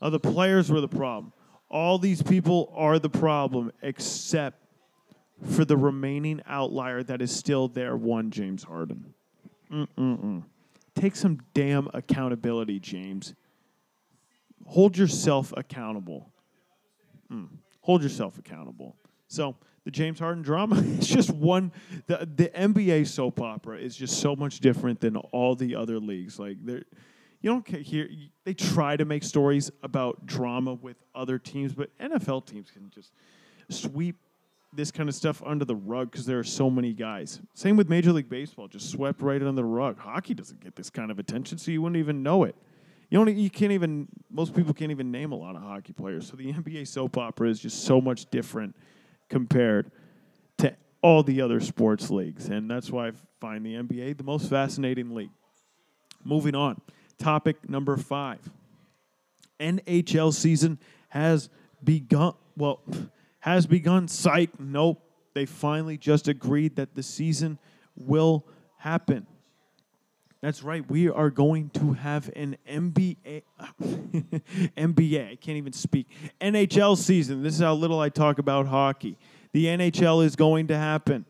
Uh, 0.00 0.10
the 0.10 0.20
players 0.20 0.70
were 0.70 0.80
the 0.80 0.88
problem. 0.88 1.32
All 1.70 1.98
these 1.98 2.22
people 2.22 2.72
are 2.76 2.98
the 2.98 3.10
problem, 3.10 3.72
except 3.82 4.58
for 5.42 5.64
the 5.64 5.76
remaining 5.76 6.42
outlier 6.46 7.02
that 7.02 7.20
is 7.22 7.34
still 7.34 7.68
there. 7.68 7.96
One 7.96 8.30
James 8.30 8.64
Harden. 8.64 9.14
Mm-mm-mm. 9.72 10.44
Take 10.94 11.16
some 11.16 11.40
damn 11.54 11.88
accountability, 11.92 12.78
James. 12.78 13.34
Hold 14.66 14.96
yourself 14.96 15.52
accountable. 15.56 16.30
Mm. 17.32 17.48
Hold 17.80 18.02
yourself 18.02 18.38
accountable. 18.38 18.96
So 19.28 19.56
the 19.84 19.90
James 19.90 20.18
Harden 20.18 20.42
drama 20.42 20.76
is 20.98 21.08
just 21.08 21.30
one. 21.30 21.72
The 22.06 22.28
the 22.36 22.48
NBA 22.48 23.06
soap 23.06 23.40
opera 23.40 23.78
is 23.78 23.96
just 23.96 24.20
so 24.20 24.34
much 24.34 24.60
different 24.60 25.00
than 25.00 25.16
all 25.16 25.54
the 25.54 25.74
other 25.76 25.98
leagues. 25.98 26.38
Like 26.38 26.56
there, 26.64 26.82
you 27.40 27.50
don't 27.50 27.66
hear. 27.68 28.08
They 28.44 28.54
try 28.54 28.96
to 28.96 29.04
make 29.04 29.22
stories 29.22 29.70
about 29.82 30.26
drama 30.26 30.74
with 30.74 30.96
other 31.14 31.38
teams, 31.38 31.74
but 31.74 31.96
NFL 31.98 32.46
teams 32.46 32.70
can 32.70 32.90
just 32.90 33.12
sweep 33.68 34.16
this 34.72 34.90
kind 34.90 35.08
of 35.08 35.14
stuff 35.14 35.42
under 35.46 35.64
the 35.64 35.76
rug 35.76 36.10
because 36.10 36.26
there 36.26 36.38
are 36.38 36.44
so 36.44 36.68
many 36.68 36.92
guys. 36.92 37.40
Same 37.54 37.76
with 37.76 37.88
Major 37.88 38.12
League 38.12 38.28
Baseball, 38.28 38.66
just 38.66 38.90
swept 38.90 39.22
right 39.22 39.40
under 39.40 39.52
the 39.52 39.64
rug. 39.64 39.98
Hockey 39.98 40.34
doesn't 40.34 40.60
get 40.60 40.74
this 40.74 40.90
kind 40.90 41.10
of 41.10 41.18
attention, 41.18 41.58
so 41.58 41.70
you 41.70 41.80
wouldn't 41.80 41.98
even 41.98 42.22
know 42.22 42.44
it. 42.44 42.56
You 43.10 43.24
don't, 43.24 43.36
you 43.36 43.50
can't 43.50 43.72
even 43.72 44.08
most 44.30 44.54
people 44.54 44.74
can't 44.74 44.90
even 44.90 45.12
name 45.12 45.30
a 45.32 45.36
lot 45.36 45.54
of 45.54 45.62
hockey 45.62 45.92
players. 45.92 46.26
So 46.26 46.36
the 46.36 46.52
NBA 46.52 46.88
soap 46.88 47.16
opera 47.16 47.48
is 47.48 47.60
just 47.60 47.84
so 47.84 48.00
much 48.00 48.26
different 48.30 48.74
compared 49.34 49.90
to 50.58 50.76
all 51.02 51.24
the 51.24 51.40
other 51.40 51.58
sports 51.58 52.08
leagues, 52.08 52.46
and 52.46 52.70
that's 52.70 52.88
why 52.88 53.08
I 53.08 53.12
find 53.40 53.66
the 53.66 53.74
NBA 53.74 54.16
the 54.16 54.22
most 54.22 54.48
fascinating 54.48 55.12
league. 55.12 55.32
Moving 56.22 56.54
on, 56.54 56.80
topic 57.18 57.68
number 57.68 57.96
five: 57.96 58.38
NHL 59.58 60.32
season 60.32 60.78
has 61.08 61.48
begun. 61.82 62.34
Well, 62.56 62.80
has 63.40 63.66
begun. 63.66 64.06
Psych. 64.06 64.50
Nope. 64.60 65.02
They 65.34 65.46
finally 65.46 65.98
just 65.98 66.28
agreed 66.28 66.76
that 66.76 66.94
the 66.94 67.02
season 67.02 67.58
will 67.96 68.46
happen. 68.78 69.26
That's 70.44 70.62
right. 70.62 70.86
We 70.90 71.08
are 71.08 71.30
going 71.30 71.70
to 71.70 71.94
have 71.94 72.30
an 72.36 72.58
NBA, 72.68 73.16
NBA. 74.76 75.32
I 75.32 75.36
can't 75.36 75.56
even 75.56 75.72
speak. 75.72 76.06
NHL 76.38 76.98
season. 76.98 77.42
This 77.42 77.54
is 77.54 77.60
how 77.60 77.72
little 77.72 77.98
I 77.98 78.10
talk 78.10 78.38
about 78.38 78.66
hockey. 78.66 79.16
The 79.52 79.64
NHL 79.64 80.22
is 80.22 80.36
going 80.36 80.66
to 80.66 80.76
happen. 80.76 81.24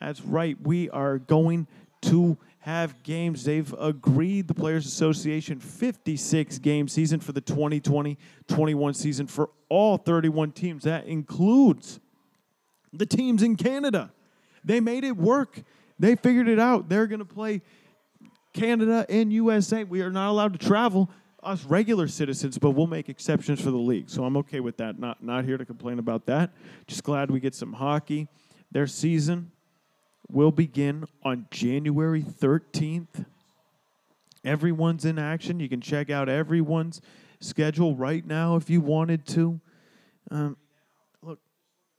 That's 0.00 0.20
right. 0.20 0.56
We 0.62 0.88
are 0.90 1.18
going 1.18 1.66
to 2.02 2.38
have 2.60 3.02
games. 3.02 3.42
They've 3.42 3.74
agreed, 3.76 4.46
the 4.46 4.54
Players 4.54 4.86
Association, 4.86 5.58
56 5.58 6.60
game 6.60 6.86
season 6.86 7.18
for 7.18 7.32
the 7.32 7.40
2020 7.40 8.16
21 8.46 8.94
season 8.94 9.26
for 9.26 9.50
all 9.68 9.96
31 9.96 10.52
teams. 10.52 10.84
That 10.84 11.06
includes 11.06 11.98
the 12.92 13.04
teams 13.04 13.42
in 13.42 13.56
Canada. 13.56 14.12
They 14.62 14.78
made 14.78 15.02
it 15.02 15.16
work. 15.16 15.60
They 15.98 16.14
figured 16.14 16.48
it 16.48 16.60
out. 16.60 16.88
They're 16.88 17.08
going 17.08 17.18
to 17.18 17.24
play 17.24 17.62
Canada 18.52 19.06
and 19.08 19.32
USA. 19.32 19.84
We 19.84 20.02
are 20.02 20.10
not 20.10 20.30
allowed 20.30 20.58
to 20.58 20.66
travel, 20.66 21.10
us 21.42 21.64
regular 21.64 22.08
citizens, 22.08 22.58
but 22.58 22.70
we'll 22.70 22.86
make 22.86 23.08
exceptions 23.08 23.60
for 23.60 23.70
the 23.70 23.76
league. 23.78 24.10
So 24.10 24.24
I'm 24.24 24.36
okay 24.38 24.60
with 24.60 24.76
that. 24.78 24.98
Not 24.98 25.22
not 25.22 25.44
here 25.44 25.56
to 25.56 25.64
complain 25.64 25.98
about 25.98 26.26
that. 26.26 26.52
Just 26.86 27.04
glad 27.04 27.30
we 27.30 27.40
get 27.40 27.54
some 27.54 27.72
hockey. 27.72 28.28
Their 28.70 28.86
season 28.86 29.52
will 30.30 30.50
begin 30.50 31.04
on 31.22 31.46
January 31.50 32.22
13th. 32.22 33.24
Everyone's 34.44 35.04
in 35.04 35.18
action. 35.18 35.60
You 35.60 35.68
can 35.68 35.80
check 35.80 36.10
out 36.10 36.28
everyone's 36.28 37.00
schedule 37.40 37.94
right 37.94 38.26
now 38.26 38.56
if 38.56 38.68
you 38.68 38.80
wanted 38.80 39.26
to. 39.28 39.60
Um, 40.30 40.56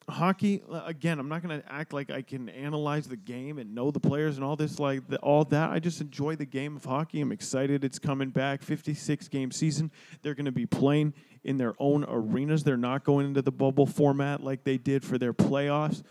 hockey 0.10 0.62
uh, 0.72 0.82
again 0.86 1.20
i'm 1.20 1.30
not 1.30 1.42
going 1.42 1.62
to 1.62 1.72
act 1.72 1.94
like 1.94 2.10
i 2.10 2.22
can 2.22 2.50
analyze 2.50 3.08
the 3.08 3.16
game 3.18 3.58
and 3.58 3.74
know 3.74 3.92
the 3.92 4.00
players 4.00 4.36
and 4.36 4.44
all 4.44 4.56
this 4.56 4.80
like 4.80 5.08
the, 5.08 5.18
all 5.18 5.46
that. 5.46 5.70
I 5.70 5.80
just 5.80 6.02
enjoy 6.02 6.36
the 6.36 6.46
game 6.46 6.76
of 6.76 6.86
hockey. 6.86 7.22
I'm 7.22 7.32
excited 7.32 7.84
it's 7.84 8.00
coming 8.00 8.30
back. 8.30 8.62
56 8.62 9.28
game 9.28 9.52
season. 9.52 9.92
They're 10.22 10.36
going 10.36 10.46
to 10.46 10.52
be 10.52 10.66
playing 10.66 11.14
in 11.44 11.58
their 11.58 11.76
own 11.80 12.06
arenas. 12.08 12.64
They're 12.64 12.78
not 12.78 13.04
going 13.04 13.28
into 13.28 13.42
the 13.42 13.52
bubble 13.52 13.86
format 13.86 14.44
like 14.44 14.64
they 14.64 14.78
did 14.78 15.04
for 15.06 15.18
their 15.18 15.34
playoffs 15.34 16.04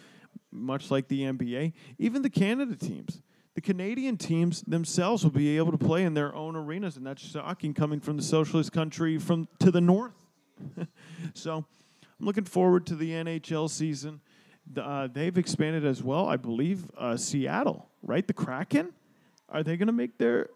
much 0.50 0.90
like 0.90 1.08
the 1.08 1.22
nba 1.22 1.72
even 1.98 2.22
the 2.22 2.30
canada 2.30 2.74
teams. 2.74 3.20
The 3.54 3.60
canadian 3.60 4.16
teams 4.16 4.62
themselves 4.62 5.24
will 5.24 5.32
be 5.32 5.56
able 5.56 5.72
to 5.72 5.78
play 5.78 6.04
in 6.04 6.14
their 6.14 6.34
own 6.34 6.54
arenas 6.56 6.96
and 6.96 7.04
that's 7.04 7.20
shocking 7.20 7.74
coming 7.74 8.00
from 8.00 8.16
the 8.16 8.22
socialist 8.22 8.72
country 8.72 9.18
from 9.18 9.48
to 9.58 9.70
the 9.70 9.80
north. 9.80 10.14
So 11.34 11.66
I'm 12.18 12.26
looking 12.26 12.44
forward 12.44 12.86
to 12.86 12.96
the 12.96 13.10
NHL 13.10 13.70
season. 13.70 14.20
Uh, 14.76 15.08
they've 15.12 15.36
expanded 15.38 15.84
as 15.84 16.02
well, 16.02 16.28
I 16.28 16.36
believe. 16.36 16.90
Uh, 16.96 17.16
Seattle, 17.16 17.88
right? 18.02 18.26
The 18.26 18.32
Kraken. 18.32 18.92
Are 19.48 19.62
they 19.62 19.76
going 19.76 19.86
to 19.86 19.92
make 19.92 20.18
their? 20.18 20.50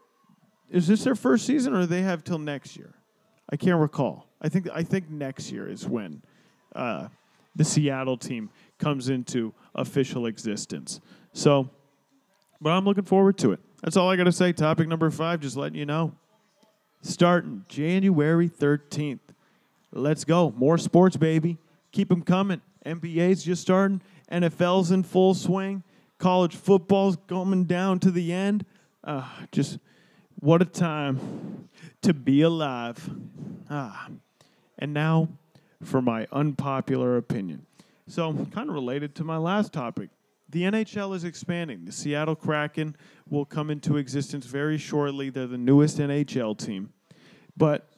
Is 0.71 0.87
this 0.87 1.05
their 1.05 1.15
first 1.15 1.47
season, 1.47 1.75
or 1.75 1.81
do 1.81 1.87
they 1.87 2.03
have 2.03 2.25
till 2.25 2.39
next 2.39 2.77
year? 2.77 2.95
I 3.51 3.57
can't 3.57 3.81
recall. 3.81 4.27
I 4.41 4.49
think 4.49 4.69
I 4.73 4.83
think 4.83 5.09
next 5.11 5.51
year 5.53 5.69
is 5.69 5.87
when 5.87 6.23
uh, 6.75 7.09
the 7.55 7.65
Seattle 7.65 8.17
team 8.17 8.51
comes 8.79 9.09
into 9.09 9.55
official 9.75 10.27
existence. 10.27 11.01
So, 11.33 11.71
but 12.61 12.71
I'm 12.71 12.85
looking 12.85 13.05
forward 13.05 13.39
to 13.39 13.53
it. 13.53 13.61
That's 13.83 13.97
all 13.97 14.11
I 14.11 14.17
got 14.17 14.25
to 14.25 14.33
say. 14.33 14.53
Topic 14.53 14.89
number 14.89 15.11
five, 15.11 15.41
just 15.41 15.57
letting 15.57 15.79
you 15.79 15.87
know. 15.87 16.13
Starting 17.03 17.65
January 17.69 18.49
13th. 18.49 19.21
Let's 19.93 20.25
go. 20.25 20.53
More 20.57 20.79
sports, 20.79 21.17
baby. 21.17 21.59
Keep 21.93 22.09
them 22.09 22.23
coming. 22.23 22.63
NBA's 22.85 23.45
just 23.45 23.63
starting. 23.63 24.01
NFL's 24.31 24.91
in 24.91 25.03
full 25.03 25.35
swing. 25.35 25.83
College 26.19 26.57
football's 26.57 27.19
coming 27.29 27.65
down 27.65 27.99
to 28.01 28.11
the 28.11 28.33
end. 28.33 28.65
Uh, 29.05 29.29
just 29.51 29.79
what 30.41 30.63
a 30.63 30.65
time 30.65 31.69
to 32.03 32.15
be 32.15 32.43
alive. 32.43 33.11
Ah. 33.69 34.09
And 34.79 34.95
now 34.95 35.29
for 35.83 36.01
my 36.01 36.27
unpopular 36.33 37.17
opinion. 37.17 37.67
So, 38.09 38.33
kind 38.53 38.69
of 38.69 38.75
related 38.75 39.15
to 39.17 39.25
my 39.25 39.37
last 39.37 39.73
topic. 39.73 40.11
The 40.49 40.65
NHL 40.65 41.15
is 41.15 41.25
expanding. 41.25 41.85
The 41.85 41.93
Seattle 41.93 42.37
Kraken 42.37 42.97
will 43.29 43.45
come 43.45 43.71
into 43.71 43.97
existence 43.97 44.45
very 44.47 44.77
shortly. 44.77 45.31
They're 45.31 45.47
the 45.47 45.57
newest 45.57 45.99
NHL 45.99 46.59
team. 46.59 46.93
But 47.57 47.89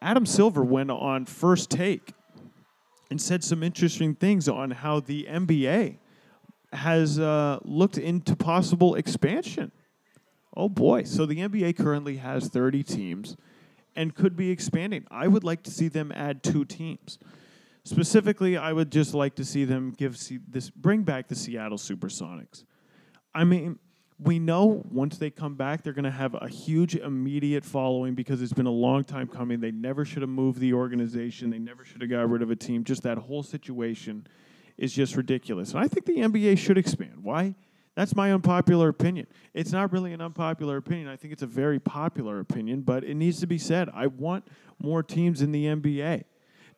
Adam 0.00 0.26
Silver 0.26 0.62
went 0.62 0.90
on 0.90 1.26
first 1.26 1.70
take 1.70 2.12
and 3.10 3.20
said 3.20 3.42
some 3.42 3.62
interesting 3.62 4.14
things 4.14 4.48
on 4.48 4.70
how 4.70 5.00
the 5.00 5.26
NBA 5.30 5.98
has 6.72 7.18
uh, 7.18 7.58
looked 7.62 7.98
into 7.98 8.36
possible 8.36 8.94
expansion. 8.94 9.72
Oh 10.56 10.68
boy. 10.68 11.04
So 11.04 11.26
the 11.26 11.38
NBA 11.38 11.76
currently 11.76 12.16
has 12.16 12.48
30 12.48 12.82
teams 12.82 13.36
and 13.94 14.14
could 14.14 14.36
be 14.36 14.50
expanding. 14.50 15.06
I 15.10 15.28
would 15.28 15.44
like 15.44 15.62
to 15.64 15.70
see 15.70 15.88
them 15.88 16.12
add 16.14 16.42
two 16.42 16.64
teams. 16.64 17.18
Specifically, 17.84 18.56
I 18.56 18.72
would 18.72 18.90
just 18.90 19.14
like 19.14 19.36
to 19.36 19.44
see 19.44 19.64
them 19.64 19.92
give 19.96 20.18
this 20.48 20.70
bring 20.70 21.02
back 21.02 21.28
the 21.28 21.36
Seattle 21.36 21.78
Supersonics. 21.78 22.64
I 23.34 23.44
mean, 23.44 23.78
we 24.18 24.38
know 24.38 24.82
once 24.90 25.18
they 25.18 25.30
come 25.30 25.54
back, 25.56 25.82
they're 25.82 25.92
going 25.92 26.04
to 26.04 26.10
have 26.10 26.34
a 26.34 26.48
huge 26.48 26.94
immediate 26.96 27.64
following 27.64 28.14
because 28.14 28.40
it's 28.40 28.52
been 28.52 28.66
a 28.66 28.70
long 28.70 29.04
time 29.04 29.28
coming. 29.28 29.60
They 29.60 29.70
never 29.70 30.04
should 30.04 30.22
have 30.22 30.30
moved 30.30 30.58
the 30.58 30.72
organization. 30.72 31.50
They 31.50 31.58
never 31.58 31.84
should 31.84 32.00
have 32.00 32.10
got 32.10 32.28
rid 32.28 32.40
of 32.40 32.50
a 32.50 32.56
team. 32.56 32.82
Just 32.82 33.02
that 33.02 33.18
whole 33.18 33.42
situation 33.42 34.26
is 34.78 34.92
just 34.92 35.16
ridiculous. 35.16 35.72
And 35.72 35.80
I 35.80 35.88
think 35.88 36.06
the 36.06 36.16
NBA 36.16 36.56
should 36.58 36.78
expand. 36.78 37.22
Why? 37.22 37.54
That's 37.94 38.14
my 38.14 38.32
unpopular 38.32 38.88
opinion. 38.88 39.26
It's 39.54 39.72
not 39.72 39.92
really 39.92 40.12
an 40.12 40.20
unpopular 40.20 40.78
opinion. 40.78 41.08
I 41.08 41.16
think 41.16 41.32
it's 41.32 41.42
a 41.42 41.46
very 41.46 41.78
popular 41.78 42.40
opinion, 42.40 42.82
but 42.82 43.04
it 43.04 43.14
needs 43.14 43.40
to 43.40 43.46
be 43.46 43.58
said. 43.58 43.90
I 43.92 44.06
want 44.06 44.46
more 44.82 45.02
teams 45.02 45.42
in 45.42 45.52
the 45.52 45.64
NBA. 45.64 46.24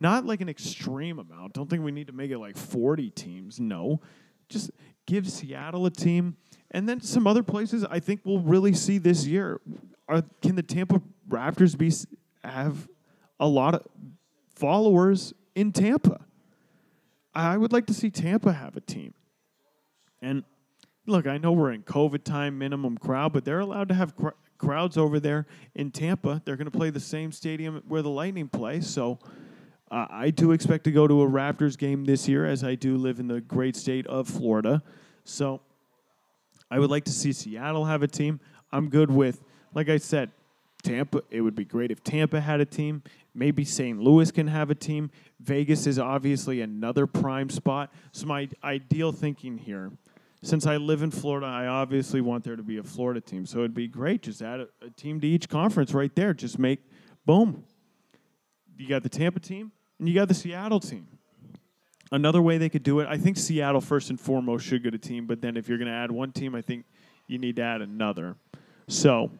Not 0.01 0.24
like 0.24 0.40
an 0.40 0.48
extreme 0.48 1.19
amount. 1.19 1.55
Don't 1.55 1.69
think 1.69 1.85
we 1.85 1.90
need 1.90 2.06
to 2.09 2.12
make 2.12 2.31
it 2.31 2.39
like 2.39 2.56
40 2.56 3.10
teams. 3.10 3.59
No. 3.59 4.01
Just 4.48 4.70
give 5.06 5.28
Seattle 5.28 5.86
a 5.86 5.90
team 5.90 6.36
and 6.70 6.88
then 6.88 7.00
some 7.00 7.26
other 7.26 7.42
places 7.42 7.84
I 7.84 8.00
think 8.00 8.20
we'll 8.24 8.40
really 8.40 8.74
see 8.74 8.98
this 8.98 9.26
year. 9.26 9.60
Are, 10.08 10.22
can 10.42 10.56
the 10.56 10.62
Tampa 10.62 11.02
Raptors 11.28 11.76
be 11.76 11.92
have 12.46 12.88
a 13.40 13.46
lot 13.46 13.74
of 13.74 13.86
followers 14.54 15.34
in 15.54 15.72
Tampa? 15.72 16.24
I 17.34 17.56
would 17.56 17.72
like 17.72 17.86
to 17.86 17.94
see 17.94 18.10
Tampa 18.10 18.52
have 18.52 18.76
a 18.76 18.80
team. 18.80 19.14
And 20.20 20.44
look, 21.06 21.26
I 21.26 21.38
know 21.38 21.52
we're 21.52 21.72
in 21.72 21.82
COVID 21.82 22.24
time, 22.24 22.58
minimum 22.58 22.98
crowd, 22.98 23.32
but 23.32 23.44
they're 23.44 23.60
allowed 23.60 23.88
to 23.88 23.94
have 23.94 24.16
cr- 24.16 24.30
crowds 24.58 24.96
over 24.98 25.20
there 25.20 25.46
in 25.74 25.90
Tampa. 25.90 26.42
They're 26.44 26.56
going 26.56 26.70
to 26.70 26.76
play 26.76 26.90
the 26.90 27.00
same 27.00 27.30
stadium 27.32 27.82
where 27.86 28.02
the 28.02 28.10
Lightning 28.10 28.48
play. 28.48 28.80
So 28.80 29.18
uh, 29.90 30.06
I 30.10 30.30
do 30.30 30.52
expect 30.52 30.84
to 30.84 30.90
go 30.90 31.06
to 31.06 31.22
a 31.22 31.26
Raptors 31.26 31.78
game 31.78 32.04
this 32.04 32.28
year, 32.28 32.44
as 32.44 32.64
I 32.64 32.74
do 32.74 32.96
live 32.96 33.20
in 33.20 33.28
the 33.28 33.40
great 33.40 33.76
state 33.76 34.06
of 34.06 34.28
Florida. 34.28 34.82
So 35.24 35.60
I 36.70 36.78
would 36.78 36.90
like 36.90 37.04
to 37.04 37.12
see 37.12 37.32
Seattle 37.32 37.84
have 37.86 38.02
a 38.02 38.08
team. 38.08 38.40
I'm 38.72 38.88
good 38.88 39.10
with, 39.10 39.42
like 39.74 39.88
I 39.88 39.96
said, 39.96 40.30
Tampa. 40.82 41.22
It 41.30 41.40
would 41.40 41.54
be 41.54 41.64
great 41.64 41.90
if 41.90 42.02
Tampa 42.04 42.40
had 42.40 42.60
a 42.60 42.64
team. 42.64 43.02
Maybe 43.34 43.64
St. 43.64 43.98
Louis 43.98 44.30
can 44.30 44.48
have 44.48 44.70
a 44.70 44.74
team. 44.74 45.10
Vegas 45.40 45.86
is 45.86 45.98
obviously 45.98 46.60
another 46.60 47.06
prime 47.06 47.50
spot. 47.50 47.92
So 48.12 48.26
my 48.26 48.48
ideal 48.62 49.12
thinking 49.12 49.58
here, 49.58 49.92
since 50.42 50.66
I 50.66 50.76
live 50.76 51.02
in 51.02 51.10
Florida, 51.10 51.46
I 51.46 51.66
obviously 51.66 52.20
want 52.20 52.44
there 52.44 52.56
to 52.56 52.62
be 52.62 52.78
a 52.78 52.82
Florida 52.82 53.20
team. 53.20 53.46
So 53.46 53.58
it'd 53.58 53.74
be 53.74 53.88
great 53.88 54.22
just 54.22 54.42
add 54.42 54.60
a, 54.60 54.68
a 54.84 54.90
team 54.90 55.20
to 55.20 55.26
each 55.26 55.48
conference 55.48 55.92
right 55.94 56.14
there. 56.14 56.32
Just 56.32 56.58
make 56.58 56.80
boom. 57.26 57.64
You 58.76 58.88
got 58.88 59.02
the 59.02 59.08
Tampa 59.08 59.40
team 59.40 59.72
and 59.98 60.08
you 60.08 60.14
got 60.14 60.28
the 60.28 60.34
Seattle 60.34 60.80
team. 60.80 61.06
Another 62.10 62.40
way 62.40 62.59
they 62.59 62.68
could 62.68 62.82
do 62.82 63.01
it, 63.01 63.09
I 63.09 63.18
think 63.18 63.36
Seattle 63.36 63.80
first 63.80 64.10
and 64.10 64.18
foremost 64.18 64.64
should 64.64 64.82
get 64.82 64.94
a 64.94 64.98
team, 64.98 65.26
but 65.26 65.40
then 65.40 65.56
if 65.56 65.68
you're 65.68 65.78
going 65.78 65.89
to 65.90 65.94
add 65.94 66.10
one 66.10 66.32
team, 66.32 66.55
I 66.55 66.62
think 66.62 66.86
you 67.26 67.39
need 67.39 67.56
to 67.56 67.62
add 67.62 67.82
another. 67.82 68.36
So, 68.86 69.30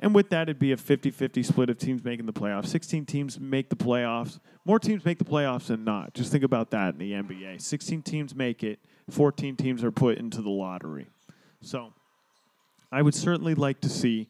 and 0.00 0.14
with 0.14 0.30
that, 0.30 0.42
it'd 0.42 0.58
be 0.58 0.72
a 0.72 0.76
50 0.76 1.10
50 1.10 1.42
split 1.44 1.70
of 1.70 1.78
teams 1.78 2.02
making 2.04 2.26
the 2.26 2.32
playoffs. 2.32 2.66
16 2.66 3.06
teams 3.06 3.38
make 3.38 3.70
the 3.70 3.76
playoffs. 3.76 4.40
More 4.64 4.80
teams 4.80 5.04
make 5.04 5.18
the 5.18 5.24
playoffs 5.24 5.66
than 5.68 5.84
not. 5.84 6.14
Just 6.14 6.32
think 6.32 6.42
about 6.42 6.70
that 6.72 6.94
in 6.94 6.98
the 6.98 7.12
NBA. 7.12 7.60
16 7.60 8.02
teams 8.02 8.34
make 8.34 8.64
it, 8.64 8.80
14 9.10 9.56
teams 9.56 9.84
are 9.84 9.92
put 9.92 10.18
into 10.18 10.42
the 10.42 10.50
lottery. 10.50 11.06
So, 11.62 11.92
I 12.90 13.02
would 13.02 13.14
certainly 13.14 13.54
like 13.54 13.80
to 13.82 13.88
see 13.88 14.28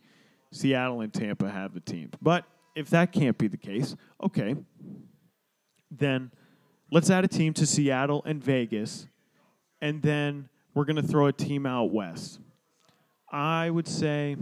Seattle 0.52 1.00
and 1.00 1.12
Tampa 1.12 1.50
have 1.50 1.74
the 1.74 1.80
teams. 1.80 2.12
But 2.20 2.44
if 2.74 2.90
that 2.90 3.12
can't 3.12 3.36
be 3.36 3.48
the 3.48 3.56
case, 3.56 3.96
okay, 4.22 4.54
then 5.90 6.30
let's 6.90 7.10
add 7.10 7.24
a 7.24 7.28
team 7.28 7.52
to 7.54 7.66
Seattle 7.66 8.22
and 8.24 8.42
Vegas, 8.42 9.06
and 9.80 10.02
then 10.02 10.48
we're 10.74 10.84
going 10.84 10.96
to 10.96 11.02
throw 11.02 11.26
a 11.26 11.32
team 11.32 11.66
out 11.66 11.92
west. 11.92 12.40
I 13.30 13.70
would 13.70 13.88
say, 13.88 14.36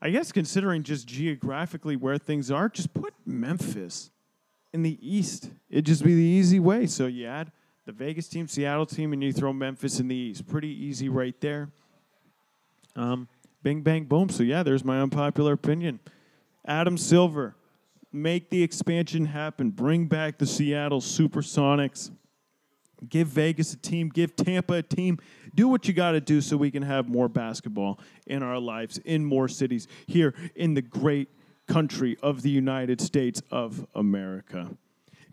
I 0.00 0.10
guess 0.10 0.32
considering 0.32 0.82
just 0.82 1.06
geographically 1.06 1.96
where 1.96 2.18
things 2.18 2.50
are, 2.50 2.68
just 2.68 2.92
put 2.94 3.14
Memphis 3.24 4.10
in 4.72 4.82
the 4.82 4.98
east. 5.00 5.50
It'd 5.70 5.86
just 5.86 6.04
be 6.04 6.14
the 6.14 6.20
easy 6.20 6.60
way. 6.60 6.86
So 6.86 7.06
you 7.06 7.26
add 7.26 7.52
the 7.86 7.92
Vegas 7.92 8.28
team, 8.28 8.48
Seattle 8.48 8.86
team, 8.86 9.12
and 9.12 9.22
you 9.22 9.32
throw 9.32 9.52
Memphis 9.52 10.00
in 10.00 10.08
the 10.08 10.16
east. 10.16 10.46
Pretty 10.46 10.68
easy 10.68 11.08
right 11.08 11.40
there. 11.40 11.70
Um, 12.96 13.28
bing, 13.62 13.82
bang, 13.82 14.04
boom. 14.04 14.28
So 14.28 14.42
yeah, 14.42 14.62
there's 14.62 14.84
my 14.84 15.00
unpopular 15.00 15.52
opinion. 15.52 16.00
Adam 16.66 16.98
Silver 16.98 17.54
make 18.16 18.50
the 18.50 18.62
expansion 18.62 19.26
happen. 19.26 19.70
Bring 19.70 20.06
back 20.06 20.38
the 20.38 20.46
Seattle 20.46 21.00
Supersonics. 21.00 22.10
Give 23.08 23.28
Vegas 23.28 23.74
a 23.74 23.76
team, 23.76 24.08
give 24.08 24.34
Tampa 24.36 24.74
a 24.74 24.82
team. 24.82 25.18
Do 25.54 25.68
what 25.68 25.86
you 25.86 25.94
got 25.94 26.12
to 26.12 26.20
do 26.20 26.40
so 26.40 26.56
we 26.56 26.70
can 26.70 26.82
have 26.82 27.08
more 27.08 27.28
basketball 27.28 28.00
in 28.26 28.42
our 28.42 28.58
lives 28.58 28.98
in 28.98 29.24
more 29.24 29.48
cities 29.48 29.86
here 30.06 30.34
in 30.54 30.74
the 30.74 30.82
great 30.82 31.28
country 31.68 32.16
of 32.22 32.42
the 32.42 32.50
United 32.50 33.00
States 33.00 33.42
of 33.50 33.86
America. 33.94 34.70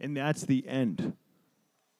And 0.01 0.17
that's 0.17 0.45
the 0.45 0.67
end 0.67 1.15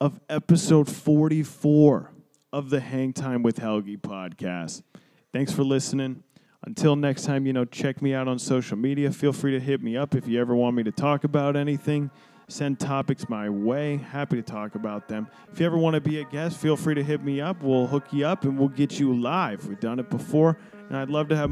of 0.02 0.20
episode 0.30 0.90
44 0.90 2.12
of 2.52 2.70
the 2.70 2.82
Hang 2.82 3.14
Time 3.14 3.42
with 3.42 3.58
Helgi 3.58 3.98
podcast. 3.98 4.84
Thanks 5.32 5.54
for 5.54 5.64
listening. 5.64 6.24
Until 6.66 6.96
next 6.96 7.24
time, 7.24 7.46
you 7.46 7.52
know, 7.52 7.66
check 7.66 8.02
me 8.02 8.14
out 8.14 8.28
on 8.28 8.40
social 8.40 8.78
media. 8.78 9.12
Feel 9.12 9.34
free 9.34 9.52
to 9.52 9.60
hit 9.60 9.82
me 9.82 9.98
up 9.98 10.16
if 10.16 10.28
you 10.28 10.40
ever 10.40 10.56
want 10.56 10.76
me 10.76 10.84
to 10.84 10.92
talk 10.92 11.26
about 11.26 11.58
anything. 11.58 12.10
Send 12.48 12.80
topics 12.80 13.28
my 13.28 13.50
way. 13.50 13.98
Happy 13.98 14.38
to 14.38 14.42
talk 14.42 14.76
about 14.76 15.08
them. 15.08 15.28
If 15.52 15.60
you 15.60 15.66
ever 15.66 15.78
want 15.78 15.96
to 15.96 16.02
be 16.02 16.20
a 16.20 16.26
guest, 16.26 16.58
feel 16.58 16.78
free 16.78 16.96
to 16.96 17.04
hit 17.04 17.24
me 17.24 17.42
up. 17.42 17.62
We'll 17.62 17.88
hook 17.88 18.12
you 18.12 18.26
up 18.26 18.44
and 18.44 18.58
we'll 18.58 18.70
get 18.70 19.00
you 19.00 19.14
live. 19.14 19.68
We've 19.68 19.80
done 19.80 20.00
it 20.00 20.10
before, 20.10 20.58
and 20.88 20.98
I'd 20.98 21.10
love 21.10 21.28
to 21.30 21.36
have 21.36 21.52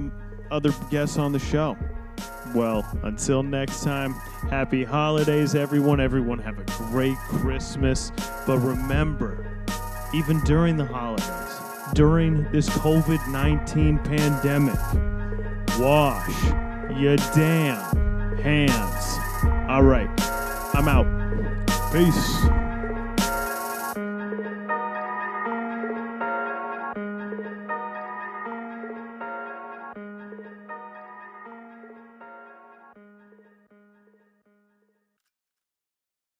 other 0.49 0.71
guests 0.89 1.17
on 1.17 1.31
the 1.31 1.39
show. 1.39 1.77
Well, 2.53 2.85
until 3.03 3.43
next 3.43 3.83
time, 3.83 4.13
happy 4.49 4.83
holidays, 4.83 5.55
everyone. 5.55 5.99
Everyone 5.99 6.39
have 6.39 6.59
a 6.59 6.63
great 6.89 7.17
Christmas. 7.17 8.11
But 8.45 8.59
remember, 8.59 9.65
even 10.13 10.41
during 10.41 10.77
the 10.77 10.85
holidays, 10.85 11.50
during 11.93 12.49
this 12.51 12.69
COVID 12.69 13.31
19 13.31 13.99
pandemic. 13.99 14.79
Wash 15.79 16.43
your 16.97 17.17
damn 17.33 18.37
hands. 18.37 19.17
All 19.69 19.83
right, 19.83 20.09
I'm 20.73 20.87
out. 20.87 21.07
Peace. 21.93 22.60